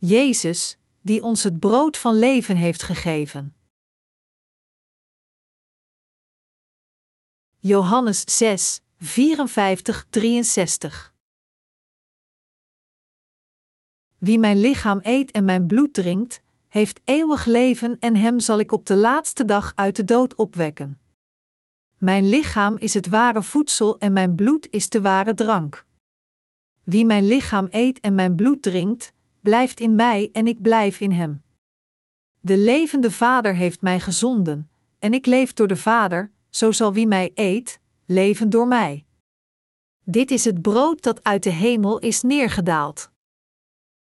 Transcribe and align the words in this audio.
Jezus, 0.00 0.78
die 1.00 1.22
ons 1.22 1.42
het 1.42 1.58
brood 1.58 1.96
van 1.96 2.18
leven 2.18 2.56
heeft 2.56 2.82
gegeven. 2.82 3.56
Johannes 7.58 8.22
6, 8.36 8.80
54, 8.98 10.06
63 10.10 11.14
Wie 14.18 14.38
mijn 14.38 14.60
lichaam 14.60 15.00
eet 15.02 15.30
en 15.30 15.44
mijn 15.44 15.66
bloed 15.66 15.94
drinkt, 15.94 16.42
heeft 16.68 17.00
eeuwig 17.04 17.44
leven 17.44 17.98
en 17.98 18.16
hem 18.16 18.40
zal 18.40 18.58
ik 18.58 18.72
op 18.72 18.86
de 18.86 18.96
laatste 18.96 19.44
dag 19.44 19.72
uit 19.74 19.96
de 19.96 20.04
dood 20.04 20.34
opwekken. 20.34 21.00
Mijn 21.96 22.28
lichaam 22.28 22.76
is 22.76 22.94
het 22.94 23.08
ware 23.08 23.42
voedsel 23.42 23.98
en 23.98 24.12
mijn 24.12 24.34
bloed 24.34 24.68
is 24.70 24.88
de 24.88 25.00
ware 25.00 25.34
drank. 25.34 25.86
Wie 26.82 27.04
mijn 27.04 27.26
lichaam 27.26 27.66
eet 27.70 28.00
en 28.00 28.14
mijn 28.14 28.36
bloed 28.36 28.62
drinkt, 28.62 29.16
blijft 29.40 29.80
in 29.80 29.94
mij 29.94 30.28
en 30.32 30.46
ik 30.46 30.62
blijf 30.62 31.00
in 31.00 31.12
hem. 31.12 31.42
De 32.40 32.56
levende 32.56 33.10
Vader 33.10 33.54
heeft 33.54 33.80
mij 33.80 34.00
gezonden, 34.00 34.70
en 34.98 35.14
ik 35.14 35.26
leef 35.26 35.52
door 35.52 35.68
de 35.68 35.76
Vader, 35.76 36.32
zo 36.50 36.72
zal 36.72 36.92
wie 36.92 37.06
mij 37.06 37.30
eet, 37.34 37.80
leven 38.06 38.50
door 38.50 38.66
mij. 38.66 39.04
Dit 40.04 40.30
is 40.30 40.44
het 40.44 40.62
brood 40.62 41.02
dat 41.02 41.24
uit 41.24 41.42
de 41.42 41.50
hemel 41.50 41.98
is 41.98 42.22
neergedaald. 42.22 43.10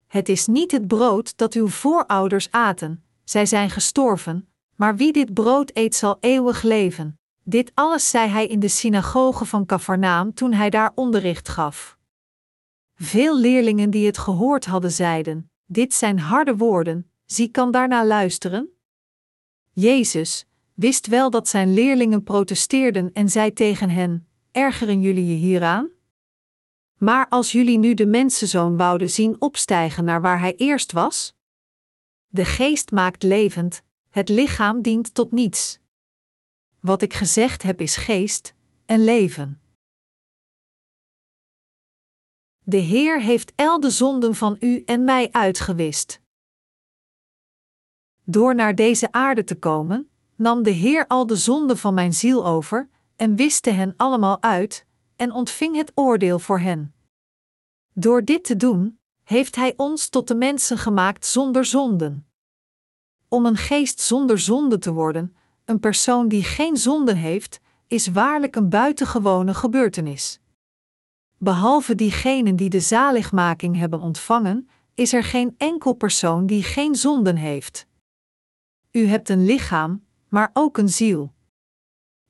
Het 0.07 0.29
is 0.29 0.47
niet 0.47 0.71
het 0.71 0.87
brood 0.87 1.37
dat 1.37 1.53
uw 1.53 1.67
voorouders 1.67 2.51
aten, 2.51 3.03
zij 3.23 3.45
zijn 3.45 3.69
gestorven, 3.69 4.49
maar 4.75 4.95
wie 4.95 5.13
dit 5.13 5.33
brood 5.33 5.71
eet 5.73 5.95
zal 5.95 6.17
eeuwig 6.19 6.61
leven. 6.61 7.19
Dit 7.43 7.71
alles 7.73 8.09
zei 8.09 8.29
hij 8.29 8.47
in 8.47 8.59
de 8.59 8.67
synagoge 8.67 9.45
van 9.45 9.65
Cafarnaam 9.65 10.33
toen 10.33 10.53
hij 10.53 10.69
daar 10.69 10.91
onderricht 10.95 11.49
gaf. 11.49 11.96
Veel 12.99 13.39
leerlingen 13.39 13.89
die 13.89 14.05
het 14.05 14.17
gehoord 14.17 14.65
hadden 14.65 14.91
zeiden: 14.91 15.51
Dit 15.65 15.93
zijn 15.93 16.19
harde 16.19 16.55
woorden, 16.55 17.11
zie 17.25 17.47
kan 17.47 17.71
daarna 17.71 18.05
luisteren? 18.05 18.69
Jezus 19.71 20.45
wist 20.73 21.07
wel 21.07 21.29
dat 21.29 21.47
zijn 21.47 21.73
leerlingen 21.73 22.23
protesteerden 22.23 23.13
en 23.13 23.29
zei 23.29 23.53
tegen 23.53 23.89
hen: 23.89 24.27
Ergeren 24.51 25.01
jullie 25.01 25.25
je 25.25 25.35
hieraan? 25.35 25.89
Maar 26.97 27.27
als 27.29 27.51
jullie 27.51 27.77
nu 27.77 27.93
de 27.93 28.05
mensenzoon 28.05 28.77
wouden 28.77 29.09
zien 29.09 29.41
opstijgen 29.41 30.03
naar 30.03 30.21
waar 30.21 30.39
hij 30.39 30.55
eerst 30.55 30.91
was? 30.91 31.35
De 32.27 32.45
geest 32.45 32.91
maakt 32.91 33.23
levend, 33.23 33.81
het 34.09 34.29
lichaam 34.29 34.81
dient 34.81 35.13
tot 35.13 35.31
niets. 35.31 35.79
Wat 36.79 37.01
ik 37.01 37.13
gezegd 37.13 37.63
heb 37.63 37.81
is 37.81 37.95
geest 37.95 38.53
en 38.85 39.03
leven. 39.03 39.61
De 42.69 42.77
Heer 42.77 43.21
heeft 43.21 43.53
el 43.55 43.79
de 43.79 43.89
zonden 43.89 44.35
van 44.35 44.57
u 44.59 44.83
en 44.85 45.03
mij 45.03 45.31
uitgewist. 45.31 46.21
Door 48.23 48.55
naar 48.55 48.75
deze 48.75 49.11
aarde 49.11 49.43
te 49.43 49.59
komen, 49.59 50.09
nam 50.35 50.63
de 50.63 50.69
Heer 50.69 51.07
al 51.07 51.27
de 51.27 51.35
zonden 51.35 51.77
van 51.77 51.93
mijn 51.93 52.13
ziel 52.13 52.45
over 52.45 52.89
en 53.15 53.35
wiste 53.35 53.69
hen 53.69 53.93
allemaal 53.97 54.41
uit, 54.41 54.85
en 55.15 55.31
ontving 55.31 55.75
het 55.75 55.91
oordeel 55.95 56.39
voor 56.39 56.59
hen. 56.59 56.93
Door 57.93 58.23
dit 58.23 58.43
te 58.43 58.55
doen, 58.55 58.99
heeft 59.23 59.55
Hij 59.55 59.73
ons 59.77 60.09
tot 60.09 60.27
de 60.27 60.35
mensen 60.35 60.77
gemaakt 60.77 61.25
zonder 61.25 61.65
zonden. 61.65 62.27
Om 63.27 63.45
een 63.45 63.57
geest 63.57 63.99
zonder 63.99 64.39
zonde 64.39 64.77
te 64.77 64.93
worden, 64.93 65.35
een 65.65 65.79
persoon 65.79 66.27
die 66.27 66.43
geen 66.43 66.77
zonde 66.77 67.13
heeft, 67.13 67.59
is 67.87 68.07
waarlijk 68.07 68.55
een 68.55 68.69
buitengewone 68.69 69.53
gebeurtenis. 69.53 70.39
Behalve 71.39 71.95
diegenen 71.95 72.55
die 72.55 72.69
de 72.69 72.79
zaligmaking 72.79 73.75
hebben 73.77 74.01
ontvangen, 74.01 74.69
is 74.93 75.13
er 75.13 75.23
geen 75.23 75.55
enkel 75.57 75.93
persoon 75.93 76.45
die 76.45 76.63
geen 76.63 76.95
zonden 76.95 77.35
heeft. 77.35 77.87
U 78.91 79.07
hebt 79.07 79.29
een 79.29 79.45
lichaam, 79.45 80.05
maar 80.29 80.49
ook 80.53 80.77
een 80.77 80.89
ziel. 80.89 81.33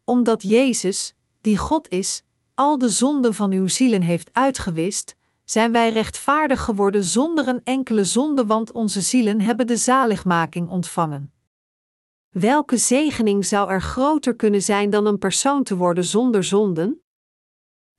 Omdat 0.03 0.43
Jezus, 0.43 1.15
die 1.41 1.57
God 1.57 1.89
is, 1.89 2.23
al 2.53 2.77
de 2.77 2.89
zonden 2.89 3.33
van 3.33 3.51
uw 3.51 3.67
zielen 3.67 4.01
heeft 4.01 4.29
uitgewist, 4.33 5.15
zijn 5.43 5.71
wij 5.71 5.89
rechtvaardig 5.89 6.61
geworden 6.63 7.03
zonder 7.03 7.47
een 7.47 7.61
enkele 7.63 8.03
zonde, 8.03 8.45
want 8.45 8.71
onze 8.71 9.01
zielen 9.01 9.41
hebben 9.41 9.67
de 9.67 9.77
zaligmaking 9.77 10.69
ontvangen. 10.69 11.31
Welke 12.29 12.77
zegening 12.77 13.45
zou 13.45 13.69
er 13.69 13.81
groter 13.81 14.35
kunnen 14.35 14.61
zijn 14.61 14.89
dan 14.89 15.05
een 15.05 15.17
persoon 15.17 15.63
te 15.63 15.75
worden 15.75 16.05
zonder 16.05 16.43
zonden? 16.43 17.01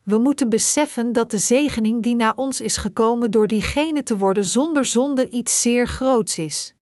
We 0.09 0.19
moeten 0.19 0.49
beseffen 0.49 1.13
dat 1.13 1.31
de 1.31 1.39
zegening 1.39 2.03
die 2.03 2.15
naar 2.15 2.37
ons 2.37 2.61
is 2.61 2.77
gekomen 2.77 3.31
door 3.31 3.47
diegene 3.47 4.03
te 4.03 4.17
worden 4.17 4.45
zonder 4.45 4.85
zonde 4.85 5.29
iets 5.29 5.61
zeer 5.61 5.87
groots 5.87 6.39
is. 6.39 6.75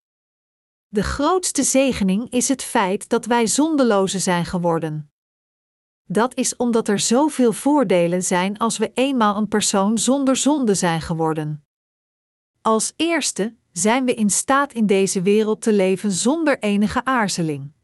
De 0.88 1.03
grootste 1.03 1.62
zegening 1.62 2.31
is 2.31 2.48
het 2.48 2.62
feit 2.62 3.09
dat 3.09 3.25
wij 3.25 3.47
zondelozen 3.47 4.20
zijn 4.20 4.44
geworden. 4.44 5.10
Dat 6.04 6.34
is 6.37 6.56
omdat 6.56 6.88
er 6.88 6.98
zoveel 6.98 7.53
voordelen 7.53 8.22
zijn 8.22 8.59
als 8.59 8.78
we 8.78 8.91
eenmaal 8.94 9.37
een 9.37 9.48
persoon 9.48 9.98
zonder 9.98 10.37
zonde 10.37 10.75
zijn 10.75 11.00
geworden. 11.00 11.66
Als 12.62 12.93
eerste 12.97 13.56
zijn 13.72 14.04
we 14.04 14.14
in 14.14 14.31
staat 14.31 14.72
in 14.72 14.87
deze 14.87 15.22
wereld 15.22 15.62
te 15.62 15.72
leven 15.72 16.12
zonder 16.12 16.58
enige 16.58 17.04
aarzeling. 17.04 17.75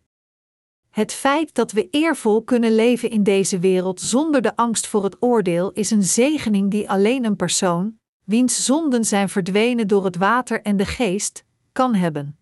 Het 0.92 1.12
feit 1.12 1.54
dat 1.54 1.72
we 1.72 1.88
eervol 1.91 2.42
kunnen 2.42 2.75
leven 2.75 3.10
in 3.10 3.22
deze 3.22 3.58
wereld 3.58 4.00
zonder 4.00 4.42
de 4.42 4.56
angst 4.56 4.86
voor 4.86 5.04
het 5.04 5.16
oordeel 5.20 5.72
is 5.72 5.91
een 5.91 6.03
zegening 6.03 6.70
die 6.70 6.91
alleen 6.91 7.25
een 7.25 7.36
persoon, 7.36 7.98
wiens 8.25 8.64
zonden 8.64 9.04
zijn 9.04 9.28
verdwenen 9.28 9.88
door 9.88 10.04
het 10.04 10.16
water 10.16 10.62
en 10.62 10.76
de 10.76 10.86
geest, 10.86 11.44
kan 11.72 11.94
hebben. 11.94 12.38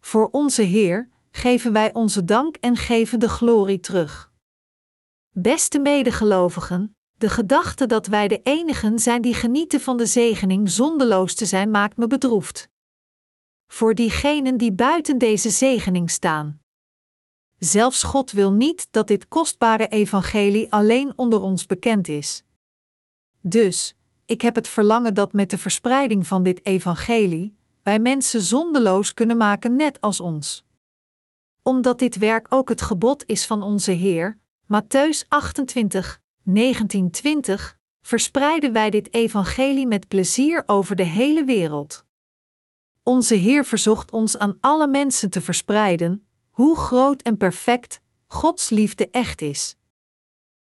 Voor 0.00 0.28
onze 0.30 0.62
Heer 0.62 1.08
geven 1.30 1.72
wij 1.72 1.94
onze 1.94 2.24
dank 2.24 2.56
en 2.56 2.76
geven 2.76 3.20
de 3.20 3.28
glorie 3.28 3.80
terug. 3.80 4.32
Beste 5.30 5.78
medegelovigen, 5.78 6.96
de 7.18 7.28
gedachte 7.28 7.86
dat 7.86 8.06
wij 8.06 8.28
de 8.28 8.40
enigen 8.42 8.98
zijn 8.98 9.22
die 9.22 9.34
genieten 9.34 9.80
van 9.80 9.96
de 9.96 10.06
zegening 10.06 10.70
zondeloos 10.70 11.34
te 11.34 11.46
zijn 11.46 11.70
maakt 11.70 11.96
me 11.96 12.06
bedroefd. 12.06 12.68
Voor 13.66 13.94
diegenen 13.94 14.56
die 14.56 14.72
buiten 14.72 15.18
deze 15.18 15.50
zegening 15.50 16.10
staan. 16.10 16.60
Zelfs 17.58 18.02
God 18.02 18.30
wil 18.30 18.52
niet 18.52 18.88
dat 18.90 19.08
dit 19.08 19.28
kostbare 19.28 19.88
evangelie 19.88 20.72
alleen 20.72 21.12
onder 21.16 21.40
ons 21.40 21.66
bekend 21.66 22.08
is. 22.08 22.44
Dus, 23.40 23.96
ik 24.24 24.40
heb 24.40 24.54
het 24.54 24.68
verlangen 24.68 25.14
dat 25.14 25.32
met 25.32 25.50
de 25.50 25.58
verspreiding 25.58 26.26
van 26.26 26.42
dit 26.42 26.66
evangelie 26.66 27.56
wij 27.82 27.98
mensen 27.98 28.40
zondeloos 28.40 29.14
kunnen 29.14 29.36
maken 29.36 29.76
net 29.76 30.00
als 30.00 30.20
ons. 30.20 30.64
Omdat 31.62 31.98
dit 31.98 32.16
werk 32.16 32.46
ook 32.48 32.68
het 32.68 32.82
gebod 32.82 33.24
is 33.26 33.46
van 33.46 33.62
onze 33.62 33.90
Heer, 33.90 34.38
Matthäus 34.64 35.28
28, 35.28 36.20
1920, 36.42 37.78
verspreiden 38.00 38.72
wij 38.72 38.90
dit 38.90 39.14
evangelie 39.14 39.86
met 39.86 40.08
plezier 40.08 40.62
over 40.66 40.96
de 40.96 41.02
hele 41.02 41.44
wereld. 41.44 42.04
Onze 43.02 43.34
Heer 43.34 43.64
verzocht 43.64 44.10
ons 44.10 44.38
aan 44.38 44.56
alle 44.60 44.88
mensen 44.88 45.30
te 45.30 45.40
verspreiden, 45.40 46.25
hoe 46.56 46.76
groot 46.76 47.22
en 47.22 47.36
perfect 47.36 48.00
Gods 48.26 48.70
liefde 48.70 49.10
echt 49.10 49.40
is. 49.40 49.76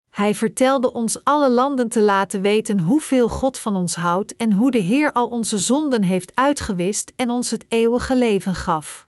Hij 0.10 0.36
vertelde 0.36 0.94
ons 0.94 1.24
alle 1.24 1.50
landen 1.50 1.90
te 1.90 2.02
laten 2.02 2.42
weten 2.42 2.80
hoeveel 2.80 3.30
God 3.30 3.58
van 3.58 3.76
ons 3.76 3.96
houdt 3.96 4.36
en 4.36 4.54
hoe 4.54 4.72
de 4.72 4.78
Heer 4.78 5.12
al 5.12 5.28
onze 5.28 5.58
zonden 5.58 6.04
heeft 6.04 6.36
uitgewist 6.36 7.14
en 7.16 7.30
ons 7.30 7.52
het 7.52 7.66
eeuwige 7.68 8.16
leven 8.16 8.56
gaf. 8.56 9.08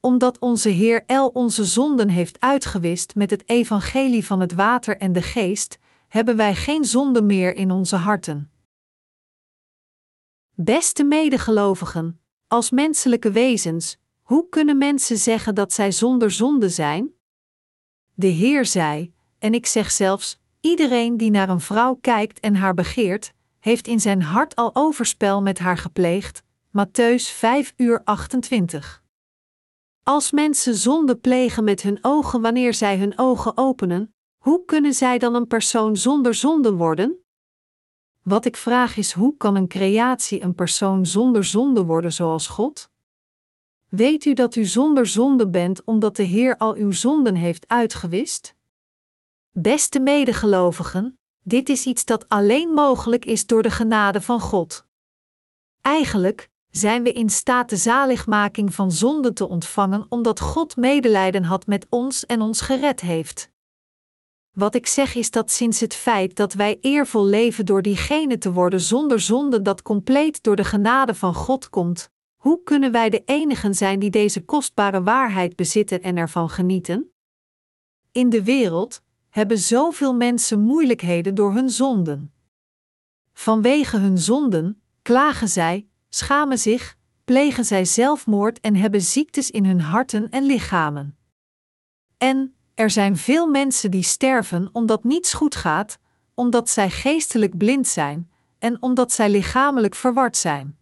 Omdat 0.00 0.38
onze 0.38 0.68
Heer 0.68 1.04
El 1.06 1.28
onze 1.28 1.64
zonden 1.64 2.08
heeft 2.08 2.40
uitgewist 2.40 3.14
met 3.14 3.30
het 3.30 3.48
evangelie 3.48 4.26
van 4.26 4.40
het 4.40 4.52
water 4.52 4.96
en 4.96 5.12
de 5.12 5.22
geest, 5.22 5.78
hebben 6.08 6.36
wij 6.36 6.54
geen 6.54 6.84
zonde 6.84 7.22
meer 7.22 7.54
in 7.54 7.70
onze 7.70 7.96
harten. 7.96 8.50
Beste 10.54 11.04
medegelovigen, 11.04 12.20
als 12.48 12.70
menselijke 12.70 13.30
wezens, 13.30 13.96
hoe 14.22 14.48
kunnen 14.48 14.78
mensen 14.78 15.16
zeggen 15.16 15.54
dat 15.54 15.72
zij 15.72 15.92
zonder 15.92 16.30
zonde 16.30 16.68
zijn? 16.68 17.12
De 18.14 18.26
Heer 18.26 18.64
zei, 18.64 19.12
en 19.38 19.54
ik 19.54 19.66
zeg 19.66 19.90
zelfs: 19.90 20.38
iedereen 20.60 21.16
die 21.16 21.30
naar 21.30 21.48
een 21.48 21.60
vrouw 21.60 21.94
kijkt 21.94 22.40
en 22.40 22.54
haar 22.54 22.74
begeert, 22.74 23.32
heeft 23.60 23.86
in 23.86 24.00
zijn 24.00 24.22
hart 24.22 24.56
al 24.56 24.70
overspel 24.74 25.42
met 25.42 25.58
haar 25.58 25.76
gepleegd. 25.76 26.42
Matthäus 26.68 27.22
5 27.34 27.72
uur 27.76 28.00
28. 28.04 29.02
Als 30.02 30.30
mensen 30.30 30.74
zonde 30.74 31.16
plegen 31.16 31.64
met 31.64 31.82
hun 31.82 31.98
ogen 32.02 32.40
wanneer 32.40 32.74
zij 32.74 32.98
hun 32.98 33.18
ogen 33.18 33.56
openen, 33.56 34.14
hoe 34.38 34.64
kunnen 34.64 34.94
zij 34.94 35.18
dan 35.18 35.34
een 35.34 35.46
persoon 35.46 35.96
zonder 35.96 36.34
zonde 36.34 36.72
worden? 36.72 37.22
Wat 38.28 38.44
ik 38.44 38.56
vraag 38.56 38.96
is: 38.96 39.12
hoe 39.12 39.36
kan 39.36 39.56
een 39.56 39.68
creatie 39.68 40.42
een 40.42 40.54
persoon 40.54 41.06
zonder 41.06 41.44
zonde 41.44 41.84
worden 41.84 42.12
zoals 42.12 42.46
God? 42.46 42.90
Weet 43.88 44.24
u 44.24 44.32
dat 44.32 44.56
u 44.56 44.64
zonder 44.64 45.06
zonde 45.06 45.48
bent 45.48 45.84
omdat 45.84 46.16
de 46.16 46.22
Heer 46.22 46.56
al 46.56 46.74
uw 46.74 46.90
zonden 46.90 47.34
heeft 47.34 47.68
uitgewist? 47.68 48.54
Beste 49.50 50.00
medegelovigen, 50.00 51.18
dit 51.42 51.68
is 51.68 51.86
iets 51.86 52.04
dat 52.04 52.28
alleen 52.28 52.68
mogelijk 52.68 53.24
is 53.24 53.46
door 53.46 53.62
de 53.62 53.70
genade 53.70 54.20
van 54.20 54.40
God. 54.40 54.86
Eigenlijk 55.80 56.50
zijn 56.70 57.02
we 57.02 57.12
in 57.12 57.30
staat 57.30 57.68
de 57.68 57.76
zaligmaking 57.76 58.74
van 58.74 58.92
zonde 58.92 59.32
te 59.32 59.48
ontvangen 59.48 60.06
omdat 60.08 60.40
God 60.40 60.76
medelijden 60.76 61.44
had 61.44 61.66
met 61.66 61.86
ons 61.88 62.26
en 62.26 62.40
ons 62.40 62.60
gered 62.60 63.00
heeft. 63.00 63.50
Wat 64.58 64.74
ik 64.74 64.86
zeg 64.86 65.14
is 65.14 65.30
dat 65.30 65.50
sinds 65.50 65.80
het 65.80 65.94
feit 65.94 66.36
dat 66.36 66.52
wij 66.52 66.78
eervol 66.80 67.24
leven 67.24 67.66
door 67.66 67.82
diegene 67.82 68.38
te 68.38 68.52
worden 68.52 68.80
zonder 68.80 69.20
zonde 69.20 69.62
dat 69.62 69.82
compleet 69.82 70.42
door 70.42 70.56
de 70.56 70.64
genade 70.64 71.14
van 71.14 71.34
God 71.34 71.70
komt, 71.70 72.10
hoe 72.36 72.62
kunnen 72.62 72.92
wij 72.92 73.10
de 73.10 73.22
enigen 73.24 73.74
zijn 73.74 73.98
die 73.98 74.10
deze 74.10 74.44
kostbare 74.44 75.02
waarheid 75.02 75.56
bezitten 75.56 76.02
en 76.02 76.16
ervan 76.16 76.50
genieten? 76.50 77.12
In 78.12 78.28
de 78.28 78.44
wereld 78.44 79.02
hebben 79.28 79.58
zoveel 79.58 80.14
mensen 80.14 80.60
moeilijkheden 80.60 81.34
door 81.34 81.52
hun 81.52 81.70
zonden. 81.70 82.32
Vanwege 83.32 83.96
hun 83.96 84.18
zonden 84.18 84.82
klagen 85.02 85.48
zij, 85.48 85.88
schamen 86.08 86.58
zich, 86.58 86.96
plegen 87.24 87.64
zij 87.64 87.84
zelfmoord 87.84 88.60
en 88.60 88.76
hebben 88.76 89.02
ziektes 89.02 89.50
in 89.50 89.64
hun 89.64 89.80
harten 89.80 90.30
en 90.30 90.44
lichamen. 90.44 91.18
En 92.16 92.57
er 92.78 92.90
zijn 92.90 93.16
veel 93.16 93.46
mensen 93.46 93.90
die 93.90 94.02
sterven 94.02 94.68
omdat 94.72 95.04
niets 95.04 95.32
goed 95.32 95.54
gaat, 95.54 95.98
omdat 96.34 96.68
zij 96.68 96.90
geestelijk 96.90 97.56
blind 97.56 97.88
zijn 97.88 98.30
en 98.58 98.82
omdat 98.82 99.12
zij 99.12 99.30
lichamelijk 99.30 99.94
verward 99.94 100.36
zijn. 100.36 100.78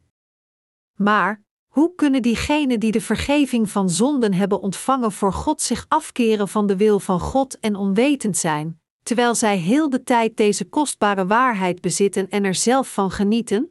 Maar 0.94 1.43
hoe 1.66 1.94
kunnen 1.94 2.22
diegenen 2.22 2.81
die 2.81 2.93
de 2.93 3.00
vergeving 3.00 3.70
van 3.70 3.90
zonden 3.90 4.32
hebben 4.32 4.60
ontvangen 4.60 5.12
voor 5.12 5.32
God 5.32 5.62
zich 5.62 5.84
afkeren 5.88 6.48
van 6.48 6.66
de 6.66 6.76
wil 6.76 7.00
van 7.00 7.20
God 7.20 7.58
en 7.60 7.76
onwetend 7.76 8.37
zijn, 8.37 8.81
terwijl 9.02 9.34
zij 9.34 9.56
heel 9.56 9.90
de 9.90 10.02
tijd 10.02 10.37
deze 10.37 10.69
kostbare 10.69 11.26
waarheid 11.26 11.81
bezitten 11.81 12.28
en 12.28 12.44
er 12.44 12.54
zelf 12.54 12.93
van 12.93 13.10
genieten? 13.10 13.70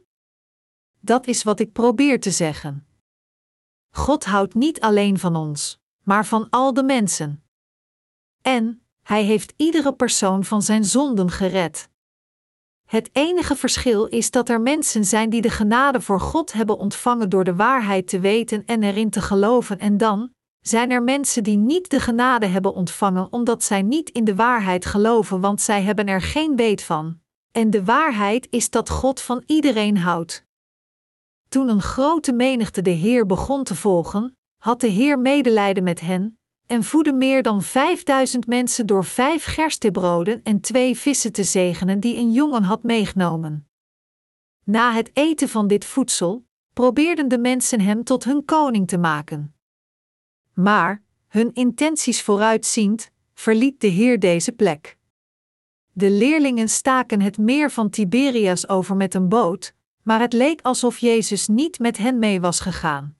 Dat 1.00 1.26
is 1.26 1.42
wat 1.42 1.60
ik 1.60 1.72
probeer 1.72 2.20
te 2.20 2.30
zeggen. 2.30 2.86
God 3.90 4.24
houdt 4.24 4.54
niet 4.54 4.80
alleen 4.80 5.18
van 5.18 5.36
ons, 5.36 5.80
maar 6.02 6.26
van 6.26 6.50
al 6.50 6.74
de 6.74 6.82
mensen. 6.82 7.45
En 8.46 8.82
hij 9.02 9.22
heeft 9.22 9.52
iedere 9.56 9.94
persoon 9.94 10.44
van 10.44 10.62
zijn 10.62 10.84
zonden 10.84 11.30
gered. 11.30 11.88
Het 12.84 13.10
enige 13.12 13.56
verschil 13.56 14.04
is 14.04 14.30
dat 14.30 14.48
er 14.48 14.60
mensen 14.60 15.04
zijn 15.04 15.30
die 15.30 15.40
de 15.40 15.50
genade 15.50 16.00
voor 16.00 16.20
God 16.20 16.52
hebben 16.52 16.78
ontvangen 16.78 17.28
door 17.28 17.44
de 17.44 17.54
waarheid 17.54 18.08
te 18.08 18.20
weten 18.20 18.64
en 18.66 18.82
erin 18.82 19.10
te 19.10 19.20
geloven, 19.20 19.78
en 19.78 19.96
dan 19.96 20.30
zijn 20.60 20.90
er 20.90 21.02
mensen 21.02 21.42
die 21.42 21.56
niet 21.56 21.90
de 21.90 22.00
genade 22.00 22.46
hebben 22.46 22.74
ontvangen 22.74 23.32
omdat 23.32 23.62
zij 23.62 23.82
niet 23.82 24.10
in 24.10 24.24
de 24.24 24.34
waarheid 24.34 24.86
geloven, 24.86 25.40
want 25.40 25.60
zij 25.60 25.82
hebben 25.82 26.06
er 26.06 26.22
geen 26.22 26.56
weet 26.56 26.82
van. 26.82 27.20
En 27.52 27.70
de 27.70 27.84
waarheid 27.84 28.46
is 28.50 28.70
dat 28.70 28.90
God 28.90 29.20
van 29.20 29.42
iedereen 29.46 29.96
houdt. 29.96 30.44
Toen 31.48 31.68
een 31.68 31.82
grote 31.82 32.32
menigte 32.32 32.82
de 32.82 32.90
Heer 32.90 33.26
begon 33.26 33.64
te 33.64 33.74
volgen, 33.74 34.36
had 34.56 34.80
de 34.80 34.88
Heer 34.88 35.18
medelijden 35.18 35.82
met 35.82 36.00
hen, 36.00 36.38
en 36.66 36.84
voedde 36.84 37.12
meer 37.12 37.42
dan 37.42 37.62
vijfduizend 37.62 38.46
mensen 38.46 38.86
door 38.86 39.04
vijf 39.04 39.44
gerstebroden 39.44 40.40
en 40.42 40.60
twee 40.60 40.96
vissen 40.96 41.32
te 41.32 41.44
zegenen 41.44 42.00
die 42.00 42.16
een 42.16 42.32
jongen 42.32 42.62
had 42.62 42.82
meegenomen. 42.82 43.68
Na 44.64 44.92
het 44.92 45.10
eten 45.12 45.48
van 45.48 45.66
dit 45.66 45.84
voedsel 45.84 46.46
probeerden 46.72 47.28
de 47.28 47.38
mensen 47.38 47.80
hem 47.80 48.04
tot 48.04 48.24
hun 48.24 48.44
koning 48.44 48.88
te 48.88 48.98
maken. 48.98 49.54
Maar, 50.54 51.02
hun 51.28 51.52
intenties 51.52 52.22
vooruitziend, 52.22 53.10
verliet 53.34 53.80
de 53.80 53.86
Heer 53.86 54.18
deze 54.18 54.52
plek. 54.52 54.98
De 55.92 56.10
leerlingen 56.10 56.68
staken 56.68 57.20
het 57.20 57.38
meer 57.38 57.70
van 57.70 57.90
Tiberias 57.90 58.68
over 58.68 58.96
met 58.96 59.14
een 59.14 59.28
boot, 59.28 59.74
maar 60.02 60.20
het 60.20 60.32
leek 60.32 60.60
alsof 60.60 60.98
Jezus 60.98 61.48
niet 61.48 61.78
met 61.78 61.96
hen 61.96 62.18
mee 62.18 62.40
was 62.40 62.60
gegaan. 62.60 63.16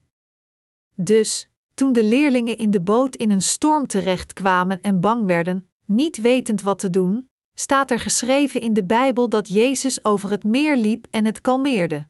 Dus, 0.95 1.49
toen 1.77 1.93
de 1.93 2.03
leerlingen 2.03 2.57
in 2.57 2.71
de 2.71 2.81
boot 2.81 3.15
in 3.15 3.31
een 3.31 3.41
storm 3.41 3.87
terechtkwamen 3.87 4.81
en 4.81 4.99
bang 4.99 5.25
werden, 5.25 5.69
niet 5.85 6.17
wetend 6.17 6.61
wat 6.61 6.79
te 6.79 6.89
doen, 6.89 7.29
staat 7.53 7.91
er 7.91 7.99
geschreven 7.99 8.61
in 8.61 8.73
de 8.73 8.83
Bijbel 8.83 9.29
dat 9.29 9.47
Jezus 9.47 10.05
over 10.05 10.29
het 10.29 10.43
meer 10.43 10.77
liep 10.77 11.07
en 11.11 11.25
het 11.25 11.41
kalmeerde. 11.41 12.07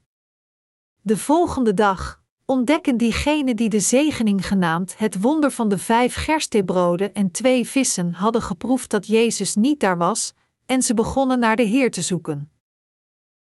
De 1.01 1.17
volgende 1.17 1.73
dag 1.73 2.21
ontdekken 2.45 2.97
diegenen 2.97 3.55
die 3.55 3.69
de 3.69 3.79
zegening 3.79 4.47
genaamd 4.47 4.97
het 4.97 5.21
wonder 5.21 5.51
van 5.51 5.69
de 5.69 5.77
vijf 5.77 6.15
gerstebroden 6.15 7.13
en 7.13 7.31
twee 7.31 7.67
vissen 7.67 8.13
hadden 8.13 8.41
geproefd 8.41 8.89
dat 8.89 9.07
Jezus 9.07 9.55
niet 9.55 9.79
daar 9.79 9.97
was, 9.97 10.33
en 10.65 10.81
ze 10.81 10.93
begonnen 10.93 11.39
naar 11.39 11.55
de 11.55 11.63
Heer 11.63 11.91
te 11.91 12.01
zoeken. 12.01 12.51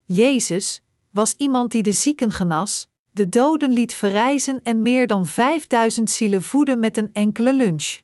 Jezus 0.05 0.81
was 1.11 1.33
iemand 1.37 1.71
die 1.71 1.83
de 1.83 1.91
zieken 1.91 2.31
genas, 2.31 2.87
de 3.15 3.29
doden 3.29 3.71
liet 3.71 3.93
verrijzen 3.93 4.59
en 4.63 4.81
meer 4.81 5.07
dan 5.07 5.25
5000 5.25 6.09
zielen 6.09 6.43
voeden 6.43 6.79
met 6.79 6.97
een 6.97 7.09
enkele 7.13 7.53
lunch. 7.53 7.99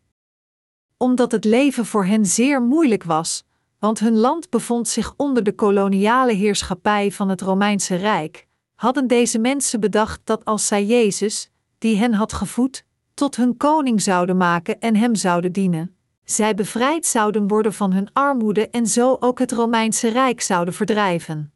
Omdat 0.98 1.31
het 1.31 1.44
leven 1.44 1.86
voor 1.86 2.06
hen 2.06 2.25
zeer 2.25 2.62
moeilijk 2.62 3.04
was, 3.04 3.44
want 3.80 4.00
hun 4.00 4.18
land 4.18 4.50
bevond 4.50 4.88
zich 4.88 5.13
onder 5.18 5.44
de 5.44 5.56
koloniale 5.56 6.34
heerschappij 6.34 7.12
van 7.12 7.30
het 7.30 7.42
Romeinse 7.42 7.96
Rijk, 7.96 8.48
hadden 8.75 9.08
deze 9.08 9.40
mensen 9.40 9.80
bedacht 9.80 10.22
dat 10.24 10.46
als 10.46 10.68
zij 10.68 10.86
Jezus, 10.86 11.52
die 11.78 11.98
hen 11.98 12.13
had 12.13 12.34
gevoed, 12.34 12.86
tot 13.13 13.36
hun 13.36 13.58
koning 13.58 14.02
zouden 14.02 14.38
maken 14.38 14.80
en 14.80 14.96
hem 14.96 15.16
zouden 15.16 15.52
dienen, 15.52 15.96
zij 16.24 16.56
bevrijd 16.56 17.06
zouden 17.06 17.48
worden 17.48 17.74
van 17.74 17.94
hun 17.94 18.10
armoede 18.13 18.69
en 18.69 18.88
zo 18.88 19.18
ook 19.19 19.40
het 19.40 19.52
Romeinse 19.52 20.08
Rijk 20.08 20.42
zouden 20.42 20.74
verdrijven. 20.74 21.54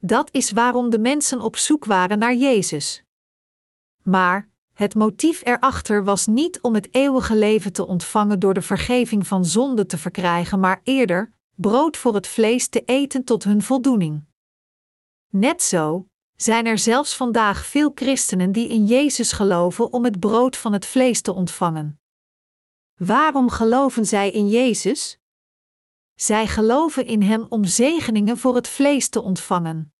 Dat 0.00 0.28
is 0.32 0.50
waarom 0.50 0.90
de 0.90 0.98
mensen 0.98 1.40
op 1.40 1.56
zoek 1.56 1.84
waren 1.84 2.18
naar 2.18 2.34
Jezus. 2.34 3.04
Maar 4.02 4.48
het 4.72 4.94
motief 4.94 5.44
erachter 5.44 6.04
was 6.04 6.26
niet 6.26 6.60
om 6.60 6.74
het 6.74 6.94
eeuwige 6.94 7.36
leven 7.36 7.72
te 7.72 7.86
ontvangen 7.86 8.38
door 8.38 8.54
de 8.54 8.62
vergeving 8.62 9.26
van 9.26 9.44
zonde 9.44 9.86
te 9.86 9.98
verkrijgen, 9.98 10.60
maar 10.60 10.80
eerder 10.84 11.32
brood 11.54 11.96
voor 11.96 12.14
het 12.14 12.26
vlees 12.26 12.68
te 12.68 12.84
eten 12.84 13.24
tot 13.24 13.44
hun 13.44 13.62
voldoening. 13.62 14.24
Net 15.28 15.62
zo 15.62 16.06
zijn 16.36 16.66
er 16.66 16.78
zelfs 16.78 17.16
vandaag 17.16 17.66
veel 17.66 17.92
christenen 17.94 18.52
die 18.52 18.68
in 18.68 18.86
Jezus 18.86 19.32
geloven 19.32 19.92
om 19.92 20.04
het 20.04 20.20
brood 20.20 20.56
van 20.56 20.72
het 20.72 20.86
vlees 20.86 21.20
te 21.20 21.32
ontvangen. 21.32 22.00
Waarom 22.96 23.50
geloven 23.50 24.06
zij 24.06 24.30
in 24.30 24.48
Jezus? 24.48 25.19
Zij 26.20 26.46
geloven 26.46 27.06
in 27.06 27.22
Hem 27.22 27.46
om 27.48 27.64
zegeningen 27.64 28.38
voor 28.38 28.54
het 28.54 28.68
vlees 28.68 29.08
te 29.08 29.22
ontvangen. 29.22 29.92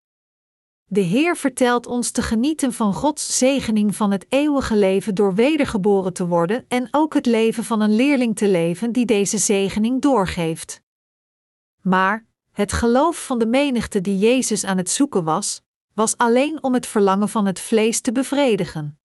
De 0.85 1.01
Heer 1.01 1.37
vertelt 1.37 1.87
ons 1.87 2.11
te 2.11 2.23
genieten 2.23 2.73
van 2.73 2.95
Gods 2.95 3.39
zegening 3.39 3.97
van 3.97 4.11
het 4.11 4.27
eeuwige 4.29 4.77
leven 4.77 5.15
door 5.15 5.35
wedergeboren 5.35 6.13
te 6.13 6.27
worden 6.27 6.65
en 6.69 6.89
ook 6.91 7.15
het 7.15 7.27
leven 7.27 7.65
van 7.65 7.81
een 7.81 7.95
leerling 7.95 8.37
te 8.37 8.49
leven 8.49 8.93
die 8.93 9.07
deze 9.07 9.39
zegening 9.39 10.01
doorgeeft. 10.01 10.83
Maar 11.83 12.27
het 12.53 12.73
geloof 12.73 13.27
van 13.27 13.39
de 13.39 13.47
menigte 13.47 14.01
die 14.01 14.19
Jezus 14.19 14.65
aan 14.65 14.77
het 14.77 14.91
zoeken 14.91 15.25
was, 15.25 15.63
was 15.95 16.17
alleen 16.17 16.63
om 16.63 16.75
het 16.75 16.87
verlangen 16.87 17.29
van 17.29 17.47
het 17.47 17.61
vlees 17.61 18.01
te 18.01 18.13
bevredigen. 18.13 18.99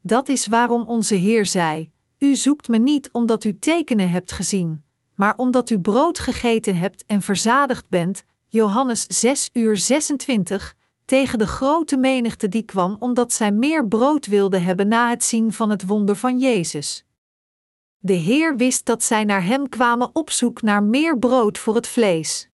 Dat 0.00 0.28
is 0.28 0.46
waarom 0.46 0.82
onze 0.88 1.14
Heer 1.14 1.46
zei: 1.46 1.92
U 2.18 2.36
zoekt 2.36 2.68
me 2.68 2.78
niet 2.78 3.12
omdat 3.12 3.44
u 3.44 3.58
tekenen 3.58 4.10
hebt 4.10 4.32
gezien, 4.32 4.85
maar 5.16 5.36
omdat 5.36 5.70
u 5.70 5.80
brood 5.80 6.18
gegeten 6.18 6.76
hebt 6.76 7.04
en 7.06 7.22
verzadigd 7.22 7.88
bent. 7.88 8.24
Johannes 8.48 9.06
6 9.06 9.50
uur 9.52 9.76
26, 9.76 10.74
tegen 11.04 11.38
de 11.38 11.46
grote 11.46 11.96
menigte 11.96 12.48
die 12.48 12.62
kwam 12.62 12.96
omdat 12.98 13.32
zij 13.32 13.52
meer 13.52 13.88
brood 13.88 14.26
wilden 14.26 14.62
hebben 14.62 14.88
na 14.88 15.08
het 15.08 15.24
zien 15.24 15.52
van 15.52 15.70
het 15.70 15.86
wonder 15.86 16.16
van 16.16 16.38
Jezus. 16.38 17.04
De 17.98 18.12
Heer 18.12 18.56
wist 18.56 18.84
dat 18.84 19.02
zij 19.02 19.24
naar 19.24 19.44
Hem 19.44 19.68
kwamen 19.68 20.10
op 20.12 20.30
zoek 20.30 20.62
naar 20.62 20.82
meer 20.82 21.18
brood 21.18 21.58
voor 21.58 21.74
het 21.74 21.86
vlees. 21.86 22.48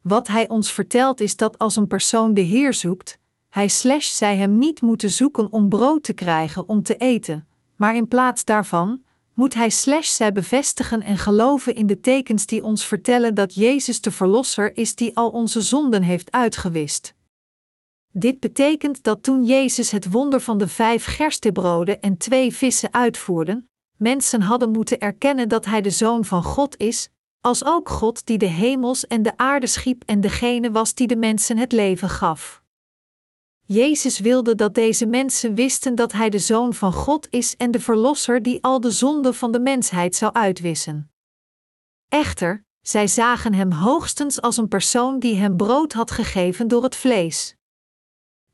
Wat 0.00 0.26
Hij 0.26 0.48
ons 0.48 0.72
vertelt 0.72 1.20
is 1.20 1.36
dat 1.36 1.58
als 1.58 1.76
een 1.76 1.86
persoon 1.86 2.34
de 2.34 2.40
Heer 2.40 2.74
zoekt, 2.74 3.18
hij 3.48 3.68
slash 3.68 4.08
zij 4.08 4.36
Hem 4.36 4.58
niet 4.58 4.80
moeten 4.80 5.10
zoeken 5.10 5.52
om 5.52 5.68
brood 5.68 6.02
te 6.02 6.12
krijgen 6.12 6.68
om 6.68 6.82
te 6.82 6.96
eten, 6.96 7.48
maar 7.76 7.96
in 7.96 8.08
plaats 8.08 8.44
daarvan 8.44 9.03
moet 9.34 9.54
hij 9.54 9.70
slash 9.70 10.08
zij 10.08 10.32
bevestigen 10.32 11.02
en 11.02 11.18
geloven 11.18 11.74
in 11.74 11.86
de 11.86 12.00
tekens 12.00 12.46
die 12.46 12.64
ons 12.64 12.86
vertellen 12.86 13.34
dat 13.34 13.54
Jezus 13.54 14.00
de 14.00 14.10
Verlosser 14.10 14.76
is 14.76 14.94
die 14.94 15.16
al 15.16 15.30
onze 15.30 15.60
zonden 15.60 16.02
heeft 16.02 16.32
uitgewist. 16.32 17.14
Dit 18.10 18.40
betekent 18.40 19.02
dat 19.02 19.22
toen 19.22 19.44
Jezus 19.44 19.90
het 19.90 20.10
wonder 20.10 20.40
van 20.40 20.58
de 20.58 20.68
vijf 20.68 21.04
gerstebroden 21.04 22.00
en 22.00 22.16
twee 22.16 22.54
vissen 22.54 22.92
uitvoerde, 22.92 23.64
mensen 23.96 24.40
hadden 24.40 24.70
moeten 24.70 24.98
erkennen 24.98 25.48
dat 25.48 25.64
Hij 25.64 25.80
de 25.80 25.90
Zoon 25.90 26.24
van 26.24 26.42
God 26.42 26.76
is, 26.76 27.08
als 27.40 27.64
ook 27.64 27.88
God 27.88 28.26
die 28.26 28.38
de 28.38 28.46
hemels 28.46 29.06
en 29.06 29.22
de 29.22 29.36
aarde 29.36 29.66
schiep 29.66 30.02
en 30.06 30.20
degene 30.20 30.70
was 30.70 30.94
die 30.94 31.06
de 31.06 31.16
mensen 31.16 31.56
het 31.56 31.72
leven 31.72 32.08
gaf. 32.08 32.63
Jezus 33.66 34.18
wilde 34.18 34.54
dat 34.54 34.74
deze 34.74 35.06
mensen 35.06 35.54
wisten 35.54 35.94
dat 35.94 36.12
Hij 36.12 36.30
de 36.30 36.38
Zoon 36.38 36.74
van 36.74 36.92
God 36.92 37.26
is 37.30 37.56
en 37.56 37.70
de 37.70 37.80
Verlosser 37.80 38.42
die 38.42 38.62
al 38.62 38.80
de 38.80 38.90
zonden 38.90 39.34
van 39.34 39.52
de 39.52 39.60
mensheid 39.60 40.14
zou 40.14 40.32
uitwissen. 40.32 41.10
Echter, 42.08 42.64
zij 42.80 43.06
zagen 43.06 43.54
hem 43.54 43.72
hoogstens 43.72 44.40
als 44.40 44.56
een 44.56 44.68
persoon 44.68 45.18
die 45.18 45.34
hem 45.34 45.56
brood 45.56 45.92
had 45.92 46.10
gegeven 46.10 46.68
door 46.68 46.82
het 46.82 46.96
vlees. 46.96 47.56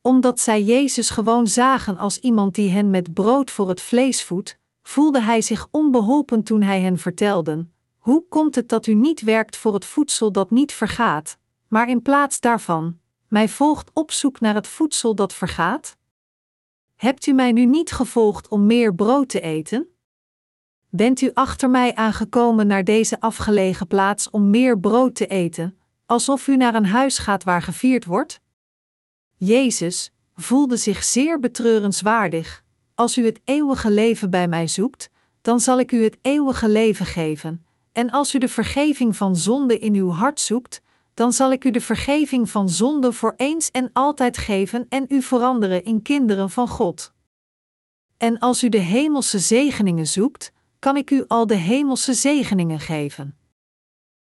Omdat 0.02 0.40
zij 0.40 0.62
Jezus 0.62 1.11
gewoon 1.11 1.47
zagen 1.47 1.99
als 1.99 2.19
iemand 2.19 2.55
die 2.55 2.71
hen 2.71 2.90
met 2.90 3.14
brood 3.14 3.50
voor 3.50 3.69
het 3.69 3.81
vlees 3.81 4.25
voedt, 4.25 4.59
voelde 4.83 5.21
hij 5.21 5.43
zich 5.43 5.67
onbeholpen 5.71 6.43
toen 6.43 6.62
hij 6.62 6.81
hen 6.81 6.99
vertelde: 6.99 7.67
Hoe 7.99 8.25
komt 8.29 8.55
het 8.55 8.69
dat 8.69 8.87
u 8.87 8.95
niet 8.95 9.21
werkt 9.21 9.57
voor 9.57 9.75
het 9.75 9.85
voedsel 9.85 10.33
dat 10.33 10.50
niet 10.50 10.73
vergaat, 10.73 11.38
maar 11.69 11.88
in 11.88 12.02
plaats 12.02 12.40
daarvan 12.40 12.99
mij 13.30 13.49
volgt 13.49 13.90
op 13.92 14.10
zoek 14.10 14.40
naar 14.40 14.54
het 14.54 14.66
voedsel 14.66 15.14
dat 15.14 15.34
vergaat? 15.34 15.96
Hebt 16.96 17.26
u 17.26 17.32
mij 17.32 17.52
nu 17.52 17.64
niet 17.64 17.92
gevolgd 17.92 18.49
om 18.49 18.66
meer 18.66 18.94
brood 18.94 19.28
te 19.28 19.40
eten? 19.40 19.88
Bent 20.88 21.20
u 21.20 21.30
achter 21.34 21.70
mij 21.70 21.94
aangekomen 21.94 22.66
naar 22.66 22.84
deze 22.84 23.20
afgelegen 23.20 23.87
plaats 23.87 24.30
om 24.30 24.50
meer 24.50 24.78
brood 24.80 25.14
te 25.14 25.26
eten, 25.26 25.78
alsof 26.06 26.46
u 26.46 26.56
naar 26.56 26.75
een 26.75 26.87
huis 26.87 27.18
gaat 27.18 27.44
waar 27.44 27.62
gevierd 27.62 28.04
wordt? 28.04 28.40
Jezus 29.37 30.12
voelde 30.34 30.76
zich 30.76 31.04
zeer 31.04 31.40
betreurenswaardig. 31.40 32.64
Als 32.94 33.18
u 33.18 33.25
het 33.25 33.40
eeuwige 33.44 33.90
leven 33.90 34.30
bij 34.30 34.49
mij 34.49 34.66
zoekt, 34.66 35.10
dan 35.40 35.60
zal 35.60 35.78
ik 35.78 35.92
u 35.92 36.02
het 36.02 36.18
eeuwige 36.22 36.68
leven 36.68 37.06
geven. 37.06 37.64
En 37.92 38.10
als 38.10 38.34
u 38.34 38.38
de 38.38 38.49
vergeving 38.49 39.16
van 39.16 39.37
zonde 39.37 39.78
in 39.78 39.94
uw 39.94 40.10
hart 40.10 40.40
zoekt, 40.40 40.80
dan 41.21 41.33
zal 41.33 41.53
ik 41.53 41.65
u 41.65 41.71
de 41.71 41.81
vergeving 41.81 42.50
van 42.50 42.69
zonde 42.69 43.12
voor 43.12 43.35
eens 43.37 43.71
en 43.71 43.91
altijd 43.93 44.39
geven 44.39 44.87
en 44.89 45.05
u 45.09 45.23
veranderen 45.23 45.85
in 45.85 46.03
kinderen 46.03 46.50
van 46.50 46.69
God. 46.69 47.12
En 48.17 48.39
als 48.39 48.62
u 48.62 48.69
de 48.69 48.79
hemelse 48.79 49.39
zegeningen 49.39 50.07
zoekt, 50.07 50.53
kan 50.79 50.97
ik 50.97 51.11
u 51.11 51.25
al 51.27 51.47
de 51.47 51.55
hemelse 51.55 52.15
zegeningen 52.15 52.81
geven. 52.81 53.39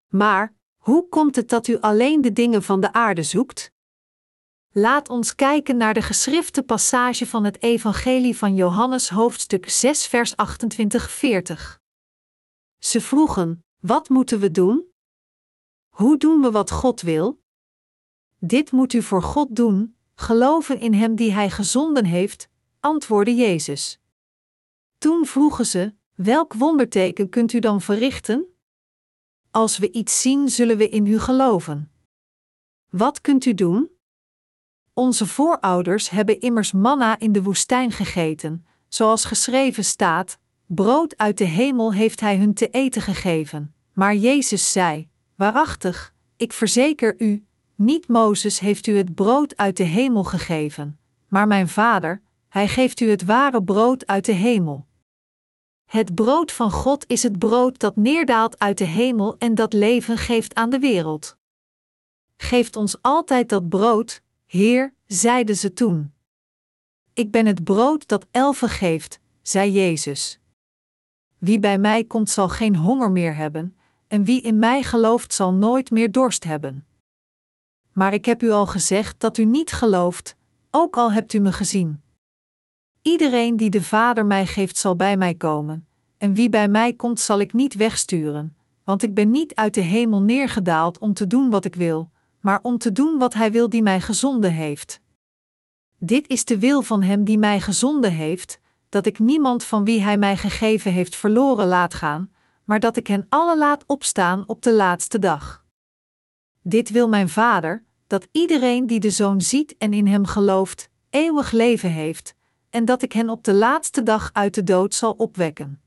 Maar, 0.08 0.54
hoe 0.76 1.08
komt 1.08 1.36
het 1.36 1.48
dat 1.48 1.66
u 1.66 1.80
alleen 1.80 2.20
de 2.20 2.32
dingen 2.32 2.62
van 2.62 2.80
de 2.80 2.92
aarde 2.92 3.22
zoekt? 3.22 3.72
Laat 4.72 5.08
ons 5.08 5.34
kijken 5.34 5.76
naar 5.76 5.94
de 5.94 6.02
geschrifte 6.02 6.62
passage 6.62 7.26
van 7.26 7.44
het 7.44 7.62
Evangelie 7.62 8.36
van 8.36 8.54
Johannes, 8.54 9.08
hoofdstuk 9.08 9.68
6, 9.68 10.06
vers 10.06 10.32
28-40. 10.32 10.34
Ze 12.78 13.00
vroegen: 13.00 13.64
Wat 13.80 14.08
moeten 14.08 14.40
we 14.40 14.50
doen? 14.50 14.91
Hoe 15.92 16.16
doen 16.16 16.40
we 16.40 16.50
wat 16.50 16.70
God 16.70 17.00
wil? 17.00 17.40
Dit 18.38 18.72
moet 18.72 18.92
u 18.92 19.02
voor 19.02 19.22
God 19.22 19.56
doen, 19.56 19.96
geloven 20.14 20.80
in 20.80 20.94
Hem 20.94 21.14
die 21.14 21.32
Hij 21.32 21.50
gezonden 21.50 22.04
heeft, 22.04 22.48
antwoordde 22.80 23.34
Jezus. 23.34 24.00
Toen 24.98 25.26
vroegen 25.26 25.66
ze: 25.66 25.94
Welk 26.14 26.52
wonderteken 26.54 27.28
kunt 27.28 27.52
u 27.52 27.58
dan 27.58 27.80
verrichten? 27.80 28.46
Als 29.50 29.78
we 29.78 29.90
iets 29.90 30.20
zien, 30.20 30.48
zullen 30.48 30.76
we 30.76 30.88
in 30.88 31.06
u 31.06 31.18
geloven. 31.18 31.92
Wat 32.90 33.20
kunt 33.20 33.44
u 33.44 33.54
doen? 33.54 33.90
Onze 34.92 35.26
voorouders 35.26 36.10
hebben 36.10 36.40
immers 36.40 36.72
manna 36.72 37.18
in 37.18 37.32
de 37.32 37.42
woestijn 37.42 37.90
gegeten, 37.90 38.66
zoals 38.88 39.24
geschreven 39.24 39.84
staat: 39.84 40.38
Brood 40.66 41.16
uit 41.16 41.38
de 41.38 41.44
hemel 41.44 41.92
heeft 41.92 42.20
hij 42.20 42.36
hun 42.36 42.54
te 42.54 42.68
eten 42.68 43.02
gegeven. 43.02 43.74
Maar 43.92 44.14
Jezus 44.14 44.72
zei: 44.72 45.10
Waarachtig, 45.34 46.14
ik 46.36 46.52
verzeker 46.52 47.14
u, 47.20 47.44
niet 47.74 48.08
Mozes 48.08 48.58
heeft 48.58 48.86
u 48.86 48.96
het 48.96 49.14
brood 49.14 49.56
uit 49.56 49.76
de 49.76 49.84
hemel 49.84 50.24
gegeven, 50.24 50.98
maar 51.28 51.46
mijn 51.46 51.68
Vader, 51.68 52.22
hij 52.48 52.68
geeft 52.68 53.00
u 53.00 53.10
het 53.10 53.24
ware 53.24 53.62
brood 53.62 54.06
uit 54.06 54.24
de 54.24 54.32
hemel. 54.32 54.86
Het 55.84 56.14
brood 56.14 56.52
van 56.52 56.70
God 56.70 57.04
is 57.06 57.22
het 57.22 57.38
brood 57.38 57.78
dat 57.78 57.96
neerdaalt 57.96 58.58
uit 58.58 58.78
de 58.78 58.84
hemel 58.84 59.38
en 59.38 59.54
dat 59.54 59.72
leven 59.72 60.18
geeft 60.18 60.54
aan 60.54 60.70
de 60.70 60.78
wereld. 60.78 61.36
Geeft 62.36 62.76
ons 62.76 63.02
altijd 63.02 63.48
dat 63.48 63.68
brood, 63.68 64.22
Heer, 64.46 64.94
zeiden 65.06 65.56
ze 65.56 65.72
toen. 65.72 66.12
Ik 67.12 67.30
ben 67.30 67.46
het 67.46 67.64
brood 67.64 68.08
dat 68.08 68.26
elfen 68.30 68.68
geeft, 68.68 69.20
zei 69.42 69.72
Jezus. 69.72 70.40
Wie 71.38 71.58
bij 71.58 71.78
mij 71.78 72.04
komt 72.04 72.30
zal 72.30 72.48
geen 72.48 72.76
honger 72.76 73.10
meer 73.10 73.36
hebben, 73.36 73.76
en 74.12 74.24
wie 74.24 74.40
in 74.40 74.58
mij 74.58 74.82
gelooft 74.82 75.34
zal 75.34 75.52
nooit 75.52 75.90
meer 75.90 76.12
dorst 76.12 76.44
hebben. 76.44 76.86
Maar 77.92 78.12
ik 78.12 78.24
heb 78.24 78.42
u 78.42 78.50
al 78.50 78.66
gezegd 78.66 79.20
dat 79.20 79.38
u 79.38 79.44
niet 79.44 79.72
gelooft, 79.72 80.36
ook 80.70 80.96
al 80.96 81.12
hebt 81.12 81.32
u 81.32 81.38
me 81.38 81.52
gezien. 81.52 82.02
Iedereen 83.02 83.56
die 83.56 83.70
de 83.70 83.82
Vader 83.82 84.26
mij 84.26 84.46
geeft 84.46 84.76
zal 84.76 84.96
bij 84.96 85.16
mij 85.16 85.34
komen, 85.34 85.86
en 86.18 86.34
wie 86.34 86.48
bij 86.48 86.68
mij 86.68 86.92
komt 86.92 87.20
zal 87.20 87.40
ik 87.40 87.52
niet 87.52 87.74
wegsturen, 87.74 88.56
want 88.84 89.02
ik 89.02 89.14
ben 89.14 89.30
niet 89.30 89.54
uit 89.54 89.74
de 89.74 89.80
hemel 89.80 90.22
neergedaald 90.22 90.98
om 90.98 91.12
te 91.14 91.26
doen 91.26 91.50
wat 91.50 91.64
ik 91.64 91.74
wil, 91.74 92.10
maar 92.40 92.58
om 92.62 92.78
te 92.78 92.92
doen 92.92 93.18
wat 93.18 93.34
Hij 93.34 93.52
wil 93.52 93.68
die 93.68 93.82
mij 93.82 94.00
gezonden 94.00 94.52
heeft. 94.52 95.00
Dit 95.98 96.28
is 96.28 96.44
de 96.44 96.58
wil 96.58 96.82
van 96.82 97.02
Hem 97.02 97.24
die 97.24 97.38
mij 97.38 97.60
gezonden 97.60 98.12
heeft, 98.12 98.60
dat 98.88 99.06
ik 99.06 99.18
niemand 99.18 99.64
van 99.64 99.84
wie 99.84 100.02
Hij 100.02 100.18
mij 100.18 100.36
gegeven 100.36 100.92
heeft 100.92 101.16
verloren 101.16 101.66
laat 101.66 101.94
gaan, 101.94 102.30
maar 102.64 102.80
dat 102.80 102.96
ik 102.96 103.06
hen 103.06 103.26
alle 103.28 103.58
laat 103.58 103.84
opstaan 103.86 104.44
op 104.46 104.62
de 104.62 104.72
laatste 104.72 105.18
dag. 105.18 105.64
Dit 106.62 106.90
wil 106.90 107.08
mijn 107.08 107.28
Vader, 107.28 107.84
dat 108.06 108.28
iedereen 108.32 108.86
die 108.86 109.00
de 109.00 109.10
Zoon 109.10 109.40
ziet 109.40 109.76
en 109.78 109.92
in 109.92 110.06
Hem 110.06 110.26
gelooft, 110.26 110.88
eeuwig 111.10 111.50
leven 111.50 111.90
heeft, 111.90 112.34
en 112.70 112.84
dat 112.84 113.02
ik 113.02 113.12
hen 113.12 113.28
op 113.28 113.44
de 113.44 113.54
laatste 113.54 114.02
dag 114.02 114.30
uit 114.32 114.54
de 114.54 114.62
dood 114.62 114.94
zal 114.94 115.12
opwekken. 115.12 115.82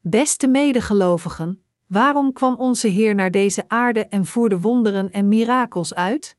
Beste 0.00 0.46
medegelovigen, 0.46 1.62
waarom 1.86 2.32
kwam 2.32 2.54
onze 2.54 2.88
Heer 2.88 3.14
naar 3.14 3.30
deze 3.30 3.64
aarde 3.68 4.06
en 4.06 4.26
voerde 4.26 4.60
wonderen 4.60 5.10
en 5.12 5.28
mirakels 5.28 5.94
uit? 5.94 6.36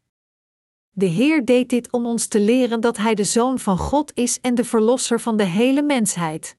De 0.90 1.06
Heer 1.06 1.46
deed 1.46 1.70
dit 1.70 1.92
om 1.92 2.06
ons 2.06 2.28
te 2.28 2.40
leren 2.40 2.82
dat 2.82 2.98
Hij 2.98 3.16
de 3.16 3.24
Zoon 3.24 3.60
van 3.60 3.78
God 3.78 4.12
is 4.14 4.40
en 4.40 4.56
de 4.56 4.64
Verlosser 4.64 5.20
van 5.20 5.38
de 5.38 5.44
hele 5.44 5.82
mensheid. 5.82 6.58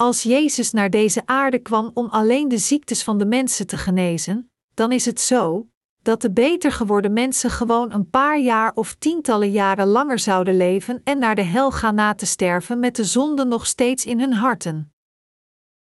Als 0.00 0.22
Jezus 0.22 0.70
naar 0.70 0.90
deze 0.90 1.22
aarde 1.24 1.58
kwam 1.58 1.90
om 1.94 2.06
alleen 2.06 2.48
de 2.48 2.58
ziektes 2.58 3.02
van 3.02 3.18
de 3.18 3.26
mensen 3.26 3.66
te 3.66 3.76
genezen, 3.76 4.50
dan 4.74 4.92
is 4.92 5.04
het 5.04 5.20
zo 5.20 5.68
dat 6.02 6.20
de 6.20 6.32
beter 6.32 6.72
geworden 6.72 7.12
mensen 7.12 7.50
gewoon 7.50 7.92
een 7.92 8.10
paar 8.10 8.38
jaar 8.38 8.72
of 8.74 8.94
tientallen 8.94 9.50
jaren 9.50 9.86
langer 9.86 10.18
zouden 10.18 10.56
leven 10.56 11.00
en 11.04 11.18
naar 11.18 11.34
de 11.34 11.42
hel 11.42 11.70
gaan 11.70 11.94
na 11.94 12.14
te 12.14 12.26
sterven 12.26 12.78
met 12.78 12.96
de 12.96 13.04
zonde 13.04 13.44
nog 13.44 13.66
steeds 13.66 14.04
in 14.04 14.20
hun 14.20 14.32
harten. 14.32 14.92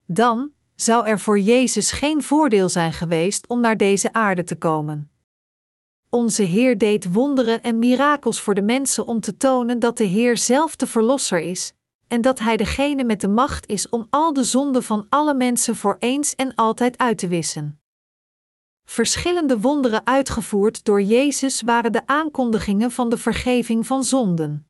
Dan 0.05 0.51
zou 0.75 1.07
er 1.07 1.19
voor 1.19 1.39
Jezus 1.39 1.91
geen 1.91 2.23
voordeel 2.23 2.69
zijn 2.69 2.93
geweest 2.93 3.47
om 3.47 3.59
naar 3.59 3.77
deze 3.77 4.13
aarde 4.13 4.43
te 4.43 4.55
komen. 4.55 5.11
Onze 6.09 6.43
Heer 6.43 6.77
deed 6.77 7.11
wonderen 7.13 7.63
en 7.63 7.79
mirakels 7.79 8.41
voor 8.41 8.55
de 8.55 8.61
mensen 8.61 9.05
om 9.05 9.19
te 9.19 9.37
tonen 9.37 9.79
dat 9.79 9.97
de 9.97 10.03
Heer 10.03 10.37
zelf 10.37 10.75
de 10.75 10.87
Verlosser 10.87 11.39
is, 11.39 11.73
en 12.07 12.21
dat 12.21 12.39
Hij 12.39 12.57
degene 12.57 13.03
met 13.03 13.21
de 13.21 13.27
macht 13.27 13.67
is 13.67 13.89
om 13.89 14.07
al 14.09 14.33
de 14.33 14.43
zonden 14.43 14.83
van 14.83 15.05
alle 15.09 15.33
mensen 15.33 15.75
voor 15.75 15.95
eens 15.99 16.35
en 16.35 16.55
altijd 16.55 16.97
uit 16.97 17.17
te 17.17 17.27
wissen. 17.27 17.79
Verschillende 18.85 19.59
wonderen 19.59 20.05
uitgevoerd 20.05 20.85
door 20.85 21.01
Jezus 21.01 21.61
waren 21.61 21.91
de 21.91 22.07
aankondigingen 22.07 22.91
van 22.91 23.09
de 23.09 23.17
vergeving 23.17 23.87
van 23.87 24.03
zonden. 24.03 24.67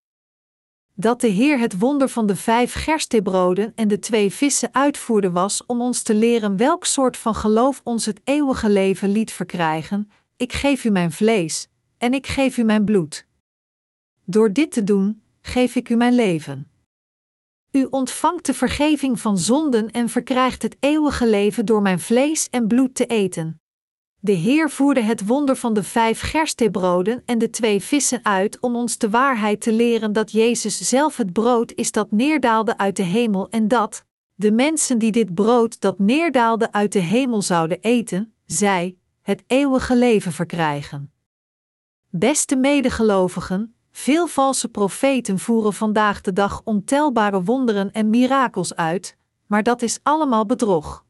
Dat 0.94 1.22
de 1.22 1.27
Heer 1.27 1.60
het 1.60 1.79
wonder 1.79 2.10
van 2.10 2.27
de 2.27 2.36
vijf 2.36 2.74
gerstebroden 2.74 3.72
en 3.75 3.88
de 3.88 4.00
twee 4.00 4.32
vissen 4.34 4.74
uitvoerde 4.74 5.32
was 5.32 5.65
om 5.65 5.82
ons 5.82 6.01
te 6.01 6.13
leren 6.13 6.58
welk 6.58 6.86
soort 6.86 7.17
van 7.17 7.36
geloof 7.36 7.82
ons 7.84 8.06
het 8.06 8.22
eeuwige 8.24 8.70
leven 8.70 9.10
liet 9.10 9.32
verkrijgen: 9.32 10.12
Ik 10.38 10.53
geef 10.53 10.84
u 10.84 10.89
mijn 10.89 11.12
vlees, 11.12 11.67
en 11.98 12.13
ik 12.13 12.27
geef 12.27 12.58
u 12.58 12.63
mijn 12.63 12.86
bloed. 12.86 13.25
Door 14.25 14.53
dit 14.53 14.72
te 14.72 14.84
doen, 14.84 15.22
geef 15.41 15.75
ik 15.75 15.89
u 15.89 15.96
mijn 15.96 16.13
leven. 16.13 16.72
U 17.77 17.88
ontvangt 17.89 18.46
de 18.46 18.53
vergeving 18.53 19.19
van 19.19 19.38
zonden 19.38 19.91
en 19.91 20.10
verkrijgt 20.10 20.62
het 20.62 20.77
eeuwige 20.79 21.27
leven 21.27 21.65
door 21.65 21.81
mijn 21.81 22.00
vlees 22.00 22.50
en 22.50 22.67
bloed 22.67 22.96
te 22.96 23.05
eten. 23.05 23.62
De 24.19 24.31
Heer 24.31 24.69
voerde 24.69 25.01
het 25.01 25.25
wonder 25.25 25.55
van 25.55 25.74
de 25.74 25.84
vijf 25.84 26.22
gerstebroden 26.22 27.22
en 27.25 27.38
de 27.38 27.50
twee 27.50 27.81
vissen 27.81 28.25
uit 28.25 28.60
om 28.60 28.75
ons 28.75 28.98
de 28.98 29.10
waarheid 29.10 29.62
te 29.62 29.72
leren 29.72 30.13
dat 30.13 30.31
Jezus 30.31 30.89
zelf 30.89 31.17
het 31.17 31.34
brood 31.34 31.72
is 31.72 31.91
dat 31.91 32.12
neerdaalde 32.12 32.77
uit 32.77 32.96
de 32.96 33.03
hemel 33.03 33.50
en 33.50 33.67
dat, 33.67 34.05
de 34.36 34.51
mensen 34.51 34.98
die 34.98 35.12
dit 35.12 35.34
brood 35.34 35.81
dat 35.81 36.00
neerdaalde 36.00 36.72
uit 36.72 36.91
de 36.91 37.00
hemel 37.00 37.41
zouden 37.41 37.81
eten, 37.81 38.34
zij, 38.46 38.98
het 39.22 39.43
eeuwige 39.48 39.96
leven 39.96 40.31
verkrijgen. 40.31 41.12
Beste 42.10 42.55
medegelovigen, 42.55 43.75
veel 43.98 44.27
valse 44.27 44.68
profeten 44.68 45.39
voeren 45.39 45.74
vandaag 45.74 46.22
de 46.22 46.34
dag 46.34 46.62
ontelbare 46.63 47.44
wonderen 47.44 47.92
en 47.92 48.10
mirakels 48.10 48.75
uit, 48.75 49.18
maar 49.46 49.63
dat 49.63 49.82
is 49.82 50.00
allemaal 50.04 50.46
bedrog. 50.46 51.06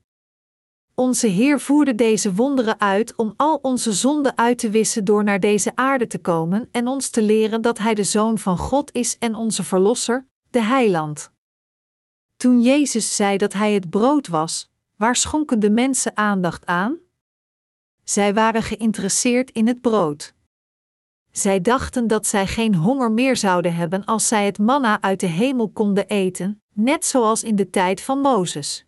Onze 0.96 1.28
Heer 1.28 1.60
voerde 1.60 1.96
deze 1.96 2.34
wonderen 2.34 2.80
uit 2.80 3.16
om 3.16 3.34
al 3.38 3.60
onze 3.62 3.94
zonden 3.94 4.38
uit 4.38 4.58
te 4.58 4.70
wissen 4.70 5.06
door 5.06 5.24
naar 5.24 5.40
deze 5.40 5.72
aarde 5.76 6.08
te 6.08 6.18
komen 6.18 6.70
en 6.72 6.88
ons 6.88 7.10
te 7.10 7.22
leren 7.22 7.62
dat 7.62 7.78
Hij 7.78 7.94
de 7.94 8.04
Zoon 8.04 8.38
van 8.38 8.58
God 8.58 8.94
is 8.94 9.18
en 9.18 9.36
onze 9.36 9.64
Verlosser, 9.64 10.28
de 10.50 10.62
Heiland. 10.62 11.32
Toen 12.38 12.62
Jezus 12.62 13.16
zei 13.16 13.38
dat 13.38 13.54
Hij 13.54 13.74
het 13.74 13.90
brood 13.90 14.28
was, 14.28 14.72
waar 14.96 15.16
schonken 15.16 15.60
de 15.60 15.70
mensen 15.70 16.18
aandacht 16.18 16.66
aan? 16.66 16.98
zij 18.04 18.34
waren 18.34 18.64
geïnteresseerd 18.64 19.52
in 19.52 19.68
het 19.68 19.82
brood. 19.82 20.36
Zij 21.38 21.62
dachten 21.62 22.08
dat 22.08 22.28
zij 22.28 22.48
geen 22.48 22.76
honger 22.76 23.12
meer 23.12 23.36
zouden 23.36 23.76
hebben 23.76 24.06
als 24.06 24.28
zij 24.28 24.46
het 24.46 24.60
manna 24.60 25.02
uit 25.02 25.20
de 25.20 25.26
hemel 25.28 25.70
konden 25.70 26.08
eten, 26.08 26.62
net 26.74 27.06
zoals 27.06 27.44
in 27.44 27.56
de 27.56 27.70
tijd 27.70 28.02
van 28.02 28.20
Mozes. 28.20 28.86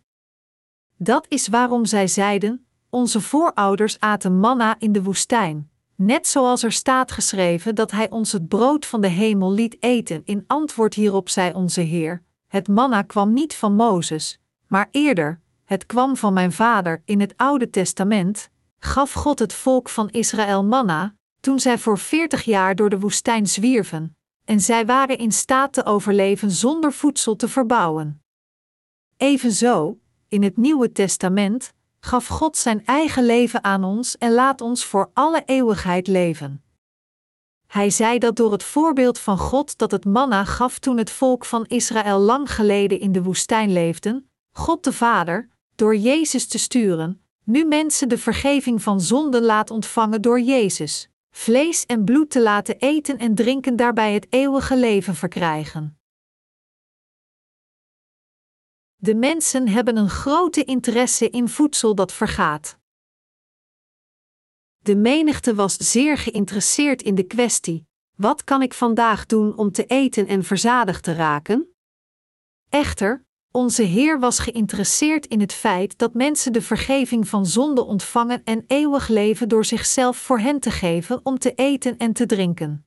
Dat 0.96 1.26
is 1.28 1.48
waarom 1.48 1.84
zij 1.84 2.06
zeiden: 2.06 2.66
Onze 2.88 3.20
voorouders 3.20 4.00
aten 4.00 4.38
manna 4.38 4.76
in 4.78 4.92
de 4.92 5.02
woestijn, 5.02 5.70
net 5.94 6.26
zoals 6.26 6.62
er 6.62 6.72
staat 6.72 7.12
geschreven 7.12 7.74
dat 7.74 7.90
Hij 7.90 8.10
ons 8.10 8.32
het 8.32 8.48
brood 8.48 8.86
van 8.86 9.00
de 9.00 9.08
hemel 9.08 9.52
liet 9.52 9.76
eten. 9.82 10.22
In 10.24 10.44
antwoord 10.46 10.94
hierop 10.94 11.28
zei 11.28 11.52
onze 11.52 11.80
Heer: 11.80 12.22
Het 12.46 12.68
manna 12.68 13.02
kwam 13.02 13.32
niet 13.32 13.54
van 13.54 13.74
Mozes, 13.74 14.40
maar 14.66 14.88
eerder, 14.90 15.40
het 15.64 15.86
kwam 15.86 16.16
van 16.16 16.32
mijn 16.32 16.52
vader 16.52 17.02
in 17.04 17.20
het 17.20 17.34
Oude 17.36 17.70
Testament, 17.70 18.50
gaf 18.78 19.12
God 19.12 19.38
het 19.38 19.52
volk 19.52 19.88
van 19.88 20.08
Israël 20.08 20.64
manna, 20.64 21.18
toen 21.40 21.60
zij 21.60 21.78
voor 21.78 21.98
veertig 21.98 22.42
jaar 22.42 22.74
door 22.74 22.90
de 22.90 22.98
woestijn 22.98 23.46
zwierven, 23.46 24.16
en 24.44 24.60
zij 24.60 24.86
waren 24.86 25.18
in 25.18 25.32
staat 25.32 25.72
te 25.72 25.84
overleven 25.84 26.50
zonder 26.50 26.92
voedsel 26.92 27.36
te 27.36 27.48
verbouwen. 27.48 28.22
Evenzo, 29.16 29.98
in 30.28 30.42
het 30.42 30.56
Nieuwe 30.56 30.92
Testament, 30.92 31.72
gaf 32.00 32.26
God 32.26 32.56
zijn 32.56 32.84
eigen 32.86 33.26
leven 33.26 33.64
aan 33.64 33.84
ons 33.84 34.18
en 34.18 34.32
laat 34.32 34.60
ons 34.60 34.84
voor 34.84 35.10
alle 35.12 35.42
eeuwigheid 35.44 36.06
leven. 36.06 36.62
Hij 37.66 37.90
zei 37.90 38.18
dat 38.18 38.36
door 38.36 38.52
het 38.52 38.62
voorbeeld 38.62 39.18
van 39.18 39.38
God 39.38 39.78
dat 39.78 39.90
het 39.90 40.04
manna 40.04 40.44
gaf 40.44 40.78
toen 40.78 40.98
het 40.98 41.10
volk 41.10 41.44
van 41.44 41.64
Israël 41.66 42.18
lang 42.18 42.54
geleden 42.54 43.00
in 43.00 43.12
de 43.12 43.22
woestijn 43.22 43.72
leefden, 43.72 44.30
God 44.52 44.84
de 44.84 44.92
Vader, 44.92 45.48
door 45.74 45.96
Jezus 45.96 46.46
te 46.46 46.58
sturen, 46.58 47.22
nu 47.44 47.64
mensen 47.64 48.08
de 48.08 48.18
vergeving 48.18 48.82
van 48.82 49.00
zonden 49.00 49.42
laat 49.42 49.70
ontvangen 49.70 50.22
door 50.22 50.40
Jezus, 50.40 51.09
vlees 51.30 51.86
en 51.86 52.04
bloed 52.04 52.30
te 52.30 52.42
laten 52.42 52.76
eten 52.78 53.18
en 53.18 53.34
drinken 53.34 53.76
daarbij 53.76 54.12
het 54.14 54.26
eeuwige 54.30 54.76
leven 54.76 55.14
verkrijgen. 55.14 55.98
De 58.96 59.14
mensen 59.14 59.68
hebben 59.68 59.96
een 59.96 60.08
grote 60.08 60.64
interesse 60.64 61.30
in 61.30 61.48
voedsel 61.48 61.94
dat 61.94 62.12
vergaat. 62.12 62.78
De 64.78 64.96
menigte 64.96 65.54
was 65.54 65.76
zeer 65.76 66.18
geïnteresseerd 66.18 67.02
in 67.02 67.14
de 67.14 67.24
kwestie: 67.24 67.88
wat 68.16 68.44
kan 68.44 68.62
ik 68.62 68.74
vandaag 68.74 69.26
doen 69.26 69.56
om 69.56 69.72
te 69.72 69.86
eten 69.86 70.26
en 70.26 70.44
verzadigd 70.44 71.02
te 71.02 71.12
raken? 71.12 71.74
Echter, 72.68 73.24
onze 73.52 73.82
Heer 73.82 74.20
was 74.20 74.38
geïnteresseerd 74.38 75.26
in 75.26 75.40
het 75.40 75.52
feit 75.52 75.98
dat 75.98 76.14
mensen 76.14 76.52
de 76.52 76.62
vergeving 76.62 77.28
van 77.28 77.46
zonde 77.46 77.84
ontvangen 77.84 78.42
en 78.44 78.64
eeuwig 78.66 79.08
leven 79.08 79.48
door 79.48 79.64
zichzelf 79.64 80.16
voor 80.16 80.38
hen 80.38 80.60
te 80.60 80.70
geven 80.70 81.20
om 81.22 81.38
te 81.38 81.54
eten 81.54 81.96
en 81.96 82.12
te 82.12 82.26
drinken. 82.26 82.86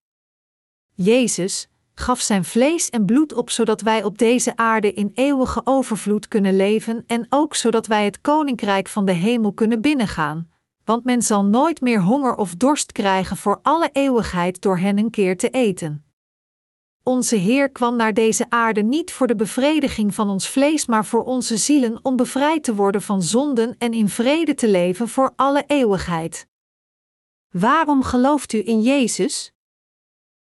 Jezus 0.93 1.67
gaf 1.95 2.19
zijn 2.19 2.43
vlees 2.43 2.89
en 2.89 3.05
bloed 3.05 3.33
op 3.33 3.49
zodat 3.49 3.81
wij 3.81 4.03
op 4.03 4.17
deze 4.17 4.55
aarde 4.55 4.93
in 4.93 5.11
eeuwige 5.13 5.61
overvloed 5.63 6.27
kunnen 6.27 6.55
leven 6.55 7.03
en 7.07 7.25
ook 7.29 7.55
zodat 7.55 7.87
wij 7.87 8.05
het 8.05 8.21
koninkrijk 8.21 8.87
van 8.87 9.05
de 9.05 9.11
hemel 9.11 9.53
kunnen 9.53 9.81
binnengaan, 9.81 10.49
want 10.85 11.03
men 11.03 11.21
zal 11.21 11.45
nooit 11.45 11.81
meer 11.81 12.01
honger 12.01 12.35
of 12.35 12.55
dorst 12.55 12.91
krijgen 12.91 13.37
voor 13.37 13.59
alle 13.61 13.89
eeuwigheid 13.91 14.61
door 14.61 14.77
hen 14.77 14.97
een 14.97 15.09
keer 15.09 15.37
te 15.37 15.49
eten. 15.49 16.02
Onze 17.03 17.35
Heer 17.35 17.69
kwam 17.69 17.95
naar 17.95 18.13
deze 18.13 18.49
aarde 18.49 18.81
niet 18.81 19.11
voor 19.11 19.27
de 19.27 19.35
bevrediging 19.35 20.15
van 20.15 20.29
ons 20.29 20.49
vlees, 20.49 20.85
maar 20.85 21.05
voor 21.05 21.23
onze 21.23 21.57
zielen 21.57 21.99
om 22.01 22.15
bevrijd 22.15 22.63
te 22.63 22.75
worden 22.75 23.01
van 23.01 23.21
zonden 23.21 23.75
en 23.77 23.93
in 23.93 24.09
vrede 24.09 24.53
te 24.53 24.69
leven 24.69 25.07
voor 25.09 25.33
alle 25.35 25.63
eeuwigheid. 25.67 26.47
Waarom 27.49 28.03
gelooft 28.03 28.53
u 28.53 28.67
in 28.67 28.81
Jezus? 28.81 29.51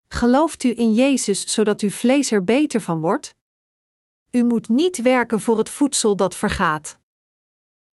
Gelooft 0.08 0.64
u 0.64 0.78
in 0.78 0.94
Jezus 0.94 1.52
zodat 1.52 1.80
uw 1.80 1.90
vlees 1.90 2.30
er 2.30 2.44
beter 2.44 2.80
van 2.80 3.00
wordt? 3.00 3.34
U 4.30 4.44
moet 4.44 4.68
niet 4.68 5.02
werken 5.02 5.40
voor 5.40 5.58
het 5.58 5.68
voedsel 5.68 6.16
dat 6.16 6.34
vergaat. 6.34 6.98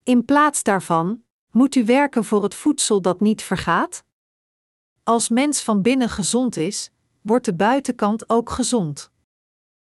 In 0.02 0.24
plaats 0.24 0.62
daarvan 0.62 1.24
moet 1.50 1.74
u 1.74 1.84
werken 1.84 2.24
voor 2.24 2.42
het 2.42 2.54
voedsel 2.54 3.00
dat 3.00 3.20
niet 3.20 3.42
vergaat? 3.42 4.04
Als 5.02 5.28
mens 5.28 5.62
van 5.62 5.82
binnen 5.82 6.08
gezond 6.08 6.56
is, 6.56 6.90
wordt 7.26 7.44
de 7.44 7.54
buitenkant 7.54 8.28
ook 8.28 8.50
gezond. 8.50 9.10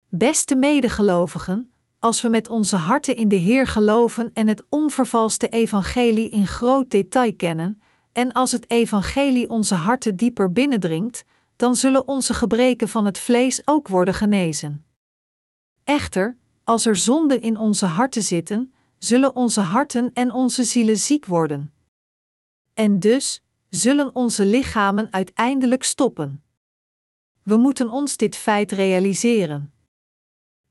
Beste 0.09 0.55
medegelovigen, 0.55 1.71
als 1.99 2.21
we 2.21 2.29
met 2.29 2.49
onze 2.49 2.75
harten 2.75 3.15
in 3.15 3.27
de 3.27 3.35
Heer 3.35 3.67
geloven 3.67 4.33
en 4.33 4.47
het 4.47 4.63
onvervalste 4.69 5.49
evangelie 5.49 6.29
in 6.29 6.47
groot 6.47 6.89
detail 6.89 7.35
kennen, 7.35 7.81
en 8.11 8.31
als 8.31 8.51
het 8.51 8.69
evangelie 8.69 9.49
onze 9.49 9.75
harten 9.75 10.15
dieper 10.15 10.51
binnendringt, 10.51 11.25
dan 11.55 11.75
zullen 11.75 12.07
onze 12.07 12.33
gebreken 12.33 12.87
van 12.87 13.05
het 13.05 13.17
vlees 13.17 13.61
ook 13.65 13.87
worden 13.87 14.13
genezen. 14.13 14.85
Echter, 15.83 16.37
als 16.63 16.85
er 16.85 16.95
zonden 16.95 17.41
in 17.41 17.57
onze 17.57 17.85
harten 17.85 18.23
zitten, 18.23 18.73
zullen 18.97 19.35
onze 19.35 19.61
harten 19.61 20.13
en 20.13 20.31
onze 20.31 20.63
zielen 20.63 20.97
ziek 20.97 21.25
worden. 21.25 21.73
En 22.73 22.99
dus 22.99 23.43
zullen 23.69 24.15
onze 24.15 24.45
lichamen 24.45 25.07
uiteindelijk 25.11 25.83
stoppen. 25.83 26.41
We 27.47 27.57
moeten 27.57 27.89
ons 27.89 28.17
dit 28.17 28.35
feit 28.35 28.71
realiseren. 28.71 29.73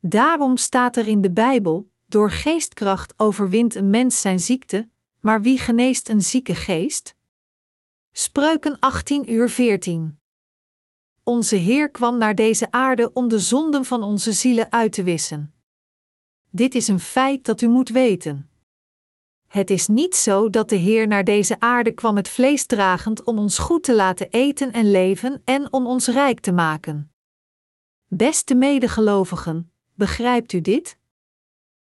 Daarom 0.00 0.56
staat 0.56 0.96
er 0.96 1.08
in 1.08 1.20
de 1.20 1.30
Bijbel: 1.30 1.90
door 2.06 2.30
geestkracht 2.30 3.14
overwint 3.16 3.74
een 3.74 3.90
mens 3.90 4.20
zijn 4.20 4.40
ziekte, 4.40 4.88
maar 5.20 5.42
wie 5.42 5.58
geneest 5.58 6.08
een 6.08 6.22
zieke 6.22 6.54
geest? 6.54 7.16
Spreuken 8.12 8.78
18 8.78 9.32
uur 9.32 9.50
14. 9.50 10.18
Onze 11.22 11.56
Heer 11.56 11.90
kwam 11.90 12.18
naar 12.18 12.34
deze 12.34 12.70
aarde 12.70 13.12
om 13.12 13.28
de 13.28 13.38
zonden 13.38 13.84
van 13.84 14.02
onze 14.02 14.32
zielen 14.32 14.72
uit 14.72 14.92
te 14.92 15.02
wissen. 15.02 15.54
Dit 16.50 16.74
is 16.74 16.88
een 16.88 17.00
feit 17.00 17.44
dat 17.44 17.60
u 17.60 17.68
moet 17.68 17.88
weten. 17.88 18.50
Het 19.46 19.70
is 19.70 19.86
niet 19.86 20.16
zo 20.16 20.50
dat 20.50 20.68
de 20.68 20.76
Heer 20.76 21.06
naar 21.06 21.24
deze 21.24 21.60
aarde 21.60 21.92
kwam 21.92 22.16
het 22.16 22.28
vlees 22.28 22.66
dragend 22.66 23.24
om 23.24 23.38
ons 23.38 23.58
goed 23.58 23.82
te 23.82 23.94
laten 23.94 24.30
eten 24.30 24.72
en 24.72 24.90
leven 24.90 25.42
en 25.44 25.72
om 25.72 25.86
ons 25.86 26.06
rijk 26.06 26.40
te 26.40 26.52
maken. 26.52 27.12
Beste 28.08 28.54
medegelovigen, 28.54 29.72
begrijpt 29.94 30.52
u 30.52 30.60
dit? 30.60 30.98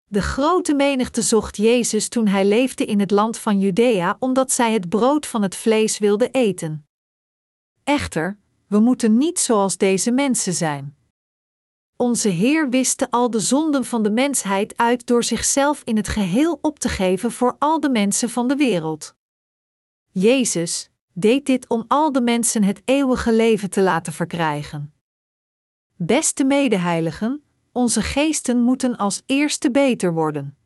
De 0.05 0.23
grote 0.23 0.75
menigte 0.75 1.23
zocht 1.23 1.57
Jezus 1.57 2.09
toen 2.09 2.27
hij 2.27 2.45
leefde 2.45 2.85
in 2.85 3.01
het 3.01 3.11
land 3.11 3.39
van 3.39 3.61
Judea, 3.61 4.17
omdat 4.19 4.53
zij 4.53 4.73
het 4.73 4.89
brood 4.89 5.27
van 5.27 5.43
het 5.43 5.57
vlees 5.57 5.99
wilden 5.99 6.31
eten. 6.31 6.87
Echter, 7.85 8.39
we 8.67 8.79
moeten 8.79 9.17
niet 9.17 9.39
zoals 9.39 9.77
deze 9.77 10.11
mensen 10.11 10.53
zijn. 10.53 10.97
Onze 12.01 12.29
Heer 12.29 12.71
wiste 12.71 13.11
al 13.11 13.31
de 13.31 13.41
zonden 13.41 13.85
van 13.85 14.03
de 14.03 14.11
mensheid 14.11 14.77
uit 14.77 15.07
door 15.07 15.25
zichzelf 15.25 15.83
in 15.85 15.97
het 15.97 16.09
geheel 16.09 16.59
op 16.63 16.79
te 16.79 16.89
geven 16.89 17.33
voor 17.33 17.57
al 17.59 17.81
de 17.81 17.91
mensen 17.91 18.31
van 18.31 18.49
de 18.49 18.57
wereld. 18.57 19.15
Jezus 20.11 20.91
deed 21.13 21.47
dit 21.47 21.69
om 21.69 21.85
al 21.89 22.13
de 22.13 22.21
mensen 22.21 22.63
het 22.63 22.83
eeuwige 22.85 23.33
leven 23.33 23.71
te 23.71 23.81
laten 23.81 24.13
verkrijgen. 24.13 24.95
Beste 25.97 26.45
medeheiligen, 26.45 27.43
onze 27.73 28.03
geesten 28.03 28.63
moeten 28.63 28.97
als 28.97 29.23
eerste 29.27 29.71
beter 29.71 30.13
worden. 30.15 30.59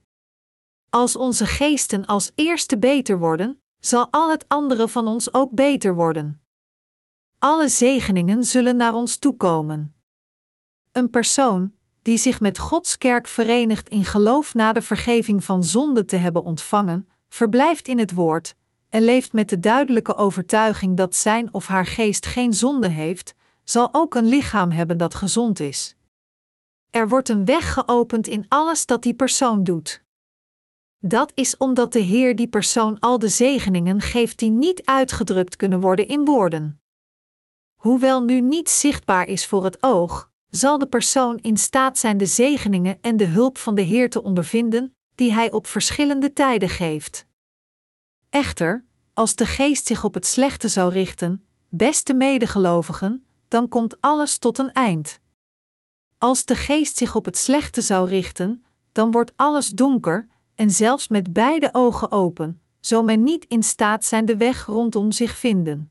Als 0.90 1.16
onze 1.16 1.47
geesten 1.47 2.07
als 2.07 2.33
eerste 2.35 2.79
beter 2.79 3.18
worden, 3.18 3.62
zal 3.79 4.09
al 4.11 4.31
het 4.31 4.44
andere 4.49 4.88
van 4.88 5.07
ons 5.07 5.35
ook 5.35 5.51
beter 5.51 5.94
worden. 5.94 6.42
Alle 7.38 7.68
zegeningen 7.68 8.44
zullen 8.44 8.77
naar 8.77 8.94
ons 8.94 9.16
toekomen. 9.16 9.93
Een 10.94 11.11
persoon 11.11 11.72
die 12.02 12.16
zich 12.16 12.40
met 12.40 12.59
Gods 12.59 12.98
kerk 12.98 13.26
verenigt 13.26 13.88
in 13.88 14.04
geloof 14.04 14.54
na 14.54 14.72
de 14.72 14.83
vergeving 14.83 15.44
van 15.44 15.64
zonde 15.64 16.04
te 16.04 16.16
hebben 16.16 16.42
ontvangen, 16.44 17.09
verblijft 17.28 17.88
in 17.88 17.98
het 17.98 18.12
woord 18.12 18.54
en 18.88 19.02
leeft 19.02 19.33
met 19.33 19.48
de 19.48 19.61
duidelijke 19.61 20.14
overtuiging 20.16 20.96
dat 20.96 21.14
zijn 21.14 21.54
of 21.54 21.66
haar 21.66 21.87
geest 21.87 22.26
geen 22.26 22.52
zonde 22.52 22.88
heeft, 22.88 23.35
zal 23.64 23.88
ook 23.92 24.14
een 24.14 24.24
lichaam 24.24 24.70
hebben 24.70 24.96
dat 24.96 25.14
gezond 25.14 25.61
is. 25.61 25.96
Er 26.90 27.09
wordt 27.09 27.28
een 27.28 27.44
weg 27.44 27.72
geopend 27.72 28.26
in 28.26 28.44
alles 28.48 28.87
dat 28.87 29.02
die 29.02 29.14
persoon 29.14 29.64
doet. 29.64 30.04
Dat 30.98 31.33
is 31.35 31.57
omdat 31.57 31.92
de 31.92 31.98
Heer 31.98 32.37
die 32.37 32.48
persoon 32.48 32.98
al 33.00 33.18
de 33.18 33.28
zegeningen 33.28 34.00
geeft 34.00 34.38
die 34.38 34.50
niet 34.50 34.85
uitgedrukt 34.85 35.57
kunnen 35.57 35.80
worden 35.80 36.09
in 36.09 36.24
woorden. 36.24 36.80
Hoewel 37.74 38.22
nu 38.22 38.40
niet 38.40 38.70
zichtbaar 38.70 39.26
is 39.26 39.46
voor 39.46 39.64
het 39.64 39.83
oog, 39.83 40.33
zal 40.56 40.78
de 40.78 40.86
persoon 40.86 41.38
in 41.38 41.56
staat 41.56 41.98
zijn 41.98 42.18
de 42.18 42.26
zegeningen 42.26 42.98
en 43.00 43.16
de 43.16 43.24
hulp 43.24 43.58
van 43.58 43.74
de 43.74 43.82
Heer 43.82 44.10
te 44.10 44.22
ondervinden, 44.22 44.94
die 45.14 45.32
Hij 45.32 45.52
op 45.52 45.66
verschillende 45.66 46.32
tijden 46.32 46.68
geeft. 46.68 47.26
Echter, 48.30 48.84
als 49.14 49.34
de 49.34 49.46
geest 49.46 49.86
zich 49.86 50.04
op 50.04 50.14
het 50.14 50.26
slechte 50.26 50.68
zou 50.68 50.92
richten, 50.92 51.46
beste 51.68 52.14
medegelovigen, 52.14 53.26
dan 53.48 53.68
komt 53.68 54.00
alles 54.00 54.38
tot 54.38 54.58
een 54.58 54.72
eind. 54.72 55.20
Als 56.18 56.44
de 56.44 56.56
geest 56.56 56.96
zich 56.96 57.14
op 57.14 57.24
het 57.24 57.36
slechte 57.36 57.80
zou 57.80 58.08
richten, 58.08 58.64
dan 58.92 59.10
wordt 59.10 59.32
alles 59.36 59.68
donker, 59.68 60.28
en 60.54 60.70
zelfs 60.70 61.08
met 61.08 61.32
beide 61.32 61.68
ogen 61.72 62.10
open, 62.10 62.60
zo 62.80 63.02
men 63.02 63.22
niet 63.22 63.44
in 63.44 63.62
staat 63.62 64.04
zijn 64.04 64.24
de 64.24 64.36
weg 64.36 64.66
rondom 64.66 65.12
zich 65.12 65.36
vinden. 65.36 65.90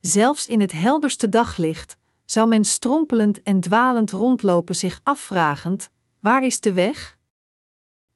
Zelfs 0.00 0.46
in 0.46 0.60
het 0.60 0.72
helderste 0.72 1.28
daglicht 1.28 1.96
zou 2.24 2.48
men 2.48 2.64
strompelend 2.64 3.42
en 3.42 3.60
dwalend 3.60 4.10
rondlopen 4.10 4.76
zich 4.76 5.00
afvragend: 5.02 5.90
waar 6.20 6.44
is 6.44 6.60
de 6.60 6.72
weg? 6.72 7.18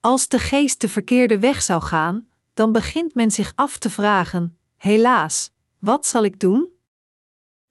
Als 0.00 0.28
de 0.28 0.38
geest 0.38 0.80
de 0.80 0.88
verkeerde 0.88 1.38
weg 1.38 1.62
zou 1.62 1.82
gaan, 1.82 2.28
dan 2.54 2.72
begint 2.72 3.14
men 3.14 3.30
zich 3.30 3.52
af 3.54 3.78
te 3.78 3.90
vragen: 3.90 4.58
helaas, 4.76 5.52
wat 5.78 6.06
zal 6.06 6.24
ik 6.24 6.40
doen? 6.40 6.68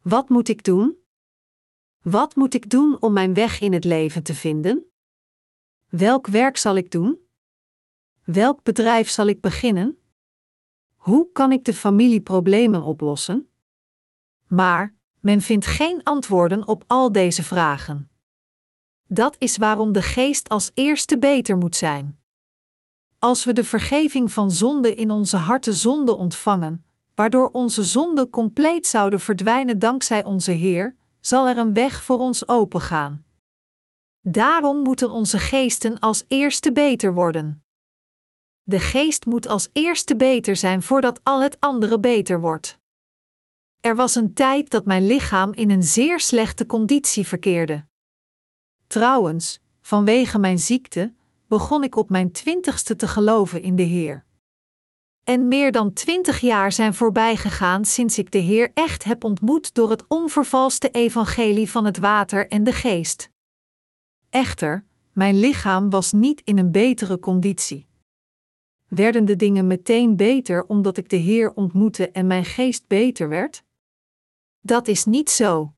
Wat 0.01 0.29
moet 0.29 0.47
ik 0.47 0.63
doen? 0.63 0.97
Wat 2.01 2.35
moet 2.35 2.53
ik 2.53 2.69
doen 2.69 3.01
om 3.01 3.13
mijn 3.13 3.33
weg 3.33 3.59
in 3.59 3.73
het 3.73 3.83
leven 3.83 4.23
te 4.23 4.33
vinden? 4.33 4.85
Welk 5.89 6.27
werk 6.27 6.57
zal 6.57 6.75
ik 6.75 6.91
doen? 6.91 7.19
Welk 8.23 8.63
bedrijf 8.63 9.09
zal 9.09 9.27
ik 9.27 9.41
beginnen? 9.41 9.97
Hoe 10.95 11.31
kan 11.31 11.51
ik 11.51 11.65
de 11.65 11.73
familieproblemen 11.73 12.81
oplossen? 12.83 13.49
Maar 14.47 14.96
men 15.27 15.41
vindt 15.41 15.65
geen 15.65 16.03
antwoorden 16.03 16.67
op 16.67 16.83
al 16.87 17.11
deze 17.11 17.43
vragen. 17.43 18.09
Dat 19.07 19.35
is 19.39 19.57
waarom 19.57 19.91
de 19.91 20.01
geest 20.01 20.49
als 20.49 20.71
eerste 20.73 21.17
beter 21.17 21.57
moet 21.57 21.75
zijn. 21.75 22.19
Als 23.19 23.45
we 23.45 23.53
de 23.53 23.63
vergeving 23.63 24.31
van 24.31 24.51
zonde 24.51 24.95
in 24.95 25.11
onze 25.11 25.37
harten 25.37 25.73
zonde 25.73 26.15
ontvangen, 26.15 26.85
waardoor 27.15 27.49
onze 27.51 27.83
zonden 27.83 28.29
compleet 28.29 28.87
zouden 28.87 29.19
verdwijnen 29.19 29.79
dankzij 29.79 30.23
onze 30.23 30.51
Heer, 30.51 30.95
zal 31.19 31.47
er 31.47 31.57
een 31.57 31.73
weg 31.73 32.03
voor 32.03 32.19
ons 32.19 32.47
opengaan. 32.47 33.25
Daarom 34.21 34.81
moeten 34.81 35.11
onze 35.11 35.39
geesten 35.39 35.99
als 35.99 36.23
eerste 36.27 36.71
beter 36.71 37.13
worden. 37.13 37.63
De 38.63 38.79
geest 38.79 39.25
moet 39.25 39.47
als 39.47 39.69
eerste 39.73 40.15
beter 40.15 40.55
zijn 40.55 40.81
voordat 40.81 41.19
al 41.23 41.41
het 41.41 41.59
andere 41.59 41.99
beter 41.99 42.41
wordt. 42.41 42.76
Er 43.81 43.95
was 43.95 44.15
een 44.15 44.33
tijd 44.33 44.69
dat 44.69 44.85
mijn 44.85 45.07
lichaam 45.07 45.53
in 45.53 45.69
een 45.69 45.83
zeer 45.83 46.19
slechte 46.19 46.65
conditie 46.65 47.27
verkeerde. 47.27 47.85
Trouwens, 48.87 49.59
vanwege 49.81 50.39
mijn 50.39 50.59
ziekte, 50.59 51.13
begon 51.47 51.83
ik 51.83 51.95
op 51.95 52.09
mijn 52.09 52.31
twintigste 52.31 52.95
te 52.95 53.07
geloven 53.07 53.61
in 53.61 53.75
de 53.75 53.83
Heer. 53.83 54.25
En 55.23 55.47
meer 55.47 55.71
dan 55.71 55.93
twintig 55.93 56.39
jaar 56.39 56.71
zijn 56.71 56.93
voorbij 56.93 57.35
gegaan 57.35 57.85
sinds 57.85 58.17
ik 58.17 58.31
de 58.31 58.37
Heer 58.37 58.71
echt 58.73 59.03
heb 59.03 59.23
ontmoet 59.23 59.73
door 59.73 59.89
het 59.89 60.07
onvervalste 60.07 60.89
evangelie 60.89 61.71
van 61.71 61.85
het 61.85 61.97
water 61.97 62.47
en 62.47 62.63
de 62.63 62.73
geest. 62.73 63.29
Echter, 64.29 64.85
mijn 65.13 65.39
lichaam 65.39 65.89
was 65.89 66.11
niet 66.11 66.41
in 66.43 66.57
een 66.57 66.71
betere 66.71 67.19
conditie. 67.19 67.87
Werden 68.87 69.25
de 69.25 69.35
dingen 69.35 69.67
meteen 69.67 70.15
beter 70.15 70.65
omdat 70.65 70.97
ik 70.97 71.09
de 71.09 71.15
Heer 71.15 71.53
ontmoette 71.53 72.11
en 72.11 72.27
mijn 72.27 72.45
geest 72.45 72.87
beter 72.87 73.29
werd? 73.29 73.63
Dat 74.67 74.87
is 74.87 75.05
niet 75.05 75.29
zo. 75.29 75.73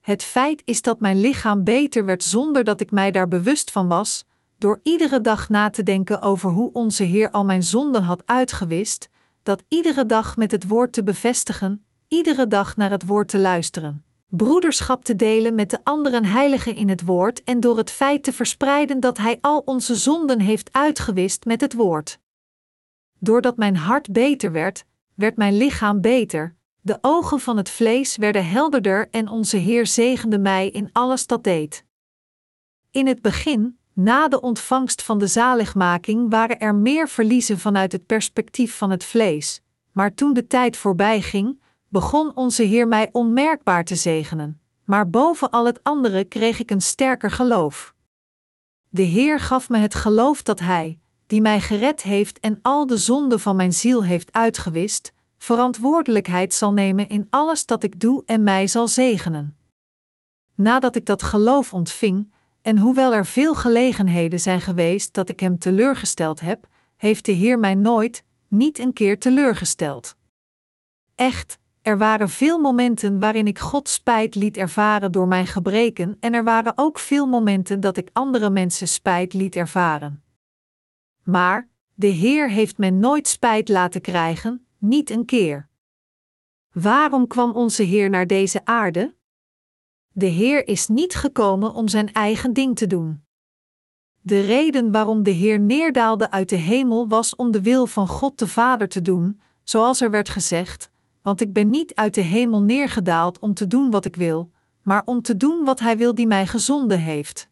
Het 0.00 0.22
feit 0.22 0.62
is 0.64 0.82
dat 0.82 1.00
mijn 1.00 1.20
lichaam 1.20 1.64
beter 1.64 2.04
werd 2.04 2.22
zonder 2.22 2.64
dat 2.64 2.80
ik 2.80 2.90
mij 2.90 3.10
daar 3.10 3.28
bewust 3.28 3.70
van 3.70 3.88
was, 3.88 4.24
door 4.58 4.80
iedere 4.82 5.20
dag 5.20 5.48
na 5.48 5.70
te 5.70 5.82
denken 5.82 6.22
over 6.22 6.50
hoe 6.50 6.72
onze 6.72 7.02
Heer 7.02 7.30
al 7.30 7.44
mijn 7.44 7.62
zonden 7.62 8.02
had 8.02 8.22
uitgewist, 8.26 9.08
dat 9.42 9.62
iedere 9.68 10.06
dag 10.06 10.36
met 10.36 10.50
het 10.50 10.68
woord 10.68 10.92
te 10.92 11.02
bevestigen, 11.02 11.84
iedere 12.08 12.46
dag 12.46 12.76
naar 12.76 12.90
het 12.90 13.06
woord 13.06 13.28
te 13.28 13.38
luisteren, 13.38 14.04
broederschap 14.28 15.04
te 15.04 15.16
delen 15.16 15.54
met 15.54 15.70
de 15.70 15.78
anderen 15.82 16.24
heiligen 16.24 16.74
in 16.74 16.88
het 16.88 17.04
woord 17.04 17.44
en 17.44 17.60
door 17.60 17.76
het 17.76 17.90
feit 17.90 18.22
te 18.22 18.32
verspreiden 18.32 19.00
dat 19.00 19.18
Hij 19.18 19.38
al 19.40 19.62
onze 19.64 19.94
zonden 19.94 20.40
heeft 20.40 20.72
uitgewist 20.72 21.44
met 21.44 21.60
het 21.60 21.74
woord. 21.74 22.18
Doordat 23.18 23.56
mijn 23.56 23.76
hart 23.76 24.12
beter 24.12 24.52
werd, 24.52 24.84
werd 25.14 25.36
mijn 25.36 25.56
lichaam 25.56 26.00
beter, 26.00 26.56
de 26.86 26.98
ogen 27.00 27.40
van 27.40 27.56
het 27.56 27.70
vlees 27.70 28.16
werden 28.16 28.48
helderder 28.48 29.08
en 29.10 29.28
onze 29.28 29.56
Heer 29.56 29.86
zegende 29.86 30.38
mij 30.38 30.68
in 30.68 30.88
alles 30.92 31.26
dat 31.26 31.44
deed. 31.44 31.84
In 32.90 33.06
het 33.06 33.22
begin, 33.22 33.78
na 33.92 34.28
de 34.28 34.40
ontvangst 34.40 35.02
van 35.02 35.18
de 35.18 35.26
zaligmaking, 35.26 36.30
waren 36.30 36.60
er 36.60 36.74
meer 36.74 37.08
verliezen 37.08 37.58
vanuit 37.58 37.92
het 37.92 38.06
perspectief 38.06 38.76
van 38.76 38.90
het 38.90 39.04
vlees, 39.04 39.62
maar 39.92 40.14
toen 40.14 40.32
de 40.32 40.46
tijd 40.46 40.76
voorbij 40.76 41.20
ging, 41.20 41.62
begon 41.88 42.36
onze 42.36 42.62
Heer 42.62 42.88
mij 42.88 43.08
onmerkbaar 43.12 43.84
te 43.84 43.96
zegenen, 43.96 44.60
maar 44.84 45.10
boven 45.10 45.50
al 45.50 45.66
het 45.66 45.80
andere 45.82 46.24
kreeg 46.24 46.58
ik 46.60 46.70
een 46.70 46.82
sterker 46.82 47.30
geloof. 47.30 47.94
De 48.88 49.02
Heer 49.02 49.40
gaf 49.40 49.68
me 49.68 49.78
het 49.78 49.94
geloof 49.94 50.42
dat 50.42 50.60
Hij, 50.60 50.98
die 51.26 51.40
mij 51.40 51.60
gered 51.60 52.02
heeft 52.02 52.40
en 52.40 52.58
al 52.62 52.86
de 52.86 52.96
zonden 52.96 53.40
van 53.40 53.56
mijn 53.56 53.72
ziel 53.72 54.04
heeft 54.04 54.32
uitgewist, 54.32 55.14
verantwoordelijkheid 55.38 56.54
zal 56.54 56.72
nemen 56.72 57.08
in 57.08 57.26
alles 57.30 57.66
dat 57.66 57.82
ik 57.82 58.00
doe 58.00 58.22
en 58.26 58.42
mij 58.42 58.66
zal 58.66 58.88
zegenen. 58.88 59.56
Nadat 60.54 60.96
ik 60.96 61.06
dat 61.06 61.22
geloof 61.22 61.74
ontving, 61.74 62.32
en 62.62 62.78
hoewel 62.78 63.14
er 63.14 63.26
veel 63.26 63.54
gelegenheden 63.54 64.40
zijn 64.40 64.60
geweest 64.60 65.14
dat 65.14 65.28
ik 65.28 65.40
hem 65.40 65.58
teleurgesteld 65.58 66.40
heb, 66.40 66.66
heeft 66.96 67.24
de 67.24 67.32
Heer 67.32 67.58
mij 67.58 67.74
nooit, 67.74 68.24
niet 68.48 68.78
een 68.78 68.92
keer 68.92 69.18
teleurgesteld. 69.18 70.16
Echt, 71.14 71.58
er 71.82 71.98
waren 71.98 72.28
veel 72.28 72.58
momenten 72.58 73.20
waarin 73.20 73.46
ik 73.46 73.58
God 73.58 73.88
spijt 73.88 74.34
liet 74.34 74.56
ervaren 74.56 75.12
door 75.12 75.28
mijn 75.28 75.46
gebreken, 75.46 76.16
en 76.20 76.34
er 76.34 76.44
waren 76.44 76.72
ook 76.76 76.98
veel 76.98 77.26
momenten 77.26 77.80
dat 77.80 77.96
ik 77.96 78.10
andere 78.12 78.50
mensen 78.50 78.88
spijt 78.88 79.32
liet 79.32 79.56
ervaren. 79.56 80.22
Maar, 81.22 81.68
de 81.94 82.06
Heer 82.06 82.50
heeft 82.50 82.78
men 82.78 82.98
nooit 82.98 83.28
spijt 83.28 83.68
laten 83.68 84.00
krijgen, 84.00 84.65
niet 84.78 85.10
een 85.10 85.24
keer. 85.24 85.68
Waarom 86.72 87.26
kwam 87.26 87.52
onze 87.52 87.82
Heer 87.82 88.10
naar 88.10 88.26
deze 88.26 88.64
aarde? 88.64 89.14
De 90.12 90.26
Heer 90.26 90.68
is 90.68 90.88
niet 90.88 91.14
gekomen 91.14 91.74
om 91.74 91.88
zijn 91.88 92.12
eigen 92.12 92.52
ding 92.52 92.76
te 92.76 92.86
doen. 92.86 93.24
De 94.20 94.40
reden 94.40 94.92
waarom 94.92 95.22
de 95.22 95.30
Heer 95.30 95.60
neerdaalde 95.60 96.30
uit 96.30 96.48
de 96.48 96.56
hemel 96.56 97.08
was 97.08 97.36
om 97.36 97.50
de 97.50 97.62
wil 97.62 97.86
van 97.86 98.08
God 98.08 98.38
de 98.38 98.46
Vader 98.46 98.88
te 98.88 99.02
doen, 99.02 99.40
zoals 99.62 100.00
er 100.00 100.10
werd 100.10 100.28
gezegd: 100.28 100.90
Want 101.22 101.40
ik 101.40 101.52
ben 101.52 101.70
niet 101.70 101.94
uit 101.94 102.14
de 102.14 102.20
hemel 102.20 102.62
neergedaald 102.62 103.38
om 103.38 103.54
te 103.54 103.66
doen 103.66 103.90
wat 103.90 104.04
ik 104.04 104.16
wil, 104.16 104.50
maar 104.82 105.02
om 105.04 105.22
te 105.22 105.36
doen 105.36 105.64
wat 105.64 105.80
Hij 105.80 105.96
wil 105.96 106.14
die 106.14 106.26
mij 106.26 106.46
gezonden 106.46 106.98
heeft. 106.98 107.48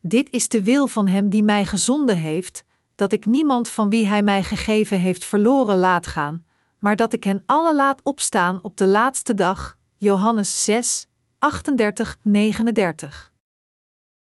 Dit 0.00 0.30
is 0.30 0.48
de 0.48 0.62
wil 0.62 0.86
van 0.86 1.08
Hem 1.08 1.28
die 1.28 1.42
mij 1.42 1.64
gezonden 1.64 2.16
heeft, 2.16 2.64
dat 3.00 3.12
ik 3.12 3.26
niemand 3.26 3.68
van 3.68 3.90
wie 3.90 4.06
Hij 4.06 4.22
mij 4.22 4.42
gegeven 4.42 4.98
heeft 4.98 5.24
verloren 5.24 5.78
laat 5.78 6.06
gaan, 6.06 6.46
maar 6.78 6.96
dat 6.96 7.12
ik 7.12 7.24
hen 7.24 7.42
alle 7.46 7.74
laat 7.74 8.00
opstaan 8.02 8.62
op 8.62 8.76
de 8.76 8.86
laatste 8.86 9.34
dag. 9.34 9.78
Johannes 9.96 10.64
6, 10.64 11.06
38, 11.38 12.18
39. 12.22 13.32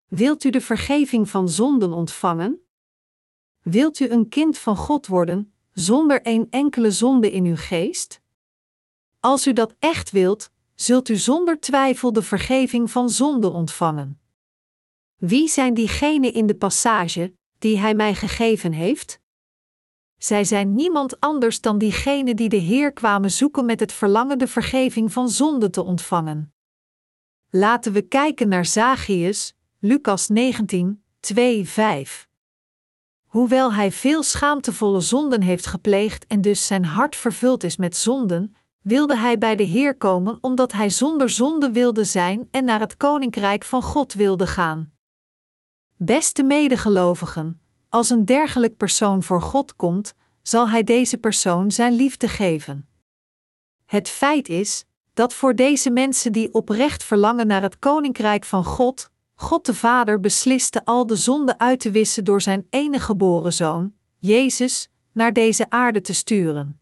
Wilt 0.07 0.43
u 0.43 0.49
de 0.49 0.61
vergeving 0.61 1.29
van 1.29 1.49
zonden 1.49 1.91
ontvangen? 1.93 2.59
Wilt 3.61 3.99
u 3.99 4.09
een 4.09 4.29
kind 4.29 4.57
van 4.57 4.75
God 4.75 5.07
worden, 5.07 5.53
zonder 5.71 6.19
een 6.23 6.47
enkele 6.49 6.91
zonde 6.91 7.31
in 7.31 7.45
uw 7.45 7.57
geest? 7.57 8.21
Als 9.19 9.47
u 9.47 9.53
dat 9.53 9.75
echt 9.79 10.11
wilt, 10.11 10.51
zult 10.75 11.09
u 11.09 11.15
zonder 11.15 11.59
twijfel 11.59 12.13
de 12.13 12.21
vergeving 12.21 12.91
van 12.91 13.09
zonde 13.09 13.49
ontvangen. 13.49 14.19
Wie 15.15 15.47
zijn 15.47 15.73
diegenen 15.73 16.33
in 16.33 16.47
de 16.47 16.55
passage 16.55 17.33
die 17.63 17.79
Hij 17.79 17.95
mij 17.95 18.15
gegeven 18.15 18.71
heeft? 18.71 19.19
Zij 20.17 20.43
zijn 20.43 20.75
niemand 20.75 21.19
anders 21.19 21.61
dan 21.61 21.77
diegenen 21.77 22.35
die 22.35 22.49
de 22.49 22.57
Heer 22.57 22.93
kwamen 22.93 23.31
zoeken 23.31 23.65
met 23.65 23.79
het 23.79 23.93
verlangen 23.93 24.37
de 24.37 24.47
vergeving 24.47 25.13
van 25.13 25.29
zonde 25.29 25.69
te 25.69 25.83
ontvangen. 25.83 26.53
Laten 27.49 27.93
we 27.93 28.01
kijken 28.01 28.47
naar 28.47 28.65
Zachius, 28.65 29.55
Lucas 29.79 30.27
19, 30.27 31.03
2, 31.19 31.67
5. 31.67 32.27
Hoewel 33.25 33.73
hij 33.73 33.91
veel 33.91 34.23
schaamtevolle 34.23 35.01
zonden 35.01 35.41
heeft 35.41 35.65
gepleegd 35.65 36.27
en 36.27 36.41
dus 36.41 36.67
zijn 36.67 36.85
hart 36.85 37.15
vervuld 37.15 37.63
is 37.63 37.77
met 37.77 37.95
zonden, 37.95 38.55
wilde 38.81 39.17
hij 39.17 39.37
bij 39.37 39.55
de 39.55 39.63
Heer 39.63 39.97
komen 39.97 40.37
omdat 40.41 40.71
hij 40.71 40.89
zonder 40.89 41.29
zonde 41.29 41.71
wilde 41.71 42.03
zijn 42.03 42.47
en 42.51 42.65
naar 42.65 42.79
het 42.79 42.97
koninkrijk 42.97 43.63
van 43.63 43.81
God 43.81 44.13
wilde 44.13 44.47
gaan. 44.47 44.92
Beste 45.97 46.43
medegelovigen, 46.43 47.61
als 47.89 48.09
een 48.09 48.25
dergelijk 48.25 48.77
persoon 48.77 49.23
voor 49.23 49.41
God 49.41 49.75
komt, 49.75 50.13
zal 50.41 50.69
Hij 50.69 50.83
deze 50.83 51.17
persoon 51.17 51.71
zijn 51.71 51.93
liefde 51.93 52.27
geven. 52.27 52.87
Het 53.85 54.09
feit 54.09 54.49
is 54.49 54.85
dat 55.13 55.33
voor 55.33 55.55
deze 55.55 55.89
mensen 55.89 56.31
die 56.31 56.53
oprecht 56.53 57.03
verlangen 57.03 57.47
naar 57.47 57.61
het 57.61 57.79
koninkrijk 57.79 58.45
van 58.45 58.63
God, 58.63 59.09
God 59.35 59.65
de 59.65 59.73
Vader 59.73 60.19
besliste 60.19 60.85
al 60.85 61.05
de 61.05 61.15
zonden 61.15 61.59
uit 61.59 61.79
te 61.79 61.91
wissen 61.91 62.23
door 62.23 62.41
zijn 62.41 62.67
enige 62.69 63.05
geboren 63.05 63.53
zoon, 63.53 63.93
Jezus, 64.17 64.89
naar 65.11 65.33
deze 65.33 65.69
aarde 65.69 66.01
te 66.01 66.13
sturen. 66.13 66.79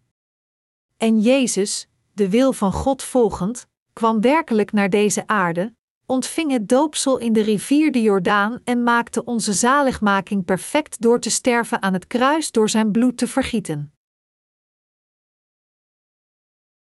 En 0.97 1.19
Jezus, 1.19 1.87
de 2.13 2.29
wil 2.29 2.53
van 2.53 2.71
God 2.71 3.03
volgend, 3.03 3.67
kwam 3.93 4.21
werkelijk 4.21 4.71
naar 4.71 4.89
deze 4.89 5.27
aarde, 5.27 5.75
ontving 6.11 6.51
het 6.51 6.69
doopsel 6.69 7.17
in 7.17 7.33
de 7.33 7.41
rivier 7.41 7.91
de 7.91 8.01
Jordaan 8.01 8.61
en 8.63 8.83
maakte 8.83 9.23
onze 9.23 9.53
zaligmaking 9.53 10.45
perfect 10.45 11.01
door 11.01 11.19
te 11.19 11.29
sterven 11.29 11.81
aan 11.81 11.93
het 11.93 12.07
kruis 12.07 12.51
door 12.51 12.69
zijn 12.69 12.91
bloed 12.91 13.17
te 13.17 13.27
vergieten. 13.27 13.93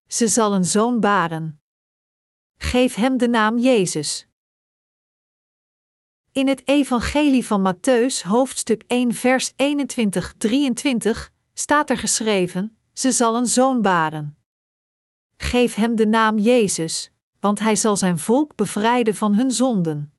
Ze 0.06 0.28
zal 0.28 0.54
een 0.54 0.64
zoon 0.64 1.00
baren. 1.00 1.60
Geef 2.56 2.94
hem 2.94 3.16
de 3.16 3.28
naam 3.28 3.58
Jezus. 3.58 4.26
In 6.32 6.48
het 6.48 6.68
Evangelie 6.68 7.46
van 7.46 7.74
Matthäus, 7.74 8.22
hoofdstuk 8.22 8.84
1, 8.86 9.14
vers 9.14 9.52
21-23, 9.52 9.56
staat 11.52 11.90
er 11.90 11.98
geschreven: 11.98 12.78
Ze 12.92 13.12
zal 13.12 13.36
een 13.36 13.46
zoon 13.46 13.82
baren. 13.82 14.38
Geef 15.36 15.74
hem 15.74 15.96
de 15.96 16.06
naam 16.06 16.38
Jezus, 16.38 17.12
want 17.40 17.58
hij 17.58 17.76
zal 17.76 17.96
zijn 17.96 18.18
volk 18.18 18.56
bevrijden 18.56 19.14
van 19.14 19.34
hun 19.34 19.50
zonden. 19.50 20.12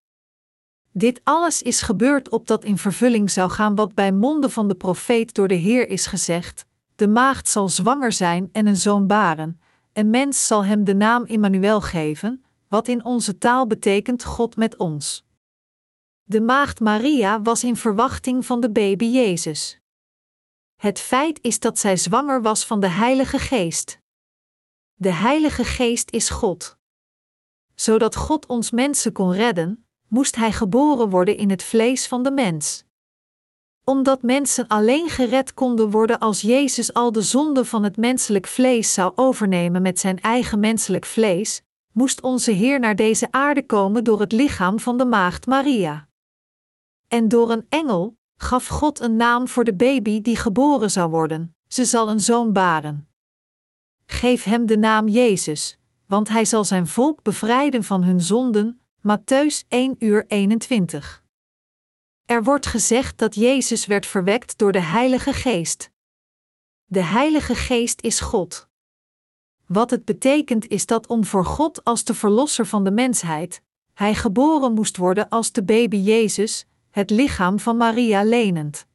Dit 0.91 1.21
alles 1.23 1.61
is 1.61 1.81
gebeurd 1.81 2.29
opdat 2.29 2.63
in 2.63 2.77
vervulling 2.77 3.31
zou 3.31 3.49
gaan 3.49 3.75
wat 3.75 3.93
bij 3.93 4.11
monden 4.11 4.51
van 4.51 4.67
de 4.67 4.75
profeet 4.75 5.33
door 5.33 5.47
de 5.47 5.55
Heer 5.55 5.89
is 5.89 6.05
gezegd: 6.05 6.65
De 6.95 7.07
maagd 7.07 7.47
zal 7.47 7.69
zwanger 7.69 8.11
zijn 8.11 8.49
en 8.51 8.67
een 8.67 8.77
zoon 8.77 9.07
baren, 9.07 9.61
en 9.93 10.09
mens 10.09 10.47
zal 10.47 10.65
hem 10.65 10.83
de 10.83 10.95
naam 10.95 11.25
Immanuel 11.25 11.81
geven, 11.81 12.43
wat 12.67 12.87
in 12.87 13.05
onze 13.05 13.37
taal 13.37 13.67
betekent 13.67 14.23
God 14.23 14.55
met 14.55 14.77
ons. 14.77 15.25
De 16.23 16.41
maagd 16.41 16.79
Maria 16.79 17.41
was 17.41 17.63
in 17.63 17.75
verwachting 17.75 18.45
van 18.45 18.59
de 18.59 18.71
baby 18.71 19.05
Jezus. 19.05 19.79
Het 20.75 20.99
feit 20.99 21.39
is 21.41 21.59
dat 21.59 21.79
zij 21.79 21.97
zwanger 21.97 22.41
was 22.41 22.65
van 22.65 22.79
de 22.79 22.87
Heilige 22.87 23.39
Geest. 23.39 23.99
De 24.93 25.11
Heilige 25.11 25.63
Geest 25.63 26.11
is 26.11 26.29
God. 26.29 26.79
Zodat 27.81 28.15
God 28.15 28.45
ons 28.45 28.71
mensen 28.71 29.11
kon 29.11 29.33
redden, 29.33 29.85
moest 30.07 30.35
Hij 30.35 30.51
geboren 30.51 31.09
worden 31.09 31.37
in 31.37 31.49
het 31.49 31.63
vlees 31.63 32.07
van 32.07 32.23
de 32.23 32.31
mens. 32.31 32.83
Omdat 33.83 34.21
mensen 34.21 34.67
alleen 34.67 35.09
gered 35.09 35.53
konden 35.53 35.89
worden 35.89 36.19
als 36.19 36.41
Jezus 36.41 36.93
al 36.93 37.11
de 37.11 37.21
zonde 37.21 37.65
van 37.65 37.83
het 37.83 37.97
menselijk 37.97 38.47
vlees 38.47 38.93
zou 38.93 39.11
overnemen 39.15 39.81
met 39.81 39.99
zijn 39.99 40.19
eigen 40.19 40.59
menselijk 40.59 41.05
vlees, 41.05 41.61
moest 41.91 42.21
onze 42.21 42.51
Heer 42.51 42.79
naar 42.79 42.95
deze 42.95 43.27
aarde 43.31 43.65
komen 43.65 44.03
door 44.03 44.19
het 44.19 44.31
lichaam 44.31 44.79
van 44.79 44.97
de 44.97 45.05
maagd 45.05 45.45
Maria. 45.45 46.07
En 47.07 47.27
door 47.27 47.51
een 47.51 47.65
engel 47.69 48.17
gaf 48.35 48.67
God 48.67 48.99
een 48.99 49.15
naam 49.15 49.47
voor 49.47 49.63
de 49.63 49.75
baby 49.75 50.21
die 50.21 50.35
geboren 50.35 50.91
zou 50.91 51.09
worden: 51.09 51.55
ze 51.67 51.85
zal 51.85 52.09
een 52.09 52.21
zoon 52.21 52.53
baren. 52.53 53.09
Geef 54.05 54.43
hem 54.43 54.65
de 54.65 54.77
naam 54.77 55.07
Jezus, 55.07 55.80
want 56.11 56.29
hij 56.29 56.45
zal 56.45 56.63
zijn 56.65 56.87
volk 56.87 57.23
bevrijden 57.23 57.83
van 57.83 58.03
hun 58.03 58.21
zonden. 58.21 58.81
Matthäus 58.99 59.67
1 59.67 59.95
uur 59.99 60.25
21. 60.27 61.23
Er 62.25 62.43
wordt 62.43 62.65
gezegd 62.65 63.17
dat 63.17 63.35
Jezus 63.35 63.85
werd 63.85 64.05
verwekt 64.05 64.57
door 64.57 64.71
de 64.71 64.81
Heilige 64.81 65.33
Geest. 65.33 65.91
De 66.85 67.03
Heilige 67.03 67.55
Geest 67.55 68.01
is 68.01 68.19
God. 68.19 68.67
Wat 69.65 69.89
het 69.89 70.05
betekent 70.05 70.67
is 70.67 70.85
dat 70.85 71.07
om 71.07 71.25
voor 71.25 71.45
God 71.45 71.83
als 71.83 72.03
de 72.03 72.13
verlosser 72.13 72.65
van 72.65 72.83
de 72.83 72.91
mensheid, 72.91 73.61
hij 73.93 74.15
geboren 74.15 74.73
moest 74.73 74.97
worden 74.97 75.29
als 75.29 75.51
de 75.51 75.63
baby 75.63 75.97
Jezus, 75.97 76.65
het 76.89 77.09
lichaam 77.09 77.59
van 77.59 77.77
Maria 77.77 78.23
lenend. 78.23 78.85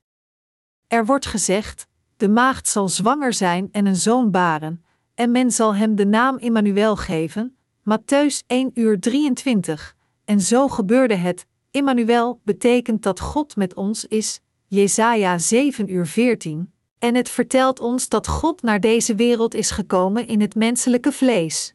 Er 0.86 1.06
wordt 1.06 1.26
gezegd: 1.26 1.88
de 2.16 2.28
maagd 2.28 2.68
zal 2.68 2.88
zwanger 2.88 3.32
zijn 3.32 3.68
en 3.72 3.86
een 3.86 3.96
zoon 3.96 4.30
baren, 4.30 4.85
en 5.16 5.30
men 5.30 5.50
zal 5.50 5.74
hem 5.74 5.94
de 5.94 6.06
naam 6.06 6.38
Immanuel 6.38 6.96
geven. 6.96 7.56
Matthäus 7.80 8.46
1 8.46 8.70
uur 8.74 9.00
23. 9.00 9.96
En 10.24 10.40
zo 10.40 10.68
gebeurde 10.68 11.14
het. 11.14 11.46
Immanuel 11.70 12.40
betekent 12.44 13.02
dat 13.02 13.20
God 13.20 13.56
met 13.56 13.74
ons 13.74 14.04
is. 14.04 14.40
Jesaja 14.66 15.38
7 15.38 15.92
uur 15.92 16.06
14. 16.06 16.72
En 16.98 17.14
het 17.14 17.28
vertelt 17.28 17.80
ons 17.80 18.08
dat 18.08 18.26
God 18.26 18.62
naar 18.62 18.80
deze 18.80 19.14
wereld 19.14 19.54
is 19.54 19.70
gekomen 19.70 20.26
in 20.26 20.40
het 20.40 20.54
menselijke 20.54 21.12
vlees. 21.12 21.74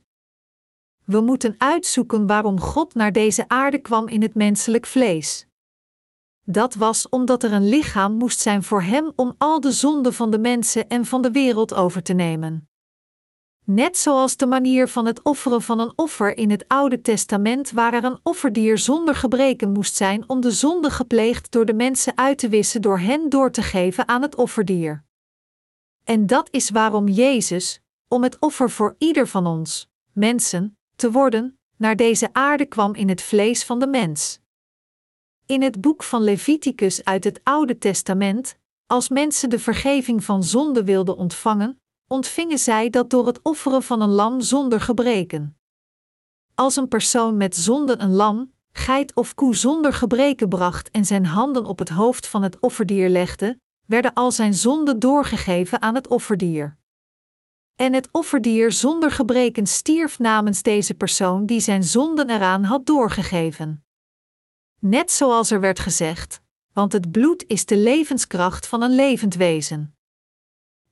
We 1.04 1.22
moeten 1.22 1.56
uitzoeken 1.58 2.28
waarom 2.28 2.60
God 2.60 2.94
naar 2.94 3.12
deze 3.12 3.48
aarde 3.48 3.78
kwam 3.78 4.08
in 4.08 4.22
het 4.22 4.36
menselijk 4.36 4.86
vlees. 4.86 5.46
Dat 6.44 6.76
was 6.76 7.10
omdat 7.10 7.44
er 7.44 7.54
een 7.54 7.70
lichaam 7.70 8.14
moest 8.14 8.40
zijn 8.40 8.64
voor 8.64 8.82
hem 8.82 9.12
om 9.16 9.36
al 9.38 9.60
de 9.60 9.72
zonden 9.72 10.14
van 10.14 10.32
de 10.32 10.40
mensen 10.40 10.90
en 10.90 11.06
van 11.06 11.22
de 11.22 11.32
wereld 11.32 11.74
over 11.74 12.04
te 12.04 12.14
nemen. 12.14 12.71
Net 13.74 13.98
zoals 13.98 14.38
de 14.38 14.46
manier 14.46 14.88
van 14.88 15.06
het 15.06 15.24
offeren 15.24 15.62
van 15.62 15.80
een 15.80 15.94
offer 15.96 16.38
in 16.38 16.50
het 16.50 16.68
Oude 16.68 17.02
Testament, 17.02 17.72
waar 17.72 17.94
er 17.94 18.04
een 18.04 18.20
offerdier 18.24 18.78
zonder 18.78 19.16
gebreken 19.16 19.72
moest 19.72 19.96
zijn 19.96 20.30
om 20.30 20.42
de 20.42 20.52
zonde 20.52 20.90
gepleegd 20.90 21.52
door 21.52 21.66
de 21.66 21.74
mensen 21.74 22.18
uit 22.18 22.38
te 22.38 22.50
wissen 22.50 22.82
door 22.82 23.00
hen 23.00 23.30
door 23.30 23.52
te 23.52 23.62
geven 23.62 24.08
aan 24.08 24.22
het 24.22 24.36
offerdier. 24.36 25.04
En 26.04 26.28
dat 26.28 26.48
is 26.52 26.70
waarom 26.70 27.08
Jezus, 27.08 27.82
om 28.08 28.24
het 28.24 28.40
offer 28.40 28.70
voor 28.70 28.96
ieder 28.98 29.28
van 29.28 29.48
ons, 29.48 29.90
mensen, 30.14 30.78
te 30.96 31.12
worden, 31.12 31.60
naar 31.78 31.96
deze 31.96 32.30
aarde 32.34 32.66
kwam 32.66 32.96
in 32.96 33.10
het 33.10 33.22
vlees 33.22 33.64
van 33.64 33.80
de 33.80 33.88
mens. 33.88 34.40
In 35.46 35.62
het 35.62 35.82
boek 35.82 36.04
van 36.04 36.24
Leviticus 36.24 37.04
uit 37.04 37.24
het 37.24 37.40
Oude 37.44 37.78
Testament, 37.78 38.58
als 38.88 39.10
mensen 39.10 39.50
de 39.50 39.60
vergeving 39.60 40.24
van 40.24 40.44
zonde 40.44 40.84
wilden 40.84 41.18
ontvangen, 41.18 41.81
ontvingen 42.12 42.60
zij 42.60 42.90
dat 42.90 43.10
door 43.10 43.28
het 43.28 43.40
offeren 43.42 43.84
van 43.84 44.02
een 44.02 44.10
lam 44.10 44.42
zonder 44.42 44.82
gebreken. 44.82 45.58
Als 46.56 46.76
een 46.76 46.88
persoon 46.88 47.38
met 47.38 47.56
zonde 47.56 47.98
een 47.98 48.14
lam, 48.14 48.54
geit 48.72 49.16
of 49.16 49.36
koe 49.36 49.56
zonder 49.56 49.94
gebreken 49.94 50.50
bracht 50.50 50.92
en 50.92 51.06
zijn 51.06 51.26
handen 51.26 51.66
op 51.66 51.80
het 51.80 51.90
hoofd 51.90 52.28
van 52.28 52.44
het 52.44 52.60
offerdier 52.60 53.10
legde, 53.10 53.60
werden 53.86 54.14
al 54.14 54.32
zijn 54.32 54.54
zonden 54.54 55.00
doorgegeven 55.00 55.82
aan 55.82 55.96
het 55.96 56.08
offerdier. 56.08 56.78
En 57.76 57.94
het 57.94 58.10
offerdier 58.12 58.72
zonder 58.72 59.12
gebreken 59.12 59.68
stierf 59.68 60.20
namens 60.20 60.62
deze 60.62 60.94
persoon 60.94 61.46
die 61.46 61.60
zijn 61.60 61.84
zonden 61.84 62.30
eraan 62.30 62.64
had 62.64 62.86
doorgegeven. 62.86 63.86
Net 64.80 65.12
zoals 65.12 65.52
er 65.52 65.60
werd 65.60 65.80
gezegd, 65.80 66.42
want 66.74 66.94
het 66.94 67.12
bloed 67.12 67.44
is 67.48 67.66
de 67.66 67.78
levenskracht 67.78 68.68
van 68.68 68.82
een 68.82 68.96
levend 68.96 69.36
wezen. 69.36 69.96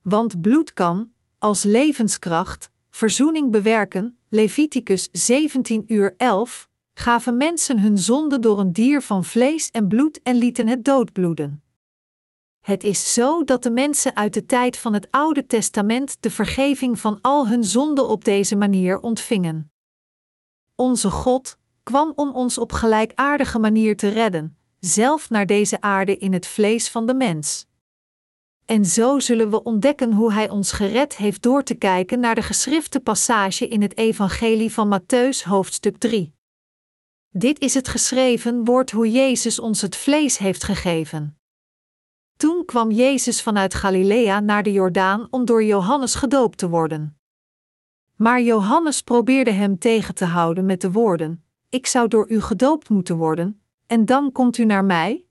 Want 0.02 0.40
bloed 0.40 0.72
kan, 0.72 1.12
als 1.38 1.62
levenskracht, 1.62 2.70
verzoening 2.90 3.50
bewerken, 3.50 4.18
Leviticus 4.28 5.08
17 5.12 5.84
uur 5.86 6.14
11, 6.16 6.68
gaven 6.94 7.36
mensen 7.36 7.80
hun 7.80 7.98
zonde 7.98 8.38
door 8.38 8.58
een 8.58 8.72
dier 8.72 9.02
van 9.02 9.24
vlees 9.24 9.70
en 9.70 9.88
bloed 9.88 10.22
en 10.22 10.36
lieten 10.36 10.66
het 10.66 10.84
doodbloeden. 10.84 11.62
Het 12.60 12.84
is 12.84 13.14
zo 13.14 13.44
dat 13.44 13.62
de 13.62 13.70
mensen 13.70 14.16
uit 14.16 14.34
de 14.34 14.46
tijd 14.46 14.76
van 14.76 14.92
het 14.92 15.08
Oude 15.10 15.46
Testament 15.46 16.16
de 16.20 16.30
vergeving 16.30 16.98
van 17.00 17.18
al 17.20 17.48
hun 17.48 17.64
zonden 17.64 18.08
op 18.08 18.24
deze 18.24 18.56
manier 18.56 19.00
ontvingen. 19.00 19.72
Onze 20.74 21.10
God 21.10 21.58
kwam 21.82 22.12
om 22.14 22.30
ons 22.30 22.58
op 22.58 22.72
gelijkaardige 22.72 23.58
manier 23.58 23.96
te 23.96 24.08
redden, 24.08 24.56
zelf 24.78 25.30
naar 25.30 25.46
deze 25.46 25.80
aarde 25.80 26.16
in 26.16 26.32
het 26.32 26.46
vlees 26.46 26.88
van 26.88 27.06
de 27.06 27.14
mens. 27.14 27.66
En 28.70 28.84
zo 28.84 29.18
zullen 29.18 29.50
we 29.50 29.62
ontdekken 29.62 30.12
hoe 30.12 30.32
Hij 30.32 30.48
ons 30.48 30.72
gered 30.72 31.16
heeft 31.16 31.42
door 31.42 31.62
te 31.62 31.74
kijken 31.74 32.20
naar 32.20 32.34
de 32.34 32.42
geschrifte 32.42 33.00
passage 33.00 33.68
in 33.68 33.82
het 33.82 33.96
Evangelie 33.96 34.72
van 34.72 35.00
Matthäus, 35.00 35.44
hoofdstuk 35.44 35.98
3. 35.98 36.34
Dit 37.30 37.60
is 37.60 37.74
het 37.74 37.88
geschreven 37.88 38.64
woord 38.64 38.90
hoe 38.90 39.10
Jezus 39.10 39.58
ons 39.58 39.80
het 39.80 39.96
vlees 39.96 40.38
heeft 40.38 40.64
gegeven. 40.64 41.38
Toen 42.36 42.64
kwam 42.64 42.90
Jezus 42.90 43.42
vanuit 43.42 43.74
Galilea 43.74 44.40
naar 44.40 44.62
de 44.62 44.72
Jordaan 44.72 45.26
om 45.30 45.44
door 45.44 45.64
Johannes 45.64 46.14
gedoopt 46.14 46.58
te 46.58 46.68
worden. 46.68 47.18
Maar 48.16 48.42
Johannes 48.42 49.02
probeerde 49.02 49.50
hem 49.50 49.78
tegen 49.78 50.14
te 50.14 50.24
houden 50.24 50.66
met 50.66 50.80
de 50.80 50.92
woorden: 50.92 51.44
Ik 51.68 51.86
zou 51.86 52.08
door 52.08 52.30
u 52.30 52.40
gedoopt 52.40 52.88
moeten 52.88 53.16
worden, 53.16 53.62
en 53.86 54.04
dan 54.04 54.32
komt 54.32 54.58
u 54.58 54.64
naar 54.64 54.84
mij? 54.84 55.24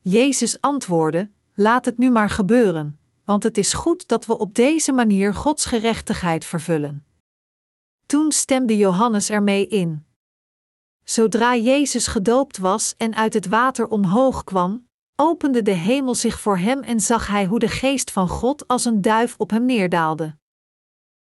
Jezus 0.00 0.60
antwoordde: 0.60 1.30
Laat 1.60 1.84
het 1.84 1.98
nu 1.98 2.10
maar 2.10 2.30
gebeuren, 2.30 2.98
want 3.24 3.42
het 3.42 3.58
is 3.58 3.72
goed 3.72 4.08
dat 4.08 4.26
we 4.26 4.38
op 4.38 4.54
deze 4.54 4.92
manier 4.92 5.34
Gods 5.34 5.64
gerechtigheid 5.64 6.44
vervullen. 6.44 7.04
Toen 8.06 8.32
stemde 8.32 8.76
Johannes 8.76 9.30
ermee 9.30 9.66
in. 9.66 10.04
Zodra 11.04 11.56
Jezus 11.56 12.06
gedoopt 12.06 12.58
was 12.58 12.94
en 12.96 13.14
uit 13.14 13.34
het 13.34 13.46
water 13.48 13.88
omhoog 13.88 14.44
kwam, 14.44 14.86
opende 15.16 15.62
de 15.62 15.70
hemel 15.70 16.14
zich 16.14 16.40
voor 16.40 16.58
hem 16.58 16.80
en 16.80 17.00
zag 17.00 17.26
hij 17.26 17.46
hoe 17.46 17.58
de 17.58 17.68
geest 17.68 18.10
van 18.10 18.28
God 18.28 18.68
als 18.68 18.84
een 18.84 19.00
duif 19.00 19.34
op 19.38 19.50
hem 19.50 19.64
neerdaalde. 19.64 20.36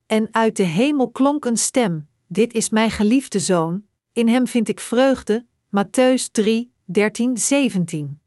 En 0.06 0.28
uit 0.30 0.56
de 0.56 0.62
hemel 0.62 1.10
klonk 1.10 1.44
een 1.44 1.58
stem: 1.58 2.08
Dit 2.26 2.52
is 2.52 2.70
mijn 2.70 2.90
geliefde 2.90 3.38
zoon, 3.38 3.86
in 4.12 4.28
hem 4.28 4.46
vind 4.46 4.68
ik 4.68 4.80
vreugde. 4.80 5.46
Matthäus 5.76 6.30
3, 6.30 6.72
13, 6.84 7.38
17. 7.38 8.19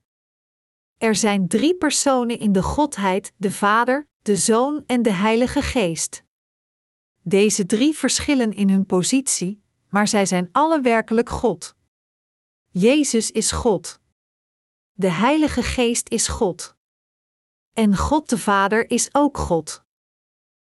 Er 1.04 1.16
zijn 1.16 1.48
drie 1.48 1.76
personen 1.76 2.40
in 2.40 2.52
de 2.52 2.64
Godheid: 2.64 3.34
de 3.38 3.52
Vader, 3.52 4.08
de 4.22 4.36
Zoon 4.36 4.84
en 4.86 5.02
de 5.02 5.12
Heilige 5.12 5.62
Geest. 5.62 6.24
Deze 7.22 7.66
drie 7.66 7.98
verschillen 7.98 8.54
in 8.54 8.70
hun 8.70 8.86
positie, 8.86 9.64
maar 9.90 10.08
zij 10.08 10.26
zijn 10.26 10.50
alle 10.52 10.82
werkelijk 10.82 11.30
God. 11.30 11.76
Jezus 12.70 13.32
is 13.32 13.52
God. 13.52 14.00
De 14.94 15.10
Heilige 15.10 15.64
Geest 15.64 16.10
is 16.10 16.28
God. 16.28 16.76
En 17.74 17.98
God 17.98 18.30
de 18.30 18.38
Vader 18.38 18.90
is 18.90 19.10
ook 19.12 19.38
God. 19.38 19.84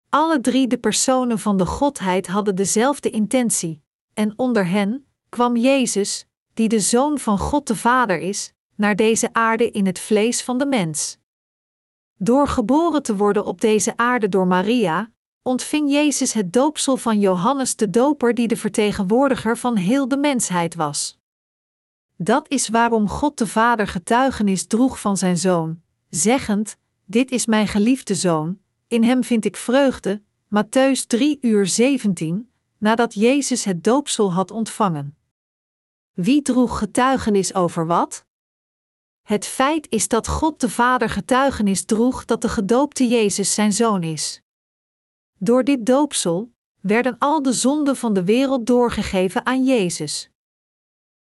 Alle 0.10 0.42
drie 0.42 0.68
de 0.68 0.78
personen 0.78 1.40
van 1.40 1.58
de 1.58 1.66
Godheid 1.66 2.28
hadden 2.28 2.56
dezelfde 2.56 3.10
intentie, 3.10 3.84
en 4.14 4.34
onder 4.38 4.68
hen 4.68 5.06
kwam 5.30 5.56
Jezus, 5.58 6.26
die 6.54 6.68
de 6.68 6.80
Zoon 6.80 7.20
van 7.20 7.38
God 7.38 7.68
de 7.68 7.76
Vader 7.76 8.20
is, 8.20 8.54
naar 8.82 8.96
deze 8.96 9.34
aarde 9.34 9.72
in 9.72 9.86
het 9.86 10.00
vlees 10.00 10.44
van 10.44 10.58
de 10.58 10.66
mens. 10.66 11.18
Door 12.18 12.48
geboren 12.48 13.04
te 13.04 13.16
worden 13.16 13.46
op 13.46 13.62
deze 13.62 13.98
aarde 13.98 14.30
door 14.30 14.48
Maria, 14.48 15.12
ontving 15.42 15.92
Jezus 15.92 16.34
het 16.34 16.54
doopsel 16.54 16.98
van 16.98 17.20
Johannes 17.20 17.76
de 17.76 17.90
Doper, 17.90 18.34
die 18.34 18.48
de 18.48 18.58
vertegenwoordiger 18.58 19.58
van 19.58 19.76
heel 19.76 20.08
de 20.08 20.18
mensheid 20.18 20.76
was. 20.76 21.20
Dat 22.16 22.50
is 22.50 22.70
waarom 22.70 23.08
God 23.08 23.38
de 23.38 23.48
Vader 23.48 23.88
getuigenis 23.88 24.68
droeg 24.68 25.00
van 25.00 25.18
zijn 25.18 25.38
zoon, 25.38 25.82
zeggend: 26.10 26.78
Dit 27.06 27.32
is 27.32 27.46
mijn 27.46 27.68
geliefde 27.68 28.16
zoon, 28.16 28.60
in 28.88 29.04
hem 29.04 29.24
vind 29.24 29.46
ik 29.46 29.58
vreugde. 29.58 30.22
Matthäus 30.56 31.08
3 31.08 31.38
uur 31.42 31.68
17, 31.68 32.52
nadat 32.78 33.14
Jezus 33.14 33.64
het 33.64 33.84
doopsel 33.84 34.34
had 34.34 34.52
ontvangen. 34.52 35.18
Wie 36.14 36.42
droeg 36.42 36.78
getuigenis 36.78 37.54
over 37.54 37.86
wat? 37.86 38.26
Het 39.22 39.46
feit 39.46 39.88
is 39.90 40.08
dat 40.08 40.28
God 40.28 40.60
de 40.60 40.70
Vader 40.70 41.10
getuigenis 41.10 41.86
droeg 41.86 42.26
dat 42.26 42.42
de 42.42 42.50
gedoopte 42.50 43.08
Jezus 43.08 43.54
zijn 43.54 43.74
zoon 43.74 44.04
is. 44.04 44.42
Door 45.38 45.64
dit 45.64 45.86
doopsel 45.86 46.52
werden 46.80 47.16
al 47.20 47.42
de 47.42 47.54
zonden 47.54 47.96
van 47.96 48.14
de 48.14 48.24
wereld 48.24 48.66
doorgegeven 48.66 49.46
aan 49.46 49.64
Jezus. 49.64 50.30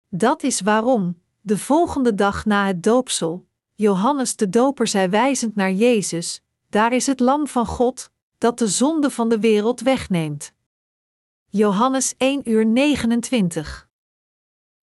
Dat 0.09 0.43
is 0.43 0.61
waarom, 0.61 1.21
de 1.41 1.57
volgende 1.57 2.15
dag 2.15 2.45
na 2.45 2.65
het 2.65 2.83
doopsel, 2.83 3.47
Johannes 3.73 4.35
de 4.35 4.49
Doper 4.49 4.87
zei 4.87 5.07
wijzend 5.07 5.55
naar 5.55 5.71
Jezus: 5.71 6.41
Daar 6.69 6.93
is 6.93 7.07
het 7.07 7.19
Lam 7.19 7.47
van 7.47 7.65
God, 7.65 8.11
dat 8.37 8.59
de 8.59 8.67
zonde 8.67 9.09
van 9.09 9.29
de 9.29 9.39
wereld 9.39 9.81
wegneemt. 9.81 10.53
Johannes 11.49 12.13
1 12.17 12.49
uur 12.49 12.65
29. 12.65 13.86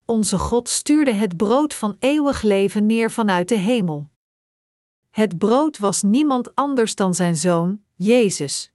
Onze 0.06 0.38
God 0.38 0.68
stuurde 0.68 1.12
het 1.12 1.36
brood 1.36 1.74
van 1.74 1.96
eeuwig 1.98 2.42
leven 2.42 2.86
neer 2.86 3.10
vanuit 3.10 3.48
de 3.48 3.58
hemel. 3.58 4.10
Het 5.10 5.38
brood 5.38 5.78
was 5.78 6.02
niemand 6.02 6.54
anders 6.54 6.94
dan 6.94 7.14
zijn 7.14 7.36
zoon, 7.36 7.82
Jezus. 7.94 8.72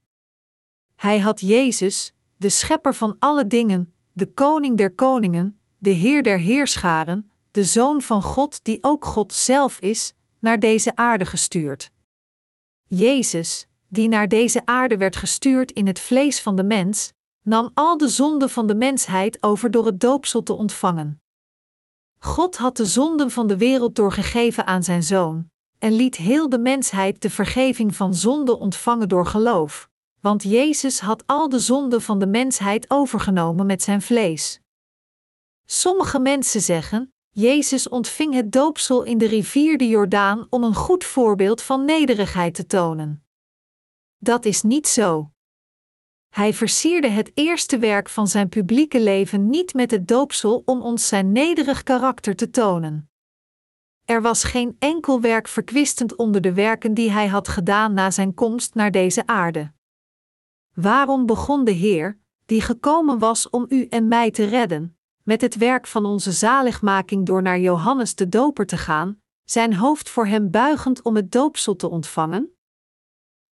Hij 0.96 1.20
had 1.20 1.39
Jezus, 1.39 2.13
de 2.38 2.50
schepper 2.50 2.94
van 2.96 3.15
alle 3.20 3.48
dingen, 3.48 3.94
de 4.12 4.34
koning 4.34 4.78
der 4.78 4.96
koningen, 4.96 5.60
de 5.78 5.89
heer 5.89 6.24
der 6.24 6.39
heerscharen, 6.39 7.32
de 7.52 7.63
zoon 7.63 8.02
van 8.02 8.22
God 8.22 8.63
die 8.63 8.78
ook 8.82 9.06
God 9.06 9.34
zelf 9.34 9.80
is, 9.80 10.13
naar 10.39 10.60
deze 10.60 10.96
aarde 10.96 11.26
gestuurd. 11.26 11.92
Jezus, 12.84 13.68
die 13.88 14.08
naar 14.08 14.28
deze 14.28 14.65
aarde 14.65 14.98
werd 14.98 15.15
gestuurd 15.15 15.72
in 15.72 15.88
het 15.88 16.00
vlees 16.00 16.42
van 16.42 16.56
de 16.56 16.63
mens, 16.63 17.13
nam 17.49 17.71
al 17.73 17.97
de 17.97 18.07
zonden 18.07 18.49
van 18.49 18.67
de 18.67 18.75
mensheid 18.75 19.43
over 19.43 19.71
door 19.71 19.85
het 19.85 19.99
doopsel 19.99 20.43
te 20.43 20.53
ontvangen. 20.53 21.21
God 22.17 22.57
had 22.57 22.77
de 22.77 22.85
zonden 22.85 23.31
van 23.31 23.47
de 23.47 23.57
wereld 23.57 23.95
doorgegeven 23.95 24.65
aan 24.65 24.83
zijn 24.83 25.03
zoon, 25.03 25.49
en 25.77 25.91
liet 25.91 26.15
heel 26.15 26.49
de 26.49 26.59
mensheid 26.59 27.21
de 27.21 27.29
vergeving 27.29 27.95
van 27.95 28.13
zonde 28.13 28.59
ontvangen 28.59 29.09
door 29.09 29.25
geloof, 29.25 29.89
want 30.21 30.43
Jezus 30.43 30.99
had 30.99 31.23
al 31.25 31.49
de 31.49 31.59
zonden 31.59 32.01
van 32.01 32.19
de 32.19 32.27
mensheid 32.27 32.89
overgenomen 32.89 33.65
met 33.65 33.81
zijn 33.81 34.01
vlees. 34.01 34.59
Sommige 35.65 36.19
mensen 36.19 36.62
zeggen: 36.62 37.13
Jezus 37.29 37.89
ontving 37.89 38.33
het 38.33 38.51
doopsel 38.51 39.03
in 39.03 39.17
de 39.17 39.27
rivier 39.27 39.77
de 39.77 39.88
Jordaan 39.88 40.47
om 40.49 40.63
een 40.63 40.75
goed 40.75 41.03
voorbeeld 41.03 41.62
van 41.62 41.85
nederigheid 41.85 42.53
te 42.53 42.65
tonen. 42.65 43.23
Dat 44.17 44.45
is 44.45 44.62
niet 44.62 44.88
zo. 44.88 45.31
Hij 46.30 46.54
versierde 46.54 47.08
het 47.08 47.32
eerste 47.34 47.78
werk 47.78 48.10
van 48.10 48.28
zijn 48.28 48.50
publieke 48.50 49.02
leven 49.02 49.50
niet 49.50 49.74
met 49.74 49.92
het 49.92 50.08
doopsel 50.08 50.62
om 50.65 50.82
ons 50.82 51.08
zijn 51.08 51.32
nederig 51.32 51.84
karakter 51.84 52.36
te 52.36 52.50
tonen. 52.50 53.10
Er 54.06 54.22
was 54.22 54.44
geen 54.44 54.76
enkel 54.80 55.22
werk 55.22 55.48
verkwistend 55.48 56.15
onder 56.15 56.42
de 56.42 56.54
werken 56.54 56.94
die 56.94 57.12
hij 57.12 57.28
had 57.28 57.48
gedaan 57.48 57.94
na 57.94 58.12
zijn 58.12 58.34
komst 58.34 58.74
naar 58.74 58.92
deze 58.92 59.26
aarde. 59.28 59.72
Waarom 60.74 61.26
begon 61.26 61.63
de 61.63 61.72
Heer, 61.72 62.20
die 62.46 62.62
gekomen 62.62 63.20
was 63.20 63.50
om 63.50 63.65
u 63.70 63.86
en 63.86 64.08
mij 64.08 64.32
te 64.32 64.46
redden, 64.46 64.98
met 65.24 65.42
het 65.42 65.56
werk 65.56 65.88
van 65.88 66.06
onze 66.06 66.32
zaligmaking 66.32 67.26
door 67.26 67.42
naar 67.42 67.60
Johannes 67.60 68.15
de 68.15 68.30
Doper 68.30 68.65
te 68.65 68.78
gaan, 68.78 69.22
zijn 69.44 69.76
hoofd 69.76 70.10
voor 70.10 70.28
hem 70.28 70.52
buigend 70.52 71.02
om 71.02 71.15
het 71.15 71.32
doopsel 71.32 71.76
te 71.76 71.89
ontvangen? 71.89 72.59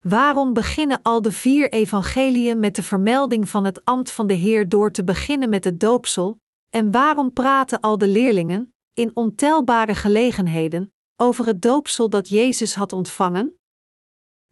Waarom 0.10 0.54
beginnen 0.54 1.00
al 1.02 1.22
de 1.22 1.32
vier 1.32 1.72
evangeliën 1.72 2.60
met 2.60 2.76
de 2.76 2.84
vermelding 2.84 3.50
van 3.50 3.66
het 3.66 3.86
ambt 3.86 4.12
van 4.12 4.28
de 4.28 4.34
Heer 4.34 4.70
door 4.70 4.92
te 4.92 5.04
beginnen 5.04 5.50
met 5.50 5.64
het 5.64 5.80
doopsel, 5.80 6.40
en 6.70 6.92
waarom 6.92 7.34
praten 7.34 7.80
al 7.80 7.98
de 7.98 8.08
leerlingen, 8.08 8.74
in 8.94 9.12
ontelbare 9.14 9.96
gelegenheden, 9.96 10.94
over 11.16 11.46
het 11.46 11.62
doopsel 11.62 12.10
dat 12.10 12.30
Jezus 12.30 12.76
had 12.76 12.94
ontvangen? 12.94 13.60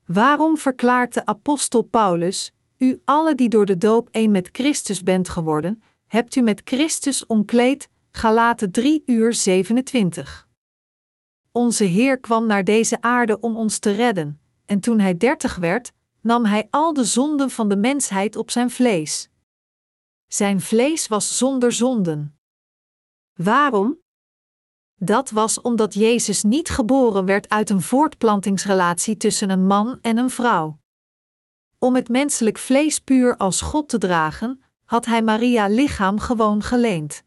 Waarom 0.06 0.58
verklaart 0.58 1.14
de 1.14 1.26
apostel 1.26 1.82
Paulus: 1.82 2.52
U 2.78 3.02
alle 3.06 3.36
die 3.36 3.50
door 3.50 3.66
de 3.66 3.78
doop 3.78 4.10
één 4.12 4.32
met 4.32 4.50
Christus 4.52 5.04
bent 5.04 5.30
geworden, 5.30 5.84
hebt 6.08 6.36
u 6.36 6.42
met 6.42 6.62
Christus 6.64 7.26
omkleed? 7.26 7.90
Galaten 8.12 8.72
3 8.72 9.04
uur 9.06 9.34
27. 9.34 10.48
Onze 11.52 11.84
Heer 11.84 12.20
kwam 12.20 12.46
naar 12.46 12.64
deze 12.64 13.02
aarde 13.02 13.40
om 13.40 13.58
ons 13.58 13.80
te 13.80 13.92
redden 13.92 14.40
en 14.66 14.80
toen 14.80 15.00
hij 15.00 15.18
dertig 15.18 15.56
werd, 15.56 15.94
nam 16.22 16.46
hij 16.46 16.68
al 16.70 16.94
de 16.94 17.04
zonden 17.04 17.50
van 17.50 17.70
de 17.70 17.76
mensheid 17.76 18.36
op 18.36 18.52
zijn 18.52 18.72
vlees. 18.72 19.30
Zijn 20.28 20.62
vlees 20.62 21.08
was 21.08 21.38
zonder 21.38 21.72
zonden. 21.72 22.40
Waarom? 23.34 24.00
Dat 24.96 25.30
was 25.30 25.62
omdat 25.62 25.94
Jezus 25.94 26.44
niet 26.44 26.70
geboren 26.70 27.26
werd 27.26 27.50
uit 27.50 27.70
een 27.70 27.82
voortplantingsrelatie 27.82 29.18
tussen 29.18 29.50
een 29.50 29.66
man 29.66 30.00
en 30.02 30.18
een 30.18 30.30
vrouw. 30.30 30.80
Om 31.80 31.96
het 31.96 32.10
menselijk 32.10 32.58
vlees 32.58 33.00
puur 33.00 33.38
als 33.38 33.62
God 33.62 33.90
te 33.90 33.98
dragen, 33.98 34.62
had 34.86 35.06
hij 35.06 35.22
Maria 35.22 35.68
lichaam 35.68 36.20
gewoon 36.20 36.62
geleend. 36.64 37.24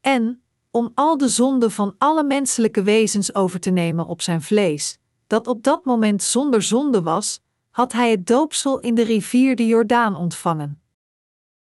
En, 0.00 0.42
om 0.70 0.90
al 0.94 1.16
de 1.16 1.28
zonden 1.28 1.70
van 1.70 1.94
alle 1.98 2.24
menselijke 2.24 2.82
wezens 2.82 3.34
over 3.34 3.60
te 3.60 3.70
nemen 3.70 4.06
op 4.06 4.22
zijn 4.22 4.42
vlees, 4.42 4.98
dat 5.32 5.46
op 5.46 5.62
dat 5.62 5.84
moment 5.84 6.22
zonder 6.22 6.62
zonde 6.62 7.02
was, 7.02 7.40
had 7.70 7.92
hij 7.92 8.10
het 8.10 8.26
doopsel 8.26 8.80
in 8.80 8.94
de 8.94 9.02
rivier 9.02 9.56
de 9.56 9.66
Jordaan 9.66 10.16
ontvangen. 10.16 10.82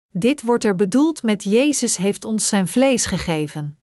Dit 0.08 0.42
wordt 0.42 0.64
er 0.64 0.74
bedoeld 0.74 1.22
met 1.22 1.44
Jezus 1.44 1.96
heeft 1.96 2.24
ons 2.24 2.48
zijn 2.48 2.68
vlees 2.68 3.06
gegeven. 3.06 3.80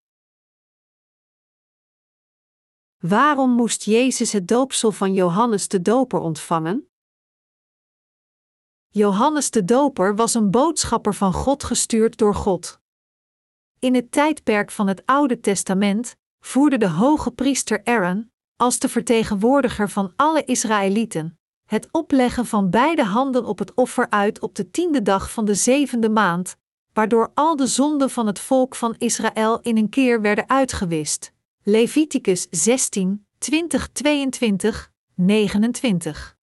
Waarom 2.97 3.51
moest 3.51 3.83
Jezus 3.83 4.31
het 4.31 4.47
doopsel 4.47 4.91
van 4.91 5.13
Johannes 5.13 5.67
de 5.67 5.81
Doper 5.81 6.19
ontvangen? 6.19 6.89
Johannes 8.87 9.49
de 9.49 9.63
Doper 9.63 10.15
was 10.15 10.33
een 10.33 10.51
boodschapper 10.51 11.15
van 11.15 11.33
God 11.33 11.63
gestuurd 11.63 12.17
door 12.17 12.35
God. 12.35 12.79
In 13.79 13.95
het 13.95 14.11
tijdperk 14.11 14.71
van 14.71 14.87
het 14.87 15.05
Oude 15.05 15.39
Testament 15.39 16.15
voerde 16.39 16.77
de 16.77 16.89
hoge 16.89 17.31
priester 17.31 17.83
Aaron, 17.83 18.32
als 18.55 18.79
de 18.79 18.89
vertegenwoordiger 18.89 19.89
van 19.89 20.13
alle 20.15 20.43
Israëlieten, 20.43 21.37
het 21.65 21.87
opleggen 21.91 22.45
van 22.45 22.69
beide 22.69 23.03
handen 23.03 23.45
op 23.45 23.59
het 23.59 23.73
offer 23.73 24.09
uit 24.09 24.39
op 24.39 24.55
de 24.55 24.71
tiende 24.71 25.01
dag 25.01 25.31
van 25.31 25.45
de 25.45 25.55
zevende 25.55 26.09
maand, 26.09 26.55
waardoor 26.93 27.31
al 27.33 27.55
de 27.55 27.67
zonden 27.67 28.09
van 28.09 28.27
het 28.27 28.39
volk 28.39 28.75
van 28.75 28.95
Israël 28.97 29.59
in 29.61 29.77
een 29.77 29.89
keer 29.89 30.21
werden 30.21 30.49
uitgewist. 30.49 31.31
Leviticus 31.63 32.47
16, 32.49 33.25
20, 33.37 33.89
22, 33.91 34.91
29. 35.15 36.37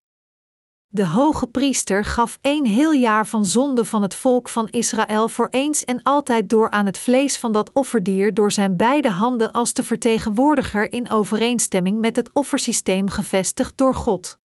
De 0.93 1.07
hoge 1.07 1.47
priester 1.47 2.05
gaf 2.05 2.38
één 2.41 2.64
heel 2.66 2.93
jaar 2.93 3.26
van 3.26 3.45
zonde 3.45 3.84
van 3.84 4.03
het 4.03 4.14
volk 4.14 4.49
van 4.49 4.68
Israël 4.68 5.28
voor 5.28 5.49
eens 5.51 5.84
en 5.84 6.03
altijd 6.03 6.49
door 6.49 6.70
aan 6.70 6.86
het 6.86 6.99
vlees 6.99 7.38
van 7.38 7.53
dat 7.53 7.72
offerdier 7.72 8.34
door 8.34 8.53
zijn 8.53 8.76
beide 8.76 9.11
handen 9.11 9.53
als 9.53 9.72
de 9.72 9.82
vertegenwoordiger 9.82 10.93
in 10.93 11.11
overeenstemming 11.11 12.01
met 12.01 12.16
het 12.16 12.30
offersysteem 12.32 13.09
gevestigd 13.09 13.76
door 13.76 13.95
God. 13.95 14.38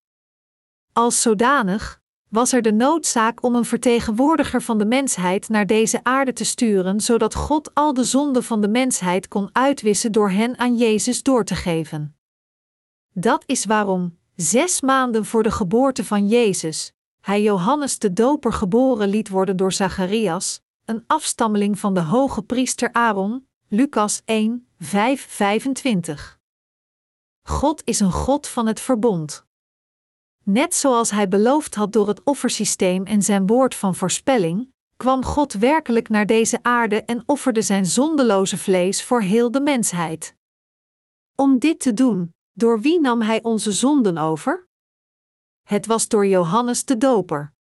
Als 0.92 1.22
zodanig 1.22 2.00
was 2.28 2.52
er 2.52 2.62
de 2.62 2.72
noodzaak 2.72 3.42
om 3.42 3.54
een 3.54 3.64
vertegenwoordiger 3.64 4.62
van 4.62 4.78
de 4.78 4.86
mensheid 4.86 5.48
naar 5.48 5.66
deze 5.66 6.00
aarde 6.02 6.32
te 6.32 6.44
sturen, 6.44 7.00
zodat 7.00 7.34
God 7.34 7.74
al 7.74 7.94
de 7.94 8.04
zonden 8.04 8.42
van 8.44 8.60
de 8.60 8.68
mensheid 8.68 9.28
kon 9.28 9.48
uitwissen 9.52 10.12
door 10.12 10.30
hen 10.30 10.58
aan 10.58 10.76
Jezus 10.76 11.22
door 11.22 11.44
te 11.44 11.54
geven. 11.54 12.16
Dat 13.12 13.42
is 13.46 13.64
waarom, 13.64 14.18
Zes 14.36 14.80
maanden 14.80 15.24
voor 15.24 15.42
de 15.42 15.50
geboorte 15.50 16.04
van 16.04 16.28
Jezus, 16.28 16.92
hij 17.20 17.42
Johannes 17.42 17.98
de 17.98 18.12
Doper 18.12 18.52
geboren 18.52 19.08
liet 19.08 19.28
worden 19.28 19.56
door 19.56 19.72
Zacharias, 19.72 20.60
een 20.84 21.04
afstammeling 21.06 21.78
van 21.78 21.94
de 21.94 22.00
hoge 22.00 22.42
priester 22.42 22.92
Aaron, 22.92 23.48
Lucas 23.68 24.22
1, 24.24 24.68
5, 24.78 25.26
25. 25.28 26.38
God 27.42 27.82
is 27.84 28.00
een 28.00 28.12
God 28.12 28.46
van 28.46 28.66
het 28.66 28.80
verbond. 28.80 29.46
Net 30.44 30.74
zoals 30.74 31.10
hij 31.10 31.28
beloofd 31.28 31.74
had 31.74 31.92
door 31.92 32.08
het 32.08 32.24
offersysteem 32.24 33.04
en 33.04 33.22
zijn 33.22 33.46
woord 33.46 33.74
van 33.74 33.94
voorspelling, 33.94 34.72
kwam 34.96 35.24
God 35.24 35.52
werkelijk 35.52 36.08
naar 36.08 36.26
deze 36.26 36.58
aarde 36.62 37.02
en 37.02 37.22
offerde 37.26 37.62
zijn 37.62 37.86
zondeloze 37.86 38.58
vlees 38.58 39.04
voor 39.04 39.22
heel 39.22 39.50
de 39.50 39.60
mensheid. 39.60 40.34
Om 41.34 41.58
dit 41.58 41.80
te 41.80 41.94
doen, 41.94 42.34
door 42.56 42.80
wie 42.80 43.00
nam 43.00 43.22
hij 43.22 43.42
onze 43.42 43.72
zonden 43.72 44.18
over? 44.18 44.66
Het 45.62 45.86
was 45.86 46.08
door 46.08 46.26
Johannes 46.26 46.84
de 46.84 46.96
Doper. 46.96 47.52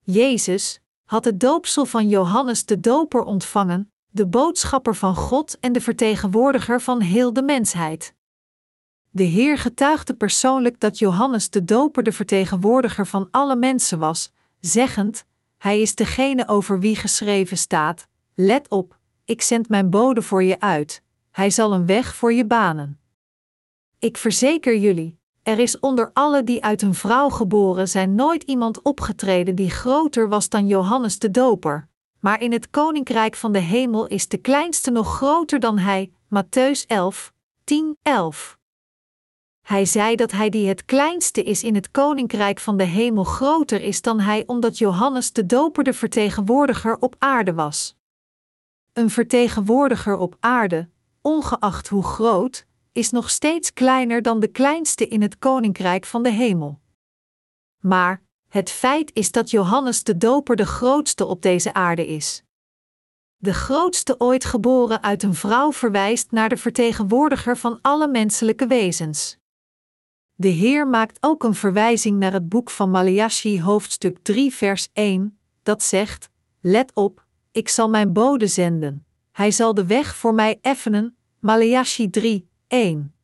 Jezus 0.00 0.80
had 1.04 1.24
het 1.24 1.40
doopsel 1.40 1.86
van 1.86 2.08
Johannes 2.08 2.64
de 2.64 2.80
Doper 2.80 3.22
ontvangen, 3.22 3.92
de 4.08 4.26
boodschapper 4.26 4.94
van 4.94 5.14
God 5.14 5.58
en 5.58 5.72
de 5.72 5.80
vertegenwoordiger 5.80 6.80
van 6.80 7.00
heel 7.00 7.32
de 7.32 7.42
mensheid. 7.42 8.14
De 9.10 9.22
Heer 9.22 9.58
getuigde 9.58 10.14
persoonlijk 10.14 10.80
dat 10.80 10.98
Johannes 10.98 11.50
de 11.50 11.64
Doper 11.64 12.02
de 12.02 12.12
vertegenwoordiger 12.12 13.06
van 13.06 13.28
alle 13.30 13.56
mensen 13.56 13.98
was, 13.98 14.32
zeggend: 14.60 15.24
Hij 15.58 15.80
is 15.80 15.94
degene 15.94 16.48
over 16.48 16.80
wie 16.80 16.96
geschreven 16.96 17.58
staat: 17.58 18.06
Let 18.34 18.68
op, 18.68 18.98
ik 19.24 19.42
zend 19.42 19.68
mijn 19.68 19.90
bode 19.90 20.22
voor 20.22 20.42
je 20.42 20.60
uit, 20.60 21.02
hij 21.30 21.50
zal 21.50 21.72
een 21.72 21.86
weg 21.86 22.14
voor 22.14 22.32
je 22.32 22.46
banen. 22.46 22.99
Ik 24.00 24.16
verzeker 24.16 24.76
jullie, 24.76 25.18
er 25.42 25.58
is 25.58 25.80
onder 25.80 26.10
alle 26.12 26.44
die 26.44 26.64
uit 26.64 26.82
een 26.82 26.94
vrouw 26.94 27.28
geboren 27.28 27.88
zijn 27.88 28.14
nooit 28.14 28.42
iemand 28.42 28.82
opgetreden 28.82 29.54
die 29.54 29.70
groter 29.70 30.28
was 30.28 30.48
dan 30.48 30.66
Johannes 30.66 31.18
de 31.18 31.30
Doper, 31.30 31.88
maar 32.20 32.40
in 32.40 32.52
het 32.52 32.70
koninkrijk 32.70 33.36
van 33.36 33.52
de 33.52 33.58
hemel 33.58 34.06
is 34.06 34.28
de 34.28 34.36
kleinste 34.36 34.90
nog 34.90 35.16
groter 35.16 35.60
dan 35.60 35.78
hij. 35.78 36.12
Matthäus 36.34 36.86
11, 36.86 37.32
10, 37.64 37.96
11. 38.02 38.58
Hij 39.66 39.84
zei 39.84 40.16
dat 40.16 40.32
hij 40.32 40.50
die 40.50 40.68
het 40.68 40.84
kleinste 40.84 41.42
is 41.42 41.62
in 41.62 41.74
het 41.74 41.90
koninkrijk 41.90 42.58
van 42.58 42.76
de 42.76 42.84
hemel 42.84 43.24
groter 43.24 43.80
is 43.82 44.02
dan 44.02 44.20
hij, 44.20 44.42
omdat 44.46 44.78
Johannes 44.78 45.32
de 45.32 45.46
Doper 45.46 45.84
de 45.84 45.92
vertegenwoordiger 45.92 46.96
op 47.00 47.14
aarde 47.18 47.54
was. 47.54 47.96
Een 48.92 49.10
vertegenwoordiger 49.10 50.16
op 50.16 50.36
aarde, 50.40 50.88
ongeacht 51.20 51.88
hoe 51.88 52.02
groot, 52.02 52.68
is 52.92 53.10
nog 53.10 53.30
steeds 53.30 53.72
kleiner 53.72 54.22
dan 54.22 54.40
de 54.40 54.48
kleinste 54.48 55.08
in 55.08 55.22
het 55.22 55.38
koninkrijk 55.38 56.06
van 56.06 56.22
de 56.22 56.30
hemel. 56.30 56.80
Maar 57.78 58.22
het 58.48 58.70
feit 58.70 59.10
is 59.14 59.32
dat 59.32 59.50
Johannes 59.50 60.02
de 60.02 60.16
Doper 60.16 60.56
de 60.56 60.66
grootste 60.66 61.26
op 61.26 61.42
deze 61.42 61.74
aarde 61.74 62.06
is. 62.06 62.42
De 63.36 63.54
grootste 63.54 64.14
ooit 64.18 64.44
geboren 64.44 65.02
uit 65.02 65.22
een 65.22 65.34
vrouw 65.34 65.72
verwijst 65.72 66.30
naar 66.30 66.48
de 66.48 66.56
vertegenwoordiger 66.56 67.56
van 67.56 67.78
alle 67.82 68.08
menselijke 68.08 68.66
wezens. 68.66 69.38
De 70.34 70.48
Heer 70.48 70.88
maakt 70.88 71.18
ook 71.20 71.44
een 71.44 71.54
verwijzing 71.54 72.18
naar 72.18 72.32
het 72.32 72.48
boek 72.48 72.70
van 72.70 72.90
Maleachi 72.90 73.62
hoofdstuk 73.62 74.18
3 74.22 74.54
vers 74.54 74.88
1, 74.92 75.38
dat 75.62 75.82
zegt: 75.82 76.30
Let 76.60 76.94
op, 76.94 77.26
ik 77.52 77.68
zal 77.68 77.88
mijn 77.88 78.12
bode 78.12 78.46
zenden. 78.46 79.06
Hij 79.32 79.50
zal 79.50 79.74
de 79.74 79.86
weg 79.86 80.16
voor 80.16 80.34
mij 80.34 80.58
effenen. 80.60 81.16
Maleachi 81.38 82.10
3, 82.10 82.49
1. 82.70 83.14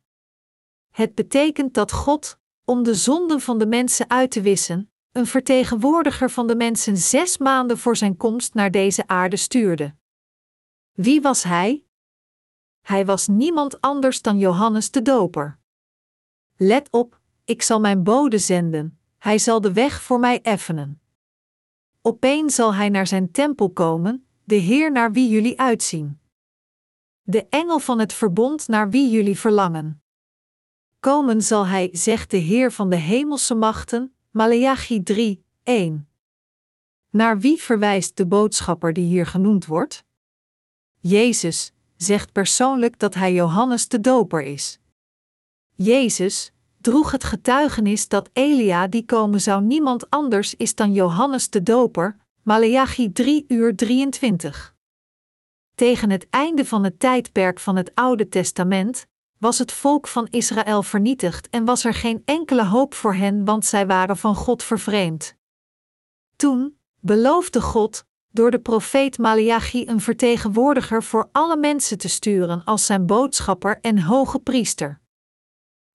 Het 0.91 1.15
betekent 1.15 1.73
dat 1.73 1.91
God, 1.91 2.39
om 2.65 2.83
de 2.83 2.95
zonden 2.95 3.41
van 3.41 3.57
de 3.57 3.65
mensen 3.65 4.09
uit 4.09 4.31
te 4.31 4.41
wissen, 4.41 4.91
een 5.11 5.25
vertegenwoordiger 5.25 6.29
van 6.29 6.47
de 6.47 6.55
mensen 6.55 6.97
zes 6.97 7.37
maanden 7.37 7.77
voor 7.77 7.97
zijn 7.97 8.17
komst 8.17 8.53
naar 8.53 8.71
deze 8.71 9.07
aarde 9.07 9.35
stuurde. 9.35 9.95
Wie 10.91 11.21
was 11.21 11.43
hij? 11.43 11.85
Hij 12.81 13.05
was 13.05 13.27
niemand 13.27 13.81
anders 13.81 14.21
dan 14.21 14.37
Johannes 14.37 14.91
de 14.91 15.01
Doper. 15.01 15.59
Let 16.55 16.91
op, 16.91 17.19
ik 17.45 17.61
zal 17.61 17.79
mijn 17.79 18.03
bode 18.03 18.37
zenden, 18.37 18.99
hij 19.17 19.37
zal 19.37 19.61
de 19.61 19.73
weg 19.73 20.01
voor 20.01 20.19
mij 20.19 20.41
effenen. 20.41 21.01
Opeens 22.01 22.55
zal 22.55 22.73
hij 22.73 22.89
naar 22.89 23.07
zijn 23.07 23.31
tempel 23.31 23.69
komen, 23.69 24.27
de 24.43 24.55
Heer 24.55 24.91
naar 24.91 25.11
wie 25.11 25.29
jullie 25.29 25.59
uitzien. 25.59 26.19
De 27.29 27.47
engel 27.49 27.79
van 27.79 27.99
het 27.99 28.13
verbond 28.13 28.67
naar 28.67 28.89
wie 28.89 29.09
jullie 29.09 29.39
verlangen. 29.39 30.01
Komen 30.99 31.41
zal 31.41 31.67
hij, 31.67 31.89
zegt 31.91 32.31
de 32.31 32.37
Heer 32.37 32.71
van 32.71 32.89
de 32.89 32.95
hemelse 32.95 33.55
machten, 33.55 34.13
Maleachi 34.31 35.03
3, 35.03 35.43
1. 35.63 36.09
Naar 37.09 37.39
wie 37.39 37.61
verwijst 37.61 38.17
de 38.17 38.25
boodschapper 38.25 38.93
die 38.93 39.05
hier 39.05 39.25
genoemd 39.25 39.65
wordt? 39.65 40.03
Jezus 40.99 41.73
zegt 41.97 42.31
persoonlijk 42.31 42.99
dat 42.99 43.13
hij 43.13 43.33
Johannes 43.33 43.87
de 43.87 44.01
Doper 44.01 44.41
is. 44.41 44.79
Jezus 45.75 46.51
droeg 46.81 47.11
het 47.11 47.23
getuigenis 47.23 48.07
dat 48.07 48.29
Elia 48.33 48.87
die 48.87 49.05
komen 49.05 49.41
zou 49.41 49.63
niemand 49.63 50.09
anders 50.09 50.55
is 50.55 50.75
dan 50.75 50.93
Johannes 50.93 51.49
de 51.49 51.63
Doper, 51.63 52.17
Maleachi 52.41 53.11
3 53.11 53.45
uur 53.47 53.75
23. 53.75 54.75
Tegen 55.77 56.09
het 56.09 56.27
einde 56.29 56.65
van 56.65 56.83
het 56.83 56.99
tijdperk 56.99 57.59
van 57.59 57.75
het 57.75 57.91
Oude 57.95 58.29
Testament 58.29 59.05
was 59.37 59.57
het 59.57 59.71
volk 59.71 60.07
van 60.07 60.27
Israël 60.29 60.83
vernietigd 60.83 61.49
en 61.49 61.65
was 61.65 61.85
er 61.85 61.93
geen 61.93 62.21
enkele 62.25 62.65
hoop 62.65 62.93
voor 62.93 63.13
hen, 63.13 63.45
want 63.45 63.65
zij 63.65 63.87
waren 63.87 64.17
van 64.17 64.35
God 64.35 64.63
vervreemd. 64.63 65.35
Toen 66.35 66.79
beloofde 66.99 67.61
God 67.61 68.05
door 68.31 68.51
de 68.51 68.59
profeet 68.59 69.17
Maleachi 69.17 69.87
een 69.87 70.01
vertegenwoordiger 70.01 71.03
voor 71.03 71.29
alle 71.31 71.57
mensen 71.57 71.97
te 71.97 72.09
sturen 72.09 72.63
als 72.63 72.85
zijn 72.85 73.05
boodschapper 73.05 73.79
en 73.81 74.01
hoge 74.01 74.39
priester. 74.39 75.01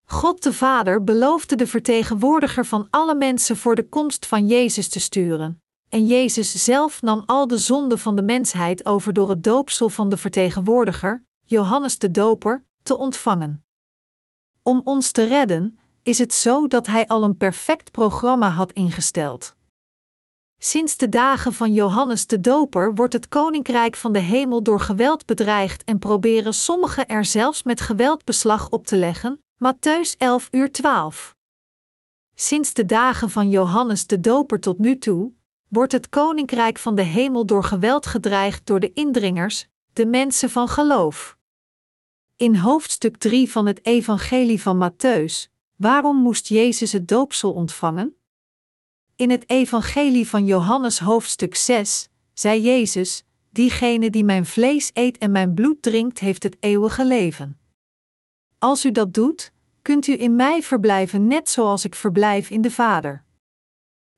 God 0.05 0.43
de 0.43 0.53
Vader 0.53 1.05
beloofde 1.05 1.57
de 1.57 1.67
vertegenwoordiger 1.67 2.67
van 2.67 2.87
alle 2.91 3.15
mensen 3.15 3.57
voor 3.57 3.75
de 3.75 3.89
komst 3.89 4.27
van 4.27 4.47
Jezus 4.47 4.89
te 4.89 5.01
sturen, 5.01 5.62
en 5.93 6.07
Jezus 6.07 6.65
zelf 6.65 7.03
nam 7.03 7.23
al 7.27 7.47
de 7.47 7.59
zonden 7.59 7.99
van 7.99 8.17
de 8.17 8.23
mensheid 8.23 8.87
over 8.87 9.13
door 9.13 9.29
het 9.29 9.45
doopsel 9.45 9.89
van 9.89 10.09
de 10.09 10.17
vertegenwoordiger, 10.17 11.25
Johannes 11.45 11.99
de 11.99 12.11
Doper, 12.11 12.65
te 12.83 12.97
ontvangen. 12.97 13.65
Om 14.63 14.81
ons 14.85 15.11
te 15.11 15.25
redden, 15.25 15.79
is 16.03 16.19
het 16.19 16.35
zo 16.35 16.67
dat 16.67 16.87
Hij 16.87 17.07
al 17.07 17.23
een 17.23 17.37
perfect 17.37 17.91
programma 17.91 18.51
had 18.51 18.73
ingesteld. 18.73 19.55
Sinds 20.59 20.97
de 20.97 21.09
dagen 21.09 21.53
van 21.53 21.73
Johannes 21.73 22.27
de 22.27 22.41
Doper 22.41 22.95
wordt 22.95 23.13
het 23.13 23.29
koninkrijk 23.29 23.97
van 23.97 24.13
de 24.13 24.19
hemel 24.19 24.63
door 24.63 24.81
geweld 24.81 25.27
bedreigd 25.27 25.85
en 25.85 25.99
proberen 25.99 26.55
sommigen 26.55 27.07
er 27.07 27.25
zelfs 27.25 27.63
met 27.63 27.81
geweld 27.81 28.25
beslag 28.25 28.71
op 28.71 28.87
te 28.87 28.97
leggen, 28.97 29.43
Matthäus 29.55 30.17
11 30.19 30.49
uur 30.51 30.73
12. 30.73 31.35
Sinds 32.35 32.75
de 32.75 32.85
dagen 32.85 33.31
van 33.31 33.51
Johannes 33.51 34.07
de 34.07 34.21
Doper 34.21 34.61
tot 34.61 34.79
nu 34.79 34.99
toe, 34.99 35.33
wordt 35.73 35.93
het 35.93 36.09
koninkrijk 36.09 36.79
van 36.79 36.95
de 36.95 37.03
hemel 37.03 37.47
door 37.47 37.65
geweld 37.65 38.07
gedreigd 38.07 38.67
door 38.67 38.81
de 38.81 38.93
indringers, 38.93 39.67
de 39.93 40.07
mensen 40.07 40.51
van 40.51 40.69
geloof. 40.69 41.37
In 42.37 42.57
hoofdstuk 42.57 43.17
3 43.17 43.51
van 43.51 43.67
het 43.67 43.87
Evangelie 43.87 44.63
van 44.63 44.91
Matthäus, 44.91 45.51
waarom 45.77 46.17
moest 46.17 46.49
Jezus 46.49 46.93
het 46.93 47.09
doopsel 47.09 47.53
ontvangen? 47.53 48.17
In 49.17 49.31
het 49.31 49.51
Evangelie 49.51 50.29
van 50.29 50.47
Johannes 50.47 50.99
hoofdstuk 50.99 51.55
6 51.55 52.09
zei 52.33 52.61
Jezus: 52.61 53.25
Diegene 53.51 54.11
die 54.11 54.25
mijn 54.25 54.47
vlees 54.47 54.91
eet 54.93 55.19
en 55.19 55.31
mijn 55.31 55.55
bloed 55.55 55.83
drinkt, 55.83 56.19
heeft 56.19 56.43
het 56.43 56.57
eeuwige 56.61 57.07
leven. 57.07 57.59
Als 58.59 58.85
u 58.85 58.93
dat 58.93 59.15
doet, 59.15 59.53
kunt 59.83 60.07
u 60.07 60.21
in 60.21 60.37
mij 60.37 60.63
verblijven 60.63 61.27
net 61.27 61.49
zoals 61.49 61.85
ik 61.85 61.95
verblijf 61.95 62.51
in 62.51 62.61
de 62.61 62.71
Vader. 62.71 63.25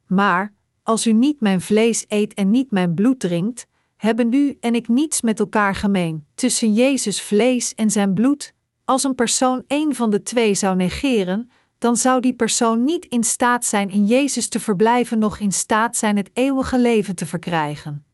Maar, 0.06 0.53
als 0.84 1.06
u 1.06 1.12
niet 1.12 1.40
mijn 1.40 1.60
vlees 1.60 2.04
eet 2.08 2.34
en 2.34 2.50
niet 2.50 2.70
mijn 2.70 2.94
bloed 2.94 3.20
drinkt, 3.20 3.66
hebben 3.96 4.32
u 4.32 4.56
en 4.60 4.74
ik 4.74 4.88
niets 4.88 5.20
met 5.20 5.38
elkaar 5.40 5.74
gemeen. 5.74 6.26
Tussen 6.34 6.74
Jezus 6.74 7.22
vlees 7.22 7.74
en 7.74 7.90
zijn 7.90 8.14
bloed, 8.14 8.54
als 8.84 9.04
een 9.04 9.14
persoon 9.14 9.64
een 9.66 9.94
van 9.94 10.10
de 10.10 10.22
twee 10.22 10.54
zou 10.54 10.76
negeren, 10.76 11.50
dan 11.78 11.96
zou 11.96 12.20
die 12.20 12.34
persoon 12.34 12.84
niet 12.84 13.06
in 13.06 13.24
staat 13.24 13.64
zijn 13.64 13.90
in 13.90 14.06
Jezus 14.06 14.48
te 14.48 14.60
verblijven, 14.60 15.18
nog 15.18 15.38
in 15.38 15.52
staat 15.52 15.96
zijn 15.96 16.16
het 16.16 16.30
eeuwige 16.32 16.78
leven 16.78 17.14
te 17.14 17.26
verkrijgen. 17.26 18.06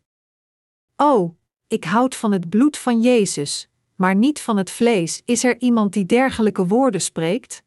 Oh, 0.96 1.36
ik 1.68 1.84
houd 1.84 2.14
van 2.14 2.32
het 2.32 2.48
bloed 2.48 2.78
van 2.78 3.00
Jezus, 3.00 3.68
maar 3.96 4.14
niet 4.14 4.40
van 4.40 4.56
het 4.56 4.70
vlees. 4.70 5.22
Is 5.24 5.44
er 5.44 5.60
iemand 5.60 5.92
die 5.92 6.06
dergelijke 6.06 6.66
woorden 6.66 7.00
spreekt? 7.00 7.62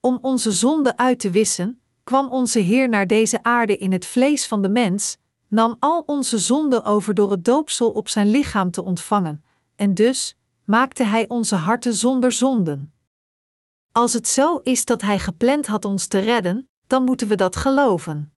Om 0.00 0.18
onze 0.22 0.52
zonde 0.52 0.96
uit 0.96 1.18
te 1.18 1.30
wissen, 1.30 1.80
kwam 2.08 2.28
onze 2.28 2.58
Heer 2.58 2.88
naar 2.88 3.06
deze 3.06 3.42
aarde 3.42 3.76
in 3.76 3.92
het 3.92 4.06
vlees 4.06 4.46
van 4.46 4.62
de 4.62 4.68
mens, 4.68 5.16
nam 5.48 5.76
al 5.78 6.02
onze 6.06 6.38
zonden 6.38 6.84
over 6.84 7.14
door 7.14 7.30
het 7.30 7.44
doopsel 7.44 7.90
op 7.90 8.08
zijn 8.08 8.30
lichaam 8.30 8.70
te 8.70 8.84
ontvangen, 8.84 9.44
en 9.76 9.94
dus 9.94 10.36
maakte 10.64 11.02
Hij 11.02 11.28
onze 11.28 11.54
harten 11.54 11.94
zonder 11.94 12.32
zonden. 12.32 12.92
Als 13.92 14.12
het 14.12 14.28
zo 14.28 14.56
is 14.56 14.84
dat 14.84 15.02
Hij 15.02 15.18
gepland 15.18 15.66
had 15.66 15.84
ons 15.84 16.06
te 16.06 16.18
redden, 16.18 16.68
dan 16.86 17.04
moeten 17.04 17.28
we 17.28 17.34
dat 17.34 17.56
geloven. 17.56 18.32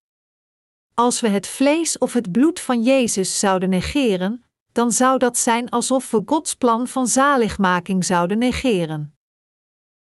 Als 0.94 1.22
we 1.22 1.28
het 1.28 1.48
vlees 1.48 1.98
of 1.98 2.14
het 2.14 2.32
bloed 2.32 2.60
van 2.60 2.84
Jezus 2.84 3.40
zouden 3.40 3.70
negeren, 3.70 4.44
dan 4.72 4.92
zou 4.92 5.18
dat 5.18 5.38
zijn 5.38 5.70
alsof 5.70 6.12
we 6.12 6.22
Gods 6.26 6.56
plan 6.56 6.88
van 6.88 7.08
zaligmaking 7.08 8.06
zouden 8.06 8.38
negeren. 8.38 9.16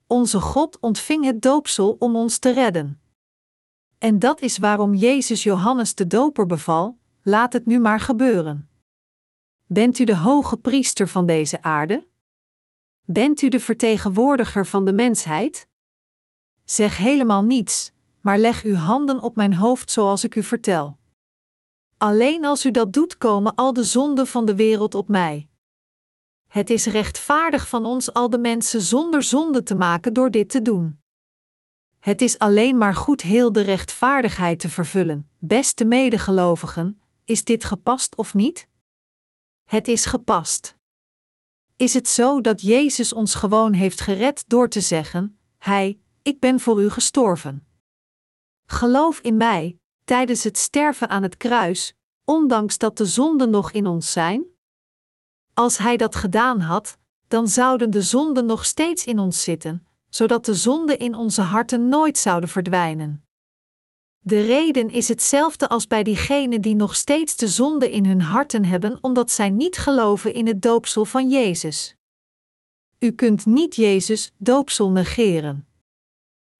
Onze 0.06 0.40
God 0.40 0.78
ontving 0.80 1.24
het 1.24 1.42
doopsel 1.42 1.96
om 1.98 2.16
ons 2.16 2.38
te 2.38 2.52
redden. 2.52 2.99
En 4.00 4.18
dat 4.18 4.40
is 4.40 4.58
waarom 4.58 4.94
Jezus 4.94 5.42
Johannes 5.42 5.94
de 5.94 6.06
Doper 6.06 6.46
beval: 6.46 6.98
laat 7.22 7.52
het 7.52 7.66
nu 7.66 7.78
maar 7.78 8.00
gebeuren. 8.00 8.68
Bent 9.66 9.98
u 9.98 10.04
de 10.04 10.16
hoge 10.16 10.56
priester 10.56 11.08
van 11.08 11.26
deze 11.26 11.62
aarde? 11.62 12.06
Bent 13.04 13.42
u 13.42 13.48
de 13.48 13.60
vertegenwoordiger 13.60 14.66
van 14.66 14.84
de 14.84 14.92
mensheid? 14.92 15.68
Zeg 16.64 16.96
helemaal 16.96 17.42
niets, 17.42 17.92
maar 18.20 18.38
leg 18.38 18.62
uw 18.62 18.74
handen 18.74 19.20
op 19.20 19.36
mijn 19.36 19.54
hoofd 19.54 19.90
zoals 19.90 20.24
ik 20.24 20.34
u 20.34 20.42
vertel. 20.42 20.98
Alleen 21.96 22.44
als 22.44 22.66
u 22.66 22.70
dat 22.70 22.92
doet, 22.92 23.18
komen 23.18 23.54
al 23.54 23.72
de 23.72 23.84
zonden 23.84 24.26
van 24.26 24.44
de 24.44 24.54
wereld 24.54 24.94
op 24.94 25.08
mij. 25.08 25.48
Het 26.46 26.70
is 26.70 26.86
rechtvaardig 26.86 27.68
van 27.68 27.84
ons 27.84 28.12
al 28.12 28.30
de 28.30 28.38
mensen 28.38 28.80
zonder 28.80 29.22
zonde 29.22 29.62
te 29.62 29.74
maken 29.74 30.12
door 30.12 30.30
dit 30.30 30.50
te 30.50 30.62
doen. 30.62 30.99
Het 32.00 32.22
is 32.22 32.38
alleen 32.38 32.78
maar 32.78 32.94
goed 32.94 33.20
heel 33.20 33.52
de 33.52 33.60
rechtvaardigheid 33.60 34.58
te 34.58 34.68
vervullen. 34.68 35.30
Beste 35.38 35.84
medegelovigen, 35.84 37.00
is 37.24 37.44
dit 37.44 37.64
gepast 37.64 38.16
of 38.16 38.34
niet? 38.34 38.68
Het 39.64 39.88
is 39.88 40.04
gepast. 40.04 40.76
Is 41.76 41.94
het 41.94 42.08
zo 42.08 42.40
dat 42.40 42.60
Jezus 42.60 43.12
ons 43.12 43.34
gewoon 43.34 43.72
heeft 43.72 44.00
gered 44.00 44.44
door 44.46 44.68
te 44.68 44.80
zeggen: 44.80 45.38
Hij, 45.58 46.00
ik 46.22 46.40
ben 46.40 46.60
voor 46.60 46.82
u 46.82 46.90
gestorven. 46.90 47.66
Geloof 48.66 49.18
in 49.20 49.36
mij, 49.36 49.78
tijdens 50.04 50.44
het 50.44 50.58
sterven 50.58 51.08
aan 51.08 51.22
het 51.22 51.36
kruis, 51.36 51.94
ondanks 52.24 52.78
dat 52.78 52.96
de 52.96 53.06
zonden 53.06 53.50
nog 53.50 53.72
in 53.72 53.86
ons 53.86 54.12
zijn? 54.12 54.44
Als 55.54 55.78
Hij 55.78 55.96
dat 55.96 56.16
gedaan 56.16 56.60
had, 56.60 56.98
dan 57.28 57.48
zouden 57.48 57.90
de 57.90 58.02
zonden 58.02 58.46
nog 58.46 58.64
steeds 58.64 59.04
in 59.04 59.18
ons 59.18 59.42
zitten, 59.42 59.86
zodat 60.10 60.44
de 60.44 60.54
zonden 60.54 60.98
in 60.98 61.14
onze 61.14 61.42
harten 61.42 61.88
nooit 61.88 62.18
zouden 62.18 62.48
verdwijnen. 62.48 63.24
De 64.18 64.40
reden 64.40 64.90
is 64.90 65.08
hetzelfde 65.08 65.68
als 65.68 65.86
bij 65.86 66.02
diegenen 66.02 66.60
die 66.60 66.74
nog 66.74 66.96
steeds 66.96 67.36
de 67.36 67.48
zonde 67.48 67.90
in 67.90 68.06
hun 68.06 68.20
harten 68.20 68.64
hebben 68.64 68.98
omdat 69.00 69.30
zij 69.30 69.50
niet 69.50 69.78
geloven 69.78 70.34
in 70.34 70.46
het 70.46 70.62
doopsel 70.62 71.04
van 71.04 71.28
Jezus. 71.28 71.94
U 72.98 73.12
kunt 73.12 73.46
niet 73.46 73.76
Jezus 73.76 74.32
doopsel 74.38 74.90
negeren. 74.90 75.68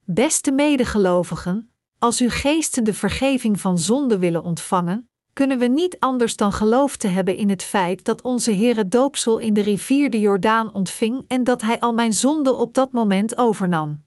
Beste 0.05 0.53
medegelovigen, 0.53 1.73
als 1.99 2.21
u 2.21 2.29
geesten 2.31 2.85
de 2.85 2.95
vergeving 2.95 3.61
van 3.61 3.79
zonde 3.79 4.19
willen 4.19 4.43
ontvangen, 4.43 5.10
kunnen 5.41 5.59
we 5.59 5.67
niet 5.67 5.99
anders 5.99 6.37
dan 6.37 6.53
geloof 6.53 6.97
te 6.97 7.09
hebben 7.09 7.37
in 7.37 7.49
het 7.49 7.63
feit 7.63 8.05
dat 8.05 8.23
onze 8.23 8.51
Heer 8.51 8.77
het 8.77 8.91
doopsel 8.91 9.39
in 9.39 9.55
de 9.55 9.61
rivier 9.61 10.11
de 10.11 10.21
Jordaan 10.21 10.73
ontving 10.75 11.25
en 11.27 11.45
dat 11.45 11.61
Hij 11.61 11.81
al 11.81 11.93
mijn 11.93 12.13
zonde 12.13 12.55
op 12.55 12.75
dat 12.75 12.93
moment 12.93 13.37
overnam. 13.37 14.05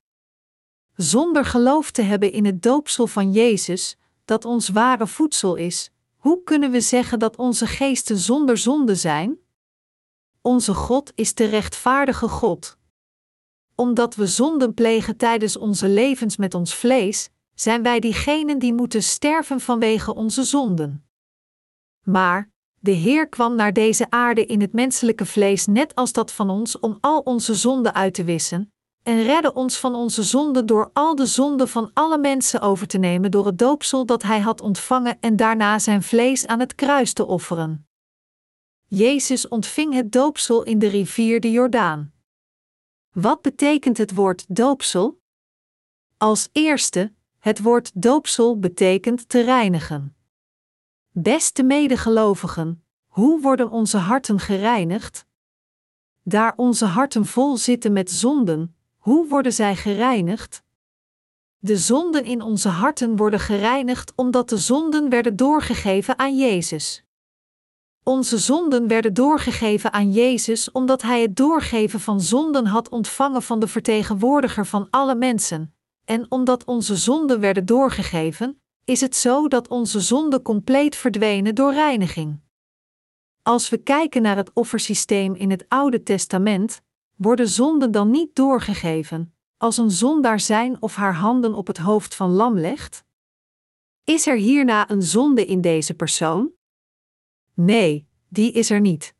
Zonder 0.95 1.45
geloof 1.45 1.91
te 1.91 2.01
hebben 2.01 2.31
in 2.31 2.45
het 2.45 2.61
doopsel 2.61 3.07
van 3.07 3.31
Jezus, 3.31 3.97
dat 4.25 4.45
ons 4.45 4.69
ware 4.69 5.07
voedsel 5.07 5.55
is, 5.55 5.91
hoe 6.17 6.43
kunnen 6.43 6.71
we 6.71 6.81
zeggen 6.81 7.19
dat 7.19 7.35
onze 7.35 7.67
geesten 7.67 8.17
zonder 8.17 8.57
zonde 8.57 8.95
zijn? 8.95 9.37
Onze 10.41 10.73
God 10.73 11.11
is 11.15 11.33
de 11.33 11.45
rechtvaardige 11.45 12.27
God. 12.27 12.77
Omdat 13.75 14.15
we 14.15 14.27
zonden 14.27 14.73
plegen 14.73 15.17
tijdens 15.17 15.57
onze 15.57 15.89
levens 15.89 16.37
met 16.37 16.53
ons 16.53 16.75
vlees, 16.75 17.29
zijn 17.53 17.83
wij 17.83 17.99
diegenen 17.99 18.59
die 18.59 18.73
moeten 18.73 19.03
sterven 19.03 19.59
vanwege 19.59 20.15
onze 20.15 20.43
zonden. 20.43 21.07
Maar 22.03 22.49
de 22.79 22.91
Heer 22.91 23.27
kwam 23.27 23.55
naar 23.55 23.73
deze 23.73 24.09
aarde 24.09 24.45
in 24.45 24.61
het 24.61 24.73
menselijke 24.73 25.25
vlees 25.25 25.65
net 25.65 25.95
als 25.95 26.13
dat 26.13 26.31
van 26.31 26.49
ons 26.49 26.79
om 26.79 26.97
al 27.01 27.19
onze 27.19 27.55
zonden 27.55 27.93
uit 27.93 28.13
te 28.13 28.23
wissen, 28.23 28.73
en 29.03 29.23
redde 29.23 29.53
ons 29.53 29.77
van 29.77 29.95
onze 29.95 30.23
zonden 30.23 30.65
door 30.65 30.89
al 30.93 31.15
de 31.15 31.25
zonden 31.25 31.67
van 31.67 31.91
alle 31.93 32.17
mensen 32.17 32.61
over 32.61 32.87
te 32.87 32.97
nemen 32.97 33.31
door 33.31 33.45
het 33.45 33.57
doopsel 33.57 34.05
dat 34.05 34.23
hij 34.23 34.39
had 34.39 34.61
ontvangen 34.61 35.17
en 35.19 35.35
daarna 35.35 35.79
zijn 35.79 36.03
vlees 36.03 36.47
aan 36.47 36.59
het 36.59 36.75
kruis 36.75 37.13
te 37.13 37.25
offeren. 37.25 37.87
Jezus 38.87 39.47
ontving 39.47 39.93
het 39.93 40.11
doopsel 40.11 40.63
in 40.63 40.79
de 40.79 40.87
rivier 40.87 41.39
de 41.39 41.51
Jordaan. 41.51 42.13
Wat 43.11 43.41
betekent 43.41 43.97
het 43.97 44.13
woord 44.13 44.45
doopsel? 44.47 45.21
Als 46.17 46.49
eerste, 46.51 47.13
het 47.39 47.61
woord 47.61 47.91
doopsel 47.93 48.59
betekent 48.59 49.29
te 49.29 49.41
reinigen. 49.41 50.15
Beste 51.15 51.63
medegelovigen, 51.63 52.83
hoe 53.05 53.41
worden 53.41 53.69
onze 53.69 53.97
harten 53.97 54.39
gereinigd? 54.39 55.25
Daar 56.23 56.53
onze 56.55 56.85
harten 56.85 57.25
vol 57.25 57.57
zitten 57.57 57.93
met 57.93 58.11
zonden, 58.11 58.75
hoe 58.97 59.27
worden 59.27 59.53
zij 59.53 59.75
gereinigd? 59.75 60.63
De 61.57 61.77
zonden 61.77 62.23
in 62.25 62.41
onze 62.41 62.69
harten 62.69 63.15
worden 63.15 63.39
gereinigd 63.39 64.13
omdat 64.15 64.49
de 64.49 64.57
zonden 64.57 65.09
werden 65.09 65.35
doorgegeven 65.35 66.19
aan 66.19 66.37
Jezus. 66.37 67.03
Onze 68.03 68.37
zonden 68.37 68.87
werden 68.87 69.13
doorgegeven 69.13 69.93
aan 69.93 70.11
Jezus 70.11 70.71
omdat 70.71 71.01
Hij 71.01 71.21
het 71.21 71.35
doorgeven 71.35 71.99
van 71.99 72.21
zonden 72.21 72.65
had 72.65 72.89
ontvangen 72.89 73.41
van 73.41 73.59
de 73.59 73.67
vertegenwoordiger 73.67 74.65
van 74.65 74.87
alle 74.89 75.15
mensen, 75.15 75.73
en 76.05 76.25
omdat 76.31 76.65
onze 76.65 76.95
zonden 76.95 77.39
werden 77.39 77.65
doorgegeven, 77.65 78.62
is 78.85 79.01
het 79.01 79.15
zo 79.15 79.47
dat 79.47 79.67
onze 79.67 79.99
zonden 79.99 80.41
compleet 80.41 80.95
verdwenen 80.95 81.55
door 81.55 81.73
reiniging. 81.73 82.39
Als 83.41 83.69
we 83.69 83.77
kijken 83.77 84.21
naar 84.21 84.35
het 84.35 84.53
offersysteem 84.53 85.35
in 85.35 85.49
het 85.49 85.65
Oude 85.67 86.03
Testament, 86.03 86.81
worden 87.15 87.47
zonden 87.47 87.91
dan 87.91 88.11
niet 88.11 88.35
doorgegeven, 88.35 89.35
als 89.57 89.77
een 89.77 89.91
zondaar 89.91 90.39
zijn 90.39 90.81
of 90.81 90.95
haar 90.95 91.15
handen 91.15 91.53
op 91.53 91.67
het 91.67 91.77
hoofd 91.77 92.15
van 92.15 92.29
lam 92.29 92.59
legt? 92.59 93.03
Is 94.03 94.27
er 94.27 94.37
hierna 94.37 94.89
een 94.89 95.03
zonde 95.03 95.45
in 95.45 95.61
deze 95.61 95.93
persoon? 95.93 96.51
Nee, 97.53 98.07
die 98.27 98.51
is 98.51 98.69
er 98.69 98.79
niet. 98.79 99.15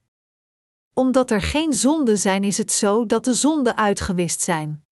Omdat 0.93 1.32
er 1.32 1.41
geen 1.41 1.74
zonden 1.74 2.18
zijn, 2.18 2.43
is 2.43 2.57
het 2.57 2.72
zo 2.72 3.05
dat 3.05 3.26
de 3.26 3.34
zonden 3.34 3.78
uitgewist 3.78 4.41
zijn. 4.41 4.86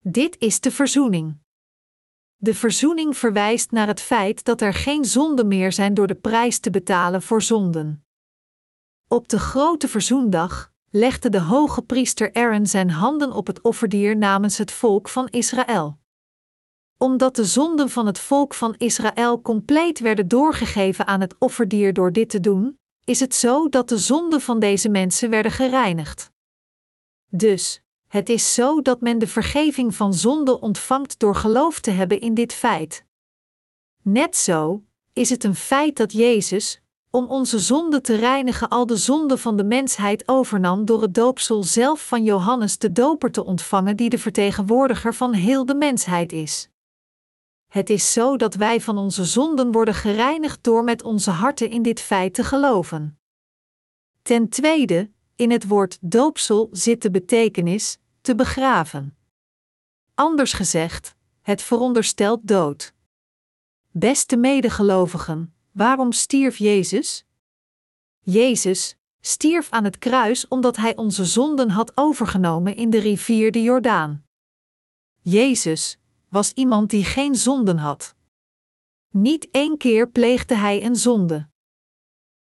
Dit 0.00 0.38
is 0.38 0.60
de 0.60 0.70
verzoening. 0.70 1.43
De 2.36 2.54
verzoening 2.54 3.16
verwijst 3.16 3.70
naar 3.70 3.86
het 3.86 4.00
feit 4.00 4.44
dat 4.44 4.60
er 4.60 4.74
geen 4.74 5.04
zonden 5.04 5.48
meer 5.48 5.72
zijn 5.72 5.94
door 5.94 6.06
de 6.06 6.14
prijs 6.14 6.58
te 6.58 6.70
betalen 6.70 7.22
voor 7.22 7.42
zonden. 7.42 8.04
Op 9.08 9.28
de 9.28 9.38
grote 9.38 9.88
verzoendag, 9.88 10.72
legde 10.90 11.28
de 11.28 11.40
hoge 11.40 11.82
priester 11.82 12.32
Aaron 12.32 12.66
zijn 12.66 12.90
handen 12.90 13.32
op 13.32 13.46
het 13.46 13.60
offerdier 13.62 14.16
namens 14.16 14.58
het 14.58 14.72
volk 14.72 15.08
van 15.08 15.28
Israël. 15.28 15.98
Omdat 16.98 17.36
de 17.36 17.44
zonden 17.44 17.90
van 17.90 18.06
het 18.06 18.18
volk 18.18 18.54
van 18.54 18.74
Israël 18.76 19.42
compleet 19.42 19.98
werden 19.98 20.28
doorgegeven 20.28 21.06
aan 21.06 21.20
het 21.20 21.34
offerdier 21.38 21.92
door 21.92 22.12
dit 22.12 22.28
te 22.28 22.40
doen, 22.40 22.78
is 23.04 23.20
het 23.20 23.34
zo 23.34 23.68
dat 23.68 23.88
de 23.88 23.98
zonden 23.98 24.40
van 24.40 24.58
deze 24.58 24.88
mensen 24.88 25.30
werden 25.30 25.52
gereinigd. 25.52 26.30
Dus, 27.28 27.83
het 28.14 28.28
is 28.28 28.54
zo 28.54 28.82
dat 28.82 29.00
men 29.00 29.18
de 29.18 29.26
vergeving 29.26 29.94
van 29.94 30.14
zonde 30.14 30.60
ontvangt 30.60 31.18
door 31.18 31.34
geloof 31.34 31.80
te 31.80 31.90
hebben 31.90 32.20
in 32.20 32.34
dit 32.34 32.52
feit. 32.52 33.04
Net 34.02 34.36
zo 34.36 34.82
is 35.12 35.30
het 35.30 35.44
een 35.44 35.54
feit 35.54 35.96
dat 35.96 36.12
Jezus, 36.12 36.80
om 37.10 37.26
onze 37.26 37.58
zonden 37.58 38.02
te 38.02 38.14
reinigen, 38.14 38.68
al 38.68 38.86
de 38.86 38.96
zonden 38.96 39.38
van 39.38 39.56
de 39.56 39.64
mensheid 39.64 40.28
overnam 40.28 40.84
door 40.84 41.02
het 41.02 41.14
doopsel 41.14 41.62
zelf 41.62 42.06
van 42.06 42.24
Johannes 42.24 42.78
de 42.78 42.92
Doper 42.92 43.30
te 43.30 43.44
ontvangen, 43.44 43.96
die 43.96 44.08
de 44.08 44.18
vertegenwoordiger 44.18 45.14
van 45.14 45.32
heel 45.32 45.66
de 45.66 45.74
mensheid 45.74 46.32
is. 46.32 46.68
Het 47.66 47.90
is 47.90 48.12
zo 48.12 48.36
dat 48.36 48.54
wij 48.54 48.80
van 48.80 48.98
onze 48.98 49.24
zonden 49.24 49.72
worden 49.72 49.94
gereinigd 49.94 50.62
door 50.62 50.84
met 50.84 51.02
onze 51.02 51.30
harten 51.30 51.70
in 51.70 51.82
dit 51.82 52.00
feit 52.00 52.34
te 52.34 52.44
geloven. 52.44 53.18
Ten 54.22 54.48
tweede, 54.48 55.10
in 55.36 55.50
het 55.50 55.68
woord 55.68 55.98
doopsel 56.00 56.68
zit 56.72 57.02
de 57.02 57.10
betekenis 57.10 57.98
te 58.24 58.34
begraven. 58.34 59.16
Anders 60.14 60.52
gezegd, 60.52 61.14
het 61.40 61.62
veronderstelt 61.62 62.46
dood. 62.46 62.94
Beste 63.90 64.36
medegelovigen, 64.36 65.54
Waarom 65.74 66.12
stierf 66.12 66.56
Jezus? 66.56 67.24
Jezus 68.20 68.96
stierf 69.20 69.70
aan 69.70 69.84
het 69.84 69.98
kruis 69.98 70.48
omdat 70.48 70.76
hij 70.76 70.96
onze 70.96 71.24
zonden 71.24 71.70
had 71.70 71.96
overgenomen 71.96 72.76
in 72.76 72.90
de 72.90 72.98
rivier 72.98 73.52
de 73.52 73.62
Jordaan. 73.62 74.24
Jezus 75.20 75.98
was 76.28 76.52
iemand 76.52 76.90
die 76.90 77.04
geen 77.04 77.34
zonden 77.34 77.78
had. 77.78 78.14
Niet 79.10 79.48
één 79.50 79.76
keer 79.76 80.08
pleegde 80.08 80.54
hij 80.54 80.84
een 80.84 80.96
zonde. 80.96 81.48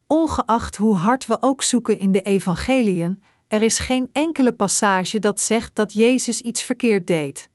Ongeacht 0.06 0.76
hoe 0.76 0.94
hard 0.94 1.26
we 1.26 1.42
ook 1.42 1.62
zoeken 1.62 1.98
in 1.98 2.12
de 2.12 2.22
evangeliën, 2.22 3.22
er 3.52 3.62
is 3.62 3.78
geen 3.78 4.08
enkele 4.12 4.52
passage 4.52 5.18
dat 5.18 5.40
zegt 5.40 5.74
dat 5.74 5.92
Jezus 5.92 6.40
iets 6.40 6.62
verkeerd 6.62 7.06
deed. 7.06 7.50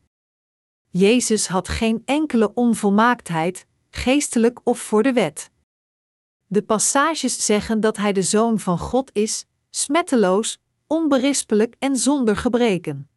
Jezus 0.89 1.47
had 1.47 1.67
geen 1.67 2.01
enkele 2.05 2.53
onvolmaaktheid, 2.53 3.65
geestelijk 3.89 4.59
of 4.63 4.79
voor 4.79 5.03
de 5.03 5.13
wet. 5.13 5.51
De 6.45 6.61
passages 6.61 7.45
zeggen 7.45 7.79
dat 7.79 7.97
hij 7.97 8.13
de 8.13 8.21
zoon 8.21 8.59
van 8.59 8.79
God 8.79 9.09
is, 9.13 9.45
smetteloos, 9.69 10.59
onberispelijk 10.87 11.75
en 11.79 11.95
zonder 11.95 12.35
gebreken. 12.35 13.09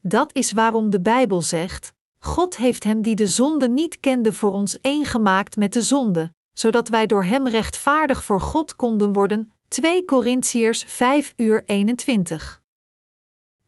Dat 0.00 0.34
is 0.34 0.52
waarom 0.52 0.90
de 0.90 1.00
Bijbel 1.00 1.42
zegt: 1.42 1.92
God 2.18 2.56
heeft 2.56 2.84
hem 2.84 3.02
die 3.02 3.14
de 3.14 3.26
zonde 3.26 3.68
niet 3.68 4.00
kende 4.00 4.32
voor 4.32 4.52
ons 4.52 4.80
één 4.80 5.04
gemaakt 5.04 5.56
met 5.56 5.72
de 5.72 5.82
zonde, 5.82 6.34
zodat 6.52 6.88
wij 6.88 7.06
door 7.06 7.24
hem 7.24 7.48
rechtvaardig 7.48 8.24
voor 8.24 8.40
God 8.40 8.76
konden 8.76 9.12
worden. 9.12 9.51
2 9.72 10.04
Korintiërs 10.04 10.84
5 10.86 11.34
uur 11.36 11.62
21. 11.66 12.62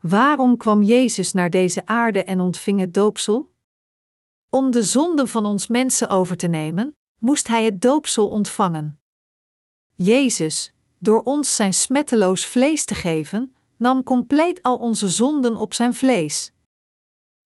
Waarom 0.01 0.57
kwam 0.57 0.83
Jezus 0.83 1.33
naar 1.33 1.51
deze 1.51 1.87
aarde 1.87 2.25
en 2.25 2.41
ontving 2.41 2.81
het 2.81 2.95
doopsel? 2.95 3.53
Om 4.51 4.71
de 4.71 4.83
zonden 4.83 5.29
van 5.29 5.47
ons 5.47 5.67
mensen 5.67 6.09
over 6.09 6.37
te 6.37 6.47
nemen, 6.47 6.97
moest 7.19 7.49
hij 7.49 7.65
het 7.65 7.81
doopsel 7.81 8.29
ontvangen. 8.29 9.01
Jezus, 9.95 10.73
door 10.99 11.23
ons 11.23 11.57
zijn 11.57 11.75
smetteloos 11.75 12.47
vlees 12.47 12.85
te 12.85 12.95
geven, 12.95 13.57
nam 13.77 14.03
compleet 14.03 14.63
al 14.63 14.77
onze 14.77 15.09
zonden 15.09 15.57
op 15.57 15.75
zijn 15.75 15.95
vlees. 15.95 16.53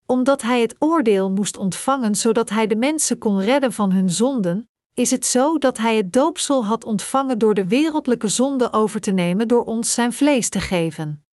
Omdat 0.05 0.41
hij 0.41 0.61
het 0.61 0.75
oordeel 0.79 1.31
moest 1.31 1.57
ontvangen 1.57 2.15
zodat 2.15 2.49
hij 2.49 2.67
de 2.67 2.75
mensen 2.75 3.17
kon 3.17 3.41
redden 3.41 3.73
van 3.73 3.91
hun 3.91 4.09
zonden, 4.09 4.68
is 4.93 5.11
het 5.11 5.25
zo 5.25 5.57
dat 5.57 5.77
hij 5.77 5.95
het 5.95 6.13
doopsel 6.13 6.65
had 6.65 6.83
ontvangen 6.83 7.37
door 7.37 7.53
de 7.53 7.67
wereldlijke 7.67 8.27
zonde 8.27 8.73
over 8.73 8.99
te 9.01 9.11
nemen 9.11 9.47
door 9.47 9.63
ons 9.65 9.93
zijn 9.93 10.13
vlees 10.13 10.49
te 10.49 10.59
geven. 10.59 11.23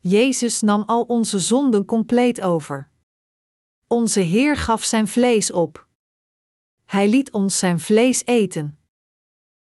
Jezus 0.00 0.60
nam 0.60 0.82
al 0.86 1.02
onze 1.02 1.38
zonden 1.38 1.84
compleet 1.84 2.40
over. 2.40 2.90
Onze 3.86 4.20
Heer 4.20 4.56
gaf 4.56 4.84
zijn 4.84 5.08
vlees 5.08 5.52
op. 5.52 5.88
Hij 6.84 7.08
liet 7.08 7.30
ons 7.30 7.58
zijn 7.58 7.80
vlees 7.80 8.24
eten. 8.24 8.78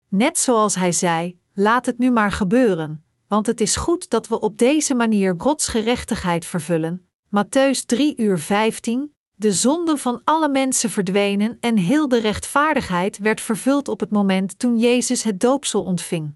Net 0.09 0.39
zoals 0.39 0.75
hij 0.75 0.93
zei: 0.93 1.39
laat 1.53 1.87
het 1.87 1.99
nu 1.99 2.11
maar 2.11 2.33
gebeuren, 2.33 3.05
want 3.29 3.47
het 3.47 3.61
is 3.61 3.77
goed 3.77 4.11
dat 4.11 4.29
we 4.29 4.41
op 4.41 4.59
deze 4.59 4.95
manier 4.95 5.35
Gods 5.39 5.69
gerechtigheid 5.69 6.45
vervullen. 6.45 7.09
Matthäus 7.27 7.85
3 7.87 8.17
uur 8.17 8.39
15. 8.39 9.15
De 9.37 9.53
zonden 9.53 9.99
van 9.99 10.21
alle 10.25 10.49
mensen 10.49 10.91
verdwenen 10.91 11.57
en 11.61 11.77
heel 11.77 12.09
de 12.09 12.19
rechtvaardigheid 12.19 13.19
werd 13.19 13.41
vervuld 13.41 13.89
op 13.89 14.01
het 14.01 14.11
moment 14.11 14.59
toen 14.59 14.79
Jezus 14.79 15.23
het 15.23 15.41
doopsel 15.41 15.83
ontving. 15.83 16.35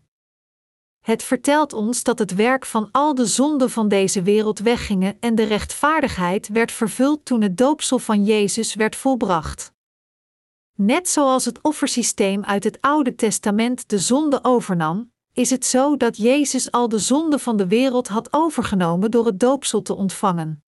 Het 1.01 1.23
vertelt 1.23 1.73
ons 1.73 2.03
dat 2.03 2.19
het 2.19 2.35
werk 2.35 2.67
van 2.67 2.89
al 2.93 3.15
de 3.15 3.27
zonden 3.27 3.71
van 3.71 3.89
deze 3.89 4.23
wereld 4.23 4.59
weggingen 4.59 5.17
en 5.21 5.35
de 5.35 5.43
rechtvaardigheid 5.43 6.49
werd 6.49 6.73
vervuld 6.73 7.25
toen 7.25 7.43
het 7.43 7.57
doopsel 7.57 7.99
van 7.99 8.25
Jezus 8.25 8.75
werd 8.75 8.97
volbracht. 8.97 9.73
Net 10.75 11.09
zoals 11.09 11.45
het 11.45 11.63
offersysteem 11.63 12.45
uit 12.45 12.65
het 12.65 12.81
Oude 12.81 13.15
Testament 13.15 13.89
de 13.89 13.99
zonde 13.99 14.39
overnam, 14.43 15.13
is 15.33 15.51
het 15.51 15.65
zo 15.65 15.97
dat 15.97 16.17
Jezus 16.17 16.71
al 16.71 16.89
de 16.89 16.99
zonde 16.99 17.39
van 17.39 17.57
de 17.57 17.67
wereld 17.67 18.09
had 18.09 18.33
overgenomen 18.33 19.11
door 19.11 19.27
het 19.27 19.41
doopsel 19.41 19.83
te 19.83 19.95
ontvangen. 19.95 20.63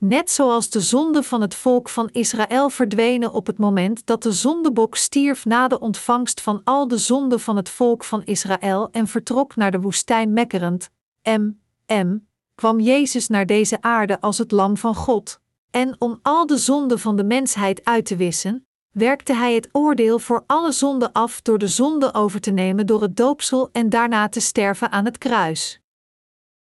Net 0.00 0.30
zoals 0.30 0.70
de 0.70 0.80
zonde 0.80 1.22
van 1.22 1.40
het 1.40 1.54
volk 1.54 1.88
van 1.88 2.08
Israël 2.12 2.70
verdwenen 2.70 3.32
op 3.32 3.46
het 3.46 3.58
moment 3.58 4.06
dat 4.06 4.22
de 4.22 4.32
zondebok 4.32 4.96
stierf 4.96 5.44
na 5.44 5.68
de 5.68 5.80
ontvangst 5.80 6.40
van 6.40 6.60
al 6.64 6.88
de 6.88 6.98
zonden 6.98 7.40
van 7.40 7.56
het 7.56 7.68
volk 7.68 8.04
van 8.04 8.24
Israël 8.24 8.88
en 8.90 9.06
vertrok 9.06 9.56
naar 9.56 9.70
de 9.70 9.80
woestijn 9.80 10.32
mekkerend, 10.32 10.90
M, 11.22 11.50
M, 11.86 12.16
kwam 12.54 12.80
Jezus 12.80 13.28
naar 13.28 13.46
deze 13.46 13.82
aarde 13.82 14.20
als 14.20 14.38
het 14.38 14.50
lam 14.50 14.76
van 14.76 14.94
God. 14.94 15.40
En 15.70 15.96
om 15.98 16.18
al 16.22 16.46
de 16.46 16.56
zonden 16.56 16.98
van 16.98 17.16
de 17.16 17.24
mensheid 17.24 17.84
uit 17.84 18.04
te 18.04 18.16
wissen, 18.16 18.66
werkte 18.90 19.34
hij 19.34 19.54
het 19.54 19.68
oordeel 19.72 20.18
voor 20.18 20.44
alle 20.46 20.72
zonden 20.72 21.12
af 21.12 21.42
door 21.42 21.58
de 21.58 21.68
zonde 21.68 22.14
over 22.14 22.40
te 22.40 22.50
nemen 22.50 22.86
door 22.86 23.02
het 23.02 23.16
doopsel 23.16 23.68
en 23.72 23.88
daarna 23.88 24.28
te 24.28 24.40
sterven 24.40 24.90
aan 24.90 25.04
het 25.04 25.18
kruis. 25.18 25.80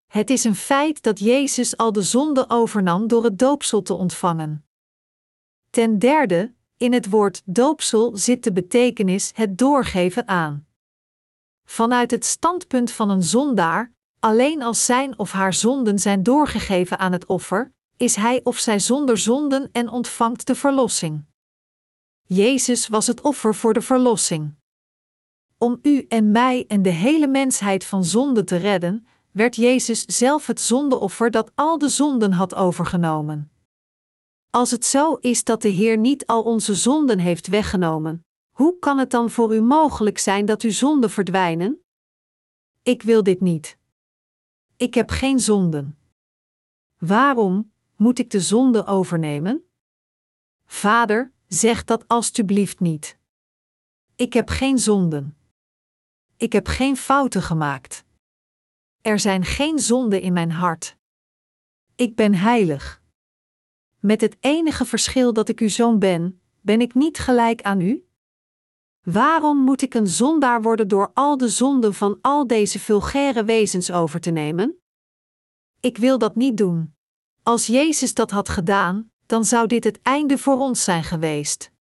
Het 0.08 0.30
is 0.30 0.44
een 0.44 0.56
feit 0.56 1.04
dat 1.04 1.20
Jezus 1.20 1.78
al 1.78 1.92
de 1.92 2.02
zonde 2.02 2.50
overnam 2.50 3.08
door 3.08 3.24
het 3.24 3.40
doopsel 3.40 3.82
te 3.82 3.94
ontvangen. 3.94 4.66
Ten 5.70 6.00
derde, 6.00 6.54
in 6.78 6.94
het 6.94 7.10
woord 7.10 7.42
doopsel 7.46 8.18
zit 8.18 8.44
de 8.44 8.52
betekenis 8.52 9.32
het 9.36 9.58
doorgeven 9.58 10.28
aan. 10.28 10.68
Vanuit 11.66 12.12
het 12.12 12.26
standpunt 12.26 12.92
van 12.92 13.10
een 13.10 13.24
zondaar, 13.24 13.94
alleen 14.20 14.62
als 14.62 14.86
zijn 14.86 15.20
of 15.20 15.32
haar 15.32 15.54
zonden 15.54 16.00
zijn 16.00 16.24
doorgegeven 16.24 17.00
aan 17.00 17.12
het 17.12 17.26
offer, 17.26 17.74
is 17.98 18.16
hij 18.16 18.42
of 18.44 18.58
zij 18.58 18.80
zonder 18.80 19.18
zonden 19.18 19.70
en 19.72 19.90
ontvangt 19.90 20.48
de 20.48 20.56
verlossing. 20.56 21.26
Jezus 22.24 22.88
was 22.88 23.08
het 23.08 23.22
offer 23.22 23.56
voor 23.56 23.74
de 23.74 23.82
verlossing. 23.82 24.56
Om 25.58 25.80
u 25.82 26.06
en 26.08 26.32
mij 26.32 26.66
en 26.68 26.82
de 26.82 26.90
hele 26.90 27.28
mensheid 27.28 27.86
van 27.86 28.04
zonde 28.04 28.44
te 28.44 28.56
redden, 28.56 29.08
werd 29.38 29.56
Jezus 29.56 30.06
zelf 30.06 30.48
het 30.48 30.60
zondeoffer 30.60 31.32
dat 31.32 31.52
al 31.56 31.78
de 31.78 31.90
zonden 31.90 32.32
had 32.32 32.56
overgenomen. 32.56 33.52
Als 34.50 34.72
het 34.72 34.86
zo 34.86 35.14
is 35.14 35.44
dat 35.44 35.62
de 35.62 35.70
Heer 35.70 35.98
niet 35.98 36.26
al 36.26 36.44
onze 36.44 36.76
zonden 36.76 37.20
heeft 37.20 37.48
weggenomen, 37.48 38.26
hoe 38.52 38.80
kan 38.80 38.98
het 38.98 39.12
dan 39.12 39.30
voor 39.30 39.56
u 39.56 39.62
mogelijk 39.62 40.18
zijn 40.18 40.46
dat 40.46 40.62
uw 40.62 40.72
zonden 40.72 41.10
verdwijnen? 41.10 41.82
Ik 42.84 43.02
wil 43.02 43.24
dit 43.24 43.42
niet. 43.42 43.78
Ik 44.78 44.94
heb 44.94 45.10
geen 45.10 45.40
zonden. 45.40 45.98
Waarom 46.98 47.72
moet 47.96 48.20
ik 48.20 48.30
de 48.30 48.42
zonde 48.42 48.86
overnemen? 48.86 49.64
Vader, 50.66 51.32
zeg 51.48 51.84
dat 51.84 52.08
alstublieft 52.08 52.80
niet. 52.80 53.18
Ik 54.16 54.34
heb 54.34 54.50
geen 54.50 54.80
zonden. 54.80 55.38
Ik 56.38 56.54
heb 56.54 56.68
geen 56.68 56.98
fouten 56.98 57.42
gemaakt. 57.42 58.06
Er 59.08 59.20
zijn 59.20 59.46
geen 59.46 59.80
zonden 59.80 60.22
in 60.22 60.34
mijn 60.34 60.52
hart. 60.52 60.98
Ik 61.96 62.16
ben 62.16 62.34
heilig. 62.34 63.02
Met 64.00 64.22
het 64.22 64.38
enige 64.40 64.86
verschil 64.86 65.34
dat 65.34 65.50
ik 65.50 65.60
uw 65.60 65.70
zoon 65.70 66.00
ben, 66.00 66.42
ben 66.62 66.82
ik 66.82 66.94
niet 66.94 67.18
gelijk 67.20 67.62
aan 67.62 67.82
u? 67.82 68.08
Waarom 69.02 69.58
moet 69.58 69.82
ik 69.82 69.94
een 69.94 70.08
zondaar 70.08 70.62
worden 70.62 70.88
door 70.88 71.12
al 71.14 71.38
de 71.38 71.50
zonden 71.50 71.94
van 71.94 72.18
al 72.22 72.48
deze 72.48 72.80
vulgaire 72.80 73.44
wezens 73.44 73.92
over 73.92 74.20
te 74.20 74.32
nemen? 74.32 74.78
Ik 75.80 75.98
wil 75.98 76.18
dat 76.18 76.36
niet 76.36 76.58
doen. 76.58 76.96
Als 77.44 77.68
Jezus 77.68 78.14
dat 78.14 78.32
had 78.32 78.50
gedaan, 78.50 79.12
dan 79.26 79.46
zou 79.46 79.68
dit 79.68 79.84
het 79.84 80.02
einde 80.02 80.38
voor 80.38 80.60
ons 80.60 80.84
zijn 80.84 81.04
geweest. 81.04 81.72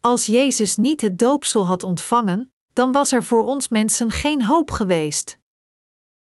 Als 0.00 0.26
Jezus 0.26 0.76
niet 0.76 1.00
het 1.00 1.18
doopsel 1.18 1.66
had 1.66 1.82
ontvangen, 1.82 2.52
dan 2.72 2.92
was 2.92 3.12
er 3.12 3.24
voor 3.24 3.44
ons 3.44 3.68
mensen 3.68 4.10
geen 4.10 4.44
hoop 4.44 4.70
geweest. 4.70 5.40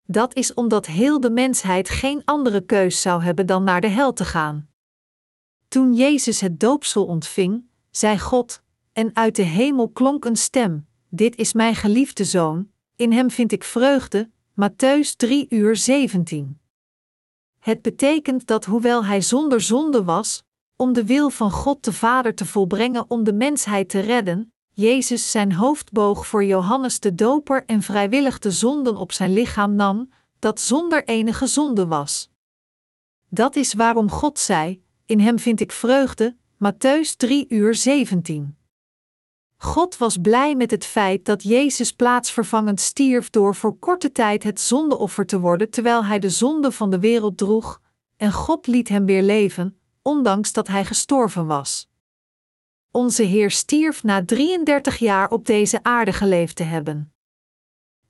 Dat 0.05 0.34
is 0.34 0.55
omdat 0.55 0.86
heel 0.86 1.20
de 1.20 1.30
mensheid 1.30 1.88
geen 1.88 2.22
andere 2.24 2.61
keus 2.61 3.00
zou 3.00 3.22
hebben 3.22 3.46
dan 3.46 3.64
naar 3.64 3.80
de 3.80 3.88
hel 3.88 4.12
te 4.12 4.24
gaan. 4.24 4.68
Toen 5.68 5.94
Jezus 5.94 6.40
het 6.40 6.61
doopsel 6.61 7.07
ontving, 7.07 7.64
zei 7.90 8.18
God, 8.18 8.62
en 8.92 9.16
uit 9.16 9.36
de 9.36 9.42
hemel 9.42 9.88
klonk 9.88 10.24
een 10.24 10.36
stem: 10.36 10.86
Dit 11.09 11.36
is 11.36 11.53
mijn 11.53 11.74
geliefde 11.74 12.24
zoon, 12.24 12.70
in 12.96 13.12
hem 13.12 13.30
vind 13.30 13.53
ik 13.53 13.64
vreugde. 13.64 14.30
Matthäus 14.61 15.16
3 15.16 15.46
uur 15.48 15.76
17. 15.76 16.61
Het 17.59 17.82
betekent 17.82 18.46
dat 18.46 18.64
hoewel 18.64 19.05
hij 19.05 19.20
zonder 19.20 19.61
zonde 19.61 20.05
was, 20.05 20.44
om 20.76 20.92
de 20.92 21.05
wil 21.05 21.30
van 21.30 21.50
God 21.50 21.84
de 21.84 21.92
Vader 21.92 22.34
te 22.34 22.46
volbrengen 22.46 23.05
om 23.11 23.24
de 23.24 23.32
mensheid 23.32 23.88
te 23.88 24.00
redden, 24.00 24.51
Jezus 24.75 25.31
zijn 25.31 25.53
hoofd 25.53 25.93
boog 25.93 26.27
voor 26.27 26.45
Johannes 26.45 27.01
de 27.01 27.14
Doper 27.14 27.64
en 27.66 27.83
vrijwillig 27.83 28.39
de 28.39 28.51
zonden 28.51 28.97
op 28.97 29.12
zijn 29.12 29.33
lichaam 29.33 29.75
nam, 29.75 30.11
dat 30.39 30.61
zonder 30.61 31.05
enige 31.05 31.47
zonde 31.47 31.87
was. 31.87 32.31
Dat 33.29 33.57
is 33.57 33.75
waarom 33.75 34.11
God 34.11 34.39
zei: 34.39 34.83
In 35.07 35.20
hem 35.20 35.39
vind 35.39 35.61
ik 35.61 35.73
vreugde, 35.73 36.37
Matthäus 36.55 37.16
3 37.16 37.47
uur 37.49 37.75
17. 37.75 38.57
God 39.57 39.97
was 39.97 40.16
blij 40.16 40.55
met 40.55 40.70
het 40.70 40.85
feit 40.85 41.25
dat 41.25 41.43
Jezus 41.43 41.93
plaatsvervangend 41.93 42.81
stierf 42.81 43.31
door 43.31 43.55
voor 43.55 43.79
korte 43.79 44.12
tijd 44.12 44.43
het 44.43 44.61
zondeoffer 44.61 45.27
te 45.27 45.41
worden 45.41 45.70
terwijl 45.70 46.05
hij 46.05 46.18
de 46.18 46.31
zonde 46.31 46.73
van 46.73 46.91
de 46.91 46.99
wereld 46.99 47.39
droeg, 47.39 47.81
en 48.16 48.33
God 48.33 48.66
liet 48.66 48.89
hem 48.89 49.07
weer 49.07 49.23
leven, 49.23 49.79
ondanks 50.03 50.53
dat 50.53 50.68
hij 50.68 50.85
gestorven 50.85 51.47
was. 51.47 51.91
Onze 52.95 53.22
Heer 53.22 53.51
stierf 53.51 54.03
na 54.03 54.24
33 54.24 54.97
jaar 54.97 55.30
op 55.30 55.47
deze 55.47 55.82
aarde 55.82 56.12
geleefd 56.12 56.57
te 56.57 56.62
hebben. 56.62 57.12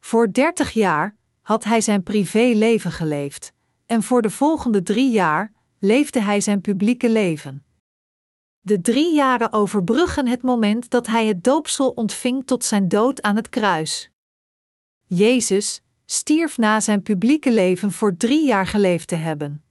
Voor 0.00 0.32
30 0.32 0.72
jaar 0.72 1.16
had 1.40 1.64
hij 1.64 1.80
zijn 1.80 2.02
privéleven 2.02 2.92
geleefd, 2.92 3.52
en 3.86 4.02
voor 4.02 4.22
de 4.22 4.30
volgende 4.30 4.82
drie 4.82 5.10
jaar 5.10 5.52
leefde 5.78 6.20
hij 6.20 6.40
zijn 6.40 6.60
publieke 6.60 7.10
leven. 7.10 7.64
De 8.60 8.80
drie 8.80 9.14
jaren 9.14 9.52
overbruggen 9.52 10.26
het 10.26 10.42
moment 10.42 10.90
dat 10.90 11.06
hij 11.06 11.26
het 11.26 11.44
doopsel 11.44 11.90
ontving 11.90 12.46
tot 12.46 12.64
zijn 12.64 12.88
dood 12.88 13.22
aan 13.22 13.36
het 13.36 13.48
kruis. 13.48 14.10
Jezus 15.06 15.82
stierf 16.06 16.58
na 16.58 16.80
zijn 16.80 17.02
publieke 17.02 17.52
leven 17.52 17.92
voor 17.92 18.16
drie 18.16 18.46
jaar 18.46 18.66
geleefd 18.66 19.08
te 19.08 19.16
hebben. 19.16 19.64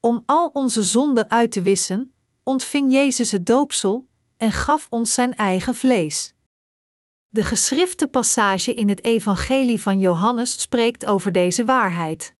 Om 0.00 0.22
al 0.26 0.48
onze 0.48 0.82
zonden 0.82 1.30
uit 1.30 1.52
te 1.52 1.62
wissen, 1.62 2.14
ontving 2.42 2.92
Jezus 2.92 3.32
het 3.32 3.46
doopsel, 3.46 4.08
en 4.40 4.52
gaf 4.52 4.86
ons 4.90 5.14
zijn 5.14 5.34
eigen 5.34 5.74
vlees. 5.74 6.34
De 7.28 7.44
geschrifte 7.44 8.08
passage 8.08 8.74
in 8.74 8.88
het 8.88 9.04
Evangelie 9.04 9.80
van 9.80 9.98
Johannes 9.98 10.60
spreekt 10.60 11.06
over 11.06 11.32
deze 11.32 11.64
waarheid. 11.64 12.34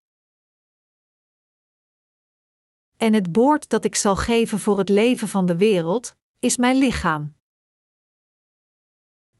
En 2.97 3.13
het 3.13 3.33
boord 3.33 3.69
dat 3.69 3.85
ik 3.85 3.95
zal 3.95 4.17
geven 4.17 4.59
voor 4.59 4.79
het 4.79 4.89
leven 4.89 5.29
van 5.29 5.47
de 5.47 5.57
wereld, 5.57 6.17
is 6.39 6.57
mijn 6.57 6.77
lichaam. 6.77 7.35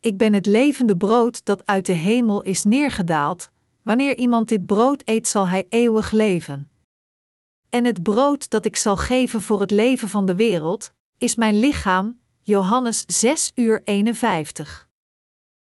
Ik 0.01 0.17
ben 0.17 0.33
het 0.33 0.47
levende 0.47 0.97
brood 0.97 1.45
dat 1.45 1.67
uit 1.67 1.87
de 1.87 1.93
hemel 1.93 2.43
is 2.43 2.65
neergedaald. 2.65 3.51
Wanneer 3.83 4.17
iemand 4.17 4.49
dit 4.49 4.67
brood 4.67 5.03
eet, 5.05 5.29
zal 5.29 5.49
hij 5.49 5.67
eeuwig 5.69 6.11
leven. 6.11 6.71
En 7.69 7.85
het 7.85 8.03
brood 8.03 8.51
dat 8.51 8.65
ik 8.65 8.77
zal 8.77 8.97
geven 8.97 9.43
voor 9.43 9.61
het 9.61 9.71
leven 9.71 10.09
van 10.09 10.27
de 10.27 10.35
wereld, 10.35 10.93
is 11.19 11.35
mijn 11.35 11.59
lichaam. 11.59 12.20
Johannes 12.51 13.05
6 13.07 13.53
uur 13.55 13.83
51. 13.85 14.89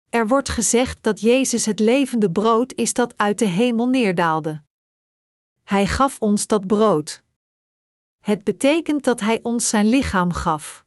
Er 0.10 0.28
wordt 0.28 0.50
gezegd 0.50 0.98
dat 1.04 1.22
Jezus 1.22 1.66
het 1.66 1.80
levende 1.80 2.32
brood 2.32 2.74
is 2.74 2.94
dat 2.94 3.18
uit 3.18 3.40
de 3.40 3.46
hemel 3.46 3.88
neerdaalde. 3.88 4.64
Hij 5.64 5.88
gaf 5.88 6.20
ons 6.20 6.48
dat 6.48 6.68
brood. 6.68 7.24
Het 8.20 8.44
betekent 8.44 9.04
dat 9.04 9.20
Hij 9.20 9.40
ons 9.44 9.70
zijn 9.70 9.86
lichaam 9.86 10.32
gaf. 10.32 10.86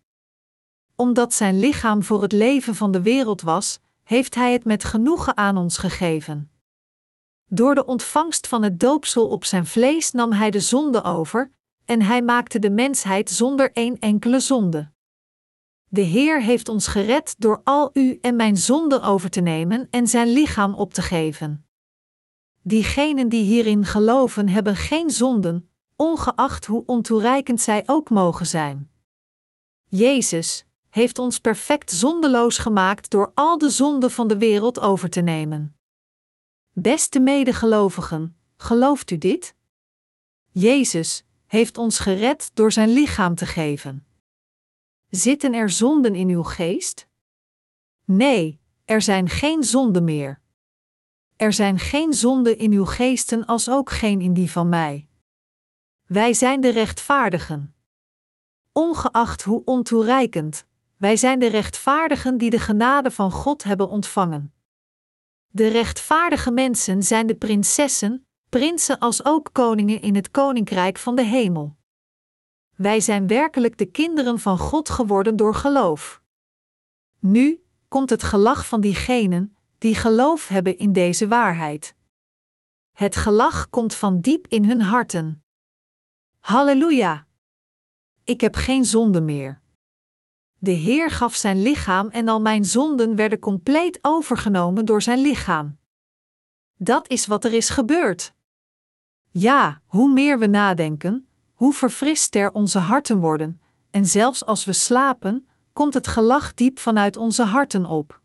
Omdat 0.95 1.35
zijn 1.35 1.59
lichaam 1.59 2.03
voor 2.03 2.23
het 2.23 2.33
leven 2.33 2.75
van 2.75 2.93
de 2.93 3.03
wereld 3.03 3.41
was, 3.41 3.81
heeft 4.03 4.35
Hij 4.35 4.53
het 4.53 4.65
met 4.65 4.85
genoegen 4.85 5.37
aan 5.37 5.57
ons 5.57 5.79
gegeven. 5.79 6.51
Door 7.45 7.75
de 7.75 7.85
ontvangst 7.85 8.47
van 8.47 8.63
het 8.63 8.81
doopsel 8.81 9.29
op 9.29 9.45
zijn 9.45 9.67
vlees 9.67 10.11
nam 10.11 10.33
Hij 10.33 10.51
de 10.51 10.61
zonde 10.61 11.03
over, 11.03 11.53
en 11.85 12.03
Hij 12.03 12.23
maakte 12.23 12.59
de 12.59 12.71
mensheid 12.71 13.31
zonder 13.31 13.73
één 13.73 13.99
enkele 13.99 14.41
zonde. 14.41 14.95
De 15.89 16.01
Heer 16.01 16.43
heeft 16.43 16.69
ons 16.69 16.87
gered 16.87 17.35
door 17.39 17.61
al 17.65 17.91
u 17.93 18.19
en 18.21 18.37
mijn 18.37 18.57
zonden 18.57 19.03
over 19.03 19.31
te 19.31 19.41
nemen 19.41 19.89
en 19.91 20.07
zijn 20.07 20.29
lichaam 20.29 20.75
op 20.75 20.93
te 20.93 21.03
geven. 21.03 21.67
Diegenen 22.63 23.29
die 23.29 23.45
hierin 23.45 23.85
geloven 23.85 24.49
hebben 24.49 24.77
geen 24.77 25.11
zonden, 25.11 25.71
ongeacht 25.97 26.67
hoe 26.67 26.83
ontoereikend 26.87 27.61
zij 27.61 27.83
ook 27.87 28.11
mogen 28.11 28.47
zijn. 28.47 28.91
Jezus 29.89 30.65
heeft 30.89 31.19
ons 31.19 31.39
perfect 31.39 31.91
zondeloos 31.91 32.59
gemaakt 32.59 33.11
door 33.11 33.33
al 33.35 33.59
de 33.59 33.71
zonden 33.71 34.11
van 34.11 34.29
de 34.29 34.39
wereld 34.39 34.81
over 34.81 35.11
te 35.11 35.21
nemen. 35.21 35.77
Beste 36.73 37.21
medegelovigen, 37.21 38.37
gelooft 38.57 39.11
u 39.11 39.19
dit? 39.19 39.55
Jezus 40.51 41.25
heeft 41.47 41.79
ons 41.79 41.99
gered 41.99 42.51
door 42.55 42.73
zijn 42.73 42.89
lichaam 42.89 43.35
te 43.35 43.47
geven. 43.47 44.07
Zitten 45.17 45.55
er 45.55 45.71
zonden 45.71 46.15
in 46.15 46.29
uw 46.29 46.43
geest? 46.43 47.09
Nee, 48.05 48.61
er 48.85 49.03
zijn 49.03 49.29
geen 49.29 49.65
zonden 49.65 50.05
meer. 50.05 50.41
Er 51.37 51.53
zijn 51.53 51.79
geen 51.79 52.13
zonden 52.13 52.59
in 52.59 52.73
uw 52.73 52.85
geesten 52.85 53.47
als 53.47 53.69
ook 53.69 53.91
geen 53.91 54.21
in 54.21 54.33
die 54.33 54.51
van 54.51 54.69
mij. 54.69 55.09
Wij 56.07 56.35
zijn 56.35 56.61
de 56.61 56.69
rechtvaardigen. 56.69 57.75
Ongeacht 58.73 59.43
hoe 59.43 59.63
ontoereikend, 59.65 60.67
wij 60.97 61.17
zijn 61.17 61.39
de 61.39 61.47
rechtvaardigen 61.47 62.39
die 62.39 62.51
de 62.51 62.61
genade 62.61 63.11
van 63.11 63.31
God 63.31 63.63
hebben 63.63 63.89
ontvangen. 63.89 64.55
De 65.49 65.69
rechtvaardige 65.69 66.51
mensen 66.51 67.03
zijn 67.03 67.27
de 67.27 67.37
prinsessen, 67.37 68.27
prinsen 68.49 68.99
als 68.99 69.25
ook 69.25 69.49
koningen 69.53 70.01
in 70.01 70.15
het 70.15 70.31
koninkrijk 70.31 70.99
van 70.99 71.15
de 71.15 71.25
hemel. 71.25 71.76
Wij 72.77 73.01
zijn 73.01 73.27
werkelijk 73.27 73.79
de 73.79 73.87
kinderen 73.87 74.39
van 74.39 74.59
God 74.59 74.89
geworden 74.89 75.37
door 75.37 75.55
geloof. 75.55 76.23
Nu 77.19 77.65
komt 77.89 78.11
het 78.11 78.23
gelach 78.23 78.67
van 78.67 78.81
diegenen 78.81 79.57
die 79.79 79.95
geloof 79.95 80.49
hebben 80.49 80.79
in 80.79 80.93
deze 80.93 81.29
waarheid. 81.29 81.95
Het 82.93 83.17
gelach 83.17 83.71
komt 83.71 83.95
van 83.95 84.21
diep 84.21 84.47
in 84.47 84.65
hun 84.65 84.81
harten. 84.81 85.45
Halleluja! 86.39 87.27
Ik 88.25 88.41
heb 88.41 88.55
geen 88.55 88.85
zonde 88.85 89.21
meer. 89.21 89.61
De 90.59 90.71
Heer 90.71 91.11
gaf 91.11 91.35
zijn 91.35 91.63
lichaam 91.63 92.09
en 92.09 92.29
al 92.29 92.41
mijn 92.41 92.65
zonden 92.65 93.17
werden 93.17 93.39
compleet 93.39 93.99
overgenomen 94.03 94.85
door 94.85 95.03
zijn 95.03 95.19
lichaam. 95.19 95.79
Dat 96.77 97.09
is 97.09 97.27
wat 97.27 97.45
er 97.45 97.53
is 97.53 97.69
gebeurd. 97.69 98.35
Ja, 99.31 99.83
hoe 99.87 100.13
meer 100.13 100.39
we 100.39 100.47
nadenken, 100.47 101.26
hoe 101.57 101.73
verfrister 101.73 102.53
onze 102.53 102.79
harten 102.79 103.19
worden, 103.19 103.61
en 103.91 104.07
zelfs 104.07 104.45
als 104.45 104.65
we 104.65 104.73
slapen, 104.73 105.49
komt 105.73 105.95
het 105.95 106.07
gelach 106.07 106.55
diep 106.55 106.79
vanuit 106.79 107.17
onze 107.17 107.43
harten 107.43 107.85
op. 107.87 108.21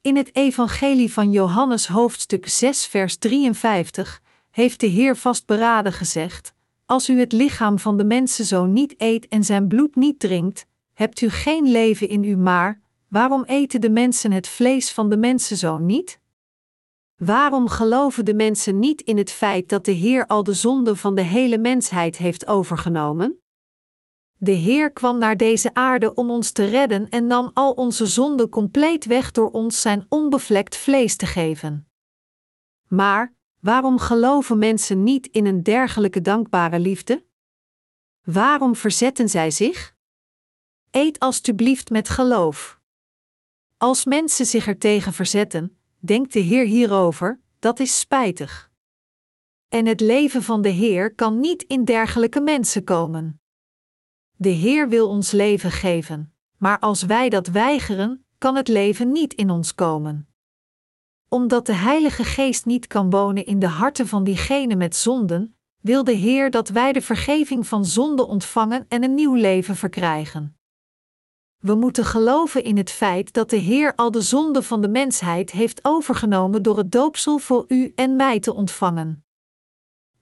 In 0.00 0.16
het 0.16 0.36
Evangelie 0.36 1.12
van 1.12 1.30
Johannes 1.30 1.86
hoofdstuk 1.86 2.48
6 2.48 2.86
vers 2.86 3.16
53 3.16 4.22
heeft 4.50 4.80
de 4.80 4.86
Heer 4.86 5.16
vastberaden 5.16 5.92
gezegd: 5.92 6.54
Als 6.86 7.08
u 7.08 7.18
het 7.18 7.32
lichaam 7.32 7.78
van 7.78 7.96
de 7.96 8.04
mensenzoon 8.04 8.72
niet 8.72 8.94
eet 8.98 9.28
en 9.28 9.44
zijn 9.44 9.68
bloed 9.68 9.94
niet 9.94 10.18
drinkt, 10.18 10.66
hebt 10.92 11.20
u 11.20 11.28
geen 11.28 11.70
leven 11.70 12.08
in 12.08 12.24
u 12.24 12.36
maar, 12.36 12.80
waarom 13.08 13.44
eten 13.44 13.80
de 13.80 13.90
mensen 13.90 14.32
het 14.32 14.48
vlees 14.48 14.92
van 14.92 15.10
de 15.10 15.16
mensenzoon 15.16 15.86
niet? 15.86 16.19
Waarom 17.20 17.68
geloven 17.68 18.24
de 18.24 18.34
mensen 18.34 18.78
niet 18.78 19.00
in 19.00 19.16
het 19.16 19.30
feit 19.30 19.68
dat 19.68 19.84
de 19.84 19.92
Heer 19.92 20.26
al 20.26 20.42
de 20.42 20.52
zonden 20.52 20.96
van 20.96 21.14
de 21.14 21.22
hele 21.22 21.58
mensheid 21.58 22.16
heeft 22.16 22.46
overgenomen? 22.46 23.40
De 24.36 24.50
Heer 24.50 24.92
kwam 24.92 25.18
naar 25.18 25.36
deze 25.36 25.74
aarde 25.74 26.14
om 26.14 26.30
ons 26.30 26.52
te 26.52 26.64
redden 26.64 27.08
en 27.08 27.26
nam 27.26 27.50
al 27.54 27.72
onze 27.72 28.06
zonden 28.06 28.48
compleet 28.48 29.04
weg 29.04 29.30
door 29.30 29.50
ons 29.50 29.80
zijn 29.80 30.06
onbevlekt 30.08 30.76
vlees 30.76 31.16
te 31.16 31.26
geven. 31.26 31.88
Maar 32.88 33.34
waarom 33.58 33.98
geloven 33.98 34.58
mensen 34.58 35.02
niet 35.02 35.26
in 35.26 35.46
een 35.46 35.62
dergelijke 35.62 36.20
dankbare 36.20 36.78
liefde? 36.78 37.26
Waarom 38.22 38.76
verzetten 38.76 39.28
zij 39.28 39.50
zich? 39.50 39.94
Eet 40.90 41.18
alstublieft 41.18 41.90
met 41.90 42.08
geloof. 42.08 42.80
Als 43.76 44.04
mensen 44.04 44.46
zich 44.46 44.66
ertegen 44.66 45.12
verzetten, 45.12 45.79
denkt 46.00 46.32
de 46.32 46.40
Heer 46.40 46.64
hierover, 46.64 47.40
dat 47.58 47.80
is 47.80 47.98
spijtig. 47.98 48.70
En 49.68 49.86
het 49.86 50.00
leven 50.00 50.42
van 50.42 50.62
de 50.62 50.68
Heer 50.68 51.14
kan 51.14 51.40
niet 51.40 51.62
in 51.62 51.84
dergelijke 51.84 52.40
mensen 52.40 52.84
komen. 52.84 53.40
De 54.36 54.48
Heer 54.48 54.88
wil 54.88 55.08
ons 55.08 55.30
leven 55.30 55.70
geven, 55.70 56.34
maar 56.56 56.78
als 56.78 57.02
wij 57.02 57.28
dat 57.28 57.46
weigeren, 57.46 58.24
kan 58.38 58.56
het 58.56 58.68
leven 58.68 59.12
niet 59.12 59.34
in 59.34 59.50
ons 59.50 59.74
komen. 59.74 60.28
Omdat 61.28 61.66
de 61.66 61.74
Heilige 61.74 62.24
Geest 62.24 62.66
niet 62.66 62.86
kan 62.86 63.10
wonen 63.10 63.46
in 63.46 63.58
de 63.58 63.68
harten 63.68 64.06
van 64.06 64.24
diegenen 64.24 64.78
met 64.78 64.96
zonden, 64.96 65.56
wil 65.80 66.04
de 66.04 66.12
Heer 66.12 66.50
dat 66.50 66.68
wij 66.68 66.92
de 66.92 67.02
vergeving 67.02 67.66
van 67.66 67.84
zonde 67.84 68.26
ontvangen 68.26 68.86
en 68.88 69.04
een 69.04 69.14
nieuw 69.14 69.34
leven 69.34 69.76
verkrijgen. 69.76 70.59
We 71.60 71.74
moeten 71.74 72.04
geloven 72.04 72.64
in 72.64 72.76
het 72.76 72.90
feit 72.90 73.32
dat 73.32 73.50
de 73.50 73.56
Heer 73.56 73.94
al 73.94 74.10
de 74.10 74.20
zonde 74.20 74.62
van 74.62 74.80
de 74.80 74.88
mensheid 74.88 75.50
heeft 75.50 75.84
overgenomen 75.84 76.62
door 76.62 76.78
het 76.78 76.92
doopsel 76.92 77.38
voor 77.38 77.64
u 77.68 77.92
en 77.94 78.16
mij 78.16 78.40
te 78.40 78.54
ontvangen. 78.54 79.24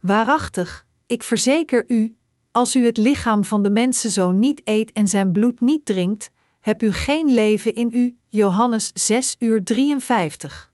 Waarachtig, 0.01 0.87
ik 1.07 1.23
verzeker 1.23 1.85
u, 1.89 2.17
als 2.53 2.77
u 2.77 2.85
het 2.85 2.97
lichaam 2.97 3.45
van 3.45 3.63
de 3.63 3.71
mensenzoon 3.71 4.39
niet 4.39 4.61
eet 4.65 4.93
en 4.93 5.09
zijn 5.09 5.33
bloed 5.33 5.61
niet 5.61 5.85
drinkt, 5.85 6.31
hebt 6.61 6.83
u 6.83 6.93
geen 6.93 7.35
leven 7.35 7.75
in 7.75 7.91
u. 7.93 8.19
Johannes 8.29 8.91
6 8.95 9.37
uur 9.39 9.65
53. 9.65 10.73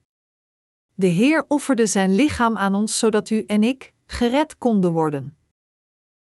De 0.94 1.06
Heer 1.06 1.44
offerde 1.48 1.86
zijn 1.86 2.14
lichaam 2.14 2.56
aan 2.56 2.74
ons 2.74 2.98
zodat 2.98 3.30
u 3.30 3.44
en 3.46 3.62
ik 3.62 3.92
gered 4.06 4.58
konden 4.58 4.92
worden. 4.92 5.36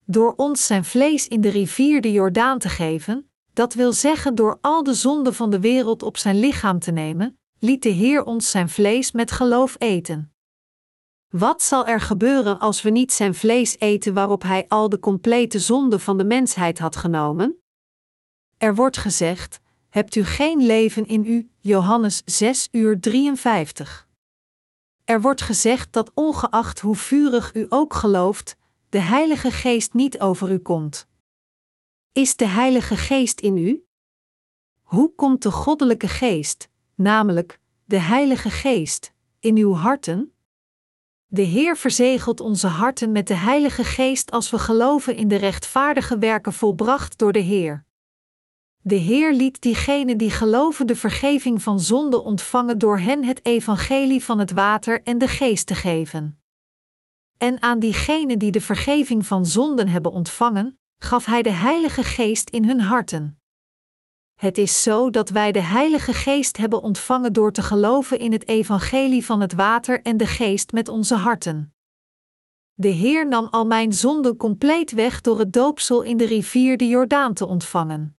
Door 0.05 0.33
ons 0.35 0.65
zijn 0.65 0.85
vlees 0.85 1.27
in 1.27 1.41
de 1.41 1.49
rivier 1.49 2.01
de 2.01 2.11
Jordaan 2.11 2.59
te 2.59 2.69
geven, 2.69 3.29
dat 3.55 3.73
wil 3.73 3.93
zeggen 3.93 4.35
door 4.35 4.57
al 4.61 4.83
de 4.83 4.93
zonden 4.93 5.33
van 5.33 5.49
de 5.49 5.59
wereld 5.59 6.03
op 6.03 6.17
zijn 6.17 6.39
lichaam 6.39 6.79
te 6.79 6.91
nemen, 6.91 7.39
liet 7.59 7.83
de 7.83 7.89
Heer 7.89 8.23
ons 8.23 8.49
zijn 8.49 8.69
vlees 8.69 9.11
met 9.11 9.31
geloof 9.31 9.75
eten. 9.77 10.33
Wat 11.29 11.61
zal 11.61 11.87
er 11.87 12.01
gebeuren 12.01 12.59
als 12.59 12.81
we 12.81 12.89
niet 12.89 13.13
zijn 13.13 13.35
vlees 13.35 13.79
eten 13.79 14.13
waarop 14.13 14.41
hij 14.41 14.65
al 14.67 14.89
de 14.89 14.99
complete 14.99 15.59
zonde 15.59 15.99
van 15.99 16.17
de 16.17 16.23
mensheid 16.23 16.79
had 16.79 16.95
genomen? 16.95 17.61
Er 18.57 18.75
wordt 18.75 18.97
gezegd: 18.97 19.59
Hebt 19.89 20.15
u 20.15 20.23
geen 20.23 20.65
leven 20.65 21.05
in 21.05 21.25
u? 21.25 21.49
Johannes 21.59 22.21
6 22.25 22.67
uur 22.71 22.99
53. 22.99 24.07
Er 25.03 25.21
wordt 25.21 25.41
gezegd 25.41 25.93
dat 25.93 26.11
ongeacht 26.13 26.79
hoe 26.79 26.95
vurig 26.95 27.53
u 27.53 27.65
ook 27.69 27.93
gelooft, 27.93 28.55
de 28.89 28.99
Heilige 28.99 29.51
Geest 29.51 29.93
niet 29.93 30.19
over 30.19 30.51
u 30.51 30.57
komt. 30.57 31.07
Is 32.15 32.35
de 32.35 32.45
Heilige 32.45 32.95
Geest 32.95 33.39
in 33.39 33.57
u? 33.57 33.85
Hoe 34.81 35.15
komt 35.15 35.41
de 35.41 35.51
Goddelijke 35.51 36.07
Geest, 36.07 36.69
namelijk 36.95 37.59
de 37.85 37.99
Heilige 37.99 38.49
Geest, 38.49 39.13
in 39.39 39.57
uw 39.57 39.73
harten? 39.73 40.33
De 41.27 41.41
Heer 41.41 41.77
verzegelt 41.77 42.39
onze 42.39 42.67
harten 42.67 43.11
met 43.11 43.27
de 43.27 43.33
Heilige 43.33 43.83
Geest 43.83 44.31
als 44.31 44.49
we 44.49 44.59
geloven 44.59 45.15
in 45.15 45.27
de 45.27 45.35
rechtvaardige 45.35 46.17
werken 46.17 46.53
volbracht 46.53 47.17
door 47.17 47.31
de 47.31 47.39
Heer. 47.39 47.85
De 48.81 48.95
Heer 48.95 49.33
liet 49.33 49.61
diegenen 49.61 50.17
die 50.17 50.31
geloven 50.31 50.87
de 50.87 50.95
vergeving 50.95 51.61
van 51.61 51.79
zonde 51.79 52.23
ontvangen 52.23 52.77
door 52.77 52.99
hen 52.99 53.23
het 53.23 53.45
evangelie 53.45 54.23
van 54.23 54.39
het 54.39 54.51
water 54.51 55.03
en 55.03 55.17
de 55.17 55.27
geest 55.27 55.67
te 55.67 55.75
geven. 55.75 56.39
En 57.37 57.61
aan 57.61 57.79
diegenen 57.79 58.39
die 58.39 58.51
de 58.51 58.61
vergeving 58.61 59.25
van 59.25 59.45
zonden 59.45 59.87
hebben 59.87 60.11
ontvangen, 60.11 60.79
gaf 61.05 61.25
Hij 61.25 61.41
de 61.41 61.49
Heilige 61.49 62.03
Geest 62.03 62.49
in 62.49 62.65
hun 62.65 62.79
harten. 62.79 63.39
Het 64.35 64.57
is 64.57 64.83
zo 64.83 65.09
dat 65.09 65.29
wij 65.29 65.51
de 65.51 65.61
Heilige 65.61 66.13
Geest 66.13 66.57
hebben 66.57 66.81
ontvangen 66.81 67.33
door 67.33 67.51
te 67.51 67.61
geloven 67.61 68.19
in 68.19 68.31
het 68.31 68.47
evangelie 68.47 69.25
van 69.25 69.41
het 69.41 69.53
water 69.53 70.01
en 70.01 70.17
de 70.17 70.25
geest 70.27 70.71
met 70.71 70.87
onze 70.87 71.15
harten. 71.15 71.73
De 72.73 72.87
Heer 72.87 73.27
nam 73.27 73.47
al 73.51 73.65
mijn 73.65 73.93
zonden 73.93 74.37
compleet 74.37 74.91
weg 74.91 75.21
door 75.21 75.39
het 75.39 75.53
doopsel 75.53 76.01
in 76.01 76.17
de 76.17 76.25
rivier 76.25 76.77
de 76.77 76.87
Jordaan 76.87 77.33
te 77.33 77.45
ontvangen. 77.45 78.17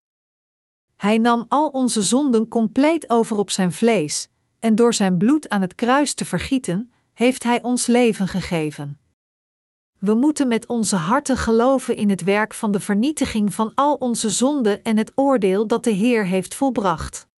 Hij 0.97 1.18
nam 1.18 1.45
al 1.49 1.68
onze 1.68 2.03
zonden 2.03 2.49
compleet 2.49 3.11
over 3.11 3.39
op 3.39 3.51
zijn 3.51 3.72
vlees, 3.72 4.28
en 4.59 4.74
door 4.74 4.95
zijn 4.95 5.18
bloed 5.18 5.49
aan 5.49 5.61
het 5.61 5.74
kruis 5.74 6.14
te 6.14 6.24
vergieten, 6.24 6.93
heeft 7.12 7.43
Hij 7.43 7.62
ons 7.62 7.87
leven 7.87 8.28
gegeven. 8.28 9.01
We 10.07 10.14
moeten 10.14 10.48
met 10.48 10.66
onze 10.66 10.96
harten 10.96 11.36
geloven 11.36 11.96
in 11.96 12.11
het 12.11 12.24
werk 12.24 12.54
van 12.54 12.72
de 12.72 12.80
vernietiging 12.80 13.54
van 13.54 13.72
al 13.74 13.94
onze 13.94 14.30
zonden 14.30 14.82
en 14.82 14.96
het 14.96 15.12
oordeel 15.14 15.66
dat 15.66 15.84
de 15.84 15.90
Heer 15.90 16.26
heeft 16.26 16.54
volbracht. 16.54 17.28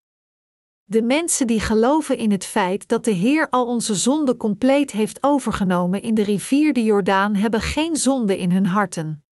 De 0.84 1.02
mensen 1.02 1.46
die 1.46 1.60
geloven 1.60 2.16
in 2.16 2.30
het 2.30 2.44
feit 2.44 2.88
dat 2.88 3.04
de 3.04 3.10
Heer 3.10 3.48
al 3.50 3.66
onze 3.66 3.94
zonden 3.94 4.36
compleet 4.36 4.90
heeft 4.90 5.22
overgenomen 5.22 6.02
in 6.02 6.14
de 6.14 6.22
rivier 6.22 6.72
de 6.72 6.82
Jordaan, 6.84 7.34
hebben 7.34 7.60
geen 7.60 7.96
zonde 7.96 8.38
in 8.38 8.50
hun 8.50 8.66
harten. 8.66 9.24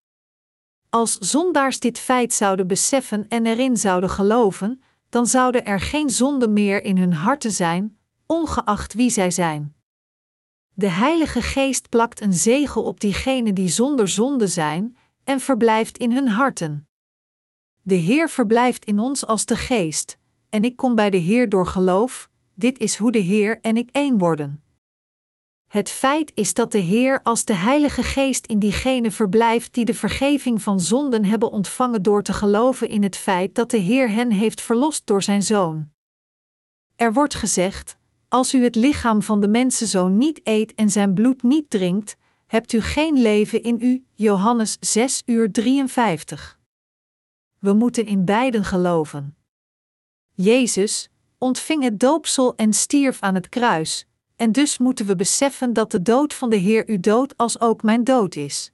Als 0.89 1.17
zondaars 1.17 1.79
dit 1.79 1.99
feit 1.99 2.33
zouden 2.33 2.67
beseffen 2.67 3.25
en 3.27 3.45
erin 3.45 3.77
zouden 3.77 4.09
geloven, 4.09 4.81
dan 5.09 5.27
zouden 5.27 5.65
er 5.65 5.79
geen 5.79 6.09
zonde 6.09 6.47
meer 6.47 6.83
in 6.83 6.97
hun 6.97 7.13
harten 7.13 7.51
zijn, 7.51 7.97
ongeacht 8.25 8.93
wie 8.93 9.09
zij 9.09 9.31
zijn. 9.31 9.75
De 10.77 10.89
Heilige 10.89 11.41
Geest 11.41 11.89
plakt 11.89 12.21
een 12.21 12.33
zegel 12.33 12.83
op 12.83 12.99
diegenen 12.99 13.55
die 13.55 13.67
zonder 13.67 14.07
zonde 14.07 14.47
zijn 14.47 14.97
en 15.23 15.39
verblijft 15.39 15.97
in 15.97 16.11
hun 16.11 16.27
harten. 16.27 16.87
De 17.81 17.95
Heer 17.95 18.29
verblijft 18.29 18.85
in 18.85 18.99
ons 18.99 19.25
als 19.25 19.45
de 19.45 19.55
Geest, 19.55 20.17
en 20.49 20.63
ik 20.63 20.75
kom 20.75 20.95
bij 20.95 21.09
de 21.09 21.17
Heer 21.17 21.49
door 21.49 21.67
geloof, 21.67 22.29
dit 22.53 22.77
is 22.77 22.97
hoe 22.97 23.11
de 23.11 23.19
Heer 23.19 23.59
en 23.61 23.77
ik 23.77 23.89
één 23.91 24.17
worden. 24.17 24.63
Het 25.67 25.89
feit 25.89 26.31
is 26.33 26.53
dat 26.53 26.71
de 26.71 26.77
Heer 26.77 27.21
als 27.23 27.45
de 27.45 27.55
Heilige 27.55 28.03
Geest 28.03 28.45
in 28.45 28.59
diegenen 28.59 29.11
verblijft 29.11 29.73
die 29.73 29.85
de 29.85 29.93
vergeving 29.93 30.61
van 30.61 30.79
zonden 30.79 31.25
hebben 31.25 31.51
ontvangen 31.51 32.03
door 32.03 32.23
te 32.23 32.33
geloven 32.33 32.89
in 32.89 33.03
het 33.03 33.17
feit 33.17 33.55
dat 33.55 33.71
de 33.71 33.77
Heer 33.77 34.09
hen 34.09 34.31
heeft 34.31 34.61
verlost 34.61 35.05
door 35.05 35.23
zijn 35.23 35.43
Zoon. 35.43 35.89
Er 36.95 37.13
wordt 37.13 37.35
gezegd: 37.35 37.97
Als 38.35 38.53
u 38.53 38.63
het 38.63 38.75
lichaam 38.75 39.21
van 39.21 39.41
de 39.41 39.47
mensenzoon 39.47 40.17
niet 40.17 40.39
eet 40.43 40.73
en 40.73 40.89
zijn 40.89 41.13
bloed 41.13 41.43
niet 41.43 41.69
drinkt, 41.69 42.15
hebt 42.47 42.73
u 42.73 42.81
geen 42.81 43.21
leven 43.21 43.63
in 43.63 43.77
u. 43.81 44.05
Johannes 44.13 44.77
6 44.79 45.21
uur 45.25 45.51
53. 45.51 46.59
We 47.59 47.73
moeten 47.73 48.05
in 48.05 48.25
beiden 48.25 48.63
geloven. 48.63 49.37
Jezus 50.33 51.09
ontving 51.37 51.83
het 51.83 51.99
doopsel 51.99 52.55
en 52.55 52.73
stierf 52.73 53.21
aan 53.21 53.35
het 53.35 53.49
kruis, 53.49 54.07
en 54.35 54.51
dus 54.51 54.77
moeten 54.77 55.05
we 55.05 55.15
beseffen 55.15 55.73
dat 55.73 55.91
de 55.91 56.01
dood 56.01 56.33
van 56.33 56.49
de 56.49 56.57
Heer 56.57 56.83
uw 56.87 56.99
dood 56.99 57.37
als 57.37 57.59
ook 57.59 57.83
mijn 57.83 58.03
dood 58.03 58.35
is. 58.35 58.71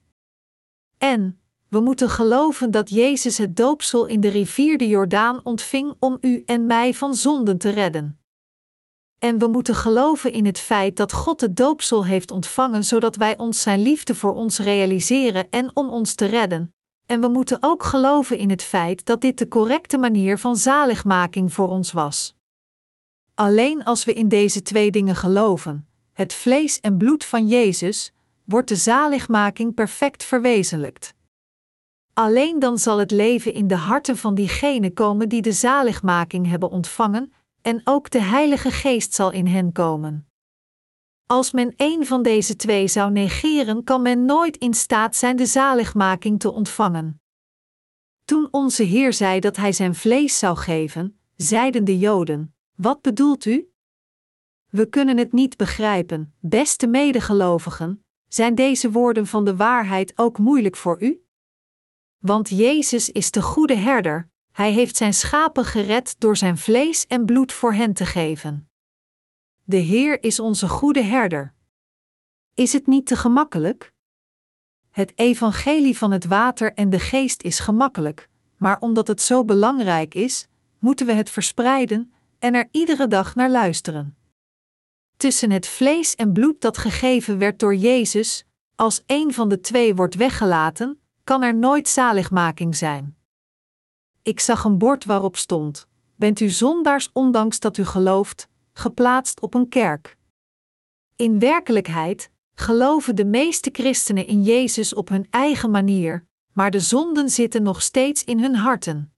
En 0.98 1.40
we 1.68 1.80
moeten 1.80 2.08
geloven 2.08 2.70
dat 2.70 2.90
Jezus 2.90 3.38
het 3.38 3.56
doopsel 3.56 4.06
in 4.06 4.20
de 4.20 4.28
rivier 4.28 4.78
de 4.78 4.88
Jordaan 4.88 5.40
ontving 5.44 5.94
om 5.98 6.18
u 6.20 6.42
en 6.46 6.66
mij 6.66 6.94
van 6.94 7.14
zonden 7.14 7.58
te 7.58 7.70
redden. 7.70 8.21
En 9.24 9.38
we 9.38 9.46
moeten 9.46 9.74
geloven 9.74 10.32
in 10.32 10.46
het 10.46 10.58
feit 10.58 10.96
dat 10.96 11.12
God 11.12 11.40
het 11.40 11.56
doopsel 11.56 12.04
heeft 12.04 12.30
ontvangen 12.30 12.84
zodat 12.84 13.16
wij 13.16 13.38
ons 13.38 13.62
Zijn 13.62 13.82
liefde 13.82 14.14
voor 14.14 14.34
ons 14.34 14.58
realiseren 14.58 15.50
en 15.50 15.70
om 15.76 15.88
ons 15.90 16.14
te 16.14 16.24
redden. 16.24 16.74
En 17.06 17.20
we 17.20 17.28
moeten 17.28 17.58
ook 17.60 17.82
geloven 17.82 18.38
in 18.38 18.50
het 18.50 18.62
feit 18.62 19.04
dat 19.04 19.20
dit 19.20 19.38
de 19.38 19.48
correcte 19.48 19.98
manier 19.98 20.38
van 20.38 20.56
zaligmaking 20.56 21.52
voor 21.52 21.68
ons 21.68 21.92
was. 21.92 22.34
Alleen 23.34 23.84
als 23.84 24.04
we 24.04 24.12
in 24.12 24.28
deze 24.28 24.62
twee 24.62 24.90
dingen 24.90 25.16
geloven, 25.16 25.88
het 26.12 26.32
vlees 26.32 26.80
en 26.80 26.96
bloed 26.96 27.24
van 27.24 27.48
Jezus, 27.48 28.12
wordt 28.44 28.68
de 28.68 28.76
zaligmaking 28.76 29.74
perfect 29.74 30.24
verwezenlijkt. 30.24 31.14
Alleen 32.12 32.58
dan 32.58 32.78
zal 32.78 32.98
het 32.98 33.10
leven 33.10 33.54
in 33.54 33.66
de 33.66 33.76
harten 33.76 34.16
van 34.16 34.34
diegenen 34.34 34.94
komen 34.94 35.28
die 35.28 35.42
de 35.42 35.52
zaligmaking 35.52 36.48
hebben 36.48 36.70
ontvangen, 36.70 37.32
en 37.62 37.80
ook 37.84 38.10
de 38.10 38.20
Heilige 38.20 38.70
Geest 38.70 39.14
zal 39.14 39.32
in 39.32 39.46
hen 39.46 39.72
komen. 39.72 40.26
Als 41.26 41.52
men 41.52 41.74
een 41.76 42.06
van 42.06 42.22
deze 42.22 42.56
twee 42.56 42.88
zou 42.88 43.10
negeren, 43.10 43.84
kan 43.84 44.02
men 44.02 44.24
nooit 44.24 44.56
in 44.56 44.74
staat 44.74 45.16
zijn 45.16 45.36
de 45.36 45.46
zaligmaking 45.46 46.40
te 46.40 46.52
ontvangen. 46.52 47.20
Toen 48.24 48.48
onze 48.50 48.82
Heer 48.82 49.12
zei 49.12 49.40
dat 49.40 49.56
Hij 49.56 49.72
zijn 49.72 49.94
vlees 49.94 50.38
zou 50.38 50.56
geven, 50.56 51.18
zeiden 51.36 51.84
de 51.84 51.98
Joden: 51.98 52.54
wat 52.74 53.02
bedoelt 53.02 53.44
u? 53.44 53.72
We 54.68 54.88
kunnen 54.88 55.16
het 55.16 55.32
niet 55.32 55.56
begrijpen, 55.56 56.34
beste 56.40 56.86
medegelovigen, 56.86 58.04
zijn 58.28 58.54
deze 58.54 58.90
woorden 58.90 59.26
van 59.26 59.44
de 59.44 59.56
waarheid 59.56 60.18
ook 60.18 60.38
moeilijk 60.38 60.76
voor 60.76 61.02
u? 61.02 61.26
Want 62.18 62.48
Jezus 62.48 63.10
is 63.10 63.30
de 63.30 63.42
goede 63.42 63.76
herder, 63.76 64.30
hij 64.52 64.72
heeft 64.72 64.96
zijn 64.96 65.14
schapen 65.14 65.64
gered 65.64 66.14
door 66.18 66.36
zijn 66.36 66.58
vlees 66.58 67.06
en 67.06 67.24
bloed 67.24 67.52
voor 67.52 67.74
hen 67.74 67.92
te 67.92 68.06
geven. 68.06 68.68
De 69.64 69.76
Heer 69.76 70.22
is 70.22 70.40
onze 70.40 70.68
goede 70.68 71.02
herder. 71.02 71.54
Is 72.54 72.72
het 72.72 72.86
niet 72.86 73.06
te 73.06 73.16
gemakkelijk? 73.16 73.92
Het 74.90 75.12
evangelie 75.14 75.98
van 75.98 76.10
het 76.10 76.24
water 76.24 76.72
en 76.74 76.90
de 76.90 76.98
geest 76.98 77.42
is 77.42 77.58
gemakkelijk, 77.58 78.28
maar 78.56 78.78
omdat 78.80 79.08
het 79.08 79.22
zo 79.22 79.44
belangrijk 79.44 80.14
is, 80.14 80.48
moeten 80.78 81.06
we 81.06 81.12
het 81.12 81.30
verspreiden 81.30 82.12
en 82.38 82.54
er 82.54 82.68
iedere 82.70 83.08
dag 83.08 83.34
naar 83.34 83.50
luisteren. 83.50 84.16
Tussen 85.16 85.50
het 85.50 85.66
vlees 85.66 86.14
en 86.14 86.32
bloed 86.32 86.60
dat 86.60 86.78
gegeven 86.78 87.38
werd 87.38 87.58
door 87.58 87.74
Jezus, 87.74 88.44
als 88.74 89.02
een 89.06 89.34
van 89.34 89.48
de 89.48 89.60
twee 89.60 89.94
wordt 89.94 90.14
weggelaten, 90.14 91.00
kan 91.24 91.42
er 91.42 91.54
nooit 91.54 91.88
zaligmaking 91.88 92.76
zijn. 92.76 93.16
Ik 94.22 94.40
zag 94.40 94.64
een 94.64 94.78
bord 94.78 95.04
waarop 95.04 95.36
stond: 95.36 95.86
Bent 96.16 96.40
u 96.40 96.48
zondaars 96.48 97.10
ondanks 97.12 97.60
dat 97.60 97.76
u 97.76 97.84
gelooft, 97.84 98.48
geplaatst 98.72 99.40
op 99.40 99.54
een 99.54 99.68
kerk. 99.68 100.16
In 101.16 101.38
werkelijkheid 101.38 102.30
geloven 102.54 103.16
de 103.16 103.24
meeste 103.24 103.70
christenen 103.72 104.26
in 104.26 104.42
Jezus 104.42 104.94
op 104.94 105.08
hun 105.08 105.26
eigen 105.30 105.70
manier, 105.70 106.26
maar 106.52 106.70
de 106.70 106.80
zonden 106.80 107.28
zitten 107.28 107.62
nog 107.62 107.82
steeds 107.82 108.24
in 108.24 108.40
hun 108.40 108.54
harten. 108.54 109.12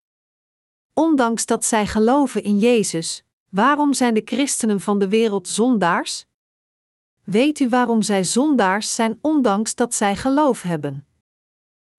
Ondanks 0.93 1.47
dat 1.47 1.65
zij 1.65 1.87
geloven 1.87 2.43
in 2.43 2.59
Jezus, 2.59 3.25
waarom 3.51 3.93
zijn 3.93 4.15
de 4.15 4.23
christenen 4.25 4.81
van 4.81 4.99
de 4.99 5.09
wereld 5.09 5.49
zondaars? 5.49 6.27
Weet 7.25 7.61
u 7.61 7.69
waarom 7.69 8.03
zij 8.03 8.25
zondaars 8.25 8.95
zijn 8.95 9.19
ondanks 9.21 9.75
dat 9.75 9.95
zij 9.95 10.17
geloof 10.17 10.63
hebben? 10.63 11.07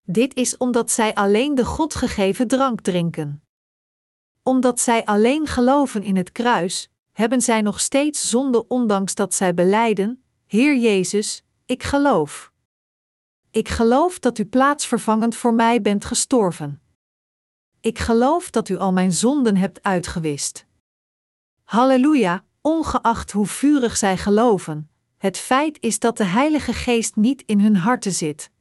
Dit 0.07 0.35
is 0.35 0.57
omdat 0.57 0.91
zij 0.91 1.13
alleen 1.13 1.55
de 1.55 1.65
God 1.65 1.95
gegeven 1.95 2.47
drank 2.47 2.81
drinken. 2.81 3.43
Omdat 4.43 4.79
zij 4.79 5.05
alleen 5.05 5.47
geloven 5.47 6.03
in 6.03 6.15
het 6.15 6.31
kruis, 6.31 6.89
hebben 7.11 7.41
zij 7.41 7.61
nog 7.61 7.79
steeds 7.79 8.29
zonde 8.29 8.67
ondanks 8.67 9.15
dat 9.15 9.33
zij 9.33 9.53
beleiden: 9.53 10.23
Heer 10.47 10.77
Jezus, 10.77 11.43
ik 11.65 11.83
geloof. 11.83 12.51
Ik 13.51 13.69
geloof 13.69 14.19
dat 14.19 14.37
u 14.37 14.45
plaatsvervangend 14.45 15.35
voor 15.35 15.53
mij 15.53 15.81
bent 15.81 16.05
gestorven. 16.05 16.81
Ik 17.79 17.99
geloof 17.99 18.49
dat 18.49 18.69
u 18.69 18.77
al 18.77 18.93
mijn 18.93 19.11
zonden 19.11 19.57
hebt 19.57 19.83
uitgewist. 19.83 20.65
Halleluja, 21.63 22.45
ongeacht 22.61 23.31
hoe 23.31 23.47
vurig 23.47 23.97
zij 23.97 24.17
geloven, 24.17 24.89
het 25.17 25.37
feit 25.37 25.77
is 25.81 25.99
dat 25.99 26.17
de 26.17 26.23
Heilige 26.23 26.73
Geest 26.73 27.15
niet 27.15 27.43
in 27.45 27.59
hun 27.59 27.75
harten 27.75 28.11
zit. 28.13 28.51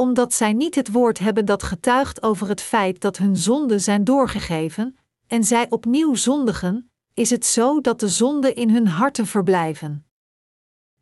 Omdat 0.00 0.34
zij 0.34 0.52
niet 0.52 0.74
het 0.74 0.92
woord 0.92 1.18
hebben 1.18 1.44
dat 1.44 1.62
getuigt 1.62 2.22
over 2.22 2.48
het 2.48 2.60
feit 2.60 3.00
dat 3.00 3.16
hun 3.16 3.36
zonden 3.36 3.80
zijn 3.80 4.04
doorgegeven, 4.04 4.96
en 5.26 5.44
zij 5.44 5.70
opnieuw 5.70 6.14
zondigen, 6.14 6.90
is 7.14 7.30
het 7.30 7.46
zo 7.46 7.80
dat 7.80 8.00
de 8.00 8.08
zonden 8.08 8.54
in 8.54 8.70
hun 8.70 8.86
harten 8.86 9.26
verblijven. 9.26 10.06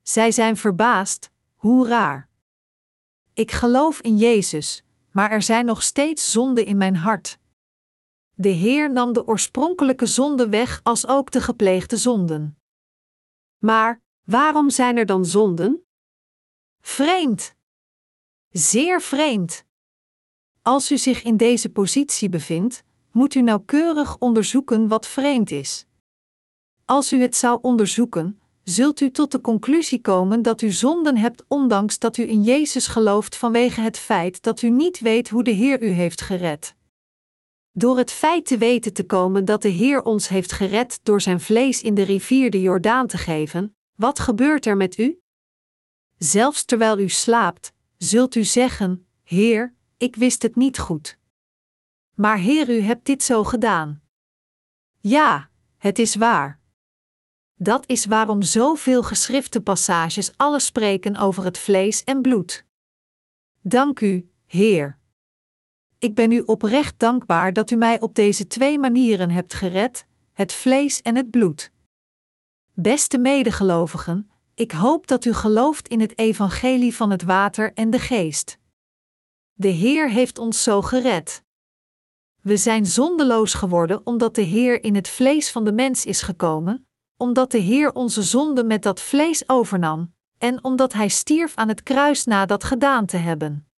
Zij 0.03 0.31
zijn 0.33 0.57
verbaasd, 0.57 1.31
hoe 1.55 1.89
raar. 1.89 2.29
Ik 3.33 3.51
geloof 3.51 4.01
in 4.01 4.17
Jezus, 4.17 4.85
maar 5.11 5.31
er 5.31 5.43
zijn 5.43 5.65
nog 5.65 5.83
steeds 5.83 6.33
zonden 6.33 6.67
in 6.67 6.77
mijn 6.77 6.97
hart. 6.97 7.39
De 8.35 8.49
Heer 8.49 8.93
nam 8.93 9.13
de 9.13 9.27
oorspronkelijke 9.27 10.07
zonde 10.07 10.49
weg 10.49 10.81
als 10.83 11.07
ook 11.07 11.31
de 11.31 11.41
gepleegde 11.41 11.97
zonden. 11.97 12.59
Maar 13.59 14.01
waarom 14.23 14.71
zijn 14.71 14.97
er 14.97 15.07
dan 15.07 15.25
zonden? 15.25 15.87
Vreemd. 16.81 17.57
Zeer 18.51 19.01
vreemd. 19.01 19.65
Als 20.63 20.93
u 20.93 20.99
zich 20.99 21.23
in 21.23 21.37
deze 21.37 21.69
positie 21.69 22.29
bevindt, 22.29 22.83
moet 23.13 23.35
u 23.35 23.43
nauwkeurig 23.43 24.19
onderzoeken 24.19 24.89
wat 24.89 25.07
vreemd 25.07 25.51
is. 25.51 25.87
Als 26.85 27.13
u 27.13 27.21
het 27.21 27.37
zou 27.37 27.59
onderzoeken, 27.63 28.41
zult 28.65 29.01
u 29.01 29.11
tot 29.11 29.33
de 29.33 29.41
conclusie 29.41 30.01
komen 30.01 30.43
dat 30.43 30.63
u 30.63 30.71
zonden 30.71 31.17
hebt, 31.17 31.45
ondanks 31.49 31.99
dat 31.99 32.17
u 32.17 32.29
in 32.29 32.43
Jezus 32.43 32.87
gelooft 32.87 33.37
vanwege 33.37 33.81
het 33.81 33.99
feit 33.99 34.43
dat 34.43 34.63
u 34.63 34.71
niet 34.71 34.99
weet 34.99 35.29
hoe 35.29 35.45
de 35.45 35.51
Heer 35.51 35.83
u 35.83 35.89
heeft 35.89 36.21
gered. 36.21 36.75
Door 37.73 37.97
het 37.97 38.11
feit 38.11 38.47
te 38.47 38.59
weten 38.59 38.93
te 38.93 39.07
komen 39.07 39.45
dat 39.45 39.63
de 39.63 39.69
Heer 39.69 40.03
ons 40.03 40.29
heeft 40.29 40.53
gered 40.53 41.01
door 41.03 41.21
zijn 41.21 41.41
vlees 41.41 41.83
in 41.83 41.95
de 41.95 42.03
rivier 42.03 42.51
de 42.51 42.61
Jordaan 42.61 43.07
te 43.07 43.19
geven, 43.19 43.77
wat 43.95 44.19
gebeurt 44.19 44.67
er 44.67 44.77
met 44.77 44.99
u? 44.99 45.21
Zelfs 46.19 46.65
terwijl 46.65 46.99
u 46.99 47.09
slaapt, 47.09 47.73
zult 47.99 48.35
u 48.35 48.45
zeggen: 48.45 49.07
Heer, 49.23 49.75
ik 49.97 50.17
wist 50.17 50.43
het 50.43 50.57
niet 50.57 50.79
goed. 50.79 51.19
Maar 52.15 52.39
Heer, 52.39 52.71
u 52.71 52.81
hebt 52.81 53.07
dit 53.07 53.23
zo 53.23 53.45
gedaan. 53.45 54.03
Ja, 55.01 55.51
het 55.77 55.99
is 55.99 56.15
waar. 56.15 56.61
Dat 57.55 57.89
is 57.89 58.05
waarom 58.05 58.43
zoveel 58.43 59.03
geschrifte 59.03 59.61
passages 59.61 60.37
alles 60.37 60.65
spreken 60.65 61.17
over 61.17 61.45
het 61.45 61.59
vlees 61.59 62.05
en 62.05 62.23
bloed. 62.23 62.65
Dank 63.61 64.01
u, 64.01 64.31
Heer. 64.47 64.99
Ik 65.99 66.15
ben 66.15 66.33
u 66.33 66.41
oprecht 66.41 66.99
dankbaar 66.99 67.53
dat 67.53 67.71
u 67.71 67.77
mij 67.77 68.01
op 68.01 68.15
deze 68.15 68.47
twee 68.47 68.79
manieren 68.79 69.31
hebt 69.31 69.55
gered: 69.55 70.07
het 70.33 70.53
vlees 70.53 71.03
en 71.03 71.17
het 71.17 71.31
bloed. 71.31 71.73
Beste 72.73 73.19
medegelovigen, 73.19 74.31
ik 74.59 74.73
hoop 74.73 75.07
dat 75.07 75.25
u 75.25 75.33
gelooft 75.33 75.89
in 75.89 76.01
het 76.01 76.19
evangelie 76.19 76.95
van 76.95 77.11
het 77.11 77.23
water 77.23 77.73
en 77.75 77.91
de 77.91 77.99
geest. 77.99 78.59
De 79.53 79.69
Heer 79.69 80.11
heeft 80.11 80.39
ons 80.39 80.63
zo 80.63 80.83
gered. 80.83 81.43
We 82.43 82.57
zijn 82.57 82.87
zondeloos 82.87 83.55
geworden 83.55 84.01
omdat 84.07 84.35
de 84.35 84.43
Heer 84.43 84.85
in 84.85 84.95
het 84.95 85.09
vlees 85.09 85.51
van 85.51 85.65
de 85.65 85.73
mens 85.73 86.05
is 86.05 86.23
gekomen, 86.23 86.87
omdat 87.17 87.51
de 87.51 87.59
Heer 87.59 87.93
onze 87.93 88.23
zonde 88.23 88.65
met 88.65 88.83
dat 88.83 89.01
vlees 89.01 89.49
overnam, 89.49 90.15
en 90.39 90.65
omdat 90.65 90.93
Hij 90.93 91.09
stierf 91.09 91.55
aan 91.55 91.69
het 91.69 91.83
kruis 91.83 92.25
na 92.25 92.47
dat 92.47 92.65
gedaan 92.65 93.07
te 93.07 93.17
hebben. 93.17 93.69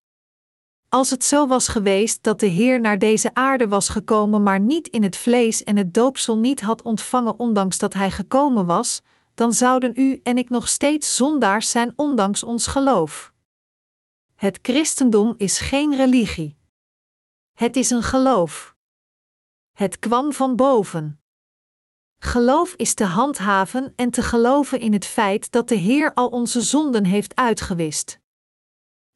Als 0.89 1.09
het 1.09 1.23
zo 1.23 1.47
was 1.47 1.67
geweest 1.67 2.23
dat 2.23 2.39
de 2.39 2.47
Heer 2.47 2.79
naar 2.79 2.99
deze 2.99 3.33
aarde 3.33 3.67
was 3.67 3.89
gekomen, 3.89 4.43
maar 4.43 4.59
niet 4.59 4.87
in 4.87 5.03
het 5.03 5.17
vlees 5.17 5.63
en 5.63 5.77
het 5.77 5.93
doopsel 5.93 6.37
niet 6.37 6.61
had 6.61 6.81
ontvangen, 6.81 7.39
ondanks 7.39 7.77
dat 7.77 7.93
Hij 7.93 8.11
gekomen 8.11 8.65
was, 8.65 9.01
dan 9.33 9.53
zouden 9.53 9.91
u 9.95 10.19
en 10.23 10.37
ik 10.37 10.49
nog 10.49 10.67
steeds 10.67 11.15
zondaars 11.15 11.69
zijn, 11.69 11.93
ondanks 11.95 12.43
ons 12.43 12.67
geloof. 12.67 13.33
Het 14.35 14.59
christendom 14.61 15.33
is 15.37 15.59
geen 15.59 15.95
religie. 15.95 16.57
Het 17.53 17.75
is 17.75 17.89
een 17.89 18.03
geloof. 18.03 18.75
Het 19.71 19.99
kwam 19.99 20.33
van 20.33 20.55
boven. 20.55 21.21
Geloof 22.17 22.73
is 22.73 22.93
te 22.93 23.03
handhaven 23.03 23.93
en 23.95 24.11
te 24.11 24.21
geloven 24.21 24.79
in 24.79 24.93
het 24.93 25.05
feit 25.05 25.51
dat 25.51 25.67
de 25.67 25.75
Heer 25.75 26.13
al 26.13 26.27
onze 26.27 26.61
zonden 26.61 27.05
heeft 27.05 27.35
uitgewist. 27.35 28.19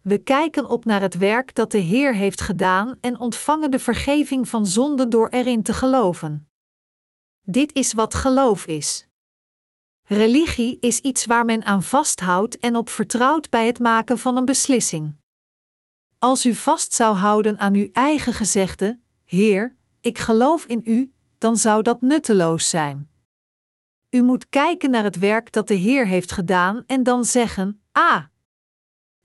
We 0.01 0.17
kijken 0.17 0.69
op 0.69 0.85
naar 0.85 1.01
het 1.01 1.17
werk 1.17 1.55
dat 1.55 1.71
de 1.71 1.77
Heer 1.77 2.13
heeft 2.15 2.41
gedaan 2.41 2.97
en 3.01 3.19
ontvangen 3.19 3.71
de 3.71 3.79
vergeving 3.79 4.47
van 4.47 4.65
zonden 4.65 5.09
door 5.09 5.29
erin 5.29 5.63
te 5.63 5.73
geloven. 5.73 6.49
Dit 7.41 7.73
is 7.73 7.93
wat 7.93 8.13
geloof 8.15 8.65
is. 8.65 9.07
Religie 10.07 10.77
is 10.79 10.99
iets 10.99 11.25
waar 11.25 11.45
men 11.45 11.63
aan 11.63 11.83
vasthoudt 11.83 12.59
en 12.59 12.75
op 12.75 12.89
vertrouwt 12.89 13.49
bij 13.49 13.65
het 13.65 13.79
maken 13.79 14.17
van 14.17 14.37
een 14.37 14.45
beslissing. 14.45 15.15
Als 16.19 16.45
u 16.45 16.53
vast 16.53 16.93
zou 16.93 17.15
houden 17.15 17.59
aan 17.59 17.73
uw 17.73 17.89
eigen 17.91 18.33
gezegde: 18.33 18.99
Heer, 19.23 19.75
ik 20.01 20.17
geloof 20.17 20.65
in 20.65 20.81
u, 20.83 21.13
dan 21.37 21.57
zou 21.57 21.81
dat 21.81 22.01
nutteloos 22.01 22.69
zijn. 22.69 23.09
U 24.09 24.21
moet 24.21 24.49
kijken 24.49 24.89
naar 24.89 25.03
het 25.03 25.19
werk 25.19 25.51
dat 25.51 25.67
de 25.67 25.73
Heer 25.73 26.07
heeft 26.07 26.31
gedaan 26.31 26.83
en 26.87 27.03
dan 27.03 27.25
zeggen: 27.25 27.81
Ah, 27.91 28.23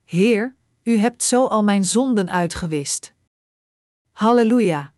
Heer, 0.03 0.55
u 0.83 0.97
hebt 0.97 1.23
zo 1.23 1.45
al 1.45 1.63
mijn 1.63 1.85
zonden 1.85 2.29
uitgewist. 2.29 3.13
Halleluja. 4.11 4.93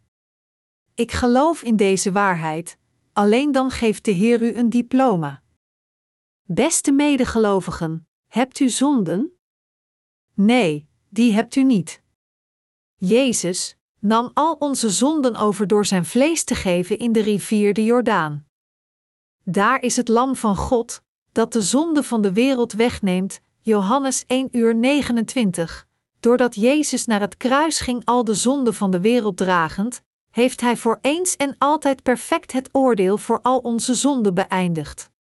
Ik 0.94 1.12
geloof 1.12 1.62
in 1.62 1.76
deze 1.76 2.12
waarheid, 2.12 2.78
alleen 3.14 3.52
dan 3.52 3.72
geeft 3.72 4.06
de 4.06 4.12
Heer 4.12 4.42
u 4.42 4.56
een 4.56 4.70
diploma. 4.70 5.43
Beste 6.46 6.92
medegelovigen, 6.92 8.08
hebt 8.28 8.60
u 8.60 8.70
zonden? 8.70 9.38
Nee, 10.34 10.88
die 11.10 11.34
hebt 11.34 11.56
u 11.56 11.64
niet. 11.64 12.02
Jezus 12.96 13.78
nam 14.00 14.32
al 14.34 14.54
onze 14.54 14.90
zonden 14.90 15.36
over 15.36 15.68
door 15.68 15.86
zijn 15.86 16.06
vlees 16.06 16.44
te 16.44 16.56
geven 16.56 16.98
in 16.98 17.12
de 17.12 17.22
rivier 17.22 17.74
de 17.74 17.84
Jordaan. 17.84 18.46
Daar 19.44 19.82
is 19.82 19.96
het 19.96 20.08
lam 20.08 20.36
van 20.36 20.56
God, 20.56 21.02
dat 21.32 21.54
de 21.54 21.62
zonde 21.62 22.04
van 22.04 22.22
de 22.22 22.34
wereld 22.34 22.74
wegneemt, 22.74 23.42
Johannes 23.60 24.24
1 24.28 24.48
uur 24.52 24.76
29. 24.76 25.88
Doordat 26.20 26.56
Jezus 26.56 27.06
naar 27.06 27.22
het 27.22 27.38
kruis 27.38 27.80
ging 27.80 28.06
al 28.06 28.24
de 28.24 28.34
zonde 28.34 28.74
van 28.74 28.92
de 28.92 29.00
wereld 29.00 29.38
dragend, 29.38 30.02
heeft 30.30 30.62
Hij 30.62 30.78
voor 30.78 31.00
eens 31.02 31.36
en 31.36 31.56
altijd 31.58 32.04
perfect 32.04 32.52
het 32.52 32.70
oordeel 32.72 33.18
voor 33.18 33.40
al 33.42 33.58
onze 33.60 33.94
zonden 33.94 34.34
beëindigd. 34.34 35.12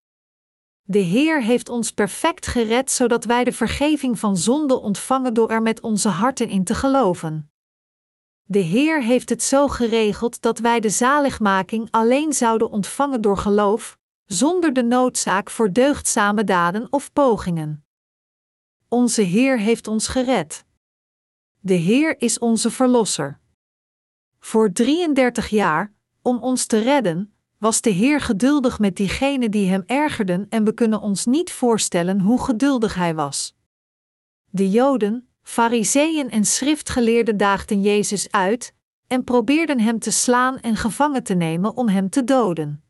De 0.93 0.99
Heer 0.99 1.43
heeft 1.43 1.69
ons 1.69 1.91
perfect 1.91 2.47
gered 2.47 2.91
zodat 2.91 3.25
wij 3.25 3.45
de 3.45 3.53
vergeving 3.53 4.19
van 4.19 4.37
zonde 4.37 4.81
ontvangen 4.81 5.35
door 5.35 5.51
er 5.51 5.63
met 5.63 5.81
onze 5.81 6.09
harten 6.09 6.49
in 6.49 6.65
te 6.65 6.75
geloven. 6.75 7.51
De 8.43 8.59
Heer 8.59 9.03
heeft 9.03 9.29
het 9.29 9.43
zo 9.43 9.69
geregeld 9.69 10.43
dat 10.43 10.59
wij 10.59 10.81
de 10.81 10.91
zaligmaking 10.91 11.89
alleen 11.91 12.33
zouden 12.33 12.71
ontvangen 12.71 13.21
door 13.21 13.37
geloof, 13.37 13.99
zonder 14.25 14.73
de 14.73 14.83
noodzaak 14.83 15.51
voor 15.51 15.73
deugdzame 15.73 16.45
daden 16.45 16.87
of 16.91 17.13
pogingen. 17.13 17.85
Onze 18.89 19.23
Heer 19.23 19.59
heeft 19.59 19.89
ons 19.89 20.09
gered. 20.09 20.65
De 21.61 21.75
Heer 21.75 22.21
is 22.21 22.39
onze 22.39 22.71
Verlosser. 22.71 23.41
Voor 24.39 24.73
33 24.73 25.49
jaar, 25.49 25.93
om 26.23 26.39
ons 26.39 26.67
te 26.67 26.79
redden, 26.79 27.32
was 27.63 27.81
de 27.81 27.91
Heer 27.91 28.21
geduldig 28.21 28.79
met 28.79 28.97
diegenen 28.97 29.51
die 29.51 29.69
hem 29.69 29.83
ergerden 29.87 30.47
en 30.49 30.65
we 30.65 30.75
kunnen 30.75 31.01
ons 31.01 31.27
niet 31.27 31.53
voorstellen 31.53 32.21
hoe 32.21 32.45
geduldig 32.45 32.95
hij 32.95 33.15
was. 33.15 33.55
De 34.51 34.71
Joden, 34.71 35.29
Fariseeën 35.43 36.31
en 36.31 36.45
schriftgeleerden 36.45 37.37
daagden 37.37 37.81
Jezus 37.81 38.31
uit 38.31 38.75
en 39.07 39.25
probeerden 39.25 39.81
hem 39.81 39.99
te 39.99 40.11
slaan 40.11 40.59
en 40.59 40.77
gevangen 40.77 41.23
te 41.23 41.35
nemen 41.35 41.77
om 41.77 41.89
hem 41.89 42.11
te 42.11 42.25
doden. 42.25 42.85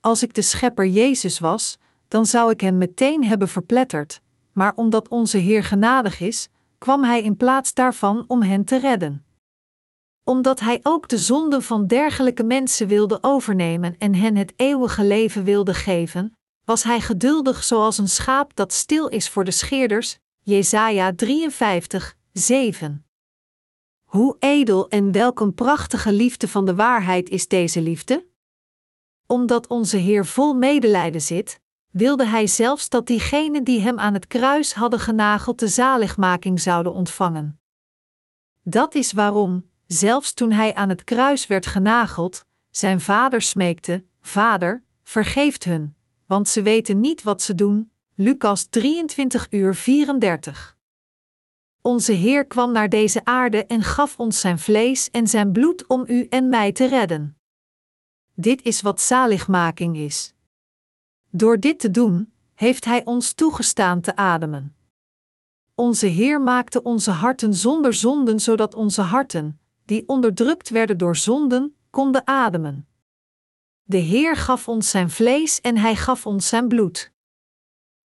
Als 0.00 0.22
ik 0.22 0.34
de 0.34 0.42
schepper 0.42 0.86
Jezus 0.86 1.38
was, 1.38 1.78
dan 2.08 2.26
zou 2.26 2.50
ik 2.50 2.60
hem 2.60 2.78
meteen 2.78 3.24
hebben 3.24 3.48
verpletterd, 3.48 4.20
maar 4.52 4.72
omdat 4.74 5.08
onze 5.08 5.38
Heer 5.38 5.64
genadig 5.64 6.20
is, 6.20 6.48
kwam 6.78 7.04
hij 7.04 7.22
in 7.22 7.36
plaats 7.36 7.74
daarvan 7.74 8.24
om 8.26 8.42
hen 8.42 8.64
te 8.64 8.78
redden 8.78 9.24
omdat 10.24 10.60
hij 10.60 10.80
ook 10.82 11.08
de 11.08 11.18
zonden 11.18 11.62
van 11.62 11.86
dergelijke 11.86 12.44
mensen 12.44 12.86
wilde 12.86 13.18
overnemen 13.20 13.98
en 13.98 14.14
hen 14.14 14.36
het 14.36 14.52
eeuwige 14.56 15.04
leven 15.04 15.44
wilde 15.44 15.74
geven, 15.74 16.36
was 16.64 16.82
hij 16.82 17.00
geduldig 17.00 17.64
zoals 17.64 17.98
een 17.98 18.08
schaap 18.08 18.56
dat 18.56 18.72
stil 18.72 19.08
is 19.08 19.28
voor 19.28 19.44
de 19.44 19.50
scheerders. 19.50 20.18
Jesaja 20.42 21.14
53, 21.14 22.16
7. 22.32 23.06
Hoe 24.04 24.36
edel 24.38 24.88
en 24.88 25.12
welk 25.12 25.40
een 25.40 25.54
prachtige 25.54 26.12
liefde 26.12 26.48
van 26.48 26.66
de 26.66 26.74
waarheid 26.74 27.28
is 27.28 27.48
deze 27.48 27.80
liefde? 27.80 28.26
Omdat 29.26 29.66
onze 29.66 29.96
Heer 29.96 30.26
vol 30.26 30.54
medelijden 30.54 31.20
zit, 31.20 31.60
wilde 31.90 32.26
Hij 32.26 32.46
zelfs 32.46 32.88
dat 32.88 33.06
diegenen 33.06 33.64
die 33.64 33.80
Hem 33.80 33.98
aan 33.98 34.14
het 34.14 34.26
kruis 34.26 34.72
hadden 34.74 35.00
genageld 35.00 35.58
de 35.58 35.68
zaligmaking 35.68 36.60
zouden 36.60 36.92
ontvangen. 36.92 37.60
Dat 38.62 38.94
is 38.94 39.12
waarom, 39.12 39.69
zelfs 39.92 40.32
toen 40.32 40.52
hij 40.52 40.74
aan 40.74 40.88
het 40.88 41.04
kruis 41.04 41.46
werd 41.46 41.66
genageld, 41.66 42.44
zijn 42.70 43.00
vader 43.00 43.42
smeekte: 43.42 44.04
Vader, 44.20 44.82
vergeeft 45.02 45.64
hun, 45.64 45.94
want 46.26 46.48
ze 46.48 46.62
weten 46.62 47.00
niet 47.00 47.22
wat 47.22 47.42
ze 47.42 47.54
doen. 47.54 47.92
Lucas 48.14 48.64
23 48.64 49.46
uur 49.50 49.74
34. 49.74 50.78
Onze 51.82 52.12
Heer 52.12 52.46
kwam 52.46 52.72
naar 52.72 52.88
deze 52.88 53.24
aarde 53.24 53.66
en 53.66 53.82
gaf 53.82 54.18
ons 54.18 54.40
zijn 54.40 54.58
vlees 54.58 55.10
en 55.10 55.26
zijn 55.26 55.52
bloed 55.52 55.86
om 55.86 56.04
u 56.06 56.26
en 56.28 56.48
mij 56.48 56.72
te 56.72 56.86
redden. 56.86 57.38
Dit 58.34 58.62
is 58.62 58.80
wat 58.80 59.00
zaligmaking 59.00 59.96
is. 59.96 60.34
Door 61.30 61.60
dit 61.60 61.78
te 61.78 61.90
doen, 61.90 62.32
heeft 62.54 62.84
Hij 62.84 63.04
ons 63.04 63.32
toegestaan 63.32 64.00
te 64.00 64.16
ademen. 64.16 64.76
Onze 65.74 66.06
Heer 66.06 66.40
maakte 66.40 66.82
onze 66.82 67.10
harten 67.10 67.54
zonder 67.54 67.94
zonden, 67.94 68.40
zodat 68.40 68.74
onze 68.74 69.02
harten, 69.02 69.59
die 69.90 70.08
onderdrukt 70.08 70.68
werden 70.68 70.98
door 70.98 71.16
zonden, 71.16 71.76
konden 71.90 72.26
ademen. 72.26 72.88
De 73.82 73.96
Heer 73.96 74.36
gaf 74.36 74.68
ons 74.68 74.90
zijn 74.90 75.10
vlees 75.10 75.60
en 75.60 75.76
hij 75.76 75.96
gaf 75.96 76.26
ons 76.26 76.48
zijn 76.48 76.68
bloed. 76.68 77.12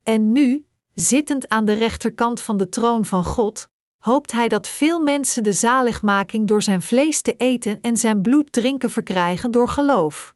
En 0.03 0.31
nu, 0.31 0.65
zittend 0.93 1.49
aan 1.49 1.65
de 1.65 1.73
rechterkant 1.73 2.41
van 2.41 2.57
de 2.57 2.69
troon 2.69 3.05
van 3.05 3.23
God, 3.23 3.69
hoopt 3.97 4.31
Hij 4.31 4.47
dat 4.47 4.67
veel 4.67 4.99
mensen 4.99 5.43
de 5.43 5.53
zaligmaking 5.53 6.47
door 6.47 6.61
Zijn 6.61 6.81
vlees 6.81 7.21
te 7.21 7.35
eten 7.35 7.81
en 7.81 7.97
Zijn 7.97 8.21
bloed 8.21 8.51
drinken 8.51 8.89
verkrijgen 8.89 9.51
door 9.51 9.69
geloof. 9.69 10.35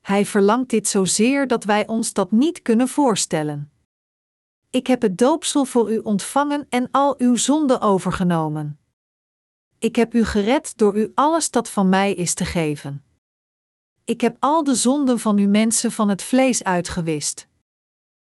Hij 0.00 0.26
verlangt 0.26 0.70
dit 0.70 0.88
zozeer 0.88 1.46
dat 1.46 1.64
wij 1.64 1.86
ons 1.86 2.12
dat 2.12 2.30
niet 2.30 2.62
kunnen 2.62 2.88
voorstellen. 2.88 3.72
Ik 4.70 4.86
heb 4.86 5.02
het 5.02 5.18
doopsel 5.18 5.64
voor 5.64 5.92
u 5.92 5.98
ontvangen 5.98 6.66
en 6.68 6.88
al 6.90 7.14
uw 7.18 7.36
zonden 7.36 7.80
overgenomen. 7.80 8.81
Ik 9.82 9.96
heb 9.96 10.14
u 10.14 10.24
gered 10.24 10.78
door 10.78 10.96
u 10.96 11.12
alles 11.14 11.50
dat 11.50 11.68
van 11.68 11.88
mij 11.88 12.14
is 12.14 12.34
te 12.34 12.44
geven. 12.44 13.04
Ik 14.04 14.20
heb 14.20 14.36
al 14.38 14.64
de 14.64 14.74
zonden 14.74 15.18
van 15.18 15.38
u 15.38 15.46
mensen 15.46 15.92
van 15.92 16.08
het 16.08 16.22
vlees 16.22 16.64
uitgewist. 16.64 17.48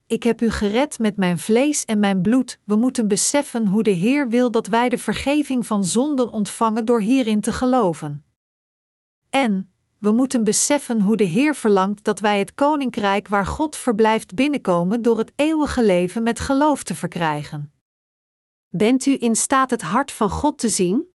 Ik 0.07 0.23
heb 0.23 0.41
u 0.41 0.51
gered 0.51 0.99
met 0.99 1.17
mijn 1.17 1.39
vlees 1.39 1.85
en 1.85 1.99
mijn 1.99 2.23
bloed. 2.23 2.59
We 2.65 2.77
moeten 2.77 3.09
beseffen 3.09 3.67
hoe 3.67 3.83
de 3.83 3.91
Heer 3.91 4.29
wil 4.29 4.51
dat 4.51 4.67
wij 4.67 4.89
de 4.89 4.99
vergeving 4.99 5.67
van 5.67 5.85
zonden 5.85 6.31
ontvangen 6.31 6.85
door 6.85 7.01
hierin 7.01 7.41
te 7.41 7.53
geloven. 7.53 8.25
En 9.31 9.73
we 9.99 10.13
moeten 10.13 10.45
beseffen 10.45 11.01
hoe 11.01 11.17
de 11.17 11.25
Heer 11.25 11.55
verlangt 11.55 12.05
dat 12.05 12.21
wij 12.21 12.39
het 12.39 12.55
koninkrijk 12.55 13.29
waar 13.29 13.47
God 13.47 13.77
verblijft 13.77 14.35
binnenkomen 14.35 15.03
door 15.03 15.19
het 15.19 15.33
eeuwige 15.37 15.85
leven 15.85 16.23
met 16.23 16.41
geloof 16.41 16.83
te 16.83 16.95
verkrijgen. 16.95 17.73
Bent 18.69 19.07
u 19.07 19.17
in 19.19 19.37
staat 19.37 19.71
het 19.71 19.83
hart 19.83 20.13
van 20.13 20.31
God 20.31 20.59
te 20.59 20.69
zien? 20.69 21.11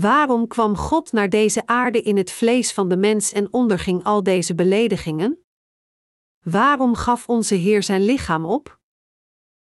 Waarom 0.00 0.46
kwam 0.46 0.76
God 0.76 1.12
naar 1.12 1.28
deze 1.28 1.66
aarde 1.66 2.02
in 2.02 2.16
het 2.16 2.30
vlees 2.30 2.72
van 2.72 2.88
de 2.88 2.96
mens 2.96 3.32
en 3.32 3.52
onderging 3.52 4.04
al 4.04 4.22
deze 4.22 4.54
beledigingen? 4.54 5.38
Waarom 6.42 6.94
gaf 6.94 7.28
onze 7.28 7.54
Heer 7.54 7.82
zijn 7.82 8.04
lichaam 8.04 8.44
op? 8.44 8.78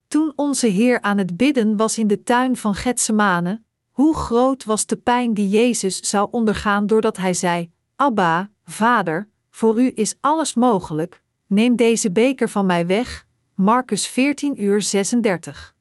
Toen 0.09 0.33
onze 0.37 0.67
Heer 0.67 1.01
aan 1.01 1.19
het 1.19 1.37
bidden 1.37 1.77
was 1.77 1.99
in 1.99 2.07
de 2.07 2.23
tuin 2.23 2.57
van 2.57 2.75
Getsemane, 2.75 3.63
hoe 3.91 4.15
groot 4.15 4.65
was 4.65 4.87
de 4.87 4.97
pijn 4.97 5.35
die 5.35 5.49
Jezus 5.49 6.01
zou 6.01 6.29
ondergaan 6.31 6.87
doordat 6.87 7.17
hij 7.17 7.35
zei: 7.35 7.71
Abba, 7.97 8.51
Vader, 8.65 9.29
voor 9.51 9.81
u 9.81 9.93
is 9.95 10.17
alles 10.21 10.55
mogelijk, 10.55 11.23
neem 11.47 11.77
deze 11.77 12.13
beker 12.13 12.49
van 12.49 12.67
mij 12.67 12.87
weg. 12.87 13.27
Marcus 13.55 14.07
14 14.07 14.63
uur 14.63 14.83
36. 14.83 15.75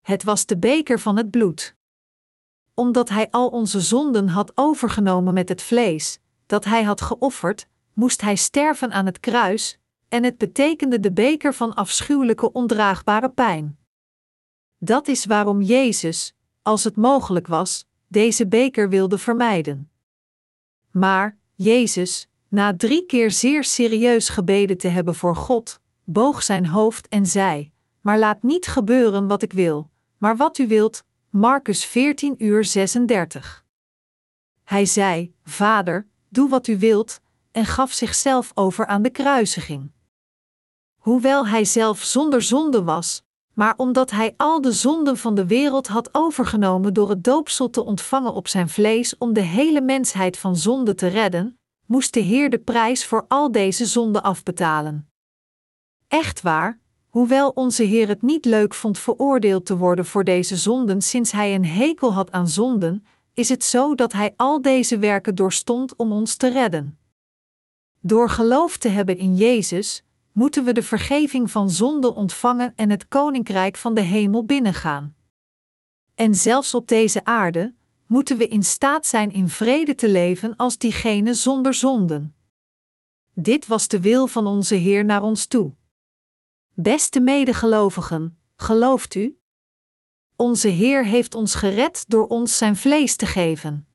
Het 0.00 0.22
was 0.22 0.46
de 0.46 0.58
beker 0.58 1.00
van 1.00 1.16
het 1.16 1.30
bloed. 1.30 1.76
Omdat 2.74 3.08
hij 3.08 3.30
al 3.30 3.48
onze 3.48 3.80
zonden 3.80 4.28
had 4.28 4.52
overgenomen 4.54 5.34
met 5.34 5.48
het 5.48 5.62
vlees, 5.62 6.18
dat 6.46 6.64
hij 6.64 6.82
had 6.82 7.00
geofferd, 7.00 7.68
moest 7.92 8.20
hij 8.20 8.36
sterven 8.36 8.92
aan 8.92 9.06
het 9.06 9.20
kruis, 9.20 9.78
en 10.08 10.24
het 10.24 10.38
betekende 10.38 11.00
de 11.00 11.12
beker 11.12 11.54
van 11.54 11.74
afschuwelijke 11.74 12.52
ondraagbare 12.52 13.30
pijn. 13.30 13.78
Dat 14.78 15.08
is 15.08 15.24
waarom 15.24 15.62
Jezus, 15.62 16.34
als 16.62 16.84
het 16.84 16.96
mogelijk 16.96 17.46
was, 17.46 17.86
deze 18.08 18.46
beker 18.46 18.88
wilde 18.88 19.18
vermijden. 19.18 19.90
Maar 20.90 21.38
Jezus, 21.54 22.28
na 22.48 22.76
drie 22.76 23.06
keer 23.06 23.30
zeer 23.30 23.64
serieus 23.64 24.28
gebeden 24.28 24.78
te 24.78 24.88
hebben 24.88 25.14
voor 25.14 25.36
God, 25.36 25.80
boog 26.04 26.42
zijn 26.42 26.66
hoofd 26.66 27.08
en 27.08 27.26
zei: 27.26 27.72
Maar 28.00 28.18
laat 28.18 28.42
niet 28.42 28.66
gebeuren 28.66 29.26
wat 29.26 29.42
ik 29.42 29.52
wil, 29.52 29.90
maar 30.18 30.36
wat 30.36 30.58
u 30.58 30.66
wilt. 30.66 31.04
Marcus 31.36 31.84
14 31.84 32.34
uur 32.38 32.64
36. 32.64 33.64
Hij 34.64 34.86
zei: 34.86 35.34
Vader, 35.44 36.06
doe 36.28 36.48
wat 36.48 36.66
u 36.66 36.78
wilt, 36.78 37.20
en 37.50 37.64
gaf 37.66 37.92
zichzelf 37.92 38.50
over 38.54 38.86
aan 38.86 39.02
de 39.02 39.10
kruisiging. 39.10 39.92
Hoewel 40.96 41.46
hij 41.46 41.64
zelf 41.64 42.02
zonder 42.02 42.42
zonde 42.42 42.82
was, 42.82 43.22
maar 43.52 43.74
omdat 43.76 44.10
hij 44.10 44.34
al 44.36 44.60
de 44.60 44.72
zonden 44.72 45.16
van 45.16 45.34
de 45.34 45.46
wereld 45.46 45.86
had 45.86 46.08
overgenomen 46.12 46.94
door 46.94 47.08
het 47.08 47.24
doopsel 47.24 47.70
te 47.70 47.84
ontvangen 47.84 48.34
op 48.34 48.48
zijn 48.48 48.68
vlees 48.68 49.18
om 49.18 49.32
de 49.32 49.40
hele 49.40 49.80
mensheid 49.80 50.38
van 50.38 50.56
zonde 50.56 50.94
te 50.94 51.06
redden, 51.06 51.58
moest 51.86 52.14
de 52.14 52.20
Heer 52.20 52.50
de 52.50 52.58
prijs 52.58 53.06
voor 53.06 53.24
al 53.28 53.52
deze 53.52 53.86
zonden 53.86 54.22
afbetalen. 54.22 55.08
Echt 56.08 56.42
waar, 56.42 56.80
hoewel 57.14 57.48
onze 57.48 57.82
Heer 57.82 58.08
het 58.08 58.22
niet 58.22 58.44
leuk 58.44 58.74
vond 58.74 58.98
veroordeeld 58.98 59.66
te 59.66 59.76
worden 59.76 60.06
voor 60.06 60.24
deze 60.24 60.56
zonden 60.56 61.02
sinds 61.02 61.32
hij 61.32 61.54
een 61.54 61.64
hekel 61.64 62.12
had 62.12 62.32
aan 62.32 62.48
zonden, 62.48 63.06
is 63.34 63.48
het 63.48 63.64
zo 63.64 63.94
dat 63.94 64.12
hij 64.12 64.34
al 64.36 64.62
deze 64.62 64.98
werken 64.98 65.34
doorstond 65.34 65.96
om 65.96 66.12
ons 66.12 66.36
te 66.36 66.48
redden. 66.48 66.98
Door 68.00 68.30
geloof 68.30 68.76
te 68.76 68.88
hebben 68.88 69.16
in 69.18 69.36
Jezus, 69.36 70.04
moeten 70.32 70.64
we 70.64 70.72
de 70.72 70.82
vergeving 70.82 71.50
van 71.50 71.70
zonde 71.70 72.14
ontvangen 72.14 72.72
en 72.76 72.90
het 72.90 73.08
koninkrijk 73.08 73.76
van 73.76 73.94
de 73.94 74.00
hemel 74.00 74.44
binnengaan. 74.44 75.14
En 76.14 76.34
zelfs 76.34 76.74
op 76.74 76.88
deze 76.88 77.24
aarde 77.24 77.74
moeten 78.06 78.36
we 78.36 78.48
in 78.48 78.62
staat 78.62 79.06
zijn 79.06 79.32
in 79.32 79.48
vrede 79.48 79.94
te 79.94 80.08
leven 80.08 80.56
als 80.56 80.78
diegene 80.78 81.34
zonder 81.34 81.74
zonden. 81.74 82.34
Dit 83.34 83.66
was 83.66 83.88
de 83.88 84.00
wil 84.00 84.26
van 84.26 84.46
onze 84.46 84.74
Heer 84.74 85.04
naar 85.04 85.22
ons 85.22 85.46
toe. 85.46 85.72
Beste 86.76 87.20
medegelovigen, 87.20 88.38
gelooft 88.56 89.14
u? 89.14 89.38
Onze 90.36 90.68
Heer 90.68 91.04
heeft 91.04 91.34
ons 91.34 91.54
gered 91.54 92.04
door 92.08 92.26
ons 92.26 92.58
zijn 92.58 92.76
vlees 92.76 93.16
te 93.16 93.26
geven. 93.26 93.86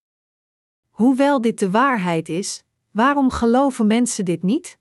Hoewel 0.90 1.42
dit 1.42 1.60
de 1.60 1.70
waarheid 1.70 2.30
is, 2.30 2.64
waarom 2.92 3.30
geloven 3.30 3.88
mensen 3.88 4.26
dit 4.26 4.44
niet? 4.44 4.78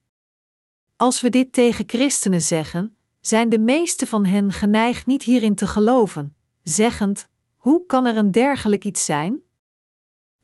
Als 0.97 1.21
we 1.21 1.29
dit 1.29 1.53
tegen 1.53 1.85
christenen 1.87 2.43
zeggen, 2.43 2.97
zijn 3.21 3.49
de 3.49 3.59
meeste 3.59 4.07
van 4.07 4.25
hen 4.25 4.53
geneigd 4.53 5.07
niet 5.07 5.23
hierin 5.23 5.55
te 5.55 5.67
geloven, 5.67 6.37
zeggend: 6.63 7.29
Hoe 7.57 7.87
kan 7.87 8.07
er 8.07 8.17
een 8.17 8.31
dergelijk 8.31 8.85
iets 8.85 9.05
zijn? 9.05 9.43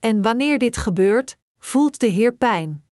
En 0.01 0.23
wanneer 0.23 0.59
dit 0.59 0.77
gebeurt, 0.77 1.37
voelt 1.59 2.01
de 2.01 2.07
Heer 2.07 2.35
pijn. 2.35 2.84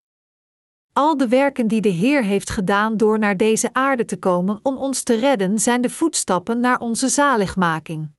Al 0.93 1.17
de 1.17 1.29
werken 1.29 1.69
die 1.69 1.81
de 1.81 1.89
Heer 1.89 2.25
heeft 2.25 2.51
gedaan 2.51 2.97
door 2.97 3.19
naar 3.19 3.37
deze 3.37 3.73
aarde 3.73 4.05
te 4.05 4.19
komen 4.19 4.61
om 4.63 4.77
ons 4.77 5.03
te 5.03 5.15
redden, 5.15 5.59
zijn 5.59 5.81
de 5.81 5.91
voetstappen 5.91 6.61
naar 6.61 6.79
onze 6.79 7.09
zaligmaking. 7.09 8.11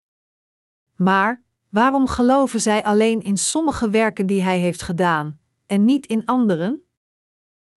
Maar 0.95 1.41
waarom 1.69 2.07
geloven 2.07 2.61
zij 2.61 2.83
alleen 2.83 3.21
in 3.21 3.37
sommige 3.37 3.89
werken 3.89 4.25
die 4.25 4.41
Hij 4.41 4.59
heeft 4.59 4.81
gedaan, 4.81 5.39
en 5.65 5.85
niet 5.85 6.05
in 6.05 6.25
anderen? 6.25 6.83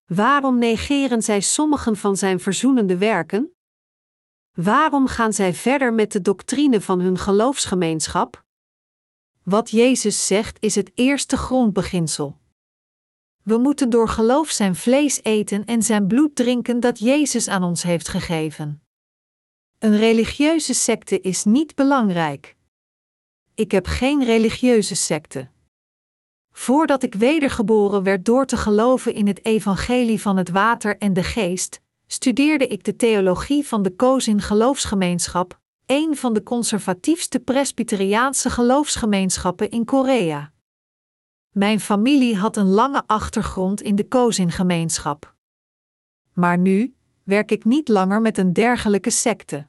Waarom 0.06 0.58
negeren 0.58 1.22
zij 1.22 1.40
sommigen 1.40 1.96
van 1.96 2.16
zijn 2.16 2.40
verzoenende 2.40 2.96
werken? 2.96 3.52
Waarom 4.54 5.06
gaan 5.06 5.32
zij 5.32 5.54
verder 5.54 5.94
met 5.94 6.12
de 6.12 6.20
doctrine 6.20 6.80
van 6.80 7.00
hun 7.00 7.18
geloofsgemeenschap? 7.18 8.44
Wat 9.42 9.70
Jezus 9.70 10.26
zegt 10.26 10.56
is 10.60 10.74
het 10.74 10.90
eerste 10.94 11.36
grondbeginsel. 11.36 12.38
We 13.46 13.58
moeten 13.58 13.90
door 13.90 14.08
geloof 14.08 14.50
zijn 14.50 14.76
vlees 14.76 15.22
eten 15.22 15.64
en 15.64 15.82
zijn 15.82 16.06
bloed 16.06 16.36
drinken 16.36 16.80
dat 16.80 16.98
Jezus 16.98 17.48
aan 17.48 17.62
ons 17.62 17.82
heeft 17.82 18.08
gegeven. 18.08 18.82
Een 19.78 19.96
religieuze 19.96 20.74
secte 20.74 21.20
is 21.20 21.44
niet 21.44 21.74
belangrijk. 21.74 22.56
Ik 23.54 23.70
heb 23.70 23.86
geen 23.86 24.24
religieuze 24.24 24.94
secte. 24.94 25.48
Voordat 26.52 27.02
ik 27.02 27.14
wedergeboren 27.14 28.02
werd 28.02 28.24
door 28.24 28.46
te 28.46 28.56
geloven 28.56 29.14
in 29.14 29.26
het 29.26 29.44
evangelie 29.44 30.20
van 30.20 30.36
het 30.36 30.50
water 30.50 30.98
en 30.98 31.12
de 31.12 31.22
geest, 31.22 31.80
studeerde 32.06 32.66
ik 32.66 32.84
de 32.84 32.96
theologie 32.96 33.66
van 33.66 33.82
de 33.82 33.90
Kozin 33.90 34.40
Geloofsgemeenschap, 34.40 35.60
een 35.86 36.16
van 36.16 36.34
de 36.34 36.42
conservatiefste 36.42 37.40
presbyteriaanse 37.40 38.50
geloofsgemeenschappen 38.50 39.70
in 39.70 39.84
Korea. 39.84 40.54
Mijn 41.58 41.80
familie 41.80 42.36
had 42.36 42.56
een 42.56 42.68
lange 42.68 43.02
achtergrond 43.06 43.82
in 43.82 43.96
de 43.96 44.08
Kozin-gemeenschap. 44.08 45.34
Maar 46.32 46.58
nu 46.58 46.94
werk 47.22 47.50
ik 47.50 47.64
niet 47.64 47.88
langer 47.88 48.20
met 48.20 48.38
een 48.38 48.52
dergelijke 48.52 49.10
secte. 49.10 49.66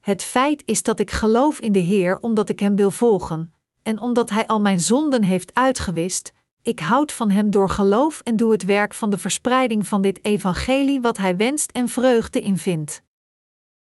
Het 0.00 0.22
feit 0.22 0.62
is 0.64 0.82
dat 0.82 0.98
ik 0.98 1.10
geloof 1.10 1.60
in 1.60 1.72
de 1.72 1.78
Heer 1.78 2.18
omdat 2.20 2.48
ik 2.48 2.60
Hem 2.60 2.76
wil 2.76 2.90
volgen, 2.90 3.54
en 3.82 4.00
omdat 4.00 4.30
Hij 4.30 4.46
al 4.46 4.60
mijn 4.60 4.80
zonden 4.80 5.22
heeft 5.22 5.54
uitgewist, 5.54 6.32
ik 6.62 6.80
houd 6.80 7.12
van 7.12 7.30
Hem 7.30 7.50
door 7.50 7.68
geloof 7.70 8.20
en 8.20 8.36
doe 8.36 8.52
het 8.52 8.64
werk 8.64 8.94
van 8.94 9.10
de 9.10 9.18
verspreiding 9.18 9.86
van 9.86 10.02
dit 10.02 10.24
evangelie 10.24 11.00
wat 11.00 11.16
Hij 11.16 11.36
wenst 11.36 11.70
en 11.70 11.88
vreugde 11.88 12.40
in 12.40 12.58
vindt. 12.58 13.02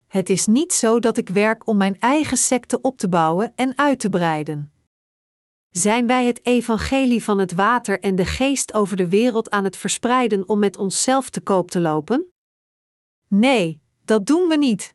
Het 0.07 0.31
is 0.31 0.47
niet 0.47 0.73
zo 0.73 0.99
dat 0.99 1.17
ik 1.17 1.29
werk 1.29 1.67
om 1.67 1.77
mijn 1.77 2.01
eigen 2.01 2.37
secte 2.37 2.81
op 2.81 2.99
te 2.99 3.09
bouwen 3.09 3.53
en 3.57 3.79
uit 3.79 3.99
te 3.99 4.09
breiden. 4.09 4.74
Zijn 5.77 6.07
wij 6.07 6.27
het 6.27 6.47
evangelie 6.47 7.25
van 7.25 7.39
het 7.39 7.53
water 7.53 8.01
en 8.01 8.17
de 8.17 8.25
geest 8.25 8.75
over 8.75 8.97
de 8.97 9.09
wereld 9.09 9.51
aan 9.51 9.65
het 9.65 9.77
verspreiden 9.77 10.49
om 10.49 10.59
met 10.59 10.77
onszelf 10.77 11.31
te 11.31 11.41
koop 11.41 11.71
te 11.71 11.81
lopen? 11.81 12.33
Nee, 13.29 13.81
dat 14.05 14.27
doen 14.27 14.49
we 14.49 14.57
niet. 14.57 14.95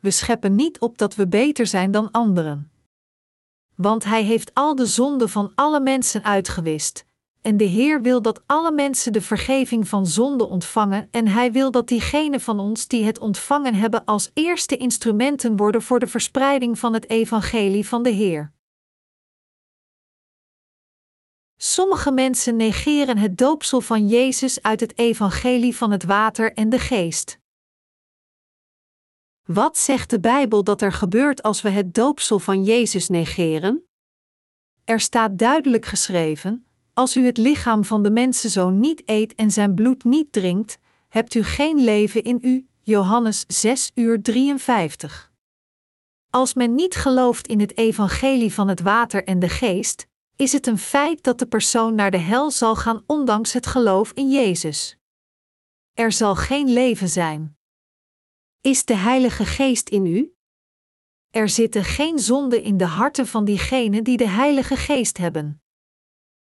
We 0.00 0.10
scheppen 0.10 0.54
niet 0.54 0.78
op 0.78 0.98
dat 0.98 1.14
we 1.14 1.28
beter 1.28 1.66
zijn 1.66 1.90
dan 1.90 2.10
anderen 2.10 2.70
want 3.80 4.04
hij 4.04 4.22
heeft 4.22 4.54
al 4.54 4.74
de 4.74 4.86
zonden 4.86 5.28
van 5.28 5.52
alle 5.54 5.80
mensen 5.80 6.24
uitgewist, 6.24 7.04
en 7.40 7.56
de 7.56 7.64
Heer 7.64 8.02
wil 8.02 8.22
dat 8.22 8.42
alle 8.46 8.72
mensen 8.72 9.12
de 9.12 9.20
vergeving 9.20 9.88
van 9.88 10.06
zonde 10.06 10.48
ontvangen 10.48 11.08
en 11.10 11.28
Hij 11.28 11.52
wil 11.52 11.70
dat 11.70 11.88
diegenen 11.88 12.40
van 12.40 12.58
ons 12.58 12.88
die 12.88 13.04
het 13.04 13.18
ontvangen 13.18 13.74
hebben 13.74 14.04
als 14.04 14.30
eerste 14.34 14.76
instrumenten 14.76 15.56
worden 15.56 15.82
voor 15.82 15.98
de 15.98 16.06
verspreiding 16.06 16.78
van 16.78 16.94
het 16.94 17.10
evangelie 17.10 17.88
van 17.88 18.02
de 18.02 18.10
Heer. 18.10 18.52
Sommige 21.70 22.12
mensen 22.12 22.56
negeren 22.56 23.18
het 23.18 23.38
doopsel 23.38 23.80
van 23.80 24.08
Jezus 24.08 24.62
uit 24.62 24.80
het 24.80 24.98
evangelie 24.98 25.76
van 25.76 25.90
het 25.90 26.04
water 26.04 26.52
en 26.52 26.68
de 26.68 26.78
geest. 26.78 27.38
Wat 29.46 29.78
zegt 29.78 30.10
de 30.10 30.20
Bijbel 30.20 30.64
dat 30.64 30.82
er 30.82 30.92
gebeurt 30.92 31.42
als 31.42 31.62
we 31.62 31.68
het 31.68 31.94
doopsel 31.94 32.38
van 32.38 32.64
Jezus 32.64 33.08
negeren? 33.08 33.84
Er 34.84 35.00
staat 35.00 35.38
duidelijk 35.38 35.84
geschreven: 35.86 36.66
Als 36.94 37.16
u 37.16 37.26
het 37.26 37.36
lichaam 37.36 37.84
van 37.84 38.02
de 38.02 38.10
mensenzoon 38.10 38.80
niet 38.80 39.02
eet 39.04 39.34
en 39.34 39.50
zijn 39.50 39.74
bloed 39.74 40.04
niet 40.04 40.32
drinkt, 40.32 40.78
hebt 41.08 41.34
u 41.34 41.42
geen 41.42 41.84
leven 41.84 42.22
in 42.22 42.38
u. 42.42 42.68
Johannes 42.80 43.44
6 43.46 43.90
uur 43.94 44.22
53. 44.22 45.32
Als 46.30 46.54
men 46.54 46.74
niet 46.74 46.94
gelooft 46.94 47.46
in 47.46 47.60
het 47.60 47.76
evangelie 47.76 48.54
van 48.54 48.68
het 48.68 48.80
water 48.80 49.24
en 49.24 49.38
de 49.38 49.48
geest, 49.48 50.08
is 50.40 50.52
het 50.52 50.66
een 50.66 50.78
feit 50.78 51.22
dat 51.22 51.38
de 51.38 51.46
persoon 51.46 51.94
naar 51.94 52.10
de 52.10 52.18
hel 52.18 52.50
zal 52.50 52.76
gaan 52.76 53.02
ondanks 53.06 53.52
het 53.52 53.66
geloof 53.66 54.12
in 54.12 54.30
Jezus. 54.30 54.96
Er 55.94 56.12
zal 56.12 56.34
geen 56.34 56.72
leven 56.72 57.08
zijn. 57.08 57.56
Is 58.60 58.84
de 58.84 58.94
Heilige 58.94 59.44
Geest 59.44 59.88
in 59.88 60.06
u? 60.06 60.34
Er 61.30 61.48
zitten 61.48 61.84
geen 61.84 62.18
zonden 62.18 62.62
in 62.62 62.76
de 62.76 62.84
harten 62.84 63.26
van 63.26 63.44
diegenen 63.44 64.04
die 64.04 64.16
de 64.16 64.28
Heilige 64.28 64.76
Geest 64.76 65.18
hebben. 65.18 65.62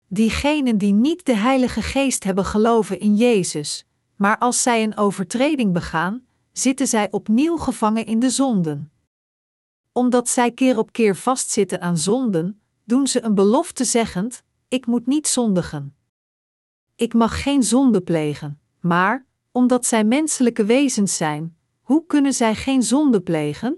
Diegenen 0.08 0.78
die 0.78 0.94
niet 0.94 1.26
de 1.26 1.36
Heilige 1.36 1.82
Geest 1.82 2.24
hebben 2.24 2.46
geloven 2.46 3.00
in 3.00 3.16
Jezus, 3.16 3.86
maar 4.16 4.38
als 4.38 4.62
zij 4.62 4.84
een 4.84 4.98
overtreding 4.98 5.74
begaan, 5.74 6.26
zitten 6.52 6.88
zij 6.88 7.12
opnieuw 7.12 7.58
gevangen 7.58 8.06
in 8.06 8.20
de 8.20 8.30
zonden. 8.30 8.92
Omdat 9.92 10.30
zij 10.30 10.52
keer 10.52 10.78
op 10.78 10.92
keer 10.92 11.16
vastzitten 11.16 11.82
aan 11.82 11.98
zonden, 11.98 12.61
doen 12.92 13.08
ze 13.08 13.24
een 13.24 13.36
belofte 13.36 13.84
zeggend: 13.84 14.44
Ik 14.68 14.86
moet 14.86 15.06
niet 15.06 15.28
zondigen. 15.28 15.96
Ik 16.96 17.14
mag 17.14 17.44
geen 17.44 17.64
zonde 17.64 18.02
plegen, 18.02 18.62
maar, 18.80 19.26
omdat 19.52 19.86
zij 19.86 20.04
menselijke 20.04 20.66
wezens 20.66 21.18
zijn, 21.18 21.58
hoe 21.82 22.06
kunnen 22.06 22.34
zij 22.34 22.56
geen 22.56 22.84
zonde 22.84 23.22
plegen? 23.22 23.78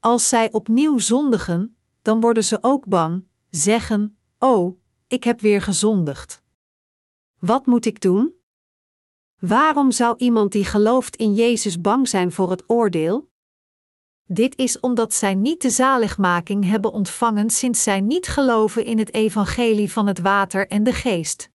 Als 0.00 0.28
zij 0.28 0.52
opnieuw 0.52 0.98
zondigen, 0.98 1.76
dan 2.02 2.20
worden 2.20 2.44
ze 2.44 2.58
ook 2.60 2.86
bang, 2.86 3.24
zeggen: 3.50 4.18
Oh, 4.38 4.80
ik 5.06 5.24
heb 5.24 5.40
weer 5.40 5.62
gezondigd. 5.62 6.42
Wat 7.38 7.66
moet 7.66 7.86
ik 7.86 8.00
doen? 8.00 8.34
Waarom 9.38 9.90
zou 9.90 10.16
iemand 10.18 10.52
die 10.52 10.64
gelooft 10.64 11.16
in 11.16 11.34
Jezus 11.34 11.80
bang 11.80 12.08
zijn 12.08 12.32
voor 12.32 12.50
het 12.50 12.64
oordeel? 12.66 13.30
Dit 14.30 14.56
is 14.56 14.80
omdat 14.80 15.14
zij 15.14 15.34
niet 15.34 15.62
de 15.62 15.70
zaligmaking 15.70 16.64
hebben 16.64 16.92
ontvangen 16.92 17.50
sinds 17.50 17.82
zij 17.82 18.00
niet 18.00 18.26
geloven 18.26 18.84
in 18.84 18.98
het 18.98 19.14
evangelie 19.14 19.92
van 19.92 20.06
het 20.06 20.18
water 20.18 20.66
en 20.66 20.82
de 20.82 20.92
geest. 20.92 21.50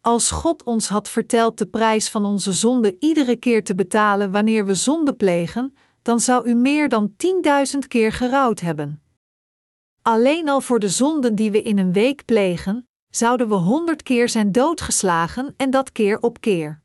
Als 0.00 0.30
God 0.30 0.62
ons 0.62 0.88
had 0.88 1.08
verteld 1.08 1.58
de 1.58 1.66
prijs 1.66 2.10
van 2.10 2.24
onze 2.24 2.52
zonde 2.52 2.96
iedere 2.98 3.36
keer 3.36 3.64
te 3.64 3.74
betalen 3.74 4.30
wanneer 4.30 4.66
we 4.66 4.74
zonde 4.74 5.14
plegen, 5.14 5.76
dan 6.02 6.20
zou 6.20 6.48
u 6.48 6.54
meer 6.54 6.88
dan 6.88 7.14
tienduizend 7.16 7.86
keer 7.86 8.12
gerouwd 8.12 8.60
hebben. 8.60 9.02
Alleen 10.02 10.48
al 10.48 10.60
voor 10.60 10.78
de 10.78 10.88
zonden 10.88 11.34
die 11.34 11.50
we 11.50 11.62
in 11.62 11.78
een 11.78 11.92
week 11.92 12.24
plegen, 12.24 12.88
zouden 13.08 13.48
we 13.48 13.54
honderd 13.54 14.02
keer 14.02 14.28
zijn 14.28 14.52
doodgeslagen 14.52 15.54
en 15.56 15.70
dat 15.70 15.92
keer 15.92 16.18
op 16.18 16.40
keer. 16.40 16.83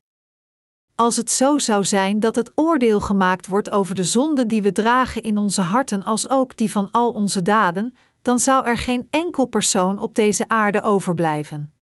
Als 1.00 1.16
het 1.18 1.32
zo 1.32 1.58
zou 1.58 1.84
zijn 1.84 2.20
dat 2.20 2.36
het 2.36 2.52
oordeel 2.56 3.00
gemaakt 3.00 3.48
wordt 3.48 3.70
over 3.70 3.96
de 3.96 4.04
zonden 4.04 4.48
die 4.48 4.62
we 4.62 4.72
dragen 4.72 5.24
in 5.24 5.38
onze 5.38 5.62
harten 5.62 6.04
als 6.04 6.30
ook 6.30 6.58
die 6.58 6.72
van 6.72 6.92
al 6.92 7.12
onze 7.12 7.42
daden, 7.42 7.96
dan 8.22 8.40
zou 8.40 8.66
er 8.66 8.78
geen 8.78 9.08
enkel 9.10 9.46
persoon 9.46 10.00
op 10.00 10.16
deze 10.16 10.48
aarde 10.48 10.82
overblijven. 10.82 11.74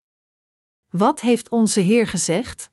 Wat 0.90 1.20
heeft 1.20 1.50
onze 1.50 1.80
Heer 1.80 2.08
gezegd? 2.08 2.70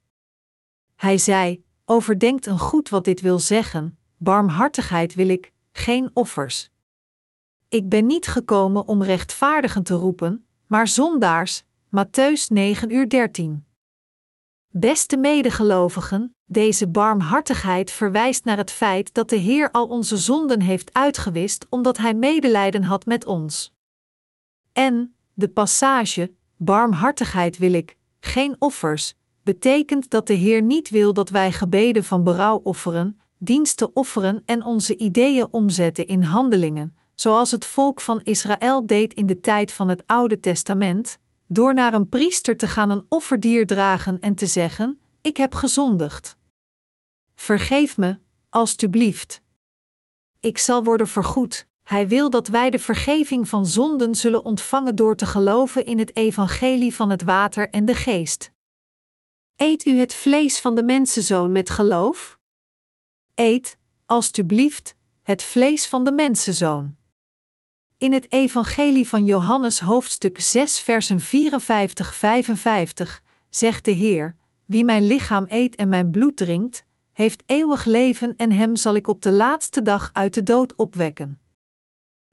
Hij 0.95 1.19
zei: 1.19 1.65
Overdenkt 1.85 2.47
een 2.47 2.59
goed 2.59 2.89
wat 2.89 3.05
dit 3.05 3.21
wil 3.21 3.39
zeggen: 3.39 3.99
barmhartigheid 4.17 5.15
wil 5.15 5.29
ik, 5.29 5.53
geen 5.73 6.11
offers. 6.13 6.71
Ik 7.69 7.89
ben 7.89 8.07
niet 8.07 8.27
gekomen 8.27 8.87
om 8.87 9.03
rechtvaardigen 9.03 9.83
te 9.83 9.95
roepen, 9.95 10.47
maar 10.67 10.89
zondaars. 10.89 11.63
Matthäus 11.87 12.47
9 12.49 12.95
uur 12.95 13.09
13. 13.09 13.65
Beste 14.69 15.17
medegelovigen, 15.17 16.34
deze 16.47 16.89
barmhartigheid 16.89 17.91
verwijst 17.91 18.45
naar 18.45 18.57
het 18.57 18.71
feit 18.71 19.15
dat 19.15 19.29
de 19.29 19.37
Heer 19.37 19.71
al 19.71 19.87
onze 19.87 20.17
zonden 20.17 20.61
heeft 20.61 20.93
uitgewist 20.93 21.67
omdat 21.71 21.97
Hij 21.97 22.15
medelijden 22.15 22.83
had 22.83 23.07
met 23.07 23.27
ons. 23.27 23.73
En, 24.73 25.15
de 25.35 25.49
passage, 25.49 26.33
barmhartigheid 26.57 27.59
wil 27.59 27.73
ik, 27.73 27.97
geen 28.21 28.57
offers, 28.59 29.15
betekent 29.43 30.11
dat 30.11 30.27
de 30.27 30.35
Heer 30.35 30.63
niet 30.63 30.91
wil 30.91 31.13
dat 31.13 31.29
wij 31.29 31.53
gebeden 31.53 32.05
van 32.05 32.25
berouw 32.25 32.61
offeren, 32.63 33.21
diensten 33.39 33.97
offeren 33.97 34.43
en 34.45 34.65
onze 34.65 34.97
ideeën 34.97 35.47
omzetten 35.51 36.07
in 36.07 36.23
handelingen, 36.23 36.97
zoals 37.15 37.51
het 37.51 37.65
volk 37.65 38.01
van 38.01 38.21
Israël 38.23 38.87
deed 38.87 39.15
in 39.15 39.27
de 39.27 39.41
tijd 39.41 39.73
van 39.73 39.89
het 39.89 40.03
Oude 40.07 40.41
Testament, 40.41 41.19
door 41.47 41.75
naar 41.75 41.95
een 41.95 42.09
priester 42.09 42.57
te 42.57 42.69
gaan 42.69 42.91
een 42.91 43.07
offerdier 43.09 43.67
dragen 43.67 44.21
en 44.21 44.35
te 44.35 44.47
zeggen: 44.47 44.99
Ik 45.25 45.37
heb 45.37 45.55
gezondigd. 45.55 46.37
Vergeef 47.35 47.97
me, 47.97 48.19
alstublieft. 48.49 49.43
Ik 50.41 50.59
zal 50.59 50.85
worden 50.85 51.09
vergoed. 51.09 51.67
Hij 51.83 52.09
wil 52.09 52.31
dat 52.31 52.49
wij 52.49 52.71
de 52.71 52.79
vergeving 52.79 53.49
van 53.49 53.67
zonden 53.67 54.15
zullen 54.15 54.45
ontvangen 54.45 54.97
door 54.97 55.17
te 55.17 55.27
geloven 55.27 55.85
in 55.87 55.99
het 55.99 56.17
evangelie 56.17 56.95
van 56.95 57.11
het 57.11 57.23
water 57.23 57.71
en 57.71 57.85
de 57.85 57.95
geest. 57.95 58.53
Eet 59.57 59.87
u 59.87 59.99
het 59.99 60.15
vlees 60.15 60.61
van 60.61 60.75
de 60.75 60.83
mensenzoon 60.83 61.53
met 61.53 61.71
geloof? 61.71 62.39
Eet, 63.35 63.79
alstublieft, 64.07 64.95
het 65.23 65.43
vlees 65.43 65.87
van 65.87 66.05
de 66.05 66.13
mensenzoon. 66.13 66.97
In 67.99 68.13
het 68.13 68.33
Evangelie 68.33 69.09
van 69.09 69.25
Johannes 69.25 69.81
hoofdstuk 69.81 70.41
6 70.41 70.81
versen 70.81 71.21
54-55 71.21 71.25
zegt 73.49 73.85
de 73.85 73.91
Heer: 73.91 74.37
Wie 74.65 74.85
mijn 74.85 75.07
lichaam 75.07 75.47
eet 75.49 75.75
en 75.75 75.89
mijn 75.89 76.11
bloed 76.11 76.37
drinkt, 76.37 76.85
heeft 77.13 77.43
eeuwig 77.47 77.85
leven 77.85 78.37
en 78.37 78.53
hem 78.53 78.77
zal 78.77 78.95
ik 78.95 79.09
op 79.09 79.23
de 79.23 79.33
laatste 79.33 79.83
dag 79.83 80.11
uit 80.13 80.35
de 80.35 80.43
dood 80.43 80.75
opwekken. 80.75 81.41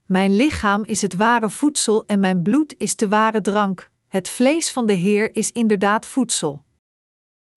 Mijn 0.06 0.36
lichaam 0.36 0.84
is 0.84 1.02
het 1.02 1.16
ware 1.16 1.50
voedsel 1.50 2.06
en 2.06 2.20
mijn 2.20 2.42
bloed 2.42 2.76
is 2.78 2.96
de 2.96 3.08
ware 3.08 3.42
drank. 3.42 3.92
Het 4.08 4.30
vlees 4.30 4.72
van 4.72 4.86
de 4.86 4.94
Heer 4.94 5.36
is 5.36 5.52
inderdaad 5.52 6.06
voedsel. 6.06 6.64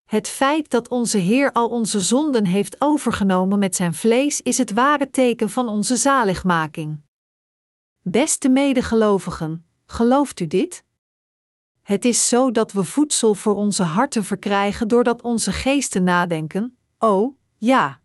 Het 0.04 0.28
feit 0.28 0.70
dat 0.70 0.88
onze 0.88 1.18
Heer 1.18 1.52
al 1.52 1.68
onze 1.68 2.00
zonden 2.00 2.46
heeft 2.46 2.76
overgenomen 2.78 3.58
met 3.58 3.76
zijn 3.76 3.94
vlees 3.94 4.40
is 4.40 4.58
het 4.58 4.72
ware 4.72 5.10
teken 5.10 5.50
van 5.50 5.68
onze 5.68 5.96
zaligmaking. 5.96 7.00
Beste 8.02 8.48
medegelovigen, 8.48 9.66
gelooft 9.86 10.40
u 10.40 10.46
dit? 10.46 10.84
Het 11.84 12.04
is 12.04 12.28
zo 12.28 12.50
dat 12.50 12.72
we 12.72 12.84
voedsel 12.84 13.34
voor 13.34 13.54
onze 13.54 13.82
harten 13.82 14.24
verkrijgen 14.24 14.88
doordat 14.88 15.22
onze 15.22 15.52
geesten 15.52 16.04
nadenken: 16.04 16.78
oh, 16.98 17.36
ja. 17.56 18.00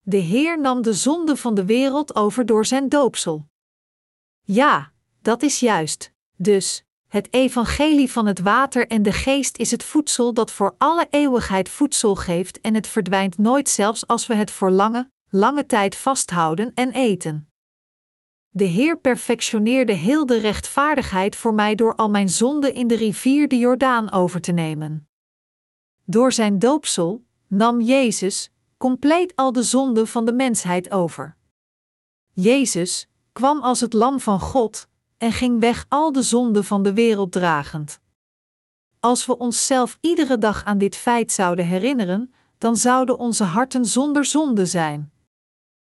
De 0.00 0.16
Heer 0.16 0.60
nam 0.60 0.82
de 0.82 0.92
zonde 0.92 1.36
van 1.36 1.54
de 1.54 1.64
wereld 1.64 2.14
over 2.14 2.46
door 2.46 2.66
zijn 2.66 2.88
doopsel. 2.88 3.48
Ja, 4.42 4.92
dat 5.22 5.42
is 5.42 5.60
juist. 5.60 6.12
Dus, 6.36 6.84
het 7.08 7.32
evangelie 7.32 8.10
van 8.10 8.26
het 8.26 8.40
water 8.40 8.86
en 8.86 9.02
de 9.02 9.12
geest 9.12 9.56
is 9.58 9.70
het 9.70 9.84
voedsel 9.84 10.34
dat 10.34 10.50
voor 10.50 10.74
alle 10.78 11.06
eeuwigheid 11.10 11.68
voedsel 11.68 12.14
geeft 12.14 12.60
en 12.60 12.74
het 12.74 12.86
verdwijnt 12.86 13.38
nooit 13.38 13.68
zelfs 13.68 14.06
als 14.06 14.26
we 14.26 14.34
het 14.34 14.50
voor 14.50 14.70
lange, 14.70 15.10
lange 15.28 15.66
tijd 15.66 15.96
vasthouden 15.96 16.74
en 16.74 16.90
eten. 16.90 17.49
De 18.52 18.64
Heer 18.64 18.98
perfectioneerde 18.98 19.92
heel 19.92 20.26
de 20.26 20.38
rechtvaardigheid 20.38 21.36
voor 21.36 21.54
mij 21.54 21.74
door 21.74 21.94
al 21.94 22.10
mijn 22.10 22.28
zonden 22.28 22.74
in 22.74 22.86
de 22.86 22.96
rivier 22.96 23.48
de 23.48 23.58
Jordaan 23.58 24.12
over 24.12 24.40
te 24.40 24.52
nemen. 24.52 25.08
Door 26.04 26.32
zijn 26.32 26.58
doopsel 26.58 27.24
nam 27.46 27.80
Jezus 27.80 28.52
compleet 28.76 29.36
al 29.36 29.52
de 29.52 29.62
zonden 29.62 30.06
van 30.06 30.24
de 30.24 30.32
mensheid 30.32 30.90
over. 30.90 31.36
Jezus 32.32 33.08
kwam 33.32 33.60
als 33.60 33.80
het 33.80 33.92
lam 33.92 34.20
van 34.20 34.40
God 34.40 34.88
en 35.18 35.32
ging 35.32 35.60
weg 35.60 35.86
al 35.88 36.12
de 36.12 36.22
zonden 36.22 36.64
van 36.64 36.82
de 36.82 36.92
wereld 36.92 37.32
dragend. 37.32 38.00
Als 39.00 39.26
we 39.26 39.38
onszelf 39.38 39.98
iedere 40.00 40.38
dag 40.38 40.64
aan 40.64 40.78
dit 40.78 40.96
feit 40.96 41.32
zouden 41.32 41.66
herinneren, 41.66 42.34
dan 42.58 42.76
zouden 42.76 43.18
onze 43.18 43.44
harten 43.44 43.84
zonder 43.84 44.24
zonde 44.24 44.66
zijn. 44.66 45.12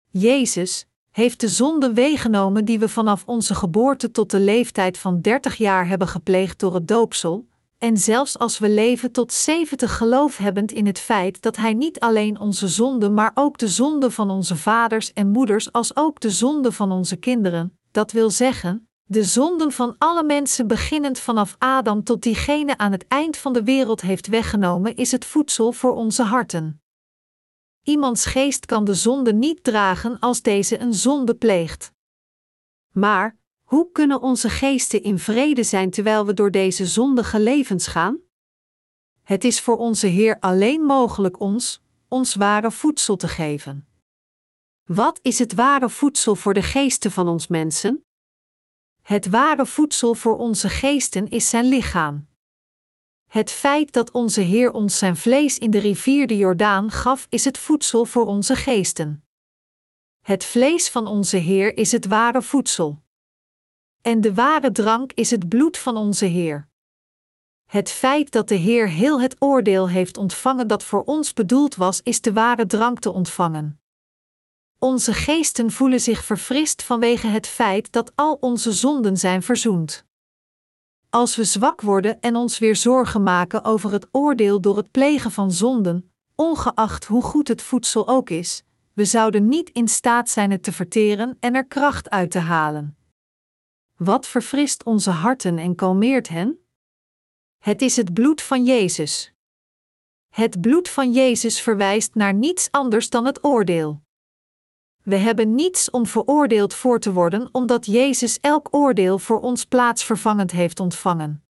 Jezus, 0.10 0.88
heeft 1.12 1.40
de 1.40 1.48
zonde 1.48 1.94
weggenomen 1.94 2.66
die 2.66 2.80
we 2.80 2.90
vanaf 2.90 3.24
onze 3.26 3.56
geboorte 3.56 4.12
tot 4.12 4.32
de 4.32 4.40
leeftijd 4.40 4.98
van 4.98 5.22
30 5.22 5.56
jaar 5.56 5.88
hebben 5.88 6.08
gepleegd 6.08 6.60
door 6.60 6.74
het 6.74 6.88
doopsel, 6.88 7.50
en 7.78 7.98
zelfs 7.98 8.38
als 8.40 8.60
we 8.60 8.70
leven 8.70 9.12
tot 9.12 9.34
70 9.34 9.98
geloofhebbend 9.98 10.72
in 10.72 10.86
het 10.86 11.00
feit 11.00 11.42
dat 11.42 11.56
Hij 11.56 11.74
niet 11.74 12.00
alleen 12.00 12.40
onze 12.40 12.68
zonde, 12.68 13.10
maar 13.10 13.32
ook 13.34 13.58
de 13.58 13.68
zonde 13.68 14.12
van 14.12 14.30
onze 14.30 14.56
vaders 14.56 15.14
en 15.14 15.28
moeders, 15.28 15.72
als 15.72 15.96
ook 15.96 16.20
de 16.20 16.30
zonde 16.30 16.72
van 16.72 16.92
onze 16.92 17.16
kinderen, 17.16 17.78
dat 17.92 18.12
wil 18.12 18.30
zeggen, 18.30 18.88
de 19.04 19.24
zonden 19.24 19.72
van 19.72 19.96
alle 19.98 20.24
mensen 20.24 20.68
beginnend 20.68 21.20
vanaf 21.20 21.56
Adam 21.58 22.04
tot 22.04 22.22
diegene 22.22 22.78
aan 22.78 22.92
het 22.92 23.06
eind 23.08 23.38
van 23.38 23.54
de 23.54 23.64
wereld 23.64 24.02
heeft 24.02 24.28
weggenomen, 24.28 24.96
is 24.96 25.12
het 25.12 25.26
voedsel 25.26 25.72
voor 25.72 25.96
onze 25.96 26.24
harten. 26.24 26.81
Iemands 27.84 28.26
geest 28.26 28.66
kan 28.66 28.86
de 28.86 28.94
zonde 28.94 29.34
niet 29.34 29.64
dragen 29.64 30.20
als 30.20 30.42
deze 30.42 30.80
een 30.80 30.94
zonde 30.94 31.36
pleegt. 31.36 31.94
Maar, 32.92 33.38
hoe 33.62 33.92
kunnen 33.92 34.22
onze 34.22 34.50
geesten 34.50 35.04
in 35.04 35.20
vrede 35.20 35.64
zijn 35.64 35.90
terwijl 35.90 36.26
we 36.26 36.34
door 36.34 36.52
deze 36.52 36.86
zondige 36.86 37.40
levens 37.40 37.88
gaan? 37.88 38.20
Het 39.24 39.44
is 39.44 39.62
voor 39.62 39.78
onze 39.78 40.08
Heer 40.08 40.40
alleen 40.40 40.82
mogelijk 40.82 41.40
ons, 41.40 41.82
ons 42.08 42.36
ware 42.36 42.72
voedsel 42.72 43.16
te 43.16 43.28
geven. 43.28 43.88
Wat 44.84 45.20
is 45.22 45.40
het 45.40 45.54
ware 45.54 45.90
voedsel 45.90 46.36
voor 46.36 46.54
de 46.54 46.64
geesten 46.64 47.12
van 47.12 47.28
ons 47.28 47.48
mensen? 47.48 48.06
Het 49.02 49.30
ware 49.30 49.66
voedsel 49.66 50.14
voor 50.14 50.38
onze 50.38 50.70
geesten 50.70 51.30
is 51.30 51.50
zijn 51.50 51.66
lichaam. 51.66 52.28
Het 53.32 53.52
feit 53.52 53.92
dat 53.92 54.12
onze 54.12 54.42
Heer 54.42 54.72
ons 54.72 54.98
zijn 54.98 55.18
vlees 55.18 55.58
in 55.58 55.72
de 55.72 55.80
rivier 55.80 56.28
de 56.28 56.38
Jordaan 56.38 56.92
gaf, 56.92 57.28
is 57.30 57.46
het 57.46 57.58
voedsel 57.58 58.06
voor 58.06 58.26
onze 58.26 58.56
geesten. 58.56 59.26
Het 60.22 60.46
vlees 60.46 60.90
van 60.90 61.08
onze 61.08 61.38
Heer 61.38 61.78
is 61.78 61.92
het 61.92 62.06
ware 62.06 62.42
voedsel. 62.42 63.02
En 64.02 64.22
de 64.22 64.34
ware 64.34 64.72
drank 64.72 65.14
is 65.14 65.32
het 65.32 65.50
bloed 65.50 65.78
van 65.78 65.98
onze 65.98 66.26
Heer. 66.26 66.68
Het 67.66 67.90
feit 67.90 68.32
dat 68.32 68.48
de 68.48 68.56
Heer 68.56 68.90
heel 68.90 69.22
het 69.22 69.36
oordeel 69.40 69.90
heeft 69.90 70.18
ontvangen 70.18 70.68
dat 70.68 70.84
voor 70.84 71.04
ons 71.04 71.34
bedoeld 71.34 71.76
was, 71.76 72.02
is 72.02 72.22
de 72.22 72.34
ware 72.34 72.66
drank 72.66 73.00
te 73.00 73.12
ontvangen. 73.12 73.82
Onze 74.80 75.14
geesten 75.14 75.72
voelen 75.72 76.00
zich 76.00 76.26
verfrist 76.26 76.84
vanwege 76.84 77.28
het 77.28 77.48
feit 77.48 77.92
dat 77.92 78.12
al 78.16 78.38
onze 78.40 78.72
zonden 78.72 79.18
zijn 79.18 79.44
verzoend. 79.44 80.10
Als 81.12 81.36
we 81.36 81.44
zwak 81.44 81.82
worden 81.82 82.22
en 82.22 82.36
ons 82.36 82.60
weer 82.60 82.76
zorgen 82.76 83.24
maken 83.24 83.64
over 83.64 83.92
het 83.92 84.08
oordeel 84.12 84.62
door 84.62 84.78
het 84.78 84.92
plegen 84.92 85.32
van 85.32 85.52
zonden, 85.52 86.12
ongeacht 86.36 87.06
hoe 87.06 87.22
goed 87.22 87.48
het 87.48 87.62
voedsel 87.62 88.08
ook 88.08 88.30
is, 88.30 88.64
we 88.94 89.06
zouden 89.06 89.48
niet 89.48 89.70
in 89.70 89.88
staat 89.88 90.30
zijn 90.30 90.52
het 90.52 90.64
te 90.64 90.72
verteren 90.72 91.38
en 91.40 91.56
er 91.56 91.66
kracht 91.66 92.10
uit 92.10 92.32
te 92.32 92.40
halen. 92.40 92.98
Wat 93.96 94.28
verfrist 94.28 94.84
onze 94.84 95.10
harten 95.10 95.58
en 95.58 95.76
kalmeert 95.76 96.28
hen? 96.28 96.60
Het 97.58 97.82
is 97.82 97.96
het 97.96 98.14
bloed 98.14 98.42
van 98.42 98.66
Jezus. 98.66 99.34
Het 100.30 100.62
bloed 100.62 100.90
van 100.90 101.12
Jezus 101.12 101.62
verwijst 101.62 102.16
naar 102.16 102.34
niets 102.34 102.72
anders 102.72 103.10
dan 103.10 103.26
het 103.26 103.44
oordeel. 103.44 104.02
We 105.04 105.16
hebben 105.16 105.56
niets 105.56 105.90
om 105.90 106.06
veroordeeld 106.06 106.74
voor 106.74 107.00
te 107.00 107.14
worden, 107.14 107.50
omdat 107.52 107.86
Jezus 107.86 108.40
elk 108.40 108.68
oordeel 108.72 109.20
voor 109.20 109.40
ons 109.40 109.66
plaatsvervangend 109.66 110.52
heeft 110.52 110.80
ontvangen. 110.80 111.44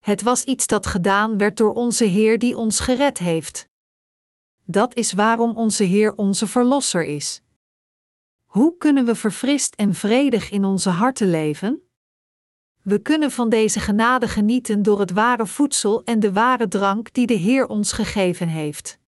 Het 0.00 0.22
was 0.22 0.44
iets 0.44 0.66
dat 0.66 0.86
gedaan 0.86 1.38
werd 1.38 1.56
door 1.56 1.72
onze 1.72 2.04
Heer 2.04 2.38
die 2.38 2.56
ons 2.56 2.80
gered 2.80 3.18
heeft. 3.18 3.68
Dat 4.64 4.94
is 4.94 5.12
waarom 5.12 5.56
onze 5.56 5.84
Heer 5.84 6.14
onze 6.14 6.46
Verlosser 6.46 7.04
is. 7.04 7.42
Hoe 8.44 8.76
kunnen 8.76 9.04
we 9.04 9.14
verfrist 9.14 9.74
en 9.74 9.94
vredig 9.94 10.50
in 10.50 10.64
onze 10.64 10.90
harten 10.90 11.30
leven? 11.30 11.82
We 12.82 12.98
kunnen 12.98 13.30
van 13.30 13.48
deze 13.48 13.80
genade 13.80 14.28
genieten 14.28 14.82
door 14.82 15.00
het 15.00 15.10
ware 15.10 15.46
voedsel 15.46 16.04
en 16.04 16.20
de 16.20 16.32
ware 16.32 16.68
drank 16.68 17.12
die 17.12 17.26
de 17.26 17.34
Heer 17.34 17.66
ons 17.66 17.92
gegeven 17.92 18.48
heeft. 18.48 18.99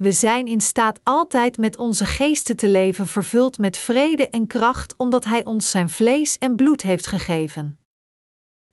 We 0.00 0.12
zijn 0.12 0.46
in 0.46 0.60
staat 0.60 1.00
altijd 1.02 1.58
met 1.58 1.76
onze 1.76 2.04
geesten 2.04 2.56
te 2.56 2.68
leven 2.68 3.06
vervuld 3.06 3.58
met 3.58 3.76
vrede 3.76 4.28
en 4.28 4.46
kracht, 4.46 4.94
omdat 4.96 5.24
Hij 5.24 5.44
ons 5.44 5.70
zijn 5.70 5.88
vlees 5.88 6.38
en 6.38 6.56
bloed 6.56 6.82
heeft 6.82 7.06
gegeven. 7.06 7.78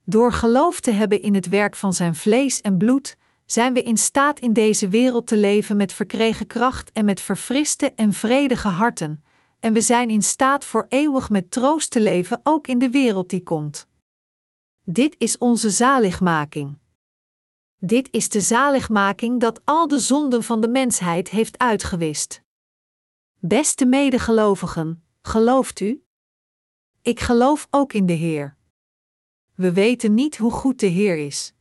Door 0.03 0.33
geloof 0.33 0.79
te 0.79 0.91
hebben 0.91 1.21
in 1.21 1.35
het 1.35 1.49
werk 1.49 1.75
van 1.75 1.93
zijn 1.93 2.15
vlees 2.15 2.61
en 2.61 2.77
bloed, 2.77 3.17
zijn 3.45 3.73
we 3.73 3.83
in 3.83 3.97
staat 3.97 4.39
in 4.39 4.53
deze 4.53 4.87
wereld 4.87 5.27
te 5.27 5.37
leven 5.37 5.77
met 5.77 5.93
verkregen 5.93 6.47
kracht 6.47 6.91
en 6.91 7.05
met 7.05 7.21
verfriste 7.21 7.93
en 7.95 8.13
vredige 8.13 8.67
harten, 8.67 9.23
en 9.59 9.73
we 9.73 9.81
zijn 9.81 10.09
in 10.09 10.23
staat 10.23 10.65
voor 10.65 10.85
eeuwig 10.89 11.29
met 11.29 11.51
troost 11.51 11.91
te 11.91 12.01
leven 12.01 12.39
ook 12.43 12.67
in 12.67 12.79
de 12.79 12.89
wereld 12.89 13.29
die 13.29 13.43
komt. 13.43 13.87
Dit 14.83 15.15
is 15.17 15.37
onze 15.37 15.69
zaligmaking. 15.69 16.77
Dit 17.79 18.07
is 18.11 18.29
de 18.29 18.41
zaligmaking 18.41 19.39
dat 19.39 19.61
al 19.63 19.87
de 19.87 19.99
zonden 19.99 20.43
van 20.43 20.61
de 20.61 20.67
mensheid 20.67 21.29
heeft 21.29 21.57
uitgewist. 21.57 22.41
Beste 23.39 23.85
medegelovigen, 23.85 25.03
gelooft 25.21 25.79
u? 25.79 26.03
Ik 27.01 27.19
geloof 27.19 27.67
ook 27.69 27.93
in 27.93 28.05
de 28.05 28.13
Heer. 28.13 28.57
We 29.55 29.73
weten 29.73 30.13
niet 30.13 30.37
hoe 30.37 30.51
goed 30.51 30.79
de 30.79 30.85
Heer 30.85 31.17
is. 31.17 31.53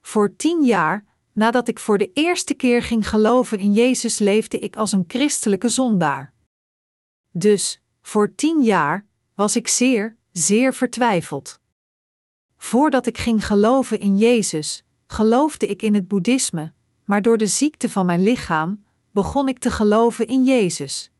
Voor 0.00 0.36
tien 0.36 0.64
jaar, 0.64 1.04
nadat 1.32 1.68
ik 1.68 1.78
voor 1.78 1.98
de 1.98 2.10
eerste 2.12 2.54
keer 2.54 2.82
ging 2.82 3.08
geloven 3.08 3.58
in 3.58 3.72
Jezus, 3.72 4.18
leefde 4.18 4.58
ik 4.58 4.76
als 4.76 4.92
een 4.92 5.04
christelijke 5.06 5.68
zondaar. 5.68 6.34
Dus, 7.30 7.82
voor 8.02 8.34
tien 8.34 8.62
jaar, 8.62 9.06
was 9.34 9.56
ik 9.56 9.68
zeer, 9.68 10.16
zeer 10.32 10.74
vertwijfeld. 10.74 11.60
Voordat 12.56 13.06
ik 13.06 13.18
ging 13.18 13.46
geloven 13.46 14.00
in 14.00 14.16
Jezus, 14.16 14.84
geloofde 15.10 15.66
ik 15.66 15.82
in 15.82 15.94
het 15.94 16.08
boeddhisme, 16.08 16.72
maar 17.04 17.22
door 17.22 17.38
de 17.38 17.46
ziekte 17.46 17.90
van 17.90 18.06
mijn 18.06 18.22
lichaam 18.22 18.84
begon 19.10 19.48
ik 19.48 19.58
te 19.58 19.70
geloven 19.70 20.26
in 20.26 20.44
Jezus. 20.44 21.10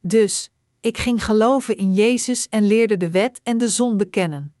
Dus, 0.00 0.50
ik 0.80 0.98
ging 0.98 1.24
geloven 1.24 1.76
in 1.76 1.94
Jezus 1.94 2.48
en 2.48 2.66
leerde 2.66 2.96
de 2.96 3.10
wet 3.10 3.40
en 3.42 3.58
de 3.58 3.68
zonde 3.68 4.04
kennen. 4.04 4.54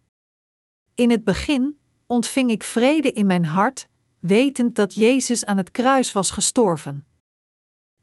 In 0.94 1.10
het 1.10 1.24
begin 1.24 1.78
ontving 2.06 2.50
ik 2.50 2.62
vrede 2.62 3.12
in 3.12 3.26
mijn 3.26 3.44
hart, 3.44 3.88
wetend 4.18 4.74
dat 4.74 4.94
Jezus 4.94 5.44
aan 5.44 5.56
het 5.56 5.70
kruis 5.70 6.12
was 6.12 6.30
gestorven. 6.30 7.06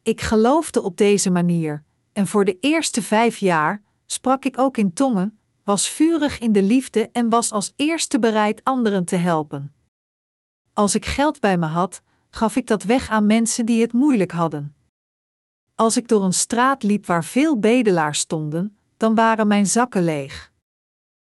Ik 0.01 0.21
geloofde 0.21 0.81
op 0.81 0.97
deze 0.97 1.29
manier, 1.29 1.83
en 2.13 2.27
voor 2.27 2.45
de 2.45 2.57
eerste 2.59 3.01
vijf 3.01 3.37
jaar 3.37 3.81
sprak 4.05 4.45
ik 4.45 4.57
ook 4.57 4.77
in 4.77 4.93
tongen, 4.93 5.39
was 5.63 5.89
vurig 5.89 6.39
in 6.39 6.51
de 6.51 6.63
liefde 6.63 7.09
en 7.11 7.29
was 7.29 7.51
als 7.51 7.73
eerste 7.75 8.19
bereid 8.19 8.63
anderen 8.63 9.05
te 9.05 9.15
helpen. 9.15 9.73
Als 10.81 10.95
ik 10.95 11.05
geld 11.05 11.39
bij 11.39 11.57
me 11.57 11.65
had, 11.65 12.01
gaf 12.29 12.55
ik 12.55 12.67
dat 12.67 12.83
weg 12.83 13.09
aan 13.09 13.25
mensen 13.25 13.65
die 13.65 13.81
het 13.81 13.93
moeilijk 13.93 14.31
hadden. 14.31 14.75
Als 15.75 15.97
ik 15.97 16.07
door 16.07 16.23
een 16.23 16.33
straat 16.33 16.83
liep 16.83 17.05
waar 17.05 17.23
veel 17.23 17.59
bedelaars 17.59 18.19
stonden, 18.19 18.77
dan 18.97 19.15
waren 19.15 19.47
mijn 19.47 19.67
zakken 19.67 20.03
leeg. 20.03 20.51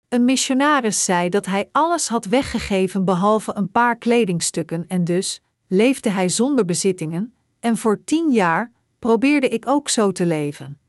Een 0.09 0.25
missionaris 0.25 1.05
zei 1.05 1.29
dat 1.29 1.47
hij 1.47 1.69
alles 1.73 2.09
had 2.09 2.25
weggegeven 2.25 3.05
behalve 3.05 3.55
een 3.55 3.71
paar 3.71 3.97
kledingstukken 3.97 4.87
en 4.89 5.05
dus 5.05 5.41
leefde 5.67 6.11
hij 6.11 6.29
zonder 6.29 6.65
bezittingen, 6.65 7.35
en 7.61 7.77
voor 7.77 8.05
tien 8.05 8.31
jaar 8.31 8.73
probeerde 8.99 9.49
ik 9.49 9.69
ook 9.69 9.89
zo 9.89 10.13
te 10.13 10.27
leven. 10.27 10.81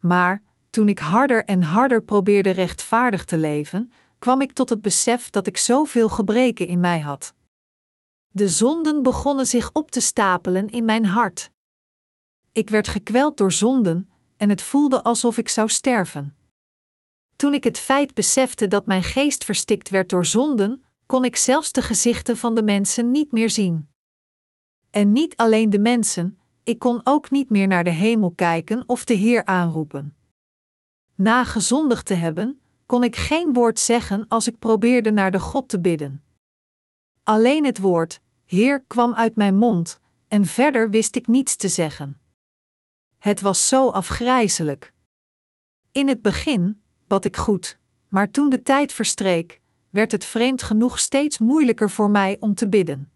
Maar 0.00 0.42
toen 0.70 0.88
ik 0.88 0.98
harder 0.98 1.44
en 1.44 1.62
harder 1.62 2.02
probeerde 2.02 2.50
rechtvaardig 2.50 3.24
te 3.24 3.38
leven, 3.38 3.92
kwam 4.18 4.40
ik 4.40 4.52
tot 4.52 4.68
het 4.68 4.82
besef 4.82 5.30
dat 5.30 5.46
ik 5.46 5.56
zoveel 5.56 6.08
gebreken 6.08 6.66
in 6.66 6.80
mij 6.80 7.00
had. 7.00 7.34
De 8.36 8.48
zonden 8.48 9.02
begonnen 9.02 9.46
zich 9.46 9.70
op 9.72 9.90
te 9.90 10.00
stapelen 10.00 10.68
in 10.68 10.84
mijn 10.84 11.04
hart. 11.04 11.50
Ik 12.52 12.70
werd 12.70 12.88
gekweld 12.88 13.36
door 13.36 13.52
zonden 13.52 14.10
en 14.36 14.48
het 14.48 14.62
voelde 14.62 15.02
alsof 15.02 15.38
ik 15.38 15.48
zou 15.48 15.68
sterven. 15.68 16.36
Toen 17.36 17.54
ik 17.54 17.64
het 17.64 17.78
feit 17.78 18.14
besefte 18.14 18.68
dat 18.68 18.86
mijn 18.86 19.02
geest 19.02 19.44
verstikt 19.44 19.88
werd 19.88 20.08
door 20.08 20.26
zonden, 20.26 20.84
kon 21.06 21.24
ik 21.24 21.36
zelfs 21.36 21.72
de 21.72 21.82
gezichten 21.82 22.36
van 22.36 22.54
de 22.54 22.62
mensen 22.62 23.10
niet 23.10 23.32
meer 23.32 23.50
zien. 23.50 23.88
En 24.90 25.12
niet 25.12 25.36
alleen 25.36 25.70
de 25.70 25.78
mensen, 25.78 26.38
ik 26.64 26.78
kon 26.78 27.00
ook 27.04 27.30
niet 27.30 27.50
meer 27.50 27.66
naar 27.66 27.84
de 27.84 27.90
hemel 27.90 28.30
kijken 28.30 28.84
of 28.86 29.04
de 29.04 29.14
Heer 29.14 29.44
aanroepen. 29.44 30.16
Na 31.14 31.44
gezondigd 31.44 32.06
te 32.06 32.14
hebben, 32.14 32.60
kon 32.86 33.04
ik 33.04 33.16
geen 33.16 33.52
woord 33.52 33.78
zeggen 33.78 34.28
als 34.28 34.46
ik 34.46 34.58
probeerde 34.58 35.10
naar 35.10 35.30
de 35.30 35.40
God 35.40 35.68
te 35.68 35.80
bidden. 35.80 36.24
Alleen 37.22 37.64
het 37.64 37.78
woord, 37.78 38.22
Heer, 38.44 38.84
kwam 38.86 39.14
uit 39.14 39.36
mijn 39.36 39.56
mond, 39.56 40.00
en 40.28 40.44
verder 40.44 40.90
wist 40.90 41.16
ik 41.16 41.26
niets 41.26 41.56
te 41.56 41.68
zeggen. 41.68 42.20
Het 43.18 43.40
was 43.40 43.68
zo 43.68 43.88
afgrijzelijk. 43.88 44.92
In 45.92 46.08
het 46.08 46.22
begin 46.22 46.82
bad 47.06 47.24
ik 47.24 47.36
goed, 47.36 47.78
maar 48.08 48.30
toen 48.30 48.50
de 48.50 48.62
tijd 48.62 48.92
verstreek, 48.92 49.60
werd 49.90 50.12
het 50.12 50.24
vreemd 50.24 50.62
genoeg 50.62 50.98
steeds 50.98 51.38
moeilijker 51.38 51.90
voor 51.90 52.10
mij 52.10 52.36
om 52.40 52.54
te 52.54 52.68
bidden. 52.68 53.12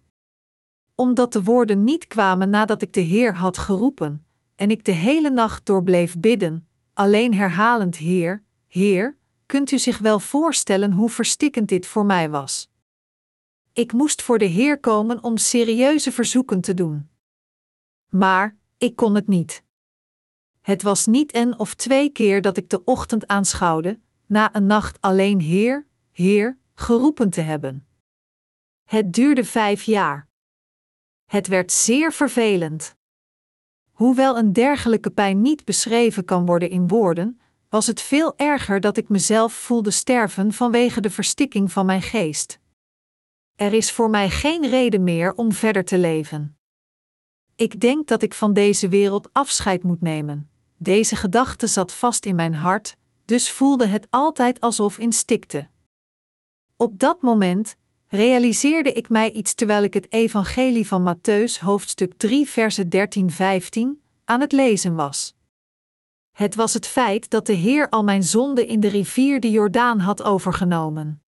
Omdat 0.95 1.33
de 1.33 1.43
woorden 1.43 1.85
niet 1.85 2.07
kwamen 2.07 2.51
nadat 2.51 2.83
ik 2.83 2.93
de 2.93 3.01
Heer 3.01 3.35
had 3.35 3.59
geroepen, 3.59 4.27
en 4.55 4.71
ik 4.71 4.85
de 4.85 4.93
hele 4.93 5.31
nacht 5.31 5.67
door 5.67 5.83
bleef 5.83 6.19
bidden, 6.19 6.69
alleen 6.93 7.35
herhalend 7.35 7.97
Heer, 7.97 8.43
Heer, 8.67 9.17
kunt 9.47 9.71
u 9.71 9.79
zich 9.79 9.99
wel 9.99 10.21
voorstellen 10.21 10.93
hoe 10.93 11.11
verstikkend 11.11 11.69
dit 11.69 11.87
voor 11.87 12.07
mij 12.07 12.31
was. 12.31 12.71
Ik 13.79 13.93
moest 13.93 14.23
voor 14.23 14.39
de 14.39 14.45
Heer 14.45 14.81
komen 14.81 15.23
om 15.23 15.37
serieuze 15.37 16.13
verzoeken 16.13 16.61
te 16.61 16.75
doen. 16.75 17.09
Maar 18.09 18.57
ik 18.79 18.97
kon 18.97 19.15
het 19.15 19.29
niet. 19.29 19.63
Het 20.61 20.83
was 20.83 21.07
niet 21.07 21.33
en 21.33 21.59
of 21.59 21.75
twee 21.75 22.11
keer 22.11 22.43
dat 22.43 22.57
ik 22.57 22.71
de 22.71 22.85
ochtend 22.85 23.27
aanschouwde, 23.27 24.01
na 24.27 24.55
een 24.55 24.67
nacht 24.67 25.01
alleen 25.01 25.41
Heer, 25.41 25.87
Heer, 26.11 26.59
geroepen 26.75 27.31
te 27.31 27.41
hebben. 27.41 27.87
Het 28.85 29.13
duurde 29.13 29.45
vijf 29.45 29.83
jaar. 29.83 30.29
Het 31.25 31.47
werd 31.47 31.73
zeer 31.73 32.13
vervelend. 32.13 32.97
Hoewel 33.91 34.39
een 34.39 34.53
dergelijke 34.53 35.11
pijn 35.11 35.41
niet 35.41 35.65
beschreven 35.65 36.25
kan 36.25 36.47
worden 36.47 36.71
in 36.71 36.89
woorden, 36.89 37.41
was 37.69 37.87
het 37.87 38.01
veel 38.01 38.37
erger 38.37 38.81
dat 38.81 38.97
ik 38.97 39.09
mezelf 39.09 39.53
voelde 39.53 39.91
sterven 39.91 40.53
vanwege 40.53 41.01
de 41.01 41.11
verstikking 41.11 41.73
van 41.73 41.87
mijn 41.87 42.03
geest. 42.03 42.61
Er 43.59 43.73
is 43.73 43.93
voor 43.93 44.11
mij 44.11 44.31
geen 44.31 44.69
reden 44.69 45.05
meer 45.05 45.35
om 45.35 45.53
verder 45.53 45.85
te 45.85 45.99
leven. 45.99 46.59
Ik 47.57 47.81
denk 47.81 48.07
dat 48.07 48.23
ik 48.23 48.35
van 48.35 48.53
deze 48.53 48.89
wereld 48.89 49.29
afscheid 49.33 49.83
moet 49.83 50.01
nemen. 50.01 50.51
Deze 50.77 51.17
gedachte 51.17 51.67
zat 51.67 51.93
vast 51.93 52.27
in 52.27 52.35
mijn 52.35 52.55
hart, 52.55 52.97
dus 53.25 53.51
voelde 53.51 53.87
het 53.87 54.07
altijd 54.11 54.61
alsof 54.61 54.99
instikte. 54.99 55.69
Op 56.77 56.99
dat 56.99 57.23
moment 57.23 57.77
realiseerde 58.09 58.93
ik 58.93 59.09
mij 59.09 59.31
iets 59.31 59.55
terwijl 59.55 59.83
ik 59.83 59.95
het 59.95 60.13
Evangelie 60.13 60.87
van 60.87 61.17
Matthäus 61.17 61.61
hoofdstuk 61.61 62.15
3 62.17 62.49
verse 62.49 62.85
13-15 62.85 64.03
aan 64.25 64.41
het 64.41 64.53
lezen 64.53 64.95
was. 64.95 65.37
Het 66.31 66.55
was 66.55 66.75
het 66.75 66.87
feit 66.87 67.31
dat 67.31 67.47
de 67.47 67.53
Heer 67.53 67.89
al 67.89 68.05
mijn 68.05 68.23
zonde 68.23 68.67
in 68.67 68.81
de 68.81 68.89
rivier 68.89 69.41
de 69.41 69.51
Jordaan 69.51 69.99
had 69.99 70.23
overgenomen. 70.23 71.23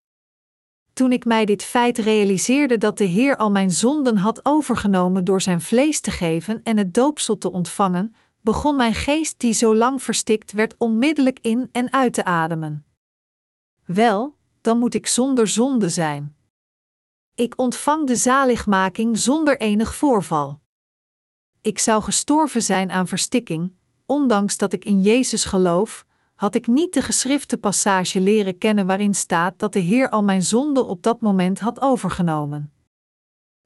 Toen 1.01 1.13
ik 1.13 1.25
mij 1.25 1.45
dit 1.45 1.63
feit 1.63 1.99
realiseerde 1.99 2.79
dat 2.79 2.99
de 2.99 3.05
Heer 3.05 3.37
al 3.37 3.51
mijn 3.51 3.71
zonden 3.71 4.17
had 4.17 4.45
overgenomen 4.45 5.25
door 5.25 5.43
zijn 5.43 5.61
vlees 5.61 6.01
te 6.01 6.11
geven 6.11 6.61
en 6.63 6.77
het 6.77 6.95
doopsel 6.95 7.39
te 7.39 7.53
ontvangen, 7.53 8.15
begon 8.41 8.77
mijn 8.77 8.95
geest 8.95 9.39
die 9.39 9.53
zo 9.53 9.77
lang 9.77 10.03
verstikt 10.03 10.53
werd 10.53 10.75
onmiddellijk 10.79 11.39
in 11.43 11.69
en 11.73 11.93
uit 11.93 12.13
te 12.13 12.25
ademen. 12.25 12.85
Wel, 13.85 14.37
dan 14.61 14.79
moet 14.79 14.95
ik 14.95 15.07
zonder 15.07 15.49
zonde 15.49 15.89
zijn. 15.89 16.37
Ik 17.35 17.59
ontvang 17.59 18.07
de 18.07 18.17
zaligmaking 18.17 19.19
zonder 19.19 19.61
enig 19.61 19.95
voorval. 19.95 20.61
Ik 21.61 21.79
zou 21.79 22.03
gestorven 22.03 22.63
zijn 22.63 22.91
aan 22.91 23.09
verstikking, 23.09 23.73
ondanks 24.07 24.57
dat 24.57 24.73
ik 24.73 24.85
in 24.85 25.03
Jezus 25.03 25.45
geloof, 25.45 26.07
had 26.41 26.55
ik 26.55 26.67
niet 26.67 26.95
de 26.95 27.03
geschrifte 27.03 27.59
passage 27.59 28.21
leren 28.21 28.59
kennen 28.59 28.87
waarin 28.87 29.15
staat 29.15 29.59
dat 29.59 29.73
de 29.73 29.79
Heer 29.79 30.09
al 30.11 30.23
mijn 30.23 30.43
zonde 30.43 30.85
op 30.85 31.03
dat 31.03 31.21
moment 31.21 31.59
had 31.59 31.81
overgenomen. 31.81 32.73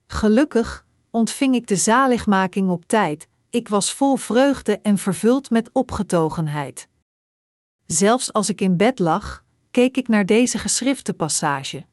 Gelukkig 0.06 0.86
ontving 1.10 1.54
ik 1.54 1.66
de 1.66 1.76
zaligmaking 1.76 2.70
op 2.70 2.86
tijd, 2.86 3.28
ik 3.50 3.68
was 3.68 3.92
vol 3.92 4.16
vreugde 4.16 4.78
en 4.80 4.98
vervuld 4.98 5.50
met 5.50 5.70
opgetogenheid. 5.72 6.88
Zelfs 7.86 8.32
als 8.32 8.48
ik 8.48 8.60
in 8.60 8.76
bed 8.76 8.98
lag, 8.98 9.44
keek 9.70 9.96
ik 9.96 10.08
naar 10.08 10.26
deze 10.26 10.58
geschrifte 10.58 11.14
passage. 11.14 11.86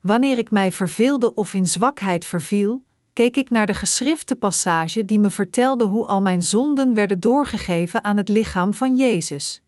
Wanneer 0.00 0.38
ik 0.38 0.50
mij 0.50 0.72
verveelde 0.72 1.34
of 1.34 1.54
in 1.54 1.66
zwakheid 1.66 2.24
verviel, 2.24 2.84
keek 3.12 3.36
ik 3.36 3.50
naar 3.50 3.66
de 3.66 3.74
geschrifte 3.74 4.36
passage 4.36 5.04
die 5.04 5.18
me 5.18 5.30
vertelde 5.30 5.84
hoe 5.84 6.06
al 6.06 6.20
mijn 6.20 6.42
zonden 6.42 6.94
werden 6.94 7.20
doorgegeven 7.20 8.04
aan 8.04 8.16
het 8.16 8.28
lichaam 8.28 8.74
van 8.74 8.96
Jezus. 8.96 9.62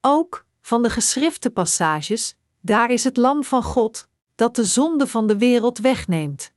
Ook 0.00 0.46
van 0.60 0.82
de 0.82 0.90
geschrifte 0.90 1.50
passages, 1.50 2.36
daar 2.60 2.90
is 2.90 3.04
het 3.04 3.16
Lam 3.16 3.44
van 3.44 3.62
God, 3.62 4.08
dat 4.34 4.56
de 4.56 4.64
zonde 4.64 5.06
van 5.06 5.26
de 5.26 5.38
wereld 5.38 5.78
wegneemt. 5.78 6.52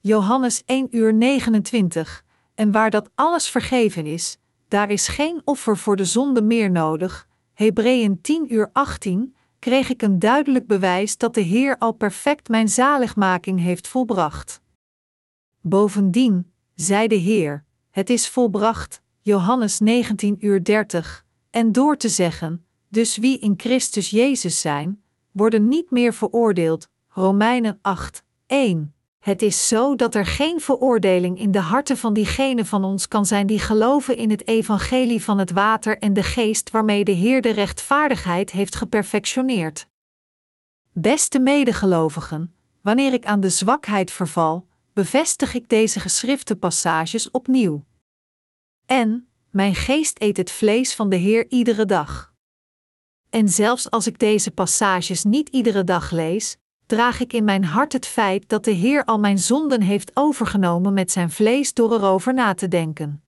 Johannes 0.00 0.62
1 0.64 0.96
uur 0.96 1.14
29, 1.14 2.24
en 2.54 2.72
waar 2.72 2.90
dat 2.90 3.10
alles 3.14 3.48
vergeven 3.48 4.06
is, 4.06 4.38
daar 4.68 4.90
is 4.90 5.08
geen 5.08 5.42
offer 5.44 5.76
voor 5.76 5.96
de 5.96 6.04
zonde 6.04 6.42
meer 6.42 6.70
nodig. 6.70 7.28
Hebreeën 7.54 8.20
10 8.20 8.54
uur 8.54 8.70
18, 8.72 9.36
kreeg 9.58 9.88
ik 9.88 10.02
een 10.02 10.18
duidelijk 10.18 10.66
bewijs 10.66 11.16
dat 11.16 11.34
de 11.34 11.40
Heer 11.40 11.78
al 11.78 11.92
perfect 11.92 12.48
mijn 12.48 12.68
zaligmaking 12.68 13.60
heeft 13.60 13.88
volbracht. 13.88 14.60
Bovendien, 15.60 16.52
zei 16.74 17.08
de 17.08 17.14
Heer, 17.14 17.64
het 17.90 18.10
is 18.10 18.28
volbracht, 18.28 19.02
Johannes 19.20 19.78
19 19.78 20.36
uur 20.40 20.64
30, 20.64 21.24
en 21.50 21.72
door 21.72 21.96
te 21.96 22.08
zeggen, 22.08 22.66
dus 22.88 23.16
wie 23.16 23.38
in 23.38 23.54
Christus 23.56 24.10
Jezus 24.10 24.60
zijn, 24.60 25.02
worden 25.32 25.68
niet 25.68 25.90
meer 25.90 26.14
veroordeeld, 26.14 26.88
Romeinen 27.08 27.78
8, 27.82 28.24
1. 28.46 28.94
Het 29.18 29.42
is 29.42 29.68
zo 29.68 29.96
dat 29.96 30.14
er 30.14 30.26
geen 30.26 30.60
veroordeling 30.60 31.38
in 31.38 31.50
de 31.50 31.60
harten 31.60 31.96
van 31.96 32.12
diegenen 32.14 32.66
van 32.66 32.84
ons 32.84 33.08
kan 33.08 33.26
zijn 33.26 33.46
die 33.46 33.58
geloven 33.58 34.16
in 34.16 34.30
het 34.30 34.46
evangelie 34.46 35.22
van 35.22 35.38
het 35.38 35.50
water 35.50 35.98
en 35.98 36.12
de 36.12 36.22
geest 36.22 36.70
waarmee 36.70 37.04
de 37.04 37.12
Heer 37.12 37.42
de 37.42 37.50
rechtvaardigheid 37.50 38.50
heeft 38.50 38.74
geperfectioneerd. 38.74 39.88
Beste 40.92 41.38
medegelovigen, 41.38 42.54
wanneer 42.80 43.12
ik 43.12 43.24
aan 43.24 43.40
de 43.40 43.50
zwakheid 43.50 44.10
verval, 44.10 44.66
bevestig 44.92 45.54
ik 45.54 45.68
deze 45.68 46.00
geschrifte 46.00 46.56
passages 46.56 47.30
opnieuw. 47.30 47.84
En, 48.86 49.28
mijn 49.50 49.74
geest 49.74 50.20
eet 50.20 50.36
het 50.36 50.50
vlees 50.50 50.94
van 50.94 51.08
de 51.08 51.16
Heer 51.16 51.46
iedere 51.48 51.84
dag. 51.84 52.34
En 53.30 53.48
zelfs 53.48 53.90
als 53.90 54.06
ik 54.06 54.18
deze 54.18 54.50
passages 54.50 55.24
niet 55.24 55.48
iedere 55.48 55.84
dag 55.84 56.10
lees, 56.10 56.56
draag 56.86 57.20
ik 57.20 57.32
in 57.32 57.44
mijn 57.44 57.64
hart 57.64 57.92
het 57.92 58.06
feit 58.06 58.48
dat 58.48 58.64
de 58.64 58.70
Heer 58.70 59.04
al 59.04 59.18
mijn 59.18 59.38
zonden 59.38 59.82
heeft 59.82 60.10
overgenomen 60.14 60.92
met 60.92 61.10
zijn 61.10 61.30
vlees 61.30 61.74
door 61.74 61.92
erover 61.92 62.34
na 62.34 62.54
te 62.54 62.68
denken. 62.68 63.24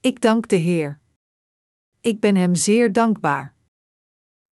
Ik 0.00 0.20
dank 0.20 0.48
de 0.48 0.56
Heer. 0.56 1.00
Ik 2.00 2.20
ben 2.20 2.36
Hem 2.36 2.54
zeer 2.54 2.92
dankbaar. 2.92 3.54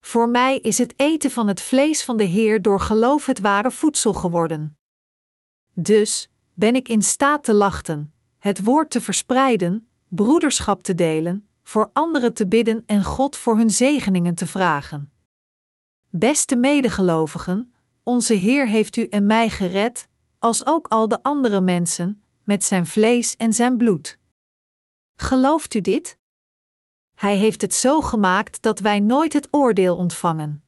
Voor 0.00 0.28
mij 0.28 0.58
is 0.58 0.78
het 0.78 0.94
eten 0.96 1.30
van 1.30 1.48
het 1.48 1.60
vlees 1.60 2.04
van 2.04 2.16
de 2.16 2.24
Heer 2.24 2.62
door 2.62 2.80
geloof 2.80 3.26
het 3.26 3.40
ware 3.40 3.70
voedsel 3.70 4.12
geworden. 4.12 4.78
Dus 5.72 6.30
ben 6.54 6.74
ik 6.74 6.88
in 6.88 7.02
staat 7.02 7.44
te 7.44 7.54
lachten, 7.54 8.14
het 8.38 8.64
woord 8.64 8.90
te 8.90 9.00
verspreiden, 9.00 9.88
broederschap 10.08 10.82
te 10.82 10.94
delen, 10.94 11.48
voor 11.62 11.90
anderen 11.92 12.34
te 12.34 12.46
bidden 12.46 12.82
en 12.86 13.04
God 13.04 13.36
voor 13.36 13.56
hun 13.56 13.70
zegeningen 13.70 14.34
te 14.34 14.46
vragen. 14.46 15.12
Beste 16.10 16.56
medegelovigen, 16.56 17.74
onze 18.02 18.34
Heer 18.34 18.68
heeft 18.68 18.96
u 18.96 19.06
en 19.06 19.26
mij 19.26 19.50
gered, 19.50 20.08
als 20.38 20.66
ook 20.66 20.88
al 20.88 21.08
de 21.08 21.22
andere 21.22 21.60
mensen, 21.60 22.22
met 22.44 22.64
zijn 22.64 22.86
vlees 22.86 23.36
en 23.36 23.52
zijn 23.52 23.76
bloed. 23.76 24.18
Gelooft 25.16 25.74
u 25.74 25.80
dit? 25.80 26.18
Hij 27.14 27.36
heeft 27.36 27.60
het 27.60 27.74
zo 27.74 28.00
gemaakt 28.00 28.62
dat 28.62 28.78
wij 28.78 29.00
nooit 29.00 29.32
het 29.32 29.48
oordeel 29.50 29.96
ontvangen. 29.96 30.64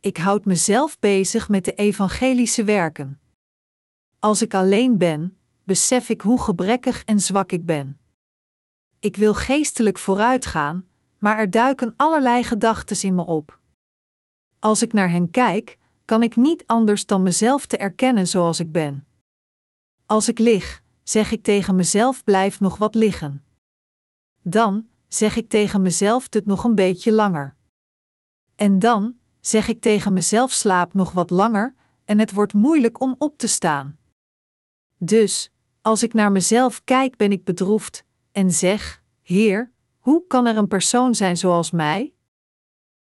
Ik 0.00 0.16
houd 0.16 0.44
mezelf 0.44 0.98
bezig 0.98 1.48
met 1.48 1.64
de 1.64 1.74
evangelische 1.74 2.64
werken. 2.64 3.20
Als 4.18 4.42
ik 4.42 4.54
alleen 4.54 4.98
ben, 4.98 5.38
besef 5.64 6.08
ik 6.08 6.20
hoe 6.20 6.40
gebrekkig 6.40 7.04
en 7.04 7.20
zwak 7.20 7.52
ik 7.52 7.66
ben. 7.66 7.97
Ik 9.00 9.16
wil 9.16 9.34
geestelijk 9.34 9.98
vooruitgaan, 9.98 10.86
maar 11.18 11.38
er 11.38 11.50
duiken 11.50 11.94
allerlei 11.96 12.42
gedachten 12.42 13.02
in 13.02 13.14
me 13.14 13.24
op. 13.24 13.60
Als 14.58 14.82
ik 14.82 14.92
naar 14.92 15.10
hen 15.10 15.30
kijk, 15.30 15.78
kan 16.04 16.22
ik 16.22 16.36
niet 16.36 16.66
anders 16.66 17.06
dan 17.06 17.22
mezelf 17.22 17.66
te 17.66 17.76
erkennen 17.76 18.28
zoals 18.28 18.60
ik 18.60 18.72
ben. 18.72 19.06
Als 20.06 20.28
ik 20.28 20.38
lig, 20.38 20.82
zeg 21.02 21.32
ik 21.32 21.42
tegen 21.42 21.74
mezelf: 21.74 22.24
blijf 22.24 22.60
nog 22.60 22.76
wat 22.76 22.94
liggen. 22.94 23.44
Dan 24.42 24.86
zeg 25.08 25.36
ik 25.36 25.48
tegen 25.48 25.82
mezelf: 25.82 26.28
dit 26.28 26.46
nog 26.46 26.64
een 26.64 26.74
beetje 26.74 27.12
langer. 27.12 27.56
En 28.54 28.78
dan 28.78 29.16
zeg 29.40 29.68
ik 29.68 29.80
tegen 29.80 30.12
mezelf: 30.12 30.52
slaap 30.52 30.94
nog 30.94 31.12
wat 31.12 31.30
langer, 31.30 31.74
en 32.04 32.18
het 32.18 32.32
wordt 32.32 32.52
moeilijk 32.52 33.00
om 33.00 33.14
op 33.18 33.38
te 33.38 33.46
staan. 33.46 33.98
Dus, 34.96 35.50
als 35.82 36.02
ik 36.02 36.14
naar 36.14 36.32
mezelf 36.32 36.84
kijk, 36.84 37.16
ben 37.16 37.32
ik 37.32 37.44
bedroefd 37.44 38.06
en 38.38 38.52
zeg: 38.52 39.02
Heer, 39.22 39.72
hoe 39.98 40.26
kan 40.26 40.46
er 40.46 40.56
een 40.56 40.68
persoon 40.68 41.14
zijn 41.14 41.36
zoals 41.36 41.70
mij? 41.70 42.14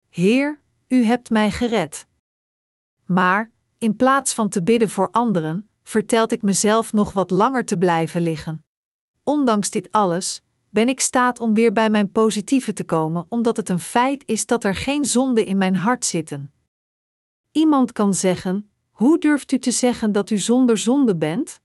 Heer, 0.09 0.61
u 0.87 1.03
hebt 1.03 1.29
mij 1.29 1.51
gered. 1.51 2.07
Maar, 3.05 3.51
in 3.77 3.95
plaats 3.95 4.33
van 4.33 4.49
te 4.49 4.63
bidden 4.63 4.89
voor 4.89 5.11
anderen, 5.11 5.69
vertelt 5.83 6.31
ik 6.31 6.41
mezelf 6.41 6.93
nog 6.93 7.13
wat 7.13 7.31
langer 7.31 7.65
te 7.65 7.77
blijven 7.77 8.21
liggen. 8.21 8.65
Ondanks 9.23 9.69
dit 9.69 9.91
alles, 9.91 10.41
ben 10.69 10.89
ik 10.89 10.99
staat 10.99 11.39
om 11.39 11.53
weer 11.53 11.71
bij 11.71 11.89
mijn 11.89 12.11
positieve 12.11 12.73
te 12.73 12.83
komen, 12.83 13.25
omdat 13.29 13.57
het 13.57 13.69
een 13.69 13.79
feit 13.79 14.23
is 14.25 14.45
dat 14.45 14.63
er 14.63 14.75
geen 14.75 15.05
zonde 15.05 15.45
in 15.45 15.57
mijn 15.57 15.75
hart 15.75 16.05
zitten. 16.05 16.53
Iemand 17.51 17.91
kan 17.91 18.13
zeggen: 18.13 18.69
Hoe 18.91 19.19
durft 19.19 19.51
u 19.51 19.59
te 19.59 19.71
zeggen 19.71 20.11
dat 20.11 20.29
u 20.29 20.37
zonder 20.37 20.77
zonde 20.77 21.15
bent? 21.15 21.61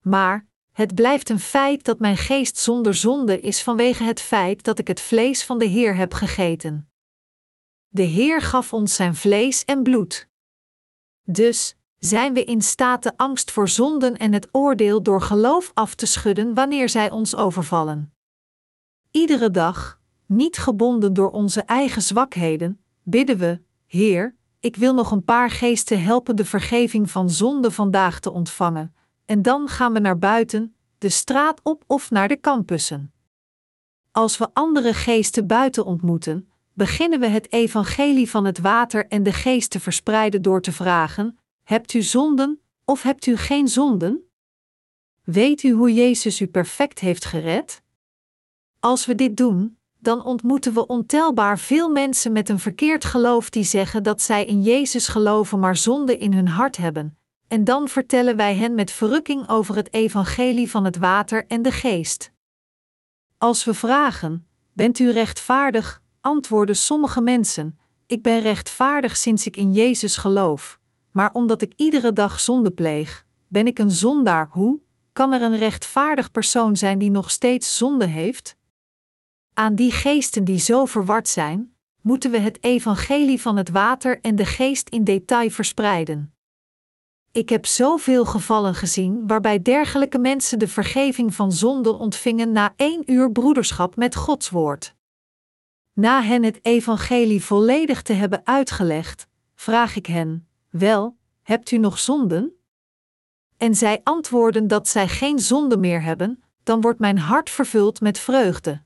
Maar 0.00 0.47
Het 0.78 0.94
blijft 0.94 1.28
een 1.28 1.40
feit 1.40 1.84
dat 1.84 1.98
mijn 1.98 2.16
geest 2.16 2.56
zonder 2.56 2.94
zonde 2.94 3.40
is 3.40 3.62
vanwege 3.62 4.02
het 4.02 4.20
feit 4.20 4.64
dat 4.64 4.78
ik 4.78 4.88
het 4.88 5.00
vlees 5.00 5.44
van 5.44 5.58
de 5.58 5.64
Heer 5.64 5.96
heb 5.96 6.12
gegeten. 6.14 6.90
De 7.88 8.02
Heer 8.02 8.42
gaf 8.42 8.72
ons 8.72 8.94
zijn 8.94 9.14
vlees 9.14 9.64
en 9.64 9.82
bloed. 9.82 10.28
Dus 11.22 11.76
zijn 11.98 12.34
we 12.34 12.44
in 12.44 12.62
staat 12.62 13.02
de 13.02 13.16
angst 13.16 13.50
voor 13.50 13.68
zonden 13.68 14.16
en 14.16 14.32
het 14.32 14.48
oordeel 14.52 15.02
door 15.02 15.22
geloof 15.22 15.70
af 15.74 15.94
te 15.94 16.06
schudden 16.06 16.54
wanneer 16.54 16.88
zij 16.88 17.10
ons 17.10 17.36
overvallen. 17.36 18.14
Iedere 19.10 19.50
dag, 19.50 20.00
niet 20.26 20.58
gebonden 20.58 21.12
door 21.12 21.30
onze 21.30 21.60
eigen 21.60 22.02
zwakheden, 22.02 22.80
bidden 23.02 23.38
we: 23.38 23.60
Heer, 23.86 24.36
ik 24.60 24.76
wil 24.76 24.94
nog 24.94 25.10
een 25.10 25.24
paar 25.24 25.50
geesten 25.50 26.02
helpen 26.02 26.36
de 26.36 26.44
vergeving 26.44 27.10
van 27.10 27.30
zonde 27.30 27.70
vandaag 27.70 28.20
te 28.20 28.30
ontvangen, 28.30 28.92
en 29.28 29.42
dan 29.42 29.68
gaan 29.68 29.92
we 29.92 29.98
naar 29.98 30.18
buiten, 30.18 30.74
de 30.98 31.08
straat 31.08 31.60
op 31.62 31.84
of 31.86 32.10
naar 32.10 32.28
de 32.28 32.40
campussen. 32.40 33.12
Als 34.10 34.38
we 34.38 34.48
andere 34.52 34.94
geesten 34.94 35.46
buiten 35.46 35.84
ontmoeten, 35.84 36.48
beginnen 36.72 37.20
we 37.20 37.26
het 37.26 37.52
evangelie 37.52 38.30
van 38.30 38.44
het 38.44 38.58
water 38.58 39.06
en 39.06 39.22
de 39.22 39.32
geest 39.32 39.70
te 39.70 39.80
verspreiden 39.80 40.42
door 40.42 40.60
te 40.60 40.72
vragen: 40.72 41.38
Hebt 41.62 41.94
u 41.94 42.02
zonden 42.02 42.60
of 42.84 43.02
hebt 43.02 43.26
u 43.26 43.36
geen 43.36 43.68
zonden? 43.68 44.30
Weet 45.24 45.62
u 45.62 45.70
hoe 45.70 45.94
Jezus 45.94 46.40
u 46.40 46.46
perfect 46.46 46.98
heeft 46.98 47.24
gered? 47.24 47.82
Als 48.80 49.06
we 49.06 49.14
dit 49.14 49.36
doen, 49.36 49.78
dan 49.98 50.24
ontmoeten 50.24 50.74
we 50.74 50.86
ontelbaar 50.86 51.58
veel 51.58 51.88
mensen 51.88 52.32
met 52.32 52.48
een 52.48 52.58
verkeerd 52.58 53.04
geloof 53.04 53.50
die 53.50 53.64
zeggen 53.64 54.02
dat 54.02 54.22
zij 54.22 54.44
in 54.44 54.62
Jezus 54.62 55.08
geloven 55.08 55.58
maar 55.58 55.76
zonde 55.76 56.18
in 56.18 56.32
hun 56.32 56.48
hart 56.48 56.76
hebben, 56.76 57.17
en 57.48 57.64
dan 57.64 57.88
vertellen 57.88 58.36
wij 58.36 58.54
hen 58.54 58.74
met 58.74 58.90
verrukking 58.90 59.48
over 59.48 59.76
het 59.76 59.92
evangelie 59.92 60.70
van 60.70 60.84
het 60.84 60.96
water 60.96 61.46
en 61.46 61.62
de 61.62 61.72
geest. 61.72 62.32
Als 63.38 63.64
we 63.64 63.74
vragen: 63.74 64.46
Bent 64.72 64.98
u 64.98 65.10
rechtvaardig? 65.10 66.02
antwoorden 66.20 66.76
sommige 66.76 67.20
mensen: 67.20 67.78
Ik 68.06 68.22
ben 68.22 68.40
rechtvaardig 68.40 69.16
sinds 69.16 69.46
ik 69.46 69.56
in 69.56 69.72
Jezus 69.72 70.16
geloof, 70.16 70.80
maar 71.10 71.32
omdat 71.32 71.62
ik 71.62 71.72
iedere 71.76 72.12
dag 72.12 72.40
zonde 72.40 72.70
pleeg, 72.70 73.26
ben 73.48 73.66
ik 73.66 73.78
een 73.78 73.90
zondaar. 73.90 74.48
Hoe 74.50 74.80
kan 75.12 75.32
er 75.32 75.42
een 75.42 75.56
rechtvaardig 75.56 76.30
persoon 76.30 76.76
zijn 76.76 76.98
die 76.98 77.10
nog 77.10 77.30
steeds 77.30 77.76
zonde 77.76 78.06
heeft? 78.06 78.56
Aan 79.54 79.74
die 79.74 79.92
geesten 79.92 80.44
die 80.44 80.58
zo 80.58 80.84
verward 80.84 81.28
zijn, 81.28 81.74
moeten 82.00 82.30
we 82.30 82.38
het 82.38 82.64
evangelie 82.64 83.40
van 83.40 83.56
het 83.56 83.68
water 83.68 84.20
en 84.20 84.36
de 84.36 84.44
geest 84.44 84.88
in 84.88 85.04
detail 85.04 85.50
verspreiden. 85.50 86.32
Ik 87.32 87.48
heb 87.48 87.66
zoveel 87.66 88.24
gevallen 88.24 88.74
gezien 88.74 89.26
waarbij 89.26 89.62
dergelijke 89.62 90.18
mensen 90.18 90.58
de 90.58 90.68
vergeving 90.68 91.34
van 91.34 91.52
zonde 91.52 91.92
ontvingen 91.92 92.52
na 92.52 92.72
één 92.76 93.12
uur 93.12 93.32
broederschap 93.32 93.96
met 93.96 94.16
Gods 94.16 94.50
woord. 94.50 94.94
Na 95.92 96.22
hen 96.22 96.42
het 96.42 96.58
evangelie 96.62 97.44
volledig 97.44 98.02
te 98.02 98.12
hebben 98.12 98.46
uitgelegd, 98.46 99.26
vraag 99.54 99.96
ik 99.96 100.06
hen: 100.06 100.48
Wel, 100.70 101.16
hebt 101.42 101.70
u 101.70 101.78
nog 101.78 101.98
zonden? 101.98 102.52
En 103.56 103.74
zij 103.74 104.00
antwoorden 104.02 104.68
dat 104.68 104.88
zij 104.88 105.08
geen 105.08 105.38
zonde 105.38 105.76
meer 105.76 106.02
hebben, 106.02 106.42
dan 106.62 106.80
wordt 106.80 106.98
mijn 106.98 107.18
hart 107.18 107.50
vervuld 107.50 108.00
met 108.00 108.18
vreugde. 108.18 108.82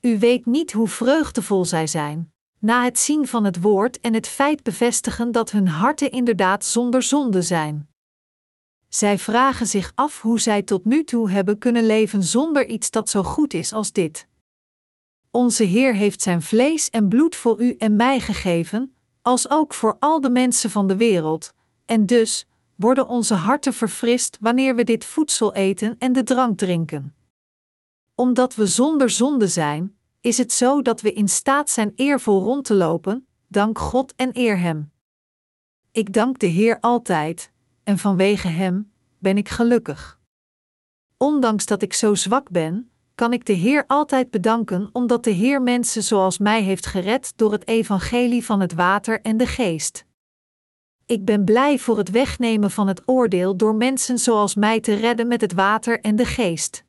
U 0.00 0.18
weet 0.18 0.46
niet 0.46 0.72
hoe 0.72 0.88
vreugdevol 0.88 1.64
zij 1.64 1.86
zijn, 1.86 2.32
na 2.58 2.84
het 2.84 2.98
zien 2.98 3.26
van 3.26 3.44
het 3.44 3.60
woord 3.60 4.00
en 4.00 4.14
het 4.14 4.28
feit 4.28 4.62
bevestigen 4.62 5.32
dat 5.32 5.50
hun 5.50 5.68
harten 5.68 6.10
inderdaad 6.10 6.64
zonder 6.64 7.02
zonde 7.02 7.42
zijn. 7.42 7.88
Zij 8.88 9.18
vragen 9.18 9.66
zich 9.66 9.92
af 9.94 10.20
hoe 10.20 10.40
zij 10.40 10.62
tot 10.62 10.84
nu 10.84 11.04
toe 11.04 11.30
hebben 11.30 11.58
kunnen 11.58 11.86
leven 11.86 12.22
zonder 12.22 12.66
iets 12.66 12.90
dat 12.90 13.10
zo 13.10 13.22
goed 13.22 13.54
is 13.54 13.72
als 13.72 13.92
dit. 13.92 14.26
Onze 15.30 15.64
Heer 15.64 15.94
heeft 15.94 16.22
zijn 16.22 16.42
vlees 16.42 16.90
en 16.90 17.08
bloed 17.08 17.36
voor 17.36 17.60
u 17.60 17.74
en 17.78 17.96
mij 17.96 18.20
gegeven, 18.20 18.94
als 19.22 19.50
ook 19.50 19.74
voor 19.74 19.96
al 19.98 20.20
de 20.20 20.30
mensen 20.30 20.70
van 20.70 20.86
de 20.86 20.96
wereld, 20.96 21.52
en 21.84 22.06
dus 22.06 22.46
worden 22.74 23.08
onze 23.08 23.34
harten 23.34 23.72
verfrist 23.72 24.36
wanneer 24.40 24.74
we 24.74 24.84
dit 24.84 25.04
voedsel 25.04 25.54
eten 25.54 25.96
en 25.98 26.12
de 26.12 26.22
drank 26.22 26.58
drinken. 26.58 27.14
Omdat 28.14 28.54
we 28.54 28.66
zonder 28.66 29.10
zonde 29.10 29.48
zijn, 29.48 29.95
is 30.20 30.38
het 30.38 30.52
zo 30.52 30.82
dat 30.82 31.00
we 31.00 31.12
in 31.12 31.28
staat 31.28 31.70
zijn 31.70 31.92
eervol 31.94 32.42
rond 32.42 32.64
te 32.64 32.74
lopen, 32.74 33.26
dank 33.46 33.78
God 33.78 34.14
en 34.14 34.30
eer 34.32 34.58
Hem. 34.58 34.92
Ik 35.92 36.12
dank 36.12 36.38
de 36.38 36.46
Heer 36.46 36.80
altijd, 36.80 37.52
en 37.84 37.98
vanwege 37.98 38.48
Hem 38.48 38.92
ben 39.18 39.36
ik 39.36 39.48
gelukkig. 39.48 40.20
Ondanks 41.16 41.66
dat 41.66 41.82
ik 41.82 41.92
zo 41.92 42.14
zwak 42.14 42.50
ben, 42.50 42.90
kan 43.14 43.32
ik 43.32 43.46
de 43.46 43.52
Heer 43.52 43.84
altijd 43.86 44.30
bedanken 44.30 44.88
omdat 44.92 45.24
de 45.24 45.30
Heer 45.30 45.62
mensen 45.62 46.02
zoals 46.02 46.38
mij 46.38 46.62
heeft 46.62 46.86
gered 46.86 47.32
door 47.36 47.52
het 47.52 47.68
evangelie 47.68 48.44
van 48.44 48.60
het 48.60 48.74
water 48.74 49.20
en 49.20 49.36
de 49.36 49.46
geest. 49.46 50.04
Ik 51.06 51.24
ben 51.24 51.44
blij 51.44 51.78
voor 51.78 51.98
het 51.98 52.10
wegnemen 52.10 52.70
van 52.70 52.88
het 52.88 53.02
oordeel 53.04 53.56
door 53.56 53.74
mensen 53.74 54.18
zoals 54.18 54.54
mij 54.54 54.80
te 54.80 54.94
redden 54.94 55.28
met 55.28 55.40
het 55.40 55.52
water 55.52 56.00
en 56.00 56.16
de 56.16 56.24
geest. 56.24 56.85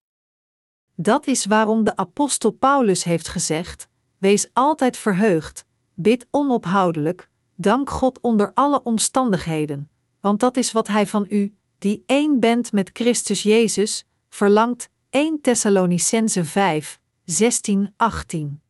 Dat 1.00 1.28
is 1.28 1.46
waarom 1.46 1.84
de 1.84 1.96
apostel 1.96 2.52
Paulus 2.52 3.04
heeft 3.04 3.28
gezegd: 3.28 3.88
Wees 4.18 4.50
altijd 4.54 4.98
verheugd, 4.98 5.66
bid 5.94 6.28
onophoudelijk, 6.32 7.30
dank 7.56 7.90
God 7.90 8.22
onder 8.22 8.52
alle 8.54 8.84
omstandigheden, 8.84 9.90
want 10.20 10.40
dat 10.40 10.58
is 10.58 10.72
wat 10.72 10.88
Hij 10.88 11.08
van 11.08 11.26
u, 11.30 11.58
die 11.78 12.04
één 12.06 12.40
bent 12.40 12.72
met 12.72 12.90
Christus 12.94 13.44
Jezus, 13.44 14.06
verlangt. 14.30 14.90
1 15.10 15.42
Thessalonicense 15.42 16.46
5, 16.46 17.00
16, 17.24 17.94
18. 17.98 18.62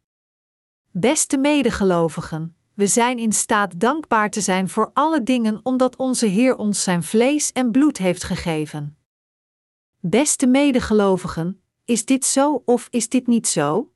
Beste 0.91 1.37
medegelovigen, 1.37 2.55
we 2.73 2.87
zijn 2.87 3.17
in 3.17 3.31
staat 3.31 3.79
dankbaar 3.79 4.29
te 4.29 4.41
zijn 4.41 4.69
voor 4.69 4.91
alle 4.93 5.23
dingen 5.23 5.59
omdat 5.63 5.95
onze 5.95 6.25
Heer 6.25 6.55
ons 6.55 6.83
zijn 6.83 7.03
vlees 7.03 7.51
en 7.51 7.71
bloed 7.71 7.97
heeft 7.97 8.23
gegeven. 8.23 8.97
Beste 9.99 10.47
medegelovigen, 10.47 11.61
is 11.87 12.05
dit 12.05 12.25
zo 12.25 12.61
of 12.65 12.87
is 12.91 13.09
dit 13.09 13.27
niet 13.27 13.47
zo? 13.47 13.91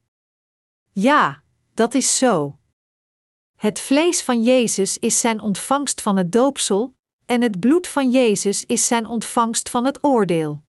Ja, 0.91 1.43
dat 1.73 1.93
is 1.93 2.18
zo. 2.18 2.57
Het 3.55 3.80
vlees 3.80 4.22
van 4.22 4.43
Jezus 4.43 4.97
is 4.97 5.19
zijn 5.19 5.41
ontvangst 5.41 6.01
van 6.01 6.18
het 6.18 6.31
doopsel, 6.31 6.95
en 7.26 7.41
het 7.41 7.59
bloed 7.59 7.88
van 7.88 8.11
Jezus 8.11 8.65
is 8.65 8.88
zijn 8.88 9.05
ontvangst 9.05 9.69
van 9.69 9.85
het 9.85 10.03
oordeel. 10.03 10.63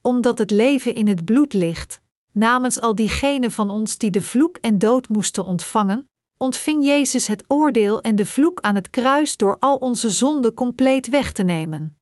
Omdat 0.00 0.38
het 0.38 0.50
leven 0.50 0.94
in 0.94 1.08
het 1.08 1.24
bloed 1.24 1.52
ligt, 1.52 2.00
namens 2.32 2.80
al 2.80 2.94
diegenen 2.94 3.50
van 3.50 3.70
ons 3.70 3.98
die 3.98 4.10
de 4.10 4.22
vloek 4.22 4.56
en 4.56 4.78
dood 4.78 5.08
moesten 5.08 5.44
ontvangen, 5.44 6.08
ontving 6.36 6.84
Jezus 6.84 7.26
het 7.26 7.44
oordeel 7.48 8.00
en 8.00 8.16
de 8.16 8.26
vloek 8.26 8.60
aan 8.60 8.74
het 8.74 8.90
kruis 8.90 9.36
door 9.36 9.56
al 9.58 9.76
onze 9.76 10.10
zonden 10.10 10.54
compleet 10.54 11.08
weg 11.08 11.32
te 11.32 11.42
nemen. 11.42 11.99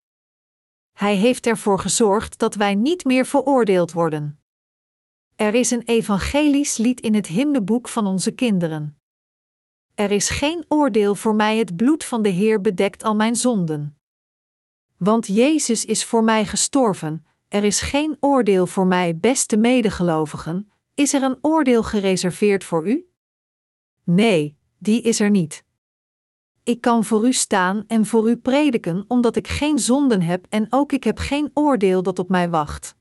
Hij 0.98 1.16
heeft 1.16 1.46
ervoor 1.46 1.78
gezorgd 1.78 2.38
dat 2.38 2.54
wij 2.54 2.74
niet 2.74 3.04
meer 3.04 3.26
veroordeeld 3.26 3.92
worden. 3.92 4.40
Er 5.36 5.54
is 5.54 5.70
een 5.70 5.82
evangelisch 5.82 6.76
lied 6.76 7.00
in 7.00 7.14
het 7.14 7.26
hymneboek 7.26 7.88
van 7.88 8.06
onze 8.06 8.30
kinderen. 8.30 8.98
Er 9.94 10.10
is 10.10 10.28
geen 10.28 10.64
oordeel 10.68 11.14
voor 11.14 11.34
mij, 11.34 11.56
het 11.56 11.76
bloed 11.76 12.04
van 12.04 12.22
de 12.22 12.28
Heer 12.28 12.60
bedekt 12.60 13.02
al 13.02 13.14
mijn 13.14 13.36
zonden. 13.36 13.98
Want 14.96 15.26
Jezus 15.26 15.84
is 15.84 16.04
voor 16.04 16.24
mij 16.24 16.46
gestorven, 16.46 17.26
er 17.48 17.64
is 17.64 17.80
geen 17.80 18.16
oordeel 18.20 18.66
voor 18.66 18.86
mij, 18.86 19.16
beste 19.16 19.56
medegelovigen. 19.56 20.72
Is 20.94 21.14
er 21.14 21.22
een 21.22 21.38
oordeel 21.40 21.82
gereserveerd 21.82 22.64
voor 22.64 22.88
u? 22.88 23.08
Nee, 24.04 24.58
die 24.78 25.02
is 25.02 25.20
er 25.20 25.30
niet. 25.30 25.64
Ik 26.68 26.80
kan 26.80 27.04
voor 27.04 27.26
u 27.26 27.32
staan 27.32 27.84
en 27.86 28.06
voor 28.06 28.30
u 28.30 28.36
prediken, 28.36 29.04
omdat 29.06 29.36
ik 29.36 29.48
geen 29.48 29.78
zonden 29.78 30.22
heb 30.22 30.46
en 30.48 30.66
ook 30.70 30.92
ik 30.92 31.04
heb 31.04 31.18
geen 31.18 31.50
oordeel 31.54 32.02
dat 32.02 32.18
op 32.18 32.28
mij 32.28 32.50
wacht. 32.50 32.94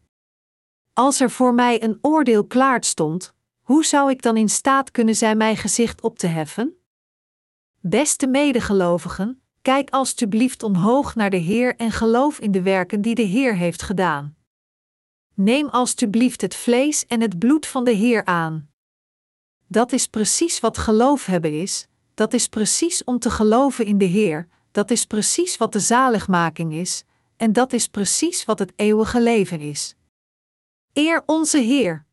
Als 0.94 1.20
er 1.20 1.32
voor 1.32 1.54
mij 1.54 1.84
een 1.84 1.98
oordeel 2.02 2.46
klaar 2.46 2.84
stond, 2.84 3.34
hoe 3.62 3.86
zou 3.86 4.10
ik 4.10 4.22
dan 4.22 4.38
in 4.38 4.50
staat 4.50 4.92
kunnen 4.92 5.16
zijn 5.16 5.38
mijn 5.38 5.58
gezicht 5.58 6.02
op 6.02 6.20
te 6.20 6.28
heffen? 6.28 6.78
Beste 7.80 8.28
medegelovigen, 8.28 9.42
kijk 9.62 9.90
alstublieft 9.90 10.64
omhoog 10.64 11.16
naar 11.16 11.30
de 11.30 11.38
Heer 11.38 11.76
en 11.76 11.92
geloof 11.92 12.40
in 12.40 12.52
de 12.52 12.62
werken 12.62 13.02
die 13.02 13.16
de 13.16 13.22
Heer 13.22 13.56
heeft 13.56 13.82
gedaan. 13.82 14.36
Neem 15.34 15.68
alstublieft 15.68 16.42
het 16.42 16.56
vlees 16.56 17.06
en 17.06 17.22
het 17.22 17.40
bloed 17.40 17.66
van 17.66 17.84
de 17.84 17.92
Heer 17.92 18.26
aan. 18.26 18.70
Dat 19.68 19.92
is 19.92 20.08
precies 20.08 20.60
wat 20.60 20.78
geloof 20.78 21.26
hebben 21.26 21.62
is, 21.62 21.88
dat 22.18 22.34
is 22.34 22.48
precies 22.48 23.04
om 23.04 23.20
te 23.20 23.30
geloven 23.30 23.86
in 23.86 23.98
de 23.98 24.06
Heer, 24.06 24.48
dat 24.72 24.92
is 24.92 25.06
precies 25.06 25.58
wat 25.58 25.74
de 25.74 25.80
zaligmaking 25.80 26.74
is, 26.74 27.04
en 27.36 27.54
dat 27.54 27.74
is 27.74 27.88
precies 27.88 28.46
wat 28.46 28.60
het 28.60 28.74
eeuwige 28.76 29.22
leven 29.22 29.60
is. 29.60 29.96
Eer 30.94 31.24
onze 31.26 31.58
Heer. 31.58 32.06